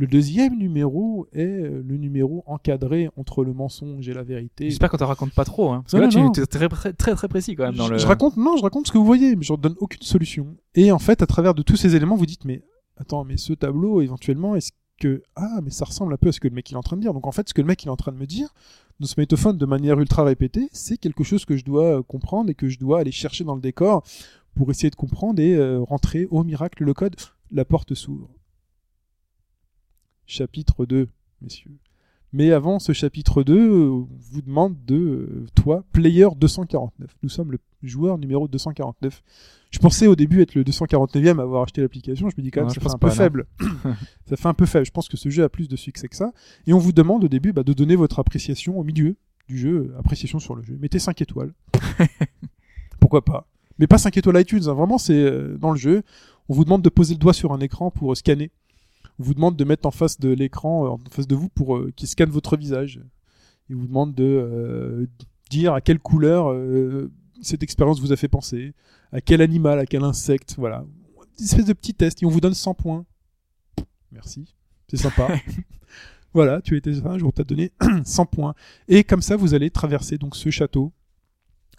[0.00, 4.88] le deuxième numéro est euh, le numéro encadré entre le mensonge et la vérité J'espère
[4.88, 5.72] qu'on te raconte pas trop.
[5.72, 7.86] Hein, parce que là, non, tu es très, très, très, très précis quand même dans
[7.86, 7.98] je, le.
[7.98, 10.56] je raconte, non, je raconte ce que vous voyez, mais je ne donne aucune solution.
[10.74, 12.62] Et en fait, à travers de tous ces éléments, vous dites, mais
[12.96, 16.40] attends, mais ce tableau, éventuellement, est-ce que ah, mais ça ressemble un peu à ce
[16.40, 17.12] que le mec il est en train de dire.
[17.12, 18.54] Donc en fait, ce que le mec il est en train de me dire,
[19.00, 22.54] nos smartphones de manière ultra répétée, c'est quelque chose que je dois euh, comprendre et
[22.54, 24.04] que je dois aller chercher dans le décor
[24.54, 27.16] pour essayer de comprendre et euh, rentrer au miracle le code.
[27.50, 28.28] La porte s'ouvre.
[30.26, 31.08] Chapitre 2,
[31.40, 31.78] messieurs.
[32.32, 37.16] Mais avant ce chapitre 2, euh, on vous demande de euh, toi, player 249.
[37.22, 39.22] Nous sommes le joueur numéro 249.
[39.70, 42.28] Je pensais au début être le 249e à avoir acheté l'application.
[42.28, 43.46] Je me dis quand même, Non, ça fait un peu pas, faible.
[44.28, 44.86] ça fait un peu faible.
[44.86, 46.32] Je pense que ce jeu a plus de succès que ça.
[46.66, 49.16] Et on vous demande au début bah, de donner votre appréciation au milieu
[49.48, 50.76] du jeu, appréciation sur le jeu.
[50.80, 51.52] Mettez 5 étoiles.
[53.00, 53.46] Pourquoi pas?
[53.78, 54.74] Mais pas 5 étoiles iTunes, hein.
[54.74, 56.02] vraiment c'est euh, dans le jeu.
[56.48, 58.50] On vous demande de poser le doigt sur un écran pour euh, scanner.
[59.20, 61.92] Vous demande de mettre en face de l'écran, euh, en face de vous, pour euh,
[61.94, 63.00] qu'il scanne votre visage.
[63.68, 65.06] Il vous demande de euh,
[65.50, 66.56] dire à quelle couleur
[67.42, 68.74] cette expérience vous a fait penser,
[69.12, 70.84] à quel animal, à quel insecte, voilà.
[71.38, 73.04] Une espèce de petit test, et on vous donne 100 points.
[74.10, 74.54] Merci,
[74.88, 75.28] c'est sympa.
[76.34, 77.72] voilà, tu as été on t'a donné
[78.04, 78.54] 100 points.
[78.88, 80.92] Et comme ça, vous allez traverser donc ce château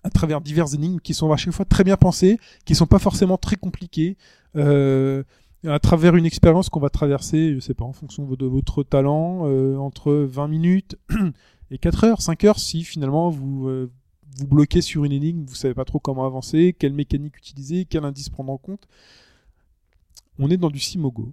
[0.03, 2.99] à travers divers énigmes qui sont à chaque fois très bien pensées, qui sont pas
[2.99, 4.17] forcément très compliquées,
[4.55, 5.23] euh,
[5.67, 9.41] à travers une expérience qu'on va traverser, je sais pas, en fonction de votre talent,
[9.45, 10.97] euh, entre 20 minutes
[11.71, 13.91] et 4 heures, 5 heures, si finalement vous euh,
[14.37, 18.05] vous bloquez sur une énigme, vous savez pas trop comment avancer, quelle mécanique utiliser, quel
[18.05, 18.87] indice prendre en compte.
[20.39, 21.31] On est dans du Simogo.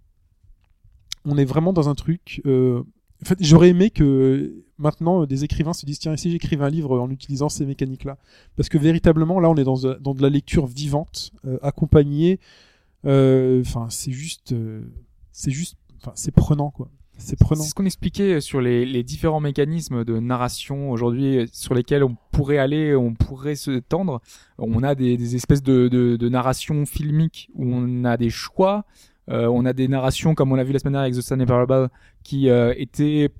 [1.24, 2.42] On est vraiment dans un truc.
[2.44, 2.82] euh,
[3.22, 6.98] En fait, j'aurais aimé que maintenant des écrivains se disent tiens, si j'écrivais un livre
[6.98, 8.18] en utilisant ces mécaniques-là?
[8.56, 11.32] Parce que véritablement, là, on est dans, dans de la lecture vivante,
[11.62, 12.40] accompagnée.
[13.06, 14.82] Euh, Enfin, c'est juste, euh,
[15.32, 16.90] c'est juste, enfin, c'est prenant quoi.
[17.20, 17.62] C'est prenant.
[17.62, 22.16] C'est ce qu'on expliquait sur les, les différents mécanismes de narration aujourd'hui sur lesquels on
[22.30, 24.20] pourrait aller, on pourrait se tendre.
[24.56, 28.84] On a des, des espèces de, de, de narration filmique où on a des choix.
[29.30, 31.44] Euh, on a des narrations comme on l'a vu la semaine dernière avec The Stanley
[31.44, 31.90] Parable
[32.22, 33.30] qui euh, étaient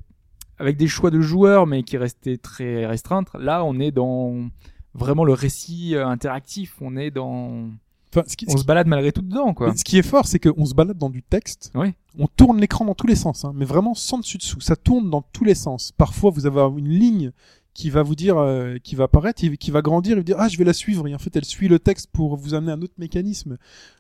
[0.58, 3.28] avec des choix de joueurs mais qui restaient très restreintes.
[3.38, 4.48] Là, on est dans
[4.92, 6.74] vraiment le récit euh, interactif.
[6.80, 7.70] On est dans,
[8.10, 9.74] Enfin, ce qui, ce on se balade malgré tout dedans quoi.
[9.76, 11.70] Ce qui est fort, c'est qu'on se balade dans du texte.
[11.74, 11.94] Oui.
[12.18, 14.60] On tourne l'écran dans tous les sens, hein, mais vraiment sans dessus dessous.
[14.60, 15.92] Ça tourne dans tous les sens.
[15.92, 17.32] Parfois, vous avez une ligne
[17.74, 20.48] qui va vous dire, euh, qui va apparaître, qui va grandir et vous dire ah
[20.48, 21.06] je vais la suivre.
[21.06, 23.56] Et en fait, elle suit le texte pour vous amener à un autre mécanisme.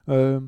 [0.08, 0.40] Euh,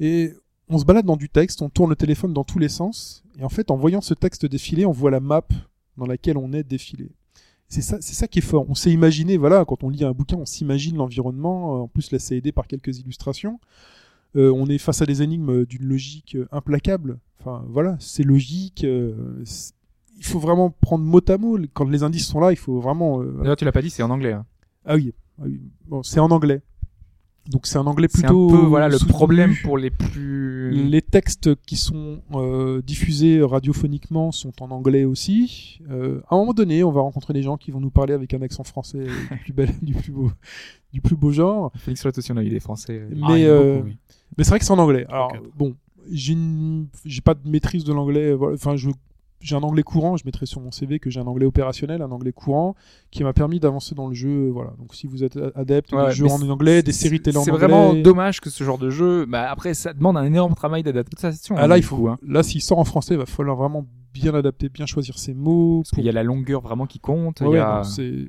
[0.00, 0.32] et
[0.68, 3.22] on se balade dans du texte, on tourne le téléphone dans tous les sens.
[3.38, 5.46] Et en fait, en voyant ce texte défiler, on voit la map
[5.96, 7.12] dans laquelle on est défilé.
[7.68, 8.66] C'est ça, c'est ça qui est fort.
[8.68, 11.82] On s'est imaginé, voilà, quand on lit un bouquin, on s'imagine l'environnement.
[11.82, 13.58] En plus, là, c'est aidé par quelques illustrations.
[14.36, 17.18] Euh, on est face à des énigmes d'une logique euh, implacable.
[17.40, 18.84] Enfin, voilà, c'est logique.
[18.84, 19.14] euh,
[19.44, 19.72] c'est-
[20.16, 21.58] il faut vraiment prendre mot à mot.
[21.72, 23.20] Quand les indices sont là, il faut vraiment.
[23.22, 23.34] euh.
[23.42, 24.32] D'ailleurs, tu l'as pas dit, c'est en anglais.
[24.32, 24.46] hein.
[24.84, 25.60] Ah oui, ah oui.
[25.86, 26.62] Bon, c'est en anglais.
[27.50, 28.48] Donc c'est un anglais C'est un plutôt.
[28.48, 29.12] peu voilà le soutenu.
[29.12, 35.80] problème pour les plus Les textes qui sont euh, diffusés radiophoniquement sont en anglais aussi.
[35.90, 38.32] Euh, à un moment donné, on va rencontrer des gens qui vont nous parler avec
[38.32, 40.30] un accent français du plus bel, du plus beau,
[40.92, 41.70] du plus beau genre.
[41.76, 43.06] Félix Roth aussi, on a eu des Français.
[43.10, 43.96] Mais, Ah, euh, beaucoup, oui.
[44.38, 45.04] mais c'est vrai que c'est en anglais.
[45.10, 45.74] Alors bon,
[46.10, 46.86] j'ai une-
[47.24, 48.34] pas de maîtrise de l'anglais.
[48.54, 48.88] Enfin, je
[49.40, 50.16] j'ai un anglais courant.
[50.16, 52.74] Je mettrai sur mon CV que j'ai un anglais opérationnel, un anglais courant,
[53.10, 54.48] qui m'a permis d'avancer dans le jeu.
[54.50, 54.72] Voilà.
[54.78, 57.50] Donc si vous êtes adepte Ouais, des jeux en anglais, des séries télé en C'est
[57.50, 59.26] vraiment dommage que ce genre de jeu.
[59.26, 61.54] Bah après, ça demande un énorme travail d'adaptation.
[61.58, 61.96] Ah là, hein, il faut.
[61.96, 62.18] coup, hein.
[62.26, 63.84] Là, s'il sort en français, il va falloir vraiment
[64.14, 65.82] bien adapter, bien choisir ses mots.
[65.82, 67.40] Parce qu'il y a la longueur vraiment qui compte.
[67.40, 67.78] il Ouais, y a...
[67.78, 68.28] non, c'est-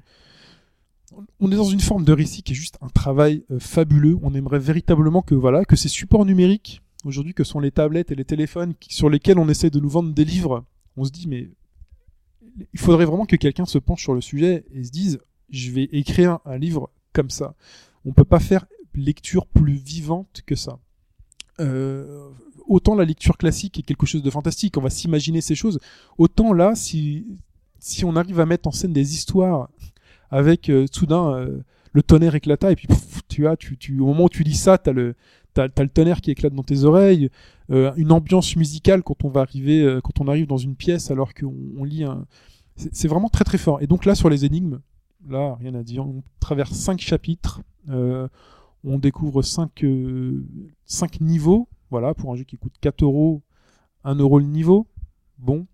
[1.40, 4.18] On est dans une forme de récit qui est juste un travail euh, fabuleux.
[4.22, 8.16] On aimerait véritablement que voilà que ces supports numériques aujourd'hui que sont les tablettes et
[8.16, 10.66] les téléphones qui- sur lesquels on essaie de nous vendre des livres,
[10.98, 11.50] on se dit mais
[12.74, 15.20] il faudrait vraiment que quelqu'un se penche sur le sujet et se dise
[15.50, 17.56] je vais écrire un livre comme ça.
[18.06, 20.80] On peut pas faire lecture plus vivante que ça.
[21.60, 22.30] Euh,
[22.68, 25.80] autant la lecture classique est quelque chose de fantastique, on va s'imaginer ces choses.
[26.18, 27.26] Autant là, si
[27.80, 29.70] si on arrive à mettre en scène des histoires
[30.32, 31.60] avec euh, soudain euh,
[31.94, 32.88] le tonnerre éclata et puis
[33.28, 35.16] tu as tu, tu au moment où tu lis ça le
[35.54, 37.30] t'as, t'as le tonnerre qui éclate dans tes oreilles
[37.72, 41.10] euh, une ambiance musicale quand on va arriver euh, quand on arrive dans une pièce
[41.10, 42.28] alors qu'on on lit un
[42.76, 44.82] c'est, vraiment très très fort et donc là sur les énigmes
[45.28, 48.28] là rien à dire on traverse cinq chapitres euh,
[48.84, 49.84] on découvre cinq
[50.86, 53.42] cinq niveaux voilà pour un jeu qui coûte 4 euros
[54.04, 54.86] 1 euro le niveau
[55.40, 55.66] bon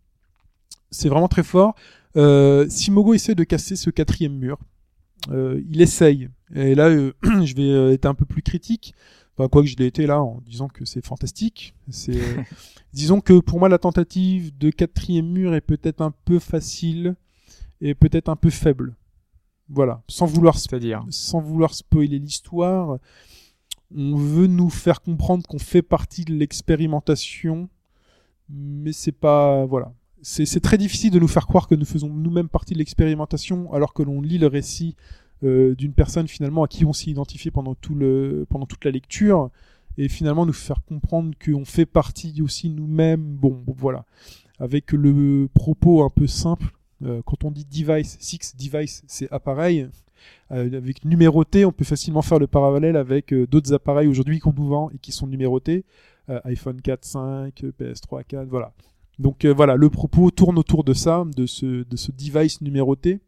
[0.92, 1.76] c'est vraiment très fort
[2.16, 4.60] Simogo essaie de casser ce quatrième mur.
[5.30, 6.28] Il essaye.
[6.54, 6.90] Et là,
[7.24, 8.94] je vais être un peu plus critique.
[9.38, 11.74] Enfin, quoi que je l'ai été là en disant que c'est fantastique.
[11.90, 12.42] C'est, euh,
[12.94, 17.16] disons que pour moi, la tentative de quatrième mur est peut-être un peu facile
[17.80, 18.96] et peut-être un peu faible.
[19.70, 20.04] Voilà.
[20.08, 21.06] Sans vouloir, C'est-à-dire?
[21.10, 23.00] sans vouloir spoiler l'histoire,
[23.96, 27.70] on veut nous faire comprendre qu'on fait partie de l'expérimentation,
[28.50, 32.10] mais c'est pas, voilà c'est c'est très difficile de nous faire croire que nous faisons
[32.10, 34.96] nous-mêmes partie de l'expérimentation alors que l'on lit le récit
[35.44, 38.92] euh, d'une personne finalement à qui on s'est identifié pendant tout le pendant toute la
[38.92, 39.50] lecture
[39.98, 43.24] et finalement nous faire comprendre qu'on fait partie aussi nous-mêmes.
[43.24, 44.06] Bon, voilà.
[44.60, 46.68] Avec le propos un peu simple
[47.04, 49.90] euh, quand on dit device six device c'est appareil.
[50.52, 54.68] Euh, avec numéroté on peut facilement faire le parallèle avec d'autres appareils aujourd'hui qu'on nous
[54.68, 55.86] vend et qui sont numérotés.
[56.46, 58.74] iPhone 4 5 PS3 4 voilà.
[59.18, 63.22] Donc voilà le propos tourne autour de ça de ce de ce device numéroté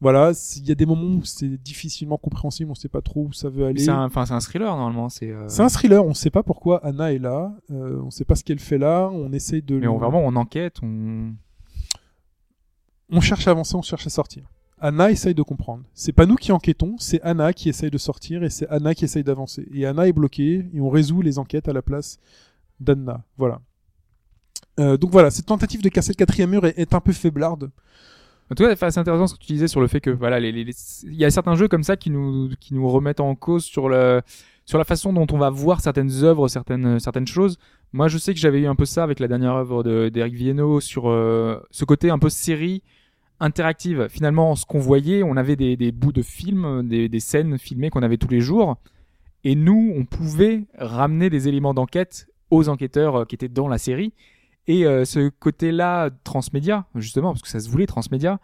[0.00, 3.32] voilà, il y a des moments où c'est difficilement compréhensible, on sait pas trop où
[3.32, 3.80] ça veut aller.
[3.80, 5.08] C'est un, enfin, c'est un thriller normalement.
[5.08, 5.30] C'est.
[5.30, 8.34] euh, C'est un thriller, on sait pas pourquoi Anna est là, euh, on sait pas
[8.34, 9.78] ce qu'elle fait là, on essaye de...
[9.78, 11.32] Mais on, vraiment, on enquête, on.
[13.10, 14.44] on cherche à avancer, on cherche à sortir.
[14.78, 15.84] Anna essaye de comprendre.
[15.94, 19.04] C'est pas nous qui enquêtons, c'est Anna qui essaye de sortir et c'est Anna qui
[19.06, 19.66] essaye d'avancer.
[19.72, 22.18] Et Anna est bloquée et on résout les enquêtes à la place
[22.78, 23.24] d'Anna.
[23.38, 23.62] Voilà.
[24.78, 27.70] Euh, donc voilà, cette tentative de casser le quatrième mur est, est un peu faiblarde.
[28.50, 30.72] En tout cas, c'est intéressant ce que tu disais sur le fait que voilà, il
[31.10, 34.22] y a certains jeux comme ça qui nous qui nous remettent en cause sur le
[34.64, 37.58] sur la façon dont on va voir certaines œuvres, certaines certaines choses.
[37.92, 40.34] Moi, je sais que j'avais eu un peu ça avec la dernière œuvre de d'Eric
[40.34, 42.82] Viennot sur euh, ce côté un peu série
[43.40, 44.06] interactive.
[44.08, 48.02] Finalement, ce qu'on voyait, on avait des, bouts de films, des, des scènes filmées qu'on
[48.02, 48.76] avait tous les jours,
[49.44, 53.78] et nous, on pouvait ramener des éléments d'enquête aux enquêteurs euh, qui étaient dans la
[53.78, 54.12] série.
[54.68, 58.40] Et euh, ce côté-là transmédia, justement, parce que ça se voulait transmédia,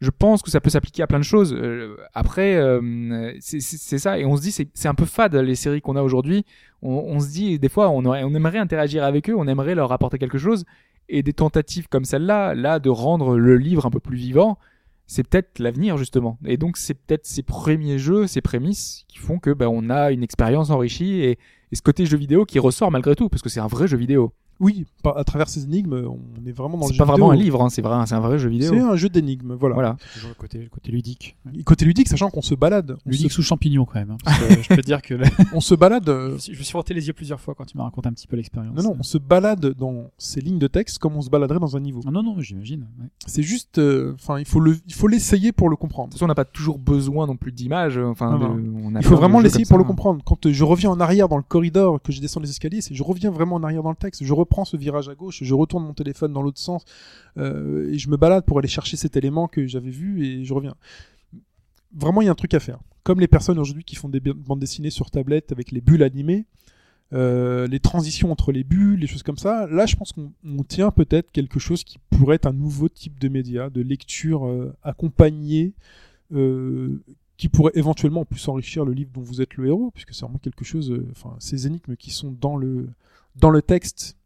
[0.00, 1.54] je pense que ça peut s'appliquer à plein de choses.
[1.54, 3.60] Euh, après, euh, c'est
[3.98, 6.44] ça, et on se dit c'est un peu fade les séries qu'on a aujourd'hui.
[6.82, 9.74] On, on se dit des fois on, aurait, on aimerait interagir avec eux, on aimerait
[9.74, 10.64] leur apporter quelque chose,
[11.08, 14.58] et des tentatives comme celle-là, là, de rendre le livre un peu plus vivant,
[15.06, 16.38] c'est peut-être l'avenir justement.
[16.44, 20.10] Et donc c'est peut-être ces premiers jeux, ces prémices qui font que ben, on a
[20.10, 21.38] une expérience enrichie et,
[21.72, 23.96] et ce côté jeu vidéo qui ressort malgré tout, parce que c'est un vrai jeu
[23.96, 24.32] vidéo.
[24.60, 27.36] Oui, à travers ces énigmes, on est vraiment dans le C'est jeu pas vraiment un
[27.36, 28.72] livre, hein, c'est vrai, c'est un vrai jeu vidéo.
[28.72, 29.74] C'est un jeu d'énigmes, voilà.
[29.74, 29.96] Voilà.
[30.14, 31.36] Toujours le côté, le côté ludique.
[31.64, 32.96] Côté ludique, sachant qu'on se balade.
[33.06, 34.12] On, Ludique se, sous champignon quand même.
[34.12, 36.08] hein, parce que je peux te dire que là, on se balade.
[36.08, 37.84] euh, je me suis- je me suis frotté les yeux plusieurs fois quand tu m'as
[37.84, 38.74] raconté un petit peu l'expérience.
[38.76, 41.76] Non, non, on se balade dans ces lignes de texte comme on se baladerait dans
[41.76, 42.00] un niveau.
[42.06, 42.86] Ah non, non, j'imagine.
[43.00, 43.06] ouais.
[43.26, 46.08] C'est juste, euh, enfin, il faut le, il faut l'essayer pour le De comprendre.
[46.08, 47.98] toute façon, on n'a pas toujours besoin non plus d'images.
[47.98, 50.22] Enfin, de- on a Il faut de vraiment l'essayer pour le comprendre.
[50.24, 52.94] Quand euh, je reviens en arrière dans le corridor, que je descends les escaliers, c'est
[52.94, 54.24] je reviens vraiment en arrière dans le texte.
[54.24, 56.84] Je reprends ce virage à gauche, je retourne mon téléphone dans l'autre sens
[57.36, 60.54] euh, et je me balade pour aller chercher cet élément que j'avais vu et je
[60.54, 60.74] reviens.
[61.94, 62.78] Vraiment, il y a un truc à faire.
[63.02, 66.46] Comme les personnes aujourd'hui qui font des bandes dessinées sur tablette avec les bulles animées,
[67.12, 69.66] euh, les transitions entre les bulles, les choses comme ça.
[69.66, 73.18] Là, je pense qu'on on tient peut-être quelque chose qui pourrait être un nouveau type
[73.20, 75.74] de média, de lecture euh, accompagnée,
[77.36, 80.22] qui pourrait éventuellement en plus enrichir le livre dont vous êtes le héros, puisque c'est
[80.22, 80.92] vraiment quelque chose.
[81.12, 82.88] Enfin, ces énigmes qui sont dans le
[83.36, 84.16] dans le texte,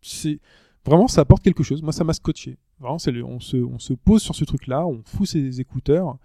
[0.00, 0.40] c'est
[0.84, 1.82] vraiment ça apporte quelque chose.
[1.82, 2.58] Moi, ça m'a scotché.
[2.80, 6.16] Vraiment, le- on se on se pose sur ce truc-là, on fout ses écouteurs.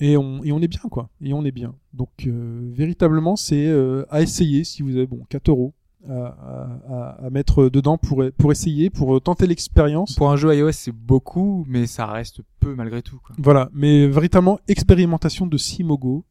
[0.00, 1.10] Et on, et on est bien, quoi.
[1.20, 1.74] Et on est bien.
[1.92, 5.74] Donc, euh, véritablement, c'est euh, à essayer si vous avez, bon, 4 euros
[6.08, 10.14] à, à, à- à mettre dedans pour, pour essayer, pour tenter l'expérience.
[10.14, 13.18] Pour un jeu iOS, c'est beaucoup, mais ça reste peu malgré tout.
[13.18, 13.34] Quoi.
[13.40, 13.70] Voilà.
[13.72, 16.24] Mais véritablement, expérimentation de Simogo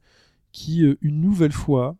[0.53, 1.97] qui, euh, une nouvelle fois,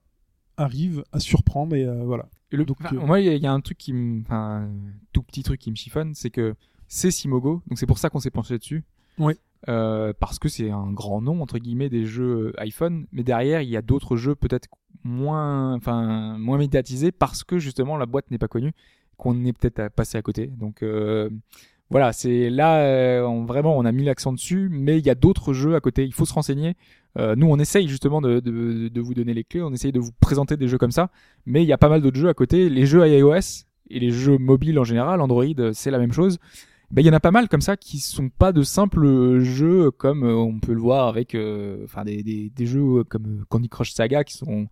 [0.55, 2.29] arrive à surprendre et euh, voilà.
[2.51, 4.61] Le, Donc, euh, moi, il y, a- il y a un truc qui me, enfin,
[4.63, 4.69] un
[5.13, 6.55] tout petit truc qui me chiffonne, c'est que
[6.87, 8.83] c'est Simogo, donc c'est pour ça qu'on s'est penché dessus.
[9.19, 9.33] Oui.
[9.67, 13.61] Euh, parce que c'est un grand nom entre guillemets des jeux euh, iPhone, mais derrière
[13.63, 14.67] il y a d'autres jeux peut-être
[15.03, 18.73] moins, enfin moins médiatisés parce que justement la boîte n'est pas connue,
[19.17, 20.45] qu'on est peut-être passé à côté.
[20.47, 21.29] Donc euh,
[21.89, 25.53] voilà, c'est là on- vraiment on a mis l'accent dessus, mais il y a d'autres
[25.53, 26.05] jeux à côté.
[26.05, 26.75] Il faut se renseigner.
[27.17, 29.99] Euh, nous on essaye justement de, de, de vous donner les clés, on essaye de
[29.99, 31.09] vous présenter des jeux comme ça,
[31.45, 32.69] mais il y a pas mal d'autres jeux à côté.
[32.69, 36.37] Les jeux iOS et les jeux mobiles en général, Android, euh, c'est la même chose.
[36.89, 39.91] Ben, il y en a pas mal comme ça qui sont pas de simples jeux
[39.91, 43.67] comme euh, on peut le voir avec euh, enfin des, des, des jeux comme Candy
[43.67, 44.67] Crush Saga qui sont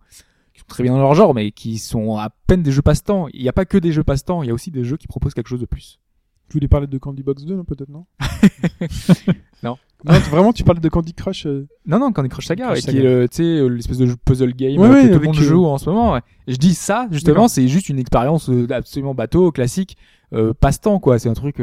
[0.54, 3.28] qui sont très bien dans leur genre mais qui sont à peine des jeux passe-temps.
[3.34, 5.08] Il n'y a pas que des jeux passe-temps, il y a aussi des jeux qui
[5.08, 6.00] proposent quelque chose de plus.
[6.48, 8.06] Tu voulais parler de Candy Box 2, non, peut-être, non?
[9.62, 9.76] Non.
[10.04, 12.80] Non, vraiment, tu parlais de Candy Crush euh, Non non, Candy Crush Saga, Crush ouais,
[12.80, 12.98] qui Saga.
[12.98, 15.26] est le- tu sais euh, l'espèce de puzzle game Ouais, euh, ouais, que tout le
[15.26, 16.12] monde joue en ce moment.
[16.12, 16.20] ouais.
[16.46, 19.96] Je dis ça justement, c'est juste une expérience absolument bateau, classique,
[20.32, 21.18] euh, passe-temps quoi.
[21.18, 21.60] C'est un truc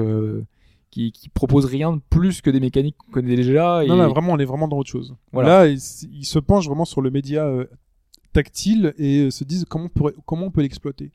[0.90, 3.84] qui, qui propose rien de plus que des mécaniques qu'on connaît déjà.
[3.84, 3.88] Et...
[3.88, 5.16] Non, non, vraiment, on est vraiment dans autre chose.
[5.32, 5.66] Voilà.
[5.66, 7.48] Là, ils, se penchent vraiment sur le média
[8.34, 11.12] tactile et se disent comment on, comment on peut l'exploiter.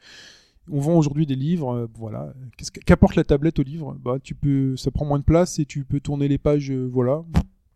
[0.70, 2.32] On vend aujourd'hui des livres, euh, voilà.
[2.86, 3.96] Qu'apporte la tablette au livre?
[4.02, 6.88] Bah, tu peux, ça prend moins de place et tu peux tourner les pages, euh,
[6.92, 7.24] voilà.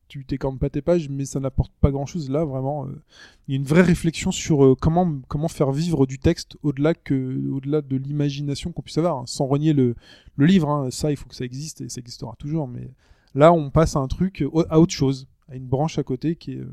[0.09, 2.28] tu t'écornes pas tes pages, mais ça n'apporte pas grand-chose.
[2.28, 3.02] Là, vraiment, euh,
[3.48, 7.48] il y a une vraie réflexion sur comment comment faire vivre du texte au-delà que
[7.51, 9.94] au-delà de l'imagination qu'on puisse avoir, hein, sans renier le,
[10.36, 10.69] le livre.
[10.69, 10.90] hein.
[10.90, 12.69] Ça, il faut que ça existe et ça existera toujours.
[12.69, 12.90] Mais
[13.35, 16.52] là, on passe à un truc à autre chose, à une branche à côté qui
[16.52, 16.66] est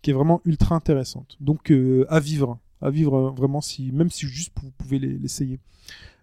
[0.00, 1.36] qui est vraiment ultra intéressante.
[1.40, 1.70] Donc
[2.08, 5.58] à vivre, à vivre euh, vraiment si même si juste vous pouvez les- l'essayer.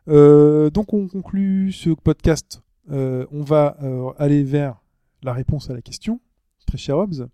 [0.07, 2.61] Euh, donc on conclut ce podcast.
[2.89, 4.81] Euh, on va euh, aller vers
[5.23, 6.19] la réponse à la question,
[6.65, 7.27] très cher Hobbs,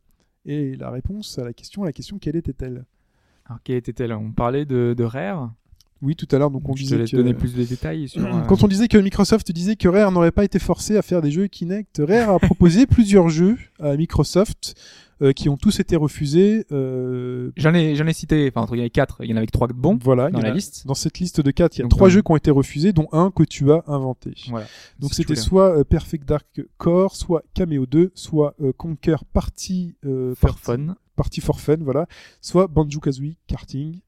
[0.46, 2.86] et la réponse à la question, la question quelle était-elle?
[3.46, 4.12] Alors, quelle était-elle?
[4.14, 5.06] On parlait de, de.
[6.02, 7.16] Oui, tout à l'heure, donc on Je disait que...
[7.16, 8.24] donner plus de détails sur.
[8.24, 11.22] euh, Quand on disait que Microsoft disait que Rare n'aurait pas été forcé à faire
[11.22, 14.76] des jeux Kinect, Rare a proposé plusieurs jeux à Microsoft
[15.24, 16.66] euh, qui ont tous été refusés.
[16.72, 19.18] euh, J'en ai, j'en ai cité, enfin, entre guillemets, quatre.
[19.24, 20.86] Il y en avait trois de bons voilà, dans il y en la a- liste.
[20.86, 22.52] Dans cette liste de quatre, il y a Donc, trois euh, jeux qui ont été
[22.52, 24.36] refusés, dont un que tu as inventé.
[24.50, 24.68] Voilà.
[25.00, 30.36] Donc c'était soit euh, Perfect Dark Core, soit Cameo 2, soit euh, Conquer Party, euh,
[30.36, 30.96] For Party- fun.
[31.16, 32.06] Party for Fun, voilà,
[32.42, 34.02] soit Banjo-Kazooie Karting.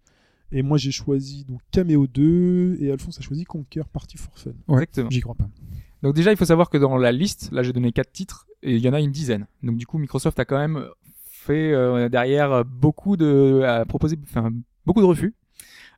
[0.51, 4.51] Et moi j'ai choisi donc Cameo 2 et Alphonse a choisi Conquer Party for Fun.
[4.67, 5.09] Ouais, Exactement.
[5.09, 5.49] J'y crois pas.
[6.01, 8.75] Donc déjà, il faut savoir que dans la liste, là j'ai donné quatre titres et
[8.75, 9.47] il y en a une dizaine.
[9.63, 10.85] Donc du coup, Microsoft a quand même
[11.25, 14.51] fait euh, derrière beaucoup de, a proposé, enfin
[14.85, 15.33] beaucoup de refus.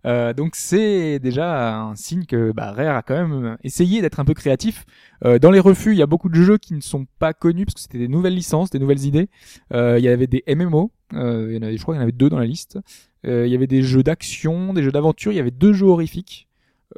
[0.05, 4.25] Euh, donc c'est déjà un signe que bah, Rare a quand même essayé d'être un
[4.25, 4.85] peu créatif.
[5.25, 7.65] Euh, dans les refus, il y a beaucoup de jeux qui ne sont pas connus
[7.65, 9.29] parce que c'était des nouvelles licences, des nouvelles idées.
[9.73, 12.01] Euh, il y avait des MMO, euh, il y en avait, je crois qu'il y
[12.01, 12.79] en avait deux dans la liste.
[13.25, 15.87] Euh, il y avait des jeux d'action, des jeux d'aventure, il y avait deux jeux
[15.87, 16.47] horrifiques.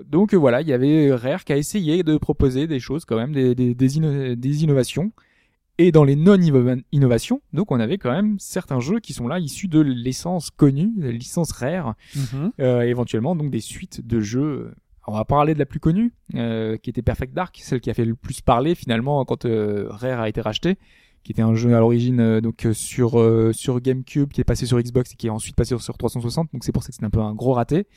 [0.06, 3.18] Donc euh, voilà, il y avait Rare qui a essayé de proposer des choses quand
[3.18, 5.12] même, des, des, des, inno- des innovations.
[5.80, 9.68] Et dans les non-innovations, donc on avait quand même certains jeux qui sont là issus
[9.68, 11.96] de l'essence connue, de licence Rare,
[12.60, 14.72] euh, éventuellement donc des suites de jeux.
[15.08, 17.96] On va parler de la plus connue, euh, qui était Perfect Dark, celle qui a
[17.96, 20.78] fait le plus parler finalement quand euh, Rare a été racheté,
[21.24, 24.44] qui était un jeu à l'origine euh, donc euh, sur euh, sur GameCube, qui est
[24.44, 26.50] passé sur Xbox et qui est ensuite passé sur 360.
[26.54, 27.88] Donc c'est pour ça que c'est un peu un gros raté.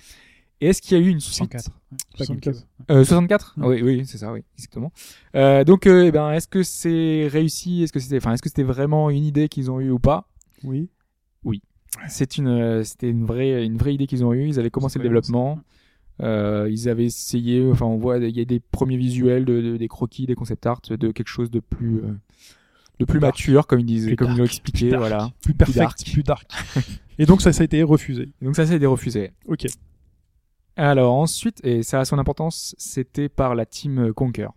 [0.63, 1.37] Et est-ce qu'il y a eu une suite?
[1.53, 1.69] 104.
[1.69, 2.45] Ouais, pas 64.
[2.45, 2.63] GameCube.
[2.91, 3.65] euh, 64 Mm.
[3.67, 4.91] Oui, oui, c'est ça, oui, exactement.
[5.35, 7.83] Euh, donc, euh, eh ben, est-ce que c'est réussi?
[7.83, 10.29] Est-ce que c'était, enfin, est-ce que c'était vraiment une idée qu'ils ont eue ou pas?
[10.65, 10.89] Oui.
[12.09, 14.49] C'est une, euh, c'était une vraie, une vraie idée qu'ils ont eue.
[14.49, 15.61] Ils avaient commencé le développement.
[16.23, 17.67] Euh, ils avaient essayé.
[17.71, 20.67] Enfin, on voit, il y a des premiers visuels, de, de- des croquis, des concept
[20.67, 22.13] art, de quelque chose de plus, euh,
[22.99, 25.01] de plus mature, comme ils disaient, Plus comme ils l'ont expliqué, dark.
[25.01, 25.31] voilà.
[25.43, 26.51] Plus perfect, plus dark.
[27.19, 28.33] et donc ça, ça a été refusé.
[28.41, 29.33] Donc ça, ça a été refusé.
[29.47, 29.67] Ok.
[30.77, 34.49] Alors ensuite, et ça a son importance, c'était par la team Conquer.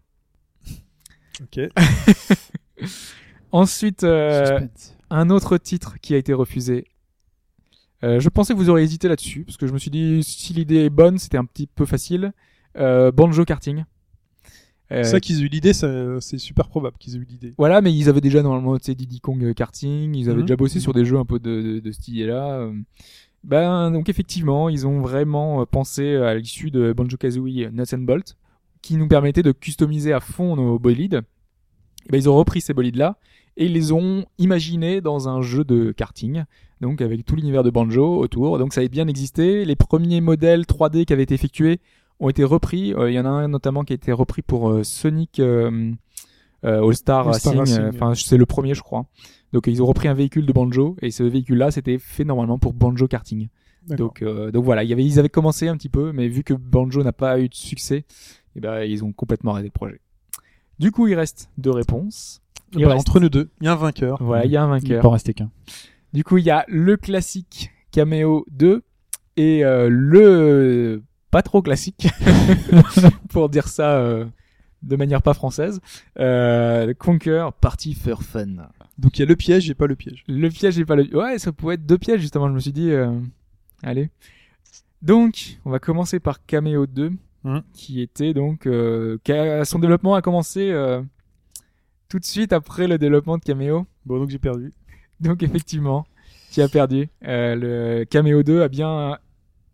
[1.42, 1.60] Ok.
[3.52, 4.60] Ensuite, euh,
[5.10, 6.86] un autre titre qui a été refusé.
[8.04, 10.54] Euh, je pensais que vous auriez hésité là-dessus, parce que je me suis dit, si
[10.54, 12.32] l'idée est bonne, c'était un petit peu facile.
[12.78, 13.86] Euh, Banjo Karting.
[14.92, 17.54] Euh, Ça qu'ils aient eu l'idée, c'est super probable qu'ils aient eu l'idée.
[17.58, 20.46] Voilà, mais ils avaient déjà normalement, tu sais, Diddy Kong Karting, ils avaient Mhm.
[20.46, 22.60] déjà bossé sur des jeux un peu de, de, de cette idée-là.
[22.62, 22.74] euh.
[23.44, 28.36] Ben, donc effectivement, ils ont vraiment euh, pensé à l'issue de Banjo-Kazooie Nuts and Bolt,
[28.82, 31.22] qui nous permettait de customiser à fond nos bolides.
[32.08, 33.18] Et ben, ils ont repris ces bolides-là
[33.58, 36.44] et ils les ont imaginés dans un jeu de karting,
[36.82, 38.58] donc avec tout l'univers de Banjo autour.
[38.58, 39.64] Donc ça avait bien existé.
[39.66, 41.80] Les premiers modèles 3D qui avaient été effectués
[42.20, 42.94] ont été repris.
[42.94, 45.92] Euh, Il y en a un notamment qui a été repris pour euh, Sonic euh,
[46.66, 47.84] euh, All Star All-Star Racing.
[47.90, 49.06] Enfin, c'est le premier, je crois.
[49.54, 52.74] Donc ils ont repris un véhicule de Banjo et ce véhicule-là, c'était fait normalement pour
[52.74, 53.48] Banjo Karting.
[53.88, 56.44] Donc, euh, donc voilà, il y avait, ils avaient commencé un petit peu, mais vu
[56.44, 58.06] que Banjo n'a pas eu de succès,
[58.56, 60.00] eh ben, ils ont complètement arrêté le projet.
[60.78, 62.42] Du coup, il reste deux réponses.
[62.74, 64.22] il Bah, reste- Entre nous deux, il y a un vainqueur.
[64.22, 65.02] Voilà, il y a un Il vainqueur.
[65.02, 65.50] peut en rester qu'un.
[66.14, 68.84] Du coup, il y a le classique Cameo 2
[69.38, 71.02] et euh, le
[71.32, 72.08] pas trop classique,
[73.30, 74.26] pour dire ça euh,
[74.82, 75.80] de manière pas française,
[76.20, 78.68] euh, Conquer Party for Fun.
[78.98, 80.24] Donc il y a le piège et pas le piège.
[80.28, 81.04] Le piège est pas le.
[81.16, 82.48] Ouais, ça pouvait être deux pièges justement.
[82.50, 83.12] Je me suis dit, euh,
[83.84, 84.10] allez.
[85.02, 87.12] Donc, on va commencer par Cameo 2,
[87.46, 87.62] Mhm.
[87.74, 88.68] qui était donc,
[89.24, 90.74] qui a- son développement a commencé
[92.10, 93.86] tout de suite après le développement de Cameo.
[94.06, 94.74] Bon, donc j'ai perdu.
[95.22, 96.06] Donc effectivement,
[96.52, 97.08] tu as perdu.
[97.22, 99.18] Le Cameo 2 a bien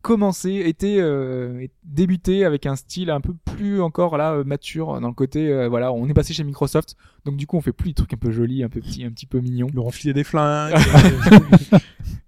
[0.05, 5.07] commencé, été euh, débuté avec un style un peu plus encore là euh, mature dans
[5.07, 7.89] le côté euh, voilà, on est passé chez Microsoft, donc du coup on fait plus
[7.89, 9.67] des trucs un peu jolis, un peu petits, un petit peu mignons.
[9.73, 10.75] Le renfiler des flingues.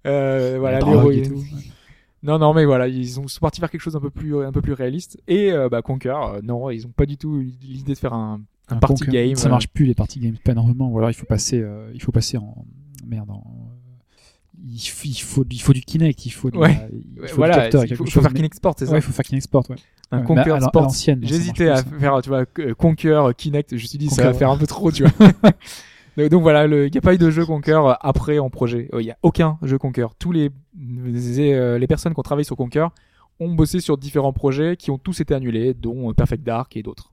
[0.06, 1.44] Euh, voilà, les et tout.
[2.22, 4.60] Non, non, mais voilà, ils sont partis faire quelque chose un peu plus, un peu
[4.60, 5.20] plus réaliste.
[5.28, 8.12] Et euh, bah, Conquer, euh, non, ils ont pas du tout eu l'idée de faire
[8.12, 9.36] un, un Un party game.
[9.36, 10.90] Ça euh, marche plus les party games, pas énormément.
[10.90, 12.64] Ou alors il faut passer, euh, il faut passer en
[13.06, 13.30] merde.
[13.30, 13.44] En,
[14.64, 16.68] il, il faut, il faut du Kinect, il faut, de Ouais.
[16.68, 19.02] la- il faut voilà, du capteur, il faut, faire Kinect Sport, c'est ça Ouais, il
[19.02, 19.76] faut faire Kinect Sport, ouais.
[20.10, 20.90] Un Ouais, Conquer à Sport.
[21.22, 23.70] J'hésitais à plus, faire, tu vois, que- Conquer, Kinect.
[23.76, 25.12] Je me suis dit, ça va faire un peu trop, tu vois.
[26.18, 28.88] Euh, Donc voilà, il n'y a pas eu de jeu Conquer euh, après en projet.
[28.92, 30.04] Euh, Il n'y a aucun jeu Conquer.
[30.18, 32.88] Tous les, les, euh, les personnes qui ont travaillé sur Conquer
[33.38, 36.82] ont bossé sur différents projets qui ont tous été annulés, dont euh, Perfect Dark et
[36.82, 37.12] d'autres.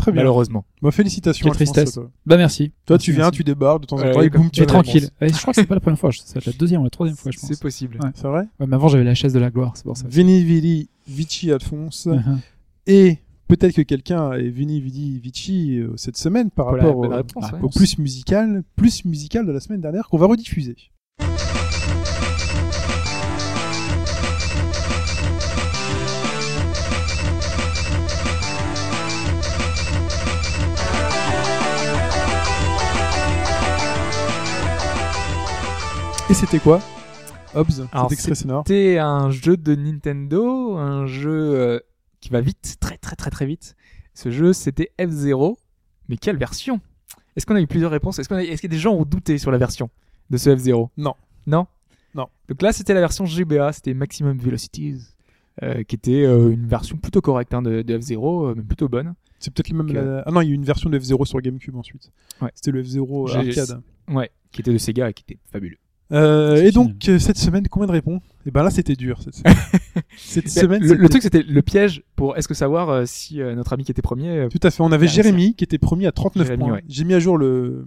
[0.00, 0.22] Très bien.
[0.22, 0.64] Malheureusement.
[0.80, 1.44] Bah, félicitations.
[1.44, 1.94] Quelle Alphonse, tristesse.
[1.94, 2.72] Toi, Bah merci.
[2.86, 3.36] Toi, Merci, tu viens, merci.
[3.36, 5.08] tu débarques de temps en temps, et boum, tu Tu es as une tranquille.
[5.20, 6.84] Ouais, je crois que c'est pas la première fois, ça va être la deuxième ou
[6.84, 7.48] la troisième fois, je pense.
[7.48, 7.98] C'est possible.
[8.02, 8.10] Ouais.
[8.14, 10.06] C'est vrai Ouais, mais avant j'avais la chaise de la gloire, c'est pour ça.
[10.08, 12.06] Vini, Vili, Vici, Alphonse.
[12.06, 12.38] Uh-huh.
[12.86, 17.16] Et peut-être que quelqu'un est Vini, Vili, Vici euh, cette semaine par rapport bonne au,
[17.16, 17.62] réponse, ah, ouais.
[17.62, 20.76] au plus musical, plus musical de la semaine dernière qu'on va rediffuser.
[36.30, 36.80] Et c'était quoi
[37.54, 37.88] Hobbs.
[38.64, 41.80] C'était un jeu de Nintendo, un jeu euh,
[42.20, 43.74] qui va vite, très très très très vite.
[44.14, 45.56] Ce jeu, c'était F0.
[46.08, 46.80] Mais quelle version?
[47.36, 48.18] Est-ce qu'on a eu plusieurs réponses?
[48.18, 49.90] Est-ce qu'on a- est-ce que des gens ont douté sur la version
[50.30, 51.14] de ce F0 Non.
[51.46, 51.66] Non?
[52.14, 52.26] Non.
[52.48, 54.98] Donc là, c'était la version GBA, c'était Maximum Velocities,
[55.62, 58.88] euh, qui était euh, une version plutôt correcte hein, de, de F0, euh, mais plutôt
[58.88, 59.14] bonne.
[59.38, 60.22] C'est peut-être même la...
[60.26, 62.10] Ah non, il y a eu une version de F0 sur GameCube ensuite.
[62.42, 62.50] Ouais.
[62.54, 63.80] C'était le F0 J'ai- arcade.
[64.08, 65.78] Ouais, qui était de Sega et qui était fabuleux.
[66.12, 68.22] Euh, et donc euh, cette semaine, combien de réponses?
[68.46, 69.56] Et ben là, c'était dur cette semaine.
[70.16, 73.54] cette semaine, le, le truc, c'était le piège pour est-ce que savoir euh, si euh,
[73.54, 74.48] notre ami qui était premier.
[74.50, 74.82] Tout à fait.
[74.82, 76.72] On avait Jérémy qui était premier à 39 Jérémy, points.
[76.74, 76.84] ouais.
[76.88, 77.86] J'ai mis à jour le...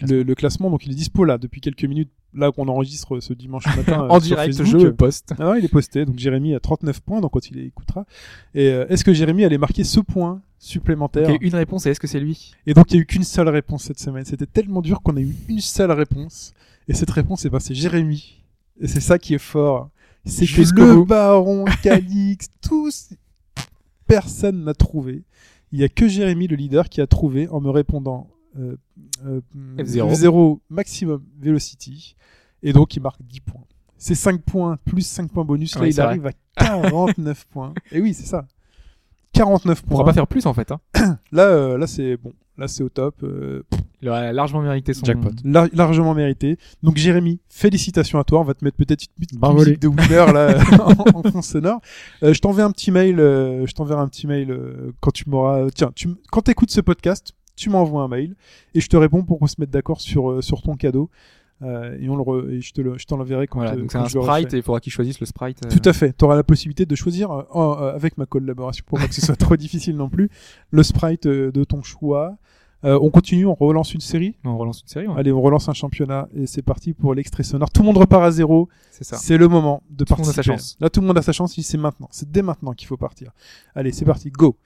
[0.00, 3.32] Le, le classement, donc il est dispo là depuis quelques minutes, là qu'on enregistre ce
[3.32, 4.06] dimanche matin.
[4.08, 4.80] en direct, Facebook.
[4.80, 5.34] je poste.
[5.40, 8.06] Ah il est posté, donc Jérémy a 39 points, donc quand il écoutera.
[8.54, 11.28] Et est-ce que Jérémy allait marquer ce point supplémentaire?
[11.28, 12.52] Il y a eu une réponse et est-ce que c'est lui?
[12.68, 14.24] Et donc il y a eu qu'une seule réponse cette semaine.
[14.24, 16.54] C'était tellement dur qu'on a eu une seule réponse.
[16.88, 18.42] Et cette réponse, eh ben, c'est Jérémy.
[18.80, 19.90] Et c'est ça qui est fort.
[20.24, 21.04] C'est que le bout.
[21.06, 23.10] baron, Calix, tous,
[24.06, 25.22] personne n'a trouvé.
[25.72, 28.76] Il y a que Jérémy, le leader, qui a trouvé en me répondant euh,
[29.26, 29.40] euh,
[29.78, 30.12] F0.
[30.14, 32.16] F0 maximum velocity.
[32.62, 33.64] Et donc il marque 10 points.
[33.98, 35.74] C'est 5 points plus 5 points bonus.
[35.74, 37.74] Là, Ouais, il c'est arrive à 49 points.
[37.92, 38.46] Et oui, c'est ça.
[39.32, 39.90] 49 On points.
[39.90, 40.72] pourra pas faire plus en fait.
[40.72, 40.80] Hein.
[41.32, 42.32] Là, euh, là c'est bon.
[42.58, 43.14] Là, c'est au top.
[43.22, 43.62] Euh,
[44.02, 45.30] Il aurait largement mérité son Jackpot.
[45.44, 46.58] lar- largement mérité.
[46.82, 48.40] Donc Jérémy, félicitations à toi.
[48.40, 50.58] On va te mettre peut-être une petite Bravo, musique de Wheeler là
[51.14, 51.80] en, en fond sonore.
[52.22, 53.20] Euh, je t'enverrai un petit mail.
[53.20, 55.68] euh, je t'enverrai un petit mail euh, quand tu m'auras.
[55.74, 58.34] Tiens, tu quand t'écoutes ce podcast, tu m'envoies un mail
[58.74, 61.10] et je te réponds pour qu'on se mette d'accord sur euh, sur ton cadeau.
[61.62, 63.80] Euh, et on le re- et je te le, je t'en l'enverrai quand, Voilà, euh,
[63.80, 65.58] donc c'est quand un je sprite et il faudra qu'il choisisse le sprite.
[65.66, 66.14] euh, Tout à fait.
[66.16, 69.14] Tu auras la possibilité de choisir, euh, en- euh, avec ma collaboration, pour pas que
[69.14, 70.30] ce soit trop difficile non plus,
[70.70, 72.36] le sprite euh, de ton choix.
[72.84, 74.36] Euh, on continue, on relance une série.
[74.44, 75.14] On relance une série, ouais.
[75.18, 77.70] Allez, on relance un championnat et c'est parti pour l'extrait sonore.
[77.70, 78.68] Tout le monde repart à zéro.
[78.92, 79.16] c'est ça.
[79.16, 80.76] C'est le moment de Tout le monde a sa chance.
[80.80, 81.58] Là, tout le monde a sa chance.
[81.60, 82.06] C'est maintenant.
[82.12, 83.32] C'est dès maintenant qu'il faut partir.
[83.74, 84.30] Allez, c'est parti.
[84.30, 84.56] Go.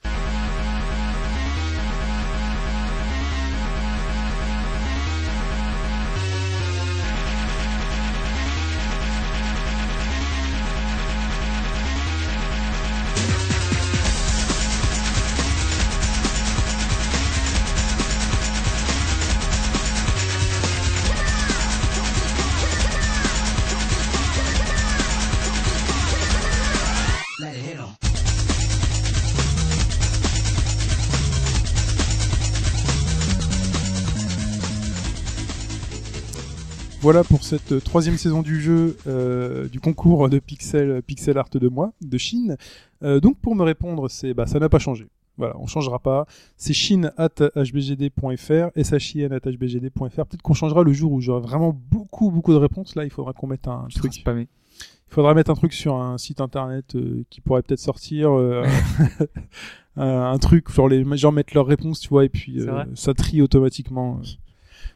[37.03, 41.49] Voilà pour cette euh, troisième saison du jeu euh, du concours de pixel pixel art
[41.49, 42.55] de moi de Chine.
[43.03, 45.09] Euh, donc pour me répondre, c'est bah ça n'a pas changé.
[45.37, 46.25] Voilà, on changera pas.
[46.55, 50.25] C'est chine at hbgd.fr, shin at hbgd.fr.
[50.25, 52.95] Peut-être qu'on changera le jour où j'aurai vraiment beaucoup beaucoup de réponses.
[52.95, 54.13] Là, il faudra qu'on mette un truc.
[54.13, 54.47] spammé.
[54.79, 58.31] Il faudra mettre un truc sur un site internet euh, qui pourrait peut-être sortir
[59.97, 62.61] un, truc genre les gens mettent leurs réponses, tu vois, et puis
[62.95, 64.21] ça trie automatiquement.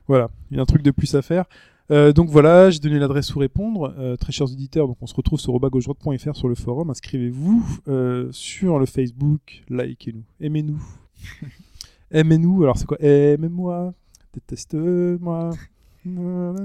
[0.07, 1.43] Voilà, il y a un truc de plus à faire.
[1.89, 3.93] Euh, donc voilà, j'ai donné l'adresse où répondre.
[3.97, 6.89] Euh, très chers auditeurs, donc on se retrouve sur robagauche-droite.fr sur le forum.
[6.89, 10.81] Inscrivez-vous euh, sur le Facebook, likez-nous, aimez-nous.
[12.11, 12.97] Aimez-nous, alors c'est quoi?
[13.01, 13.93] Aimez-moi,
[14.33, 15.49] déteste-moi.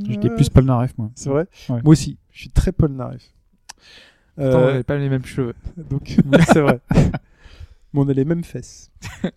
[0.09, 1.11] J'étais plus Polnareff, moi.
[1.17, 1.47] C'est vrai?
[1.69, 1.81] Ouais.
[1.83, 3.23] Moi aussi, je suis très Paul Naref.
[4.37, 5.55] Pourtant, on Euh, avait pas les mêmes cheveux.
[5.91, 6.79] donc, oui, c'est vrai.
[6.95, 8.91] Mais on a les mêmes fesses.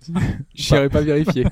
[0.53, 1.47] J'irai pas vérifier.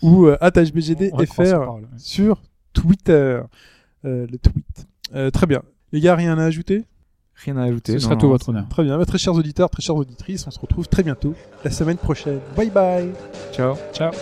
[0.00, 1.88] Ou euh, hbgd On va croire sur fr parole, ouais.
[1.98, 2.42] sur
[2.76, 3.40] Twitter.
[4.04, 4.86] Euh, le tweet.
[5.14, 5.62] Euh, très bien.
[5.92, 6.84] Les gars, rien à ajouter?
[7.44, 7.92] Rien à ajouter.
[7.92, 8.68] Ce non, sera non, tout votre honneur.
[8.68, 8.96] Très bien.
[8.98, 12.40] Bah, très chers auditeurs, très chères auditrices, on se retrouve très bientôt la semaine prochaine.
[12.56, 13.10] Bye bye
[13.52, 13.76] Ciao.
[13.92, 14.12] Ciao.